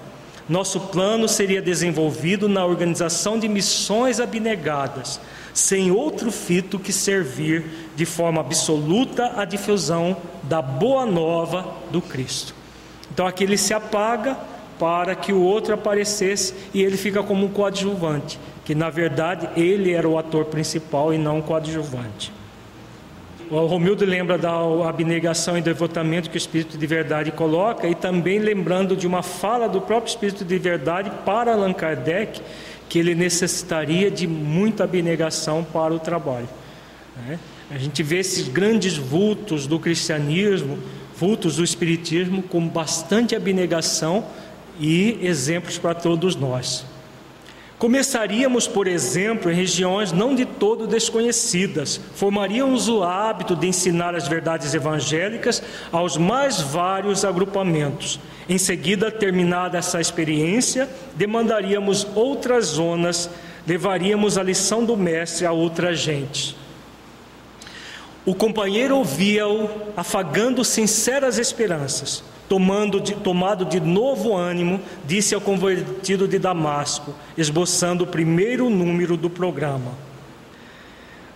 Nosso 0.49 0.81
plano 0.81 1.28
seria 1.28 1.61
desenvolvido 1.61 2.49
na 2.49 2.65
organização 2.65 3.39
de 3.39 3.47
missões 3.47 4.19
abnegadas 4.19 5.20
sem 5.53 5.91
outro 5.91 6.31
fito 6.31 6.79
que 6.79 6.93
servir 6.93 7.65
de 7.97 8.05
forma 8.05 8.41
absoluta 8.41 9.33
a 9.37 9.45
difusão 9.45 10.17
da 10.43 10.63
boa 10.63 11.05
nova 11.05 11.67
do 11.91 12.01
Cristo. 12.01 12.55
Então 13.13 13.27
aqui 13.27 13.45
ele 13.45 13.59
se 13.59 13.75
apaga 13.75 14.37
para 14.79 15.15
que 15.15 15.33
o 15.33 15.43
outro 15.43 15.75
aparecesse 15.75 16.55
e 16.73 16.83
ele 16.83 16.97
fica 16.97 17.23
como 17.23 17.45
um 17.45 17.51
coadjuvante, 17.51 18.39
que 18.65 18.75
na 18.75 18.89
verdade 18.89 19.49
ele 19.57 19.93
era 19.93 20.09
o 20.09 20.19
ator 20.19 20.47
principal 20.47 21.13
e 21.13 21.19
não 21.19 21.41
o 21.41 21.43
coadjuvante. 21.43 22.33
O 23.51 23.67
Romildo 23.67 24.05
lembra 24.05 24.39
da 24.39 24.53
abnegação 24.89 25.59
e 25.59 25.61
devotamento 25.61 26.31
que 26.31 26.37
o 26.37 26.39
Espírito 26.39 26.79
de 26.79 26.87
Verdade 26.87 27.33
coloca 27.33 27.89
e 27.89 27.97
também 27.97 28.39
lembrando 28.39 28.97
de 28.97 29.09
uma 29.09 29.25
fala 29.25 29.69
do 29.69 29.81
próprio 29.81 30.09
Espírito 30.09 30.45
de 30.45 30.57
Verdade 30.57 31.11
para 31.27 31.53
Allan 31.53 31.73
Kardec, 31.73 32.41
que 32.91 32.99
ele 32.99 33.15
necessitaria 33.15 34.11
de 34.11 34.27
muita 34.27 34.83
abnegação 34.83 35.62
para 35.62 35.95
o 35.95 36.01
trabalho. 36.01 36.49
Né? 37.17 37.39
A 37.71 37.79
gente 37.79 38.03
vê 38.03 38.19
esses 38.19 38.49
grandes 38.49 38.97
vultos 38.97 39.69
do 39.69 39.79
cristianismo, 39.79 40.77
vultos 41.17 41.57
do 41.57 41.65
espiritismo, 41.65 42.43
com 42.43 42.69
bastante 42.69 43.37
abnegação 43.37 44.25
e 44.81 45.19
exemplos 45.23 45.79
para 45.79 45.95
todos 45.95 46.35
nós. 46.35 46.85
Começaríamos, 47.81 48.69
por 48.69 48.86
exemplo, 48.86 49.51
em 49.51 49.55
regiões 49.55 50.12
não 50.12 50.35
de 50.35 50.44
todo 50.44 50.86
desconhecidas. 50.86 51.98
Formaríamos 52.15 52.90
o 52.90 53.02
hábito 53.02 53.57
de 53.57 53.66
ensinar 53.66 54.15
as 54.15 54.28
verdades 54.28 54.74
evangélicas 54.74 55.62
aos 55.90 56.19
mais 56.19 56.61
vários 56.61 57.24
agrupamentos. 57.24 58.20
Em 58.47 58.59
seguida, 58.59 59.11
terminada 59.11 59.78
essa 59.78 59.98
experiência, 59.98 60.90
demandaríamos 61.15 62.07
outras 62.15 62.66
zonas, 62.66 63.31
levaríamos 63.66 64.36
a 64.36 64.43
lição 64.43 64.85
do 64.85 64.94
Mestre 64.94 65.47
a 65.47 65.52
outra 65.52 65.94
gente. 65.94 66.55
O 68.27 68.35
companheiro 68.35 68.98
ouvia-o, 68.98 69.70
afagando 69.97 70.62
sinceras 70.66 71.39
esperanças. 71.39 72.23
Tomando 72.51 73.01
de, 73.01 73.15
tomado 73.15 73.65
de 73.65 73.79
novo 73.79 74.37
ânimo, 74.37 74.81
disse 75.07 75.37
ao 75.37 75.41
convertido 75.41 76.27
de 76.27 76.37
Damasco, 76.37 77.15
esboçando 77.39 78.03
o 78.03 78.07
primeiro 78.09 78.69
número 78.69 79.17
do 79.17 79.31
programa: 79.31 79.93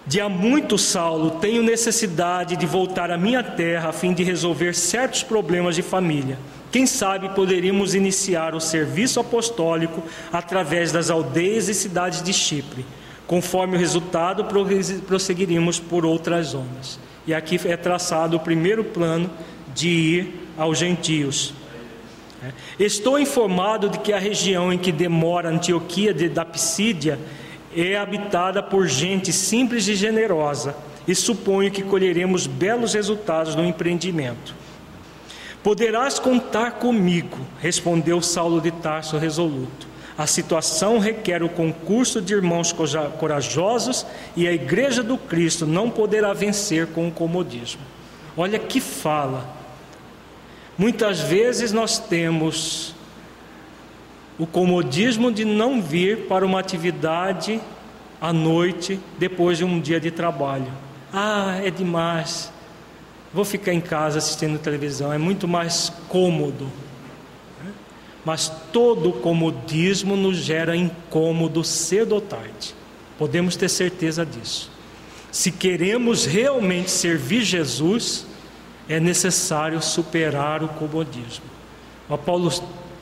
De 0.04 0.20
há 0.20 0.28
muito, 0.28 0.76
Saulo, 0.76 1.38
tenho 1.40 1.62
necessidade 1.62 2.56
de 2.56 2.66
voltar 2.66 3.12
à 3.12 3.16
minha 3.16 3.44
terra 3.44 3.90
a 3.90 3.92
fim 3.92 4.12
de 4.12 4.24
resolver 4.24 4.74
certos 4.74 5.22
problemas 5.22 5.76
de 5.76 5.82
família. 5.82 6.36
Quem 6.72 6.84
sabe 6.84 7.28
poderíamos 7.28 7.94
iniciar 7.94 8.52
o 8.52 8.60
serviço 8.60 9.20
apostólico 9.20 10.02
através 10.32 10.90
das 10.90 11.10
aldeias 11.10 11.68
e 11.68 11.74
cidades 11.74 12.24
de 12.24 12.32
Chipre. 12.32 12.84
Conforme 13.24 13.76
o 13.76 13.78
resultado, 13.78 14.46
prosseguiríamos 15.06 15.78
por 15.78 16.04
outras 16.04 16.48
zonas. 16.48 16.98
E 17.24 17.32
aqui 17.32 17.60
é 17.66 17.76
traçado 17.76 18.36
o 18.36 18.40
primeiro 18.40 18.82
plano 18.82 19.30
de 19.72 19.88
ir 19.88 20.43
aos 20.56 20.78
gentios. 20.78 21.54
É. 22.42 22.84
Estou 22.84 23.18
informado 23.18 23.88
de 23.88 23.98
que 23.98 24.12
a 24.12 24.18
região 24.18 24.72
em 24.72 24.78
que 24.78 24.92
demora 24.92 25.48
Antioquia 25.48 26.12
de, 26.12 26.28
da 26.28 26.44
Pisídia 26.44 27.18
é 27.74 27.96
habitada 27.96 28.62
por 28.62 28.86
gente 28.86 29.32
simples 29.32 29.88
e 29.88 29.94
generosa, 29.94 30.76
e 31.06 31.14
suponho 31.14 31.70
que 31.70 31.82
colheremos 31.82 32.46
belos 32.46 32.94
resultados 32.94 33.54
no 33.54 33.64
empreendimento. 33.64 34.54
Poderás 35.62 36.18
contar 36.18 36.72
comigo, 36.72 37.38
respondeu 37.60 38.20
Saulo 38.20 38.60
de 38.60 38.70
Tarso 38.70 39.16
resoluto. 39.16 39.88
A 40.16 40.26
situação 40.26 40.98
requer 40.98 41.42
o 41.42 41.48
concurso 41.48 42.20
de 42.20 42.34
irmãos 42.34 42.72
corajosos 43.18 44.06
e 44.36 44.46
a 44.46 44.52
Igreja 44.52 45.02
do 45.02 45.18
Cristo 45.18 45.66
não 45.66 45.90
poderá 45.90 46.32
vencer 46.32 46.86
com 46.88 47.08
o 47.08 47.10
comodismo. 47.10 47.80
Olha 48.36 48.58
que 48.58 48.80
fala 48.80 49.63
Muitas 50.76 51.20
vezes 51.20 51.72
nós 51.72 51.98
temos 51.98 52.94
o 54.38 54.46
comodismo 54.46 55.30
de 55.30 55.44
não 55.44 55.80
vir 55.80 56.26
para 56.26 56.44
uma 56.44 56.58
atividade 56.58 57.60
à 58.20 58.32
noite 58.32 58.98
depois 59.18 59.58
de 59.58 59.64
um 59.64 59.80
dia 59.80 60.00
de 60.00 60.10
trabalho. 60.10 60.66
Ah, 61.12 61.60
é 61.62 61.70
demais. 61.70 62.52
Vou 63.32 63.44
ficar 63.44 63.72
em 63.72 63.80
casa 63.80 64.18
assistindo 64.18 64.58
televisão, 64.58 65.12
é 65.12 65.18
muito 65.18 65.46
mais 65.46 65.92
cômodo. 66.08 66.68
Mas 68.24 68.50
todo 68.72 69.12
comodismo 69.12 70.16
nos 70.16 70.38
gera 70.38 70.74
incômodo 70.74 71.62
cedo 71.62 72.16
ou 72.16 72.20
tarde. 72.20 72.74
Podemos 73.18 73.54
ter 73.54 73.68
certeza 73.68 74.24
disso. 74.24 74.70
Se 75.30 75.52
queremos 75.52 76.24
realmente 76.24 76.90
servir 76.90 77.42
Jesus, 77.42 78.26
é 78.88 79.00
necessário 79.00 79.80
superar 79.82 80.62
o 80.62 80.68
comodismo. 80.68 81.44
O, 82.08 82.14
Apolo, 82.14 82.52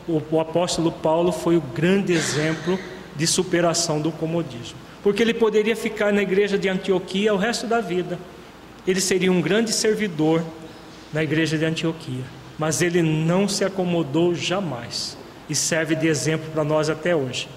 o 0.09 0.41
apóstolo 0.41 0.93
Paulo 0.93 1.33
foi 1.33 1.57
o 1.57 1.61
grande 1.61 2.13
exemplo 2.13 2.79
de 3.17 3.27
superação 3.27 4.01
do 4.01 4.13
comodismo, 4.13 4.79
porque 5.03 5.23
ele 5.23 5.35
poderia 5.35 5.77
ficar 5.77 6.13
na 6.13 6.23
igreja 6.23 6.57
de 6.57 6.69
Antioquia 6.69 7.35
o 7.35 7.37
resto 7.37 7.67
da 7.67 7.81
vida. 7.81 8.19
Ele 8.87 9.01
seria 9.01 9.31
um 9.31 9.41
grande 9.41 9.73
servidor 9.73 10.43
na 11.13 11.23
igreja 11.23 11.59
de 11.59 11.65
Antioquia, 11.65 12.25
mas 12.59 12.81
ele 12.81 13.03
não 13.03 13.47
se 13.49 13.65
acomodou 13.65 14.35
jamais 14.35 15.17
e 15.49 15.55
serve 15.55 15.95
de 15.95 16.07
exemplo 16.07 16.51
para 16.53 16.65
nós 16.65 16.89
até 16.89 17.15
hoje. 17.15 17.49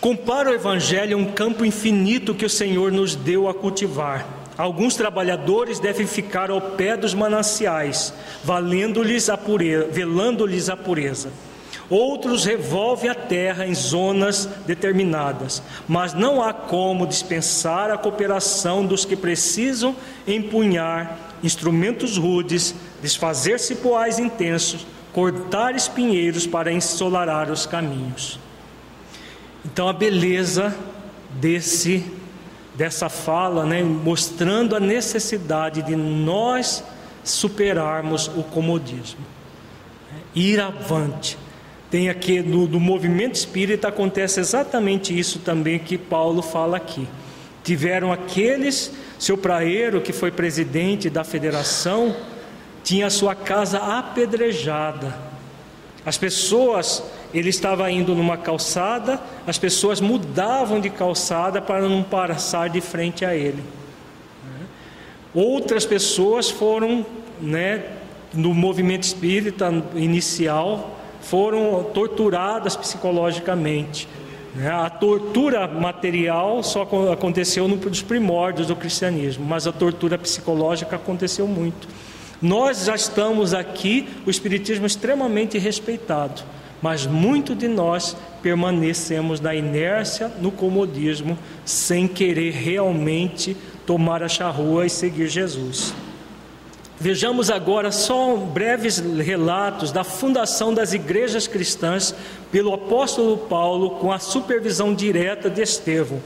Compara 0.00 0.50
o 0.50 0.54
evangelho 0.54 1.16
a 1.16 1.20
um 1.20 1.32
campo 1.32 1.64
infinito 1.64 2.34
que 2.34 2.46
o 2.46 2.50
Senhor 2.50 2.90
nos 2.90 3.14
deu 3.14 3.48
a 3.48 3.54
cultivar 3.54 4.39
Alguns 4.60 4.94
trabalhadores 4.94 5.80
devem 5.80 6.06
ficar 6.06 6.50
ao 6.50 6.60
pé 6.60 6.94
dos 6.94 7.14
mananciais, 7.14 8.12
valendo-lhes 8.44 9.30
a 9.30 9.38
pureza, 9.38 9.88
velando-lhes 9.90 10.68
a 10.68 10.76
pureza. 10.76 11.30
Outros 11.88 12.44
revolvem 12.44 13.08
a 13.08 13.14
terra 13.14 13.66
em 13.66 13.74
zonas 13.74 14.44
determinadas, 14.66 15.62
mas 15.88 16.12
não 16.12 16.42
há 16.42 16.52
como 16.52 17.06
dispensar 17.06 17.90
a 17.90 17.96
cooperação 17.96 18.84
dos 18.84 19.06
que 19.06 19.16
precisam 19.16 19.96
empunhar 20.26 21.18
instrumentos 21.42 22.18
rudes, 22.18 22.74
desfazer 23.00 23.58
cipoais 23.58 24.18
intensos, 24.18 24.86
cortar 25.10 25.74
espinheiros 25.74 26.46
para 26.46 26.70
ensolarar 26.70 27.50
os 27.50 27.64
caminhos. 27.64 28.38
Então 29.64 29.88
a 29.88 29.92
beleza 29.94 30.76
desse 31.30 32.19
dessa 32.80 33.10
fala, 33.10 33.66
né, 33.66 33.82
mostrando 33.82 34.74
a 34.74 34.80
necessidade 34.80 35.82
de 35.82 35.94
nós 35.94 36.82
superarmos 37.22 38.26
o 38.28 38.42
comodismo, 38.42 39.20
né, 40.10 40.18
ir 40.34 40.58
avante. 40.58 41.36
Tem 41.90 42.08
aqui 42.08 42.40
no, 42.40 42.66
no 42.66 42.80
movimento 42.80 43.34
espírita 43.34 43.88
acontece 43.88 44.40
exatamente 44.40 45.16
isso 45.16 45.40
também 45.40 45.78
que 45.78 45.98
Paulo 45.98 46.40
fala 46.40 46.78
aqui. 46.78 47.06
Tiveram 47.62 48.10
aqueles, 48.10 48.90
seu 49.18 49.36
praeiro, 49.36 50.00
que 50.00 50.14
foi 50.14 50.30
presidente 50.30 51.10
da 51.10 51.22
federação, 51.22 52.16
tinha 52.82 53.10
sua 53.10 53.34
casa 53.34 53.76
apedrejada. 53.76 55.14
As 56.04 56.16
pessoas 56.16 57.02
ele 57.32 57.48
estava 57.48 57.90
indo 57.90 58.14
numa 58.14 58.36
calçada, 58.36 59.20
as 59.46 59.58
pessoas 59.58 60.00
mudavam 60.00 60.80
de 60.80 60.90
calçada 60.90 61.60
para 61.60 61.88
não 61.88 62.02
passar 62.02 62.68
de 62.68 62.80
frente 62.80 63.24
a 63.24 63.34
ele. 63.34 63.62
Outras 65.32 65.86
pessoas 65.86 66.50
foram, 66.50 67.06
né, 67.40 67.84
no 68.34 68.52
movimento 68.52 69.04
espírita 69.04 69.72
inicial, 69.94 70.98
foram 71.20 71.84
torturadas 71.94 72.74
psicologicamente. 72.74 74.08
Né. 74.54 74.68
A 74.68 74.90
tortura 74.90 75.68
material 75.68 76.62
só 76.64 76.82
aconteceu 77.12 77.68
nos 77.68 78.02
primórdios 78.02 78.66
do 78.66 78.74
cristianismo, 78.74 79.44
mas 79.46 79.68
a 79.68 79.72
tortura 79.72 80.18
psicológica 80.18 80.96
aconteceu 80.96 81.46
muito. 81.46 81.86
Nós 82.40 82.84
já 82.84 82.94
estamos 82.94 83.52
aqui, 83.52 84.08
o 84.26 84.30
Espiritismo 84.30 84.84
é 84.84 84.86
extremamente 84.86 85.58
respeitado 85.58 86.42
mas 86.82 87.06
muito 87.06 87.54
de 87.54 87.68
nós 87.68 88.16
permanecemos 88.42 89.40
na 89.40 89.54
inércia, 89.54 90.28
no 90.40 90.50
comodismo, 90.50 91.38
sem 91.64 92.08
querer 92.08 92.52
realmente 92.52 93.56
tomar 93.86 94.22
a 94.22 94.28
charrua 94.28 94.86
e 94.86 94.90
seguir 94.90 95.28
Jesus. 95.28 95.92
Vejamos 97.02 97.48
agora 97.48 97.90
só 97.90 98.36
breves 98.36 98.98
relatos 98.98 99.90
da 99.90 100.04
fundação 100.04 100.74
das 100.74 100.92
igrejas 100.92 101.46
cristãs 101.46 102.14
pelo 102.52 102.74
apóstolo 102.74 103.38
Paulo 103.38 103.92
com 103.92 104.12
a 104.12 104.18
supervisão 104.18 104.94
direta 104.94 105.48
de 105.48 105.62
Estevão. 105.62 106.20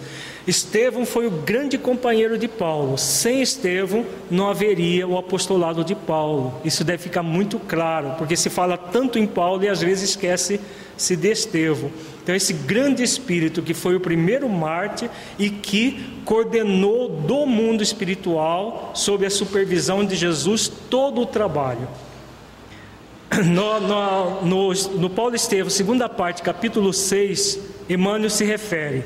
Estevão 0.49 1.07
foi 1.07 1.29
o 1.29 1.31
grande 1.31 1.79
companheiro 1.79 2.37
de 2.37 2.49
Paulo. 2.49 2.99
Sem 2.99 3.41
Estevão 3.41 4.05
não 4.29 4.51
haveria 4.51 5.07
o 5.07 5.17
apostolado 5.17 5.85
de 5.85 5.95
Paulo. 5.95 6.61
Isso 6.65 6.83
deve 6.83 7.05
ficar 7.05 7.23
muito 7.23 7.61
claro, 7.61 8.17
porque 8.19 8.37
se 8.37 8.51
fala 8.51 8.77
tanto 8.77 9.17
em 9.17 9.29
Paulo 9.29 9.63
e 9.63 9.69
às 9.69 9.81
vezes 9.81 10.11
esquece-se 10.11 11.17
de 11.17 11.31
Estevão. 11.31 11.89
Então, 12.25 12.35
esse 12.35 12.55
grande 12.55 13.03
espírito 13.03 13.61
que 13.61 13.75
foi 13.75 13.95
o 13.95 14.01
primeiro 14.01 14.49
Marte 14.49 15.11
e 15.39 15.51
que 15.51 16.03
coordenou 16.25 17.07
do 17.07 17.45
mundo 17.45 17.83
espiritual, 17.83 18.93
sob 18.95 19.27
a 19.27 19.31
supervisão 19.31 20.03
de 20.03 20.17
Jesus, 20.17 20.67
todo 20.89 21.21
o 21.21 21.27
trabalho. 21.27 21.87
No, 23.45 23.81
no, 23.81 24.43
no, 24.43 24.73
no 24.73 25.11
Paulo 25.11 25.35
Estevão, 25.35 25.69
segunda 25.69 26.09
parte, 26.09 26.41
capítulo 26.41 26.93
6, 26.93 27.59
Emmanuel 27.91 28.31
se 28.31 28.45
refere. 28.45 29.05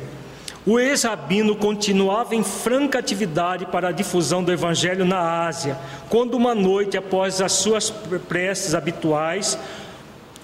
O 0.67 0.79
ex-rabino 0.79 1.57
continuava 1.57 2.37
em 2.37 2.45
franca 2.45 2.99
atividade 2.99 3.65
para 3.67 3.89
a 3.89 3.93
difusão 3.93 4.45
do 4.45 4.53
evangelho 4.53 5.05
na 5.05 5.47
Ásia, 5.47 5.79
quando 6.11 6.35
uma 6.35 6.55
noite 6.55 6.97
após 6.97 7.41
as 7.41 7.53
suas 7.53 7.91
preces 8.29 8.75
habituais, 8.75 9.59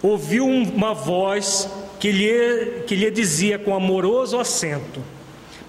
ouviu 0.03 0.47
uma 0.47 0.95
voz 0.95 1.69
que 2.05 2.13
lhe, 2.13 2.83
que 2.87 2.95
lhe 2.95 3.11
dizia 3.11 3.59
com 3.59 3.75
amoroso 3.75 4.39
acento: 4.39 5.01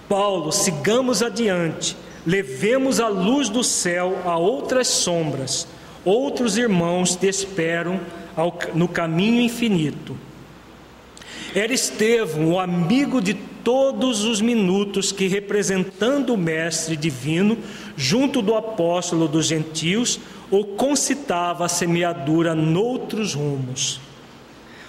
Paulo, 0.09 0.51
sigamos 0.51 1.23
adiante, 1.23 1.95
levemos 2.27 2.99
a 2.99 3.07
luz 3.07 3.47
do 3.47 3.63
céu 3.63 4.17
a 4.25 4.37
outras 4.37 4.89
sombras, 4.89 5.65
outros 6.03 6.57
irmãos 6.57 7.15
te 7.15 7.25
esperam 7.25 8.01
ao, 8.35 8.53
no 8.73 8.85
caminho 8.85 9.39
infinito. 9.39 10.17
Era 11.55 11.73
Estevão, 11.73 12.51
o 12.51 12.59
amigo 12.59 13.21
de 13.21 13.33
todos 13.63 14.25
os 14.25 14.41
minutos 14.41 15.13
que, 15.13 15.29
representando 15.29 16.33
o 16.33 16.37
Mestre 16.37 16.97
Divino, 16.97 17.57
junto 17.95 18.41
do 18.41 18.55
apóstolo 18.55 19.29
dos 19.29 19.45
gentios, 19.45 20.19
o 20.51 20.65
concitava 20.65 21.63
a 21.63 21.69
semeadura 21.69 22.53
noutros 22.53 23.33
rumos. 23.33 24.01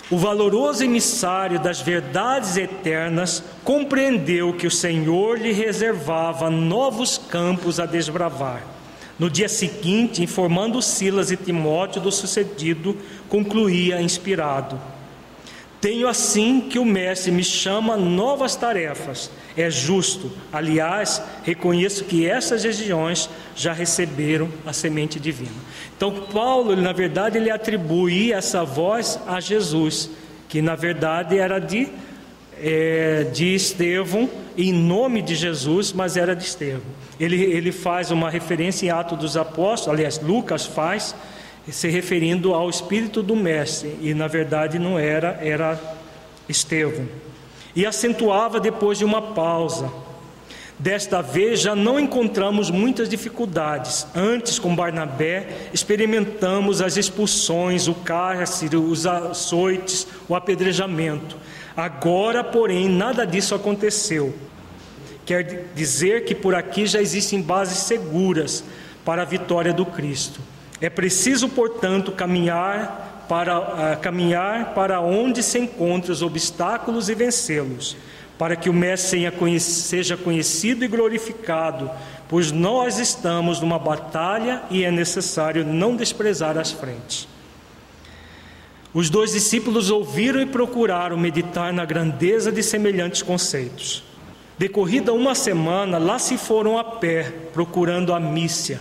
O 0.08 0.16
valoroso 0.16 0.84
emissário 0.84 1.58
das 1.58 1.80
verdades 1.80 2.56
eternas 2.56 3.42
compreendeu 3.64 4.52
que 4.52 4.66
o 4.66 4.70
Senhor 4.70 5.36
lhe 5.36 5.50
reservava 5.50 6.48
novos 6.48 7.18
campos 7.18 7.80
a 7.80 7.86
desbravar. 7.86 8.62
No 9.18 9.28
dia 9.28 9.48
seguinte, 9.48 10.22
informando 10.22 10.80
Silas 10.80 11.32
e 11.32 11.36
Timóteo 11.36 12.00
do 12.00 12.12
sucedido, 12.12 12.96
concluía 13.28 14.00
inspirado: 14.00 14.80
Tenho 15.80 16.08
assim 16.08 16.60
que 16.60 16.78
o 16.78 16.84
Mestre 16.84 17.30
me 17.30 17.44
chama 17.44 17.96
novas 17.96 18.56
tarefas. 18.56 19.30
É 19.56 19.70
justo. 19.70 20.30
Aliás, 20.52 21.22
reconheço 21.44 22.04
que 22.04 22.26
essas 22.26 22.64
regiões 22.64 23.28
já 23.54 23.72
receberam 23.72 24.48
a 24.64 24.72
semente 24.72 25.20
divina. 25.20 25.50
Então, 25.96 26.26
Paulo, 26.32 26.74
na 26.76 26.92
verdade, 26.92 27.38
ele 27.38 27.50
atribui 27.50 28.32
essa 28.32 28.64
voz 28.64 29.18
a 29.26 29.40
Jesus, 29.40 30.10
que 30.48 30.60
na 30.60 30.74
verdade 30.74 31.38
era 31.38 31.58
de, 31.58 31.88
é, 32.58 33.24
de 33.32 33.54
Estevão, 33.54 34.28
em 34.56 34.72
nome 34.72 35.22
de 35.22 35.34
Jesus, 35.34 35.92
mas 35.92 36.16
era 36.16 36.34
de 36.34 36.44
Estevão. 36.44 36.82
Ele, 37.18 37.42
ele 37.42 37.72
faz 37.72 38.10
uma 38.10 38.28
referência 38.28 38.86
em 38.86 38.90
Atos 38.90 39.18
dos 39.18 39.36
Apóstolos, 39.36 39.98
aliás, 39.98 40.20
Lucas 40.20 40.66
faz, 40.66 41.14
se 41.72 41.88
referindo 41.88 42.54
ao 42.54 42.70
Espírito 42.70 43.22
do 43.22 43.34
Mestre, 43.34 43.96
e 44.00 44.14
na 44.14 44.26
verdade 44.28 44.78
não 44.78 44.98
era, 44.98 45.38
era 45.42 45.80
Estevão. 46.48 47.08
E 47.74 47.84
acentuava 47.84 48.60
depois 48.60 48.98
de 48.98 49.04
uma 49.04 49.20
pausa. 49.20 49.90
Desta 50.78 51.22
vez 51.22 51.60
já 51.60 51.74
não 51.74 51.98
encontramos 51.98 52.70
muitas 52.70 53.08
dificuldades. 53.08 54.06
Antes, 54.14 54.58
com 54.58 54.76
Barnabé, 54.76 55.68
experimentamos 55.72 56.82
as 56.82 56.96
expulsões, 56.96 57.88
o 57.88 57.94
cárcere, 57.94 58.76
os 58.76 59.06
açoites, 59.06 60.06
o 60.28 60.34
apedrejamento. 60.34 61.36
Agora, 61.74 62.44
porém, 62.44 62.88
nada 62.88 63.26
disso 63.26 63.54
aconteceu. 63.54 64.34
Quer 65.24 65.70
dizer 65.74 66.24
que 66.24 66.34
por 66.34 66.54
aqui 66.54 66.86
já 66.86 67.00
existem 67.00 67.40
bases 67.40 67.78
seguras 67.78 68.62
para 69.04 69.22
a 69.22 69.24
vitória 69.24 69.72
do 69.72 69.84
Cristo. 69.84 70.40
É 70.80 70.90
preciso, 70.90 71.48
portanto, 71.48 72.12
caminhar 72.12 73.24
para 73.28 73.58
uh, 73.58 74.00
caminhar 74.00 74.72
para 74.74 75.00
onde 75.00 75.42
se 75.42 75.58
encontram 75.58 76.12
os 76.12 76.22
obstáculos 76.22 77.08
e 77.08 77.14
vencê-los 77.14 77.96
para 78.38 78.56
que 78.56 78.68
o 78.68 78.72
Mestre 78.72 79.28
seja 79.60 80.16
conhecido 80.16 80.84
e 80.84 80.88
glorificado, 80.88 81.90
pois 82.28 82.52
nós 82.52 82.98
estamos 82.98 83.60
numa 83.60 83.78
batalha 83.78 84.62
e 84.70 84.84
é 84.84 84.90
necessário 84.90 85.64
não 85.64 85.96
desprezar 85.96 86.58
as 86.58 86.70
frentes. 86.70 87.26
Os 88.92 89.10
dois 89.10 89.32
discípulos 89.32 89.90
ouviram 89.90 90.40
e 90.40 90.46
procuraram 90.46 91.18
meditar 91.18 91.72
na 91.72 91.84
grandeza 91.84 92.50
de 92.50 92.62
semelhantes 92.62 93.22
conceitos. 93.22 94.02
Decorrida 94.58 95.12
uma 95.12 95.34
semana, 95.34 95.98
lá 95.98 96.18
se 96.18 96.38
foram 96.38 96.78
a 96.78 96.84
pé, 96.84 97.30
procurando 97.52 98.14
a 98.14 98.20
Mícia. 98.20 98.80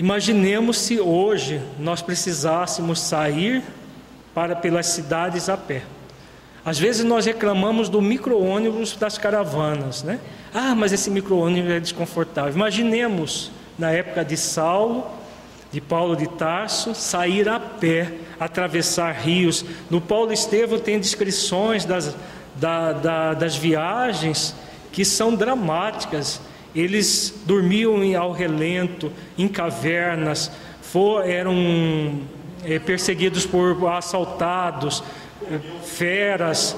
Imaginemos 0.00 0.78
se 0.78 0.98
hoje 0.98 1.60
nós 1.78 2.00
precisássemos 2.00 2.98
sair 2.98 3.62
para 4.34 4.56
pelas 4.56 4.86
cidades 4.86 5.50
a 5.50 5.58
pé. 5.58 5.82
Às 6.64 6.78
vezes 6.78 7.04
nós 7.04 7.26
reclamamos 7.26 7.90
do 7.90 8.00
micro-ônibus 8.00 8.96
das 8.96 9.18
caravanas, 9.18 10.02
né? 10.02 10.18
Ah, 10.54 10.74
mas 10.74 10.94
esse 10.94 11.10
micro-ônibus 11.10 11.70
é 11.70 11.78
desconfortável. 11.78 12.54
Imaginemos, 12.54 13.50
na 13.78 13.90
época 13.90 14.24
de 14.24 14.38
Saulo, 14.38 15.06
de 15.70 15.82
Paulo 15.82 16.16
de 16.16 16.28
Tarso, 16.28 16.94
sair 16.94 17.46
a 17.46 17.60
pé, 17.60 18.10
atravessar 18.40 19.12
rios. 19.12 19.66
No 19.90 20.00
Paulo 20.00 20.32
Estevão 20.32 20.78
tem 20.78 20.98
descrições 20.98 21.84
das, 21.84 22.16
da, 22.56 22.94
da, 22.94 23.34
das 23.34 23.54
viagens 23.54 24.54
que 24.92 25.04
são 25.04 25.34
dramáticas. 25.34 26.40
Eles 26.74 27.34
dormiam 27.46 27.96
ao 28.18 28.32
relento, 28.32 29.12
em 29.36 29.48
cavernas, 29.48 30.50
eram 31.24 32.20
é, 32.64 32.78
perseguidos 32.78 33.46
por 33.46 33.88
assaltados, 33.88 35.02
feras, 35.84 36.76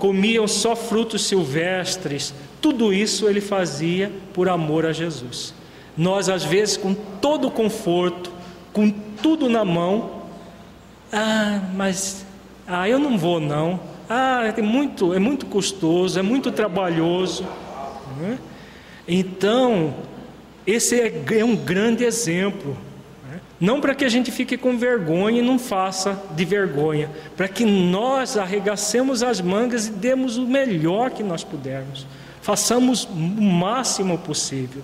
comiam 0.00 0.46
só 0.46 0.76
frutos 0.76 1.24
silvestres. 1.24 2.34
Tudo 2.60 2.92
isso 2.92 3.28
ele 3.28 3.40
fazia 3.40 4.12
por 4.32 4.48
amor 4.48 4.86
a 4.86 4.92
Jesus. 4.92 5.54
Nós, 5.96 6.28
às 6.28 6.44
vezes, 6.44 6.76
com 6.76 6.94
todo 6.94 7.48
o 7.48 7.50
conforto, 7.50 8.30
com 8.72 8.90
tudo 8.90 9.48
na 9.48 9.64
mão, 9.64 10.22
ah, 11.12 11.60
mas 11.74 12.24
ah, 12.66 12.88
eu 12.88 12.98
não 12.98 13.18
vou 13.18 13.38
não. 13.38 13.78
Ah, 14.08 14.52
é 14.56 14.62
muito, 14.62 15.12
é 15.12 15.18
muito 15.18 15.46
custoso, 15.46 16.18
é 16.18 16.22
muito 16.22 16.50
trabalhoso. 16.50 17.44
Né? 18.18 18.38
Então, 19.14 19.94
esse 20.66 20.98
é, 20.98 21.24
é 21.38 21.44
um 21.44 21.54
grande 21.54 22.02
exemplo 22.02 22.74
não 23.60 23.80
para 23.80 23.94
que 23.94 24.04
a 24.04 24.08
gente 24.08 24.32
fique 24.32 24.56
com 24.56 24.76
vergonha 24.76 25.38
e 25.38 25.44
não 25.44 25.56
faça 25.56 26.20
de 26.34 26.44
vergonha, 26.44 27.08
para 27.36 27.46
que 27.46 27.64
nós 27.64 28.36
arregacemos 28.36 29.22
as 29.22 29.40
mangas 29.40 29.86
e 29.86 29.92
demos 29.92 30.36
o 30.36 30.44
melhor 30.44 31.10
que 31.10 31.22
nós 31.22 31.44
pudermos, 31.44 32.04
façamos 32.40 33.04
o 33.04 33.16
máximo 33.16 34.18
possível. 34.18 34.82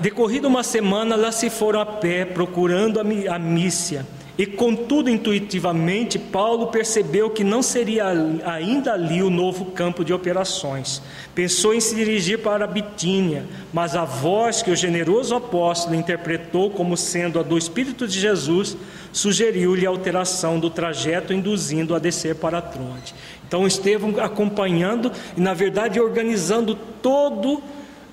Decorrida 0.00 0.48
uma 0.48 0.62
semana, 0.62 1.14
lá 1.14 1.30
se 1.30 1.50
foram 1.50 1.78
a 1.78 1.84
pé 1.84 2.24
procurando 2.24 2.98
a 2.98 3.38
Mícia 3.38 4.06
e 4.38 4.46
contudo, 4.46 5.10
intuitivamente, 5.10 6.16
Paulo 6.16 6.68
percebeu 6.68 7.28
que 7.28 7.42
não 7.42 7.60
seria 7.60 8.04
ainda 8.44 8.92
ali 8.92 9.20
o 9.20 9.30
novo 9.30 9.64
campo 9.72 10.04
de 10.04 10.12
operações. 10.12 11.02
Pensou 11.34 11.74
em 11.74 11.80
se 11.80 11.96
dirigir 11.96 12.38
para 12.38 12.64
Bitínia, 12.64 13.44
mas 13.72 13.96
a 13.96 14.04
voz 14.04 14.62
que 14.62 14.70
o 14.70 14.76
generoso 14.76 15.34
apóstolo 15.34 15.96
interpretou 15.96 16.70
como 16.70 16.96
sendo 16.96 17.40
a 17.40 17.42
do 17.42 17.58
Espírito 17.58 18.06
de 18.06 18.20
Jesus 18.20 18.76
sugeriu-lhe 19.12 19.84
a 19.84 19.90
alteração 19.90 20.60
do 20.60 20.70
trajeto, 20.70 21.32
induzindo 21.32 21.92
a 21.92 21.98
descer 21.98 22.36
para 22.36 22.58
a 22.58 22.62
Tronde. 22.62 23.16
Então, 23.44 23.66
Estevão 23.66 24.22
acompanhando 24.22 25.10
e, 25.36 25.40
na 25.40 25.52
verdade, 25.52 25.98
organizando 25.98 26.76
todo 27.02 27.54
o 27.54 27.62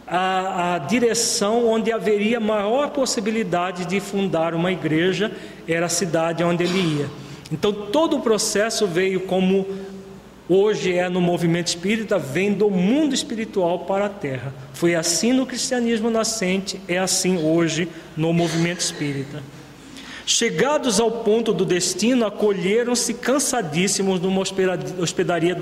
a, 0.08 0.76
a, 0.76 0.78
direção 0.80 1.68
onde 1.68 1.92
haveria 1.92 2.40
maior 2.40 2.90
possibilidade 2.90 3.86
de 3.86 4.00
fundar 4.00 4.54
uma 4.54 4.72
igreja 4.72 5.32
era 5.68 5.88
a 5.88 5.90
cidade 5.90 6.44
onde 6.44 6.64
ele 6.64 7.00
ia. 7.00 7.10
Então 7.52 7.72
todo 7.72 8.18
o 8.18 8.22
processo 8.22 8.86
veio 8.86 9.22
como 9.22 9.66
hoje 10.48 10.94
é 10.94 11.10
no 11.10 11.20
movimento 11.20 11.68
espírita, 11.68 12.20
vem 12.20 12.54
do 12.54 12.70
mundo 12.70 13.14
espiritual 13.14 13.80
para 13.80 14.06
a 14.06 14.10
terra. 14.10 14.54
Foi 14.74 14.96
assim 14.96 15.34
no 15.34 15.46
cristianismo 15.46 16.10
nascente, 16.10 16.80
é 16.88 16.98
assim 16.98 17.44
hoje 17.44 17.88
no 18.16 18.32
movimento 18.32 18.80
espírita. 18.80 19.42
Chegados 20.26 21.00
ao 21.00 21.12
ponto 21.12 21.54
do 21.54 21.64
destino, 21.64 22.26
acolheram-se 22.26 23.14
cansadíssimos 23.14 24.20
numa 24.20 24.42
hospedaria 24.42 25.56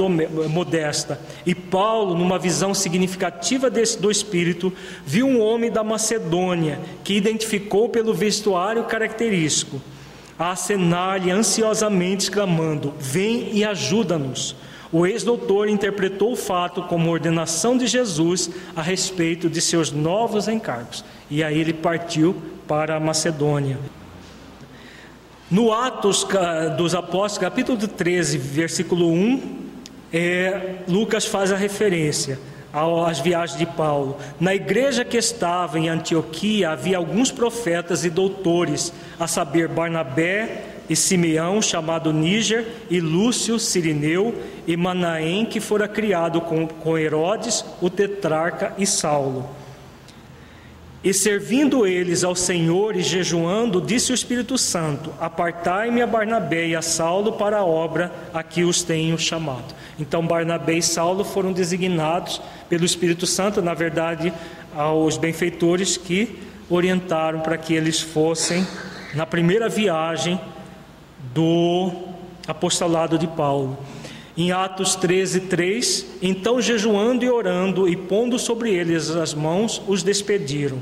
modesta. 0.49 1.19
E 1.45 1.53
Paulo, 1.53 2.15
numa 2.15 2.39
visão 2.39 2.73
significativa 2.73 3.69
desse, 3.69 4.01
do 4.01 4.09
Espírito, 4.09 4.71
viu 5.05 5.27
um 5.27 5.41
homem 5.41 5.69
da 5.69 5.83
Macedônia 5.83 6.79
que 7.03 7.13
identificou 7.13 7.89
pelo 7.89 8.13
vestuário 8.13 8.85
característico, 8.85 9.81
a 10.39 10.51
acenar-lhe 10.51 11.29
ansiosamente, 11.29 12.23
exclamando: 12.23 12.93
Vem 12.97 13.49
e 13.51 13.65
ajuda-nos. 13.65 14.55
O 14.93 15.05
ex-doutor 15.05 15.67
interpretou 15.67 16.31
o 16.31 16.37
fato 16.37 16.83
como 16.83 17.11
ordenação 17.11 17.77
de 17.77 17.85
Jesus 17.85 18.49
a 18.73 18.81
respeito 18.81 19.49
de 19.49 19.59
seus 19.59 19.91
novos 19.91 20.47
encargos. 20.47 21.03
E 21.29 21.43
aí 21.43 21.59
ele 21.59 21.73
partiu 21.73 22.35
para 22.65 22.95
a 22.95 22.99
Macedônia. 22.99 23.77
No 25.51 25.73
Atos 25.73 26.25
dos 26.77 26.95
Apóstolos, 26.95 27.37
capítulo 27.37 27.77
13, 27.77 28.37
versículo 28.37 29.11
1, 29.11 29.41
é, 30.11 30.75
Lucas 30.87 31.25
faz 31.25 31.51
a 31.51 31.57
referência 31.57 32.39
às 32.73 33.19
viagens 33.19 33.59
de 33.59 33.65
Paulo. 33.65 34.17
Na 34.39 34.55
igreja 34.55 35.05
que 35.05 35.17
estava 35.17 35.77
em 35.77 35.89
Antioquia 35.89 36.71
havia 36.71 36.97
alguns 36.97 37.31
profetas 37.31 38.03
e 38.03 38.09
doutores, 38.09 38.91
a 39.19 39.27
saber, 39.27 39.67
Barnabé 39.67 40.63
e 40.89 40.95
Simeão, 40.95 41.61
chamado 41.61 42.11
Níger, 42.11 42.65
e 42.89 42.99
Lúcio, 42.99 43.59
Sirineu, 43.59 44.33
e 44.65 44.75
Manaém, 44.75 45.45
que 45.45 45.59
fora 45.59 45.87
criado 45.87 46.41
com, 46.41 46.67
com 46.67 46.97
Herodes, 46.97 47.63
o 47.79 47.89
tetrarca, 47.89 48.73
e 48.77 48.87
Saulo. 48.87 49.47
E 51.03 51.13
servindo 51.13 51.85
eles 51.85 52.23
ao 52.23 52.33
Senhor 52.33 52.95
e 52.95 53.01
jejuando, 53.01 53.81
disse 53.81 54.13
o 54.13 54.15
Espírito 54.15 54.57
Santo: 54.57 55.11
Apartai-me 55.19 56.01
a 56.01 56.07
Barnabé 56.07 56.67
e 56.67 56.75
a 56.75 56.81
Saulo 56.81 57.33
para 57.33 57.57
a 57.57 57.65
obra 57.65 58.11
a 58.33 58.41
que 58.41 58.63
os 58.63 58.83
tenho 58.83 59.17
chamado. 59.19 59.75
Então, 59.99 60.25
Barnabé 60.25 60.75
e 60.75 60.81
Saulo 60.81 61.25
foram 61.25 61.51
designados 61.51 62.41
pelo 62.69 62.85
Espírito 62.85 63.27
Santo, 63.27 63.61
na 63.61 63.73
verdade, 63.73 64.31
aos 64.73 65.17
benfeitores 65.17 65.97
que 65.97 66.39
orientaram 66.69 67.41
para 67.41 67.57
que 67.57 67.73
eles 67.73 67.99
fossem 67.99 68.65
na 69.13 69.25
primeira 69.25 69.67
viagem 69.67 70.39
do 71.33 71.91
apostolado 72.47 73.17
de 73.17 73.27
Paulo. 73.27 73.77
Em 74.35 74.51
Atos 74.51 74.95
13, 74.95 75.41
3, 75.41 76.05
então 76.21 76.59
jejuando 76.59 77.23
e 77.23 77.29
orando 77.29 77.87
e 77.87 77.95
pondo 77.95 78.39
sobre 78.39 78.73
eles 78.73 79.09
as 79.11 79.33
mãos, 79.33 79.81
os 79.87 80.01
despediram. 80.01 80.79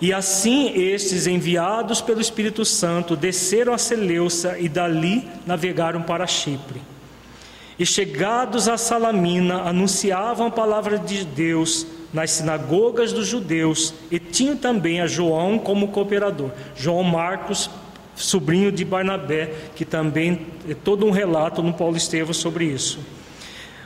E 0.00 0.12
assim 0.12 0.72
estes, 0.74 1.26
enviados 1.26 2.00
pelo 2.00 2.20
Espírito 2.20 2.64
Santo, 2.64 3.16
desceram 3.16 3.72
a 3.72 3.78
Seleuça 3.78 4.58
e 4.58 4.68
dali 4.68 5.26
navegaram 5.46 6.02
para 6.02 6.26
Chipre. 6.26 6.82
E 7.78 7.86
chegados 7.86 8.68
a 8.68 8.76
Salamina, 8.76 9.62
anunciavam 9.62 10.48
a 10.48 10.50
palavra 10.50 10.98
de 10.98 11.24
Deus 11.24 11.86
nas 12.12 12.30
sinagogas 12.30 13.12
dos 13.12 13.26
judeus 13.26 13.94
e 14.10 14.18
tinham 14.18 14.56
também 14.56 15.00
a 15.00 15.06
João 15.06 15.58
como 15.58 15.88
cooperador. 15.88 16.50
João 16.74 17.02
Marcos 17.02 17.70
sobrinho 18.16 18.72
de 18.72 18.84
Barnabé, 18.84 19.52
que 19.76 19.84
também 19.84 20.46
é 20.68 20.74
todo 20.74 21.06
um 21.06 21.10
relato 21.10 21.62
no 21.62 21.72
Paulo 21.72 21.96
Estevão 21.96 22.34
sobre 22.34 22.64
isso. 22.64 22.98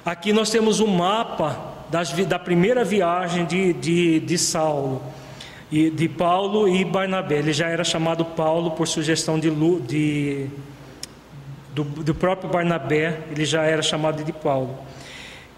Aqui 0.04 0.32
nós 0.32 0.48
temos 0.48 0.80
um 0.80 0.86
mapa 0.86 1.74
das, 1.90 2.12
da 2.26 2.38
primeira 2.38 2.84
viagem 2.84 3.44
de, 3.44 3.72
de, 3.74 4.20
de 4.20 4.38
Saulo, 4.38 5.02
e, 5.70 5.90
de 5.90 6.08
Paulo 6.08 6.68
e 6.68 6.84
Barnabé. 6.84 7.38
Ele 7.38 7.52
já 7.52 7.68
era 7.68 7.84
chamado 7.84 8.24
Paulo 8.24 8.70
por 8.70 8.88
sugestão 8.88 9.38
de, 9.38 9.50
de 9.80 10.48
do, 11.74 11.84
do 11.84 12.14
próprio 12.14 12.50
Barnabé, 12.50 13.20
ele 13.30 13.44
já 13.44 13.62
era 13.62 13.82
chamado 13.82 14.24
de 14.24 14.32
Paulo. 14.32 14.78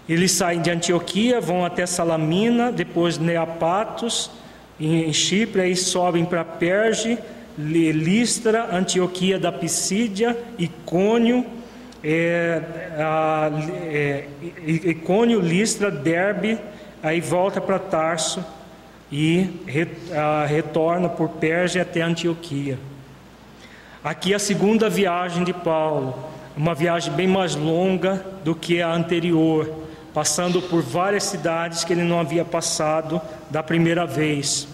Eles 0.08 0.32
saem 0.32 0.60
de 0.60 0.70
Antioquia, 0.70 1.40
vão 1.40 1.64
até 1.64 1.86
Salamina, 1.86 2.72
depois 2.72 3.18
Neapatos, 3.18 4.30
em 4.80 5.12
Chipre, 5.12 5.62
aí 5.62 5.76
sobem 5.76 6.24
para 6.24 6.44
Perge, 6.44 7.18
Listra, 7.58 8.74
Antioquia 8.74 9.38
da 9.38 9.52
Pisídia, 9.52 10.36
Icônio, 10.58 11.44
é, 12.02 12.60
a, 12.98 13.50
é, 13.84 14.24
Icônio, 14.66 15.40
Listra, 15.40 15.90
Derbe, 15.90 16.58
aí 17.02 17.20
volta 17.20 17.60
para 17.60 17.78
Tarso 17.78 18.44
e 19.10 19.50
a, 20.12 20.46
retorna 20.46 21.08
por 21.08 21.28
Pérgia 21.28 21.82
até 21.82 22.00
Antioquia. 22.00 22.78
Aqui 24.02 24.34
a 24.34 24.38
segunda 24.38 24.88
viagem 24.88 25.44
de 25.44 25.52
Paulo, 25.52 26.18
uma 26.56 26.74
viagem 26.74 27.12
bem 27.12 27.28
mais 27.28 27.54
longa 27.54 28.24
do 28.42 28.54
que 28.54 28.82
a 28.82 28.92
anterior, 28.92 29.70
passando 30.12 30.60
por 30.60 30.82
várias 30.82 31.24
cidades 31.24 31.84
que 31.84 31.92
ele 31.92 32.02
não 32.02 32.18
havia 32.18 32.44
passado 32.44 33.20
da 33.50 33.62
primeira 33.62 34.06
vez. 34.06 34.66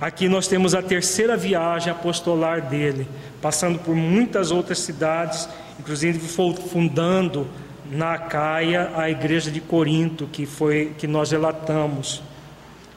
Aqui 0.00 0.28
nós 0.28 0.46
temos 0.46 0.76
a 0.76 0.82
terceira 0.82 1.36
viagem 1.36 1.90
apostolar 1.90 2.62
dele, 2.62 3.04
passando 3.42 3.80
por 3.80 3.96
muitas 3.96 4.52
outras 4.52 4.78
cidades, 4.78 5.48
inclusive 5.80 6.20
fundando 6.20 7.48
na 7.90 8.16
Caia 8.16 8.92
a 8.94 9.10
igreja 9.10 9.50
de 9.50 9.60
Corinto, 9.60 10.28
que 10.30 10.46
foi 10.46 10.92
que 10.96 11.08
nós 11.08 11.32
relatamos. 11.32 12.22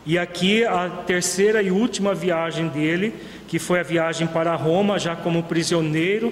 E 0.06 0.16
aqui 0.16 0.64
a 0.64 0.90
terceira 0.90 1.64
e 1.64 1.72
última 1.72 2.14
viagem 2.14 2.68
dele, 2.68 3.16
que 3.48 3.58
foi 3.58 3.80
a 3.80 3.84
viagem 3.84 4.28
para 4.28 4.56
Roma, 4.56 5.00
já 5.00 5.16
como 5.16 5.42
prisioneiro. 5.42 6.32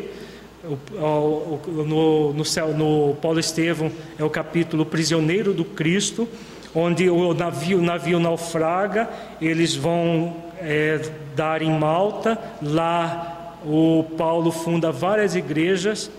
No, 0.91 2.33
no, 2.33 2.33
no 2.33 3.15
Paulo 3.15 3.39
Estevão 3.39 3.91
é 4.19 4.23
o 4.23 4.29
capítulo 4.29 4.85
Prisioneiro 4.85 5.51
do 5.53 5.63
Cristo, 5.63 6.27
onde 6.75 7.09
o 7.09 7.33
navio, 7.33 7.79
o 7.79 7.81
navio 7.81 8.19
naufraga, 8.19 9.09
eles 9.41 9.73
vão 9.73 10.48
é, 10.61 11.01
dar 11.35 11.61
em 11.61 11.71
Malta. 11.71 12.37
Lá 12.61 13.55
o 13.65 14.05
Paulo 14.17 14.51
funda 14.51 14.91
várias 14.91 15.35
igrejas, 15.35 16.09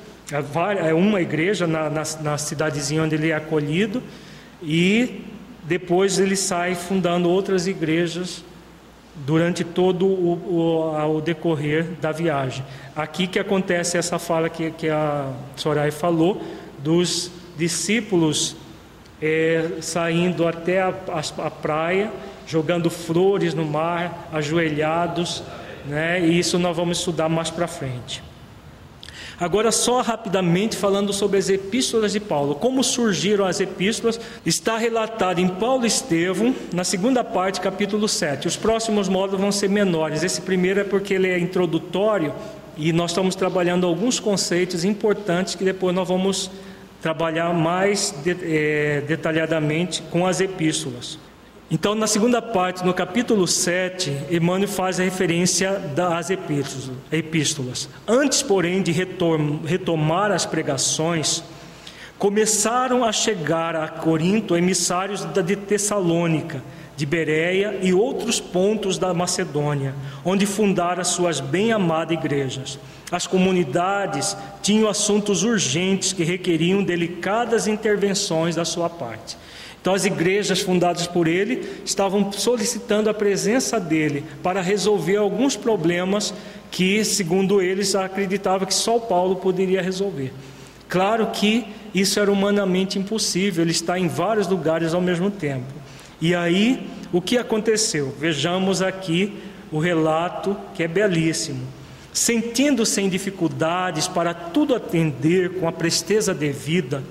é, 0.81 0.95
uma 0.95 1.21
igreja 1.21 1.67
na, 1.67 1.89
na, 1.89 2.03
na 2.23 2.39
cidadezinha 2.39 3.03
onde 3.03 3.15
ele 3.15 3.31
é 3.31 3.35
acolhido, 3.35 4.03
e 4.63 5.25
depois 5.65 6.19
ele 6.19 6.37
sai 6.37 6.75
fundando 6.75 7.29
outras 7.29 7.67
igrejas 7.67 8.45
durante 9.15 9.65
todo 9.65 10.07
o, 10.07 10.33
o, 10.33 11.17
o, 11.17 11.21
decorrer 11.21 11.85
da 12.01 12.13
viagem. 12.13 12.65
Aqui 12.95 13.27
que 13.27 13.39
acontece 13.39 13.99
essa 13.99 14.19
fala 14.19 14.49
que, 14.49 14.71
que 14.71 14.89
a 14.89 15.31
Soraya 15.57 15.93
falou, 15.93 16.43
dos 16.79 17.31
discípulos 17.57 18.57
é, 19.21 19.79
saindo 19.81 20.47
até 20.47 20.81
a, 20.81 20.89
a, 20.89 21.47
a 21.47 21.51
praia 21.51 22.11
jogando 22.51 22.91
flores 22.91 23.55
no 23.55 23.65
mar, 23.65 24.29
ajoelhados, 24.33 25.41
né? 25.87 26.21
E 26.21 26.37
isso 26.37 26.59
nós 26.59 26.77
vamos 26.77 26.99
estudar 26.99 27.29
mais 27.29 27.49
para 27.49 27.69
frente. 27.69 28.25
Agora, 29.39 29.71
só 29.71 30.03
rapidamente 30.03 30.77
falando 30.77 31.13
sobre 31.13 31.39
as 31.39 31.49
epístolas 31.49 32.13
de 32.13 32.19
Paulo. 32.21 32.57
Como 32.57 32.83
surgiram 32.83 33.47
as 33.47 33.61
epístolas, 33.61 34.21
está 34.45 34.77
relatado 34.77 35.39
em 35.39 35.49
Paulo 35.49 35.87
Estevão, 35.87 36.55
na 36.75 36.83
segunda 36.83 37.23
parte, 37.23 37.61
capítulo 37.61 38.09
7. 38.09 38.49
Os 38.49 38.57
próximos 38.57 39.09
módulos 39.09 39.41
vão 39.41 39.53
ser 39.53 39.71
menores. 39.71 40.25
Esse 40.25 40.41
primeiro 40.41 40.81
é 40.81 40.85
porque 40.85 41.15
ele 41.15 41.29
é 41.29 41.39
introdutório 41.39 42.35
e 42.77 42.93
nós 42.93 43.13
estamos 43.13 43.37
trabalhando 43.37 43.87
alguns 43.87 44.19
conceitos 44.19 44.85
importantes 44.85 45.55
que 45.55 45.65
depois 45.65 45.95
nós 45.95 46.09
vamos 46.09 46.51
trabalhar 47.01 47.55
mais 47.55 48.13
é, 48.27 49.03
detalhadamente 49.07 50.03
com 50.11 50.27
as 50.27 50.41
epístolas. 50.41 51.30
Então, 51.73 51.95
na 51.95 52.09
segunda 52.09 52.43
parte, 52.43 52.85
no 52.85 52.93
capítulo 52.93 53.47
7, 53.47 54.27
Emmanuel 54.29 54.67
faz 54.67 54.99
a 54.99 55.05
referência 55.05 55.79
das 55.95 56.29
epístolas. 56.29 57.89
Antes, 58.09 58.43
porém, 58.43 58.83
de 58.83 58.91
retomar 58.91 60.33
as 60.33 60.45
pregações, 60.45 61.45
começaram 62.19 63.05
a 63.05 63.13
chegar 63.13 63.77
a 63.77 63.87
Corinto 63.87 64.57
emissários 64.57 65.25
de 65.25 65.55
Tessalônica, 65.55 66.61
de 66.97 67.07
Bereia 67.07 67.79
e 67.81 67.95
outros 67.95 68.41
pontos 68.41 68.99
da 68.99 69.15
Macedônia, 69.15 69.95
onde 70.25 70.47
fundaram 70.47 71.01
as 71.01 71.09
suas 71.09 71.39
bem-amadas 71.39 72.19
igrejas. 72.19 72.81
As 73.13 73.29
comunidades 73.29 74.37
tinham 74.61 74.89
assuntos 74.89 75.45
urgentes 75.45 76.13
que 76.13 76.25
requeriam 76.25 76.83
delicadas 76.83 77.69
intervenções 77.69 78.57
da 78.57 78.65
sua 78.65 78.91
parte. 78.91 79.39
Então, 79.81 79.95
as 79.95 80.05
igrejas 80.05 80.61
fundadas 80.61 81.07
por 81.07 81.27
ele 81.27 81.67
estavam 81.85 82.31
solicitando 82.33 83.09
a 83.09 83.15
presença 83.15 83.81
dele 83.81 84.25
para 84.43 84.61
resolver 84.61 85.17
alguns 85.17 85.57
problemas 85.57 86.35
que, 86.71 87.03
segundo 87.05 87.63
eles, 87.63 87.95
acreditava 87.95 88.67
que 88.67 88.75
só 88.75 88.99
Paulo 88.99 89.37
poderia 89.37 89.81
resolver. 89.81 90.33
Claro 90.89 91.29
que 91.29 91.67
isso 91.95 92.21
era 92.21 92.31
humanamente 92.31 92.99
impossível, 92.99 93.63
ele 93.63 93.71
está 93.71 93.99
em 93.99 94.07
vários 94.07 94.47
lugares 94.47 94.93
ao 94.93 95.01
mesmo 95.01 95.31
tempo. 95.31 95.73
E 96.21 96.35
aí, 96.35 96.87
o 97.13 97.21
que 97.21 97.39
aconteceu? 97.39 98.15
Vejamos 98.19 98.83
aqui 98.83 99.33
o 99.73 99.79
relato 99.79 100.57
que 100.75 100.83
é 100.83 100.89
belíssimo. 100.89 101.63
Sentindo-se 102.13 103.01
em 103.01 103.09
dificuldades 103.09 104.09
para 104.09 104.35
tudo 104.35 104.75
atender 104.75 105.61
com 105.61 105.67
a 105.69 105.73
presteza 105.73 106.35
devida, 106.35 107.03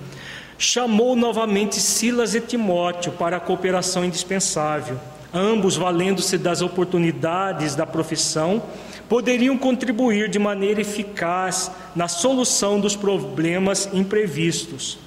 chamou 0.60 1.16
novamente 1.16 1.80
Silas 1.80 2.34
e 2.34 2.40
Timóteo 2.40 3.12
para 3.12 3.38
a 3.38 3.40
cooperação 3.40 4.04
indispensável. 4.04 5.00
Ambos, 5.32 5.74
valendo-se 5.74 6.36
das 6.36 6.60
oportunidades 6.60 7.74
da 7.74 7.86
profissão, 7.86 8.62
poderiam 9.08 9.56
contribuir 9.56 10.28
de 10.28 10.38
maneira 10.38 10.82
eficaz 10.82 11.70
na 11.96 12.08
solução 12.08 12.78
dos 12.78 12.94
problemas 12.94 13.88
imprevistos. 13.94 14.98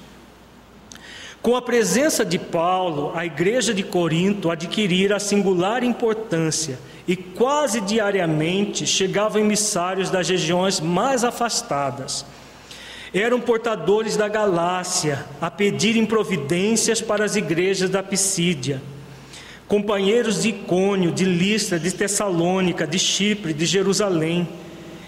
Com 1.40 1.54
a 1.54 1.62
presença 1.62 2.24
de 2.24 2.38
Paulo, 2.38 3.12
a 3.14 3.24
igreja 3.24 3.72
de 3.72 3.84
Corinto 3.84 4.50
adquirira 4.50 5.20
singular 5.20 5.84
importância 5.84 6.80
e 7.06 7.14
quase 7.14 7.80
diariamente 7.80 8.86
chegavam 8.86 9.40
emissários 9.40 10.10
das 10.10 10.28
regiões 10.28 10.80
mais 10.80 11.22
afastadas 11.22 12.26
eram 13.14 13.40
portadores 13.40 14.16
da 14.16 14.28
Galácia 14.28 15.24
a 15.40 15.48
pedirem 15.48 16.04
providências 16.04 17.00
para 17.00 17.24
as 17.24 17.36
igrejas 17.36 17.88
da 17.88 18.02
Pisídia. 18.02 18.82
Companheiros 19.68 20.42
de 20.42 20.48
Icônio, 20.48 21.12
de 21.12 21.24
Listra, 21.24 21.78
de 21.78 21.92
Tessalônica, 21.92 22.86
de 22.86 22.98
Chipre, 22.98 23.54
de 23.54 23.64
Jerusalém. 23.64 24.48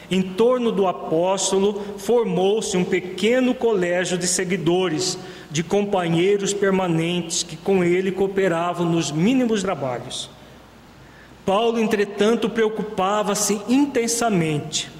Em 0.08 0.22
torno 0.22 0.70
do 0.70 0.86
apóstolo 0.86 1.82
formou-se 1.98 2.76
um 2.76 2.84
pequeno 2.84 3.52
colégio 3.52 4.16
de 4.16 4.28
seguidores, 4.28 5.18
de 5.50 5.64
companheiros 5.64 6.54
permanentes 6.54 7.42
que 7.42 7.56
com 7.56 7.82
ele 7.82 8.12
cooperavam 8.12 8.86
nos 8.88 9.10
mínimos 9.10 9.64
trabalhos. 9.64 10.30
Paulo, 11.44 11.80
entretanto, 11.80 12.48
preocupava-se 12.48 13.60
intensamente. 13.68 14.95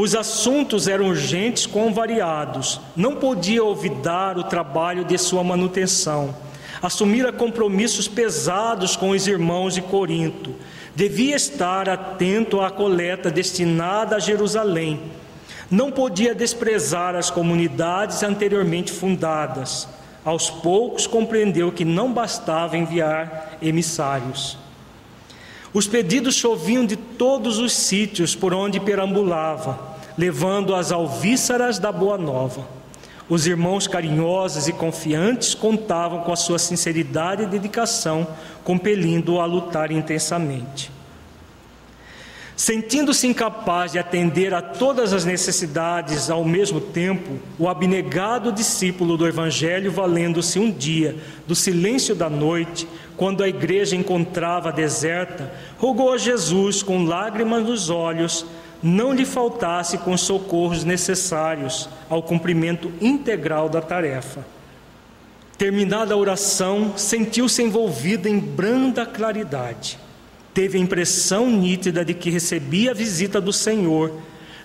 Os 0.00 0.14
assuntos 0.14 0.86
eram 0.86 1.08
urgentes 1.08 1.66
com 1.66 1.92
variados. 1.92 2.80
Não 2.94 3.16
podia 3.16 3.64
olvidar 3.64 4.38
o 4.38 4.44
trabalho 4.44 5.04
de 5.04 5.18
sua 5.18 5.42
manutenção. 5.42 6.32
Assumira 6.80 7.32
compromissos 7.32 8.06
pesados 8.06 8.94
com 8.94 9.10
os 9.10 9.26
irmãos 9.26 9.74
de 9.74 9.82
Corinto. 9.82 10.54
Devia 10.94 11.34
estar 11.34 11.88
atento 11.88 12.60
à 12.60 12.70
coleta 12.70 13.28
destinada 13.28 14.14
a 14.14 14.20
Jerusalém. 14.20 15.00
Não 15.68 15.90
podia 15.90 16.32
desprezar 16.32 17.16
as 17.16 17.28
comunidades 17.28 18.22
anteriormente 18.22 18.92
fundadas. 18.92 19.88
Aos 20.24 20.48
poucos 20.48 21.08
compreendeu 21.08 21.72
que 21.72 21.84
não 21.84 22.12
bastava 22.12 22.78
enviar 22.78 23.58
emissários. 23.60 24.56
Os 25.72 25.86
pedidos 25.86 26.34
choviam 26.34 26.86
de 26.86 26.96
todos 26.96 27.58
os 27.58 27.72
sítios 27.72 28.34
por 28.34 28.54
onde 28.54 28.80
perambulava, 28.80 29.87
levando 30.18 30.74
as 30.74 30.90
alvíceras 30.90 31.78
da 31.78 31.92
Boa 31.92 32.18
Nova. 32.18 32.66
Os 33.28 33.46
irmãos 33.46 33.86
carinhosos 33.86 34.66
e 34.66 34.72
confiantes 34.72 35.54
contavam 35.54 36.22
com 36.22 36.32
a 36.32 36.36
sua 36.36 36.58
sinceridade 36.58 37.44
e 37.44 37.46
dedicação, 37.46 38.26
compelindo-o 38.64 39.40
a 39.40 39.46
lutar 39.46 39.92
intensamente. 39.92 40.90
Sentindo-se 42.56 43.24
incapaz 43.28 43.92
de 43.92 44.00
atender 44.00 44.52
a 44.52 44.60
todas 44.60 45.12
as 45.12 45.24
necessidades 45.24 46.28
ao 46.28 46.44
mesmo 46.44 46.80
tempo, 46.80 47.38
o 47.56 47.68
abnegado 47.68 48.50
discípulo 48.50 49.16
do 49.16 49.28
Evangelho, 49.28 49.92
valendo-se 49.92 50.58
um 50.58 50.68
dia 50.68 51.14
do 51.46 51.54
silêncio 51.54 52.16
da 52.16 52.28
noite, 52.28 52.88
quando 53.16 53.44
a 53.44 53.48
igreja 53.48 53.94
encontrava 53.94 54.72
deserta, 54.72 55.52
rogou 55.78 56.12
a 56.12 56.18
Jesus 56.18 56.82
com 56.82 57.04
lágrimas 57.04 57.62
nos 57.62 57.90
olhos, 57.90 58.44
não 58.82 59.12
lhe 59.12 59.24
faltasse 59.24 59.98
com 59.98 60.12
os 60.12 60.20
socorros 60.20 60.84
necessários 60.84 61.88
ao 62.08 62.22
cumprimento 62.22 62.92
integral 63.00 63.68
da 63.68 63.80
tarefa. 63.80 64.46
Terminada 65.56 66.14
a 66.14 66.16
oração, 66.16 66.96
sentiu-se 66.96 67.62
envolvido 67.62 68.28
em 68.28 68.38
branda 68.38 69.04
claridade 69.04 69.98
teve 70.58 70.76
a 70.76 70.80
impressão 70.80 71.48
nítida 71.48 72.04
de 72.04 72.12
que 72.12 72.30
recebia 72.30 72.90
a 72.90 72.94
visita 72.94 73.40
do 73.40 73.52
Senhor. 73.52 74.12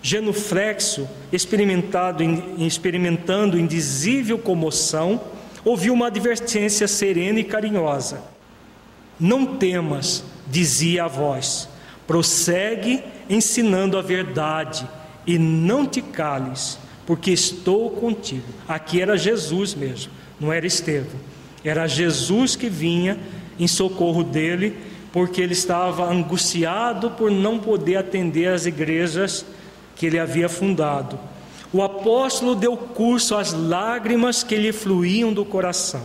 Genuflexo, 0.02 1.07
experimentando 1.31 3.60
indizível 3.60 4.40
comoção, 4.40 5.22
ouviu 5.64 5.94
uma 5.94 6.07
advertência 6.07 6.88
serena 6.88 7.40
e 7.40 7.44
carinhosa. 7.44 8.23
Não 9.19 9.45
temas, 9.45 10.23
dizia 10.48 11.03
a 11.03 11.07
voz, 11.07 11.69
prossegue 12.06 13.04
ensinando 13.30 13.98
a 13.98 14.02
verdade 14.02 14.88
e 15.26 15.38
não 15.38 15.86
te 15.86 16.02
cales, 16.02 16.78
porque 17.06 17.32
estou 17.32 17.90
contigo. 17.92 18.48
Aqui 18.68 19.02
era 19.02 19.18
Jesus 19.18 19.74
mesmo, 19.74 20.12
não 20.40 20.52
era 20.52 20.66
Estevão. 20.66 21.20
Era 21.64 21.88
Jesus 21.88 22.56
que 22.56 22.70
vinha 22.70 23.18
em 23.58 23.68
socorro 23.68 24.24
dele 24.24 24.78
porque 25.14 25.42
ele 25.42 25.54
estava 25.54 26.12
angustiado 26.12 27.12
por 27.12 27.30
não 27.30 27.60
poder 27.60 27.98
atender 27.98 28.48
as 28.48 28.66
igrejas 28.66 29.46
que 29.96 30.08
ele 30.08 30.18
havia 30.18 30.50
fundado. 30.50 31.20
O 31.72 31.82
apóstolo 31.82 32.56
deu 32.56 32.76
curso 32.76 33.36
às 33.36 33.54
lágrimas 33.54 34.44
que 34.44 34.56
lhe 34.56 34.72
fluíam 34.72 35.32
do 35.32 35.46
coração. 35.46 36.04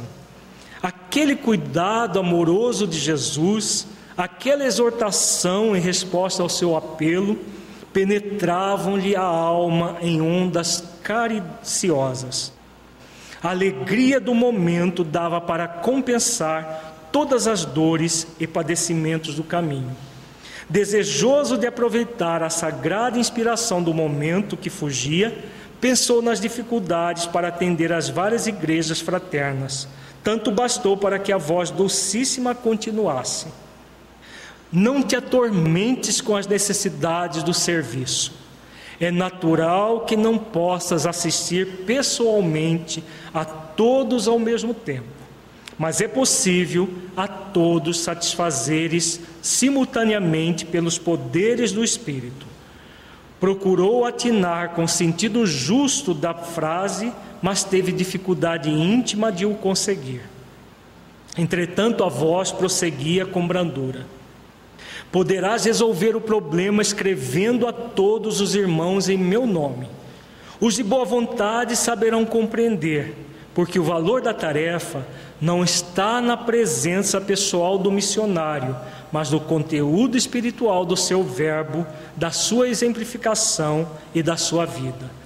Aquele 0.82 1.34
cuidado 1.34 2.18
amoroso 2.20 2.86
de 2.86 2.98
Jesus, 2.98 3.86
aquela 4.18 4.64
exortação 4.64 5.76
em 5.76 5.80
resposta 5.80 6.42
ao 6.42 6.48
seu 6.48 6.76
apelo, 6.76 7.38
penetravam-lhe 7.92 9.14
a 9.14 9.22
alma 9.22 9.96
em 10.00 10.20
ondas 10.20 10.82
cariciosas. 11.04 12.52
A 13.40 13.50
alegria 13.50 14.18
do 14.18 14.34
momento 14.34 15.04
dava 15.04 15.40
para 15.40 15.68
compensar 15.68 17.08
todas 17.12 17.46
as 17.46 17.64
dores 17.64 18.26
e 18.40 18.46
padecimentos 18.46 19.36
do 19.36 19.44
caminho. 19.44 19.96
Desejoso 20.68 21.56
de 21.56 21.68
aproveitar 21.68 22.42
a 22.42 22.50
sagrada 22.50 23.20
inspiração 23.20 23.80
do 23.80 23.94
momento 23.94 24.56
que 24.56 24.68
fugia, 24.68 25.44
pensou 25.80 26.20
nas 26.20 26.40
dificuldades 26.40 27.24
para 27.24 27.48
atender 27.48 27.92
às 27.92 28.08
várias 28.08 28.48
igrejas 28.48 29.00
fraternas. 29.00 29.86
Tanto 30.24 30.50
bastou 30.50 30.96
para 30.96 31.20
que 31.20 31.32
a 31.32 31.38
voz 31.38 31.70
docíssima 31.70 32.52
continuasse. 32.52 33.46
Não 34.70 35.02
te 35.02 35.16
atormentes 35.16 36.20
com 36.20 36.36
as 36.36 36.46
necessidades 36.46 37.42
do 37.42 37.54
serviço. 37.54 38.32
É 39.00 39.10
natural 39.10 40.00
que 40.00 40.16
não 40.16 40.36
possas 40.36 41.06
assistir 41.06 41.84
pessoalmente 41.86 43.02
a 43.32 43.44
todos 43.44 44.26
ao 44.26 44.38
mesmo 44.38 44.74
tempo 44.74 45.18
mas 45.78 46.00
é 46.00 46.08
possível 46.08 46.88
a 47.16 47.28
todos 47.28 48.00
satisfazeres 48.00 49.20
simultaneamente 49.40 50.66
pelos 50.66 50.98
poderes 50.98 51.70
do 51.70 51.84
Espírito. 51.84 52.46
Procurou 53.38 54.04
atinar 54.04 54.70
com 54.70 54.82
o 54.82 54.88
sentido 54.88 55.46
justo 55.46 56.12
da 56.12 56.34
frase, 56.34 57.12
mas 57.40 57.62
teve 57.62 57.92
dificuldade 57.92 58.68
íntima 58.68 59.30
de 59.30 59.46
o 59.46 59.54
conseguir. 59.54 60.22
Entretanto, 61.36 62.02
a 62.02 62.08
voz 62.08 62.50
prosseguia 62.50 63.24
com 63.24 63.46
brandura. 63.46 64.04
Poderás 65.10 65.64
resolver 65.64 66.14
o 66.14 66.20
problema 66.20 66.82
escrevendo 66.82 67.66
a 67.66 67.72
todos 67.72 68.40
os 68.40 68.54
irmãos 68.54 69.08
em 69.08 69.16
meu 69.16 69.46
nome. 69.46 69.88
Os 70.60 70.74
de 70.74 70.82
boa 70.82 71.04
vontade 71.04 71.76
saberão 71.76 72.24
compreender, 72.24 73.14
porque 73.54 73.78
o 73.78 73.84
valor 73.84 74.20
da 74.20 74.34
tarefa 74.34 75.06
não 75.40 75.62
está 75.62 76.20
na 76.20 76.36
presença 76.36 77.20
pessoal 77.20 77.78
do 77.78 77.90
missionário, 77.90 78.76
mas 79.10 79.30
no 79.30 79.40
conteúdo 79.40 80.16
espiritual 80.16 80.84
do 80.84 80.96
seu 80.96 81.22
verbo, 81.22 81.86
da 82.16 82.30
sua 82.30 82.68
exemplificação 82.68 83.88
e 84.14 84.22
da 84.22 84.36
sua 84.36 84.66
vida. 84.66 85.18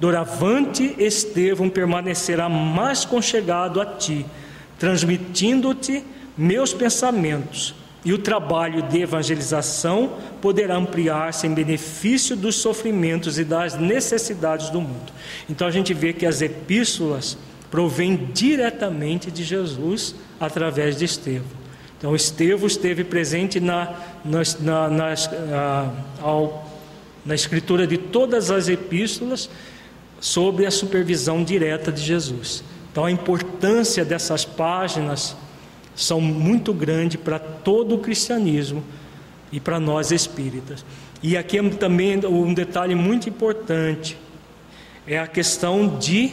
Doravante, 0.00 0.94
Estevão 0.98 1.68
permanecerá 1.68 2.48
mais 2.48 3.04
conchegado 3.04 3.80
a 3.80 3.86
ti, 3.86 4.24
transmitindo-te 4.78 6.04
meus 6.36 6.72
pensamentos, 6.72 7.74
e 8.08 8.12
o 8.14 8.16
trabalho 8.16 8.80
de 8.84 9.02
evangelização 9.02 10.14
poderá 10.40 10.76
ampliar-se 10.76 11.46
em 11.46 11.52
benefício 11.52 12.34
dos 12.34 12.56
sofrimentos 12.56 13.38
e 13.38 13.44
das 13.44 13.74
necessidades 13.74 14.70
do 14.70 14.80
mundo. 14.80 15.12
Então 15.46 15.68
a 15.68 15.70
gente 15.70 15.92
vê 15.92 16.14
que 16.14 16.24
as 16.24 16.40
epístolas 16.40 17.36
provém 17.70 18.30
diretamente 18.32 19.30
de 19.30 19.44
Jesus 19.44 20.14
através 20.40 20.96
de 20.96 21.04
Estevão. 21.04 21.58
Então, 21.98 22.16
Estevão 22.16 22.66
esteve 22.66 23.04
presente 23.04 23.60
na, 23.60 23.94
na, 24.24 24.88
na, 24.88 25.92
ao, 26.22 26.66
na 27.26 27.34
escritura 27.34 27.86
de 27.86 27.98
todas 27.98 28.50
as 28.50 28.70
epístolas 28.70 29.50
sobre 30.18 30.64
a 30.64 30.70
supervisão 30.70 31.44
direta 31.44 31.92
de 31.92 32.00
Jesus. 32.00 32.64
Então, 32.90 33.04
a 33.04 33.10
importância 33.10 34.02
dessas 34.02 34.46
páginas 34.46 35.36
são 35.98 36.20
muito 36.20 36.72
grande 36.72 37.18
para 37.18 37.38
todo 37.38 37.94
o 37.94 37.98
cristianismo 37.98 38.82
e 39.52 39.60
para 39.60 39.78
nós 39.78 40.10
espíritas. 40.10 40.84
E 41.22 41.36
aqui 41.36 41.58
é 41.58 41.68
também 41.70 42.24
um 42.26 42.54
detalhe 42.54 42.94
muito 42.94 43.28
importante 43.28 44.16
é 45.08 45.18
a 45.18 45.26
questão 45.26 45.96
de 45.98 46.32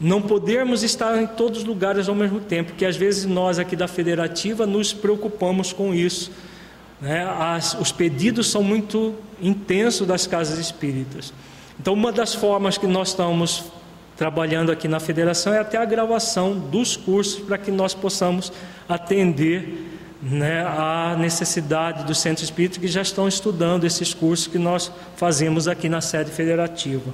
não 0.00 0.22
podermos 0.22 0.84
estar 0.84 1.20
em 1.20 1.26
todos 1.26 1.60
os 1.60 1.64
lugares 1.64 2.08
ao 2.08 2.14
mesmo 2.14 2.38
tempo, 2.38 2.72
que 2.74 2.84
às 2.84 2.96
vezes 2.96 3.24
nós 3.24 3.58
aqui 3.58 3.74
da 3.74 3.88
federativa 3.88 4.64
nos 4.66 4.92
preocupamos 4.92 5.72
com 5.72 5.92
isso. 5.92 6.30
Né? 7.00 7.24
As, 7.24 7.74
os 7.74 7.90
pedidos 7.90 8.48
são 8.48 8.62
muito 8.62 9.14
intensos 9.42 10.06
das 10.06 10.26
casas 10.28 10.58
espíritas. 10.58 11.34
Então, 11.80 11.92
uma 11.92 12.12
das 12.12 12.34
formas 12.34 12.78
que 12.78 12.86
nós 12.86 13.08
estamos 13.08 13.64
trabalhando 14.16 14.70
aqui 14.70 14.86
na 14.86 15.00
federação 15.00 15.52
é 15.52 15.58
até 15.58 15.76
a 15.76 15.84
gravação 15.84 16.58
dos 16.58 16.96
cursos 16.96 17.40
para 17.40 17.58
que 17.58 17.70
nós 17.70 17.94
possamos 17.94 18.52
atender 18.88 19.92
né, 20.22 20.62
a 20.62 21.16
necessidade 21.18 22.04
do 22.04 22.14
centro 22.14 22.44
espírita 22.44 22.80
que 22.80 22.88
já 22.88 23.02
estão 23.02 23.28
estudando 23.28 23.84
esses 23.84 24.14
cursos 24.14 24.46
que 24.46 24.58
nós 24.58 24.90
fazemos 25.16 25.68
aqui 25.68 25.88
na 25.88 26.00
sede 26.00 26.30
federativa. 26.30 27.12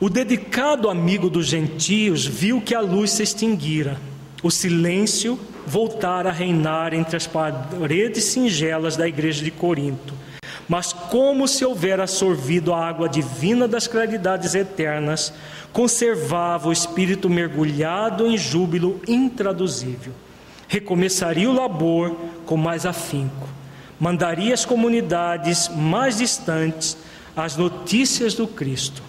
O 0.00 0.10
dedicado 0.10 0.90
amigo 0.90 1.30
dos 1.30 1.46
gentios 1.46 2.26
viu 2.26 2.60
que 2.60 2.74
a 2.74 2.80
luz 2.80 3.12
se 3.12 3.22
extinguira, 3.22 3.98
o 4.42 4.50
silêncio 4.50 5.38
voltara 5.66 6.28
a 6.28 6.32
reinar 6.32 6.92
entre 6.92 7.16
as 7.16 7.26
paredes 7.26 8.24
singelas 8.24 8.96
da 8.96 9.08
igreja 9.08 9.42
de 9.42 9.50
Corinto. 9.50 10.14
Mas, 10.68 10.92
como 10.92 11.46
se 11.46 11.64
houvera 11.64 12.06
sorvido 12.06 12.74
a 12.74 12.84
água 12.84 13.08
divina 13.08 13.68
das 13.68 13.86
claridades 13.86 14.54
eternas, 14.54 15.32
conservava 15.72 16.68
o 16.68 16.72
espírito 16.72 17.30
mergulhado 17.30 18.26
em 18.26 18.36
júbilo 18.36 19.00
intraduzível. 19.06 20.12
Recomeçaria 20.66 21.48
o 21.48 21.54
labor 21.54 22.16
com 22.44 22.56
mais 22.56 22.84
afinco. 22.84 23.48
mandaria 23.98 24.52
às 24.52 24.64
comunidades 24.64 25.68
mais 25.68 26.18
distantes 26.18 26.98
as 27.34 27.56
notícias 27.56 28.34
do 28.34 28.46
Cristo. 28.46 29.02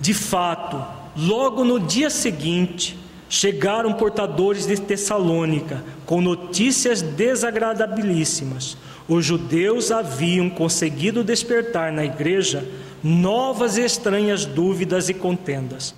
De 0.00 0.14
fato, 0.14 0.82
logo 1.14 1.62
no 1.62 1.78
dia 1.78 2.08
seguinte, 2.08 2.98
chegaram 3.28 3.92
portadores 3.92 4.66
de 4.66 4.80
Tessalônica 4.80 5.84
com 6.06 6.20
notícias 6.22 7.02
desagradabilíssimas. 7.02 8.78
Os 9.10 9.24
judeus 9.26 9.90
haviam 9.90 10.48
conseguido 10.48 11.24
despertar 11.24 11.90
na 11.90 12.04
igreja 12.04 12.64
novas 13.02 13.76
e 13.76 13.84
estranhas 13.84 14.46
dúvidas 14.46 15.08
e 15.08 15.14
contendas. 15.14 15.96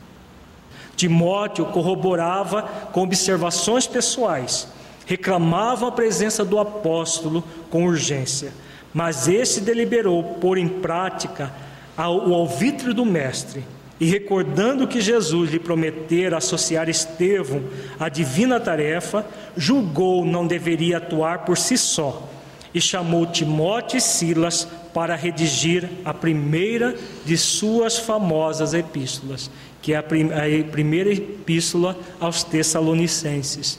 Timóteo 0.96 1.66
corroborava 1.66 2.62
com 2.90 3.02
observações 3.02 3.86
pessoais, 3.86 4.66
reclamava 5.04 5.88
a 5.88 5.92
presença 5.92 6.42
do 6.42 6.58
apóstolo 6.58 7.44
com 7.68 7.84
urgência, 7.84 8.50
mas 8.94 9.28
este 9.28 9.60
deliberou 9.60 10.24
pôr 10.40 10.56
em 10.56 10.68
prática 10.68 11.52
o 11.98 12.32
alvitre 12.32 12.94
do 12.94 13.04
mestre 13.04 13.62
e 14.00 14.06
recordando 14.06 14.88
que 14.88 15.02
Jesus 15.02 15.50
lhe 15.50 15.58
prometera 15.58 16.38
associar 16.38 16.88
Estevão 16.88 17.62
à 18.00 18.08
divina 18.08 18.58
tarefa, 18.58 19.26
julgou 19.54 20.24
não 20.24 20.46
deveria 20.46 20.96
atuar 20.96 21.40
por 21.40 21.58
si 21.58 21.76
só 21.76 22.31
e 22.74 22.80
chamou 22.80 23.26
Timóteo 23.26 23.98
e 23.98 24.00
Silas 24.00 24.66
para 24.94 25.14
redigir 25.14 25.88
a 26.04 26.12
primeira 26.12 26.94
de 27.24 27.36
suas 27.36 27.98
famosas 27.98 28.74
epístolas, 28.74 29.50
que 29.80 29.92
é 29.92 29.96
a, 29.96 30.02
primeira 30.02 31.12
epístola 31.12 31.96
aos 32.20 32.42
Tessalonicenses. 32.42 33.78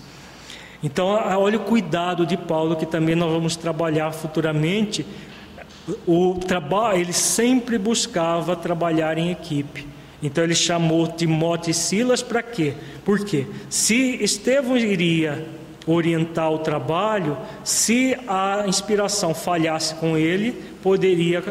Então, 0.84 1.07
olha 1.07 1.57
o 1.57 1.64
cuidado 1.64 2.26
de 2.26 2.36
Paulo, 2.36 2.76
que 2.76 2.86
também 2.86 3.15
nós 3.15 3.32
vamos 3.32 3.56
trabalhar 3.56 4.11
futuramente. 4.11 5.06
O 6.06 6.36
trabalho, 6.36 6.99
ele 6.99 7.14
sempre 7.14 7.78
buscava 7.78 8.56
trabalhar 8.56 9.18
em 9.18 9.32
equipe. 9.32 9.88
Então 10.24 10.41
ele 10.41 10.56
chamou 10.56 11.06
Timóteo 11.06 11.72
e 11.72 11.74
Silas 11.74 12.22
para 12.22 12.41
quê? 12.41 12.74
Porque 13.03 13.45
se 13.70 14.24
Estevão 14.24 14.78
iria 14.78 15.45
orientar 15.85 16.51
o 16.51 16.60
trabalho, 16.60 17.38
se 17.64 18.18
a 18.27 18.64
inspiração 18.68 19.34
falhasse 19.34 19.95
com 19.95 20.18
ele, 20.18 20.51
poderia 20.81 21.43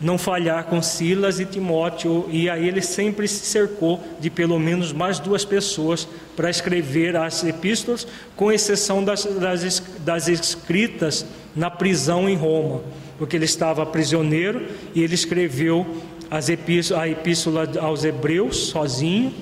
não 0.00 0.18
falhar 0.18 0.64
com 0.64 0.82
Silas 0.82 1.38
e 1.38 1.46
Timóteo, 1.46 2.28
e 2.28 2.50
aí 2.50 2.66
ele 2.66 2.82
sempre 2.82 3.28
se 3.28 3.46
cercou 3.46 4.00
de 4.18 4.28
pelo 4.28 4.58
menos 4.58 4.92
mais 4.92 5.20
duas 5.20 5.44
pessoas 5.44 6.08
para 6.34 6.50
escrever 6.50 7.16
as 7.16 7.44
epístolas, 7.44 8.06
com 8.36 8.50
exceção 8.50 9.04
das, 9.04 9.24
das, 9.24 9.82
das 10.00 10.28
escritas 10.28 11.24
na 11.54 11.70
prisão 11.70 12.28
em 12.28 12.34
Roma, 12.34 12.82
porque 13.16 13.36
ele 13.36 13.44
estava 13.44 13.86
prisioneiro 13.86 14.66
e 14.94 15.02
ele 15.02 15.14
escreveu 15.14 15.86
as 16.28 16.48
epístola, 16.48 17.02
a 17.02 17.08
epístola 17.08 17.70
aos 17.80 18.04
Hebreus 18.04 18.68
sozinho 18.68 19.32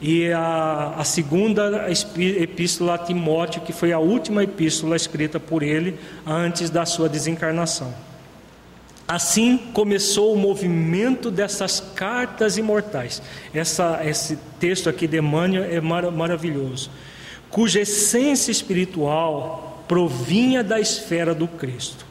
e 0.00 0.32
a, 0.32 0.94
a 0.96 1.04
segunda 1.04 1.86
epístola 2.16 2.94
a 2.94 2.98
Timóteo, 2.98 3.60
que 3.60 3.72
foi 3.72 3.92
a 3.92 3.98
última 3.98 4.42
epístola 4.42 4.96
escrita 4.96 5.38
por 5.38 5.62
ele 5.62 5.98
antes 6.26 6.70
da 6.70 6.86
sua 6.86 7.08
desencarnação. 7.08 7.92
Assim 9.06 9.58
começou 9.74 10.32
o 10.32 10.38
movimento 10.38 11.30
dessas 11.30 11.80
cartas 11.94 12.56
imortais. 12.56 13.20
Essa, 13.52 14.00
esse 14.04 14.38
texto 14.58 14.88
aqui 14.88 15.06
de 15.06 15.18
Emmanuel 15.18 15.64
é 15.64 15.80
mar, 15.80 16.10
maravilhoso, 16.10 16.90
cuja 17.50 17.80
essência 17.80 18.50
espiritual 18.50 19.84
provinha 19.86 20.62
da 20.62 20.80
esfera 20.80 21.34
do 21.34 21.48
Cristo, 21.48 22.06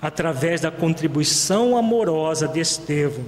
através 0.00 0.60
da 0.60 0.70
contribuição 0.70 1.76
amorosa 1.76 2.46
de 2.46 2.60
Estevão 2.60 3.24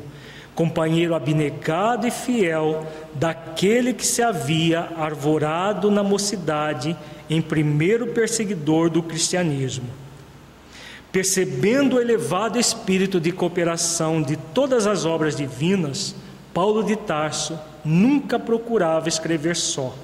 companheiro 0.56 1.14
abnegado 1.14 2.06
e 2.06 2.10
fiel 2.10 2.86
daquele 3.14 3.92
que 3.92 4.06
se 4.06 4.22
havia 4.22 4.88
arvorado 4.96 5.90
na 5.90 6.02
mocidade 6.02 6.96
em 7.28 7.42
primeiro 7.42 8.08
perseguidor 8.08 8.88
do 8.88 9.02
cristianismo. 9.02 9.84
Percebendo 11.12 11.96
o 11.96 12.00
elevado 12.00 12.58
espírito 12.58 13.20
de 13.20 13.32
cooperação 13.32 14.22
de 14.22 14.36
todas 14.36 14.86
as 14.86 15.04
obras 15.04 15.36
divinas, 15.36 16.16
Paulo 16.54 16.82
de 16.82 16.96
Tarso 16.96 17.58
nunca 17.84 18.38
procurava 18.38 19.08
escrever 19.08 19.56
só. 19.56 19.94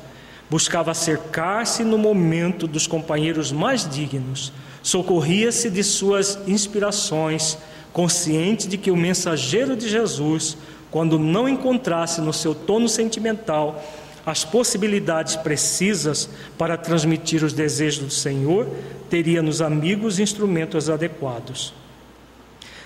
Buscava 0.50 0.92
cercar-se 0.92 1.82
no 1.82 1.96
momento 1.96 2.66
dos 2.66 2.86
companheiros 2.86 3.50
mais 3.50 3.88
dignos, 3.88 4.52
socorria-se 4.82 5.70
de 5.70 5.82
suas 5.82 6.38
inspirações 6.46 7.56
consciente 7.92 8.66
de 8.66 8.78
que 8.78 8.90
o 8.90 8.96
mensageiro 8.96 9.76
de 9.76 9.88
Jesus, 9.88 10.56
quando 10.90 11.18
não 11.18 11.48
encontrasse 11.48 12.20
no 12.20 12.32
seu 12.32 12.54
tono 12.54 12.88
sentimental 12.88 13.82
as 14.24 14.44
possibilidades 14.44 15.36
precisas 15.36 16.28
para 16.56 16.76
transmitir 16.76 17.42
os 17.42 17.52
desejos 17.52 18.04
do 18.04 18.10
Senhor, 18.10 18.68
teria 19.10 19.42
nos 19.42 19.60
amigos 19.60 20.18
instrumentos 20.18 20.88
adequados. 20.88 21.74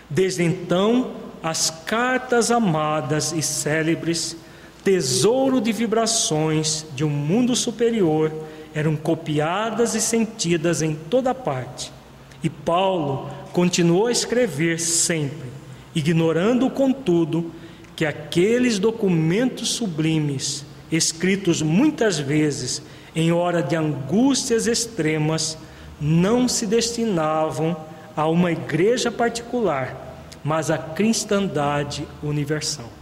Desde 0.08 0.42
então, 0.42 1.12
as 1.42 1.70
cartas 1.70 2.50
amadas 2.50 3.32
e 3.32 3.42
célebres, 3.42 4.36
tesouro 4.82 5.60
de 5.60 5.72
vibrações 5.72 6.86
de 6.94 7.04
um 7.04 7.10
mundo 7.10 7.54
superior, 7.54 8.32
eram 8.74 8.96
copiadas 8.96 9.94
e 9.94 10.00
sentidas 10.00 10.82
em 10.82 10.94
toda 10.94 11.34
parte. 11.34 11.92
E 12.42 12.48
Paulo, 12.48 13.30
continuou 13.56 14.08
a 14.08 14.12
escrever 14.12 14.78
sempre, 14.78 15.48
ignorando, 15.94 16.68
contudo, 16.68 17.50
que 17.96 18.04
aqueles 18.04 18.78
documentos 18.78 19.70
sublimes, 19.70 20.62
escritos 20.92 21.62
muitas 21.62 22.18
vezes 22.18 22.82
em 23.14 23.32
hora 23.32 23.62
de 23.62 23.74
angústias 23.74 24.66
extremas, 24.66 25.56
não 25.98 26.46
se 26.46 26.66
destinavam 26.66 27.74
a 28.14 28.28
uma 28.28 28.52
igreja 28.52 29.10
particular, 29.10 30.28
mas 30.44 30.70
à 30.70 30.76
cristandade 30.76 32.06
universal. 32.22 32.92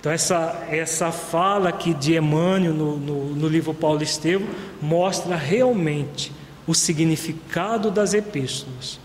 Então, 0.00 0.10
essa, 0.10 0.66
essa 0.70 1.12
fala 1.12 1.68
aqui 1.68 1.92
de 1.92 2.16
Emmanuel 2.16 2.72
no, 2.72 2.96
no, 2.96 3.24
no 3.26 3.46
livro 3.46 3.74
Paulo 3.74 4.02
Estevam 4.02 4.48
mostra 4.80 5.36
realmente 5.36 6.32
o 6.66 6.74
significado 6.74 7.90
das 7.90 8.14
epístolas. 8.14 9.00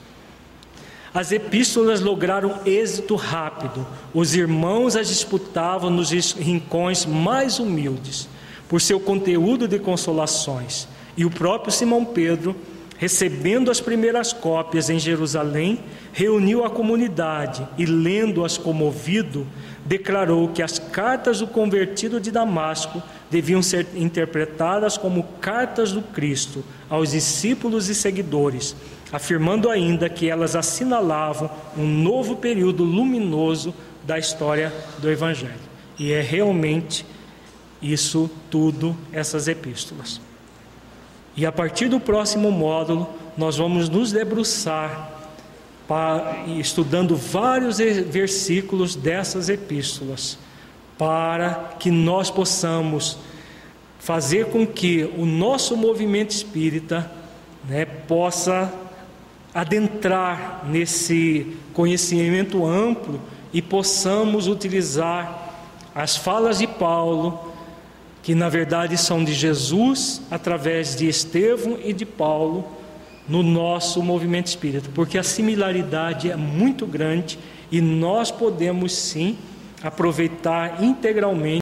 As 1.14 1.32
epístolas 1.32 2.00
lograram 2.00 2.60
êxito 2.66 3.16
rápido. 3.16 3.86
Os 4.14 4.36
irmãos 4.36 4.96
as 4.96 5.08
disputavam 5.08 5.90
nos 5.90 6.12
rincões 6.12 7.06
mais 7.06 7.60
humildes, 7.60 8.30
por 8.70 8.82
seu 8.82 9.00
conteúdo 9.00 9.68
de 9.68 9.80
consolações. 9.80 10.88
E 11.16 11.26
o 11.26 11.32
próprio 11.32 11.72
Simão 11.72 12.06
Pedro, 12.06 12.56
recebendo 12.98 13.72
as 13.72 13.80
primeiras 13.80 14.32
cópias 14.32 14.90
em 14.90 15.00
Jerusalém, 15.00 15.80
reuniu 16.14 16.64
a 16.64 16.70
comunidade 16.70 17.68
e, 17.78 17.86
lendo-as 17.86 18.58
comovido, 18.58 19.48
declarou 19.86 20.50
que 20.50 20.62
as 20.62 20.78
cartas 20.78 21.40
do 21.40 21.48
convertido 21.48 22.20
de 22.20 22.30
Damasco 22.30 23.02
deviam 23.30 23.62
ser 23.62 23.88
interpretadas 23.96 24.98
como 24.98 25.24
cartas 25.42 25.92
do 25.92 26.02
Cristo 26.02 26.64
aos 26.90 27.12
discípulos 27.12 27.90
e 27.90 27.96
seguidores 27.96 28.76
afirmando 29.12 29.70
ainda 29.70 30.10
que 30.10 30.30
elas 30.30 30.56
assinalavam 30.56 31.50
um 31.78 31.86
novo 31.86 32.36
período 32.38 32.84
luminoso 32.84 33.74
da 34.04 34.18
história 34.18 34.74
do 35.00 35.10
Evangelho. 35.10 35.56
E 35.98 36.12
é 36.12 36.22
realmente 36.22 37.06
isso 37.82 38.30
tudo, 38.50 38.96
essas 39.12 39.48
epístolas. 39.48 40.20
E 41.36 41.46
a 41.46 41.52
partir 41.52 41.88
do 41.88 42.00
próximo 42.00 42.52
módulo, 42.52 43.08
nós 43.38 43.58
vamos 43.58 43.90
nos 43.90 44.12
debruçar 44.12 45.14
estudando 46.60 47.16
vários 47.16 47.78
versículos 47.78 48.96
dessas 48.96 49.48
epístolas, 49.48 50.38
para 50.98 51.76
que 51.80 51.92
nós 51.92 52.30
possamos 52.30 53.18
fazer 54.00 54.46
com 54.46 54.66
que 54.66 55.04
o 55.18 55.26
nosso 55.26 55.76
movimento 55.76 56.32
espírita 56.32 57.12
né, 57.68 57.86
possa 57.86 58.74
adentrar 59.54 60.66
nesse 60.68 61.58
conhecimento 61.74 62.66
amplo 62.66 63.20
e 63.52 63.62
possamos 63.62 64.48
utilizar 64.48 65.46
as 65.94 66.16
falas 66.16 66.60
de 66.60 66.68
Paulo, 66.68 67.54
que 68.22 68.36
na 68.36 68.50
verdade 68.50 68.98
são 68.98 69.24
de 69.24 69.34
Jesus, 69.34 70.22
através 70.30 70.96
de 70.96 71.08
Estevão 71.08 71.78
e 71.84 71.92
de 71.92 72.06
Paulo, 72.06 72.66
no 73.28 73.44
nosso 73.44 74.02
movimento 74.02 74.48
espírita, 74.48 74.90
porque 74.94 75.18
a 75.18 75.24
similaridade 75.24 76.32
é 76.32 76.36
muito 76.36 76.86
grande 76.86 77.38
e 77.72 77.82
nós 77.82 78.32
podemos 78.32 78.94
sim 78.96 79.38
aproveitar 79.82 80.84
integralmente 80.84 81.56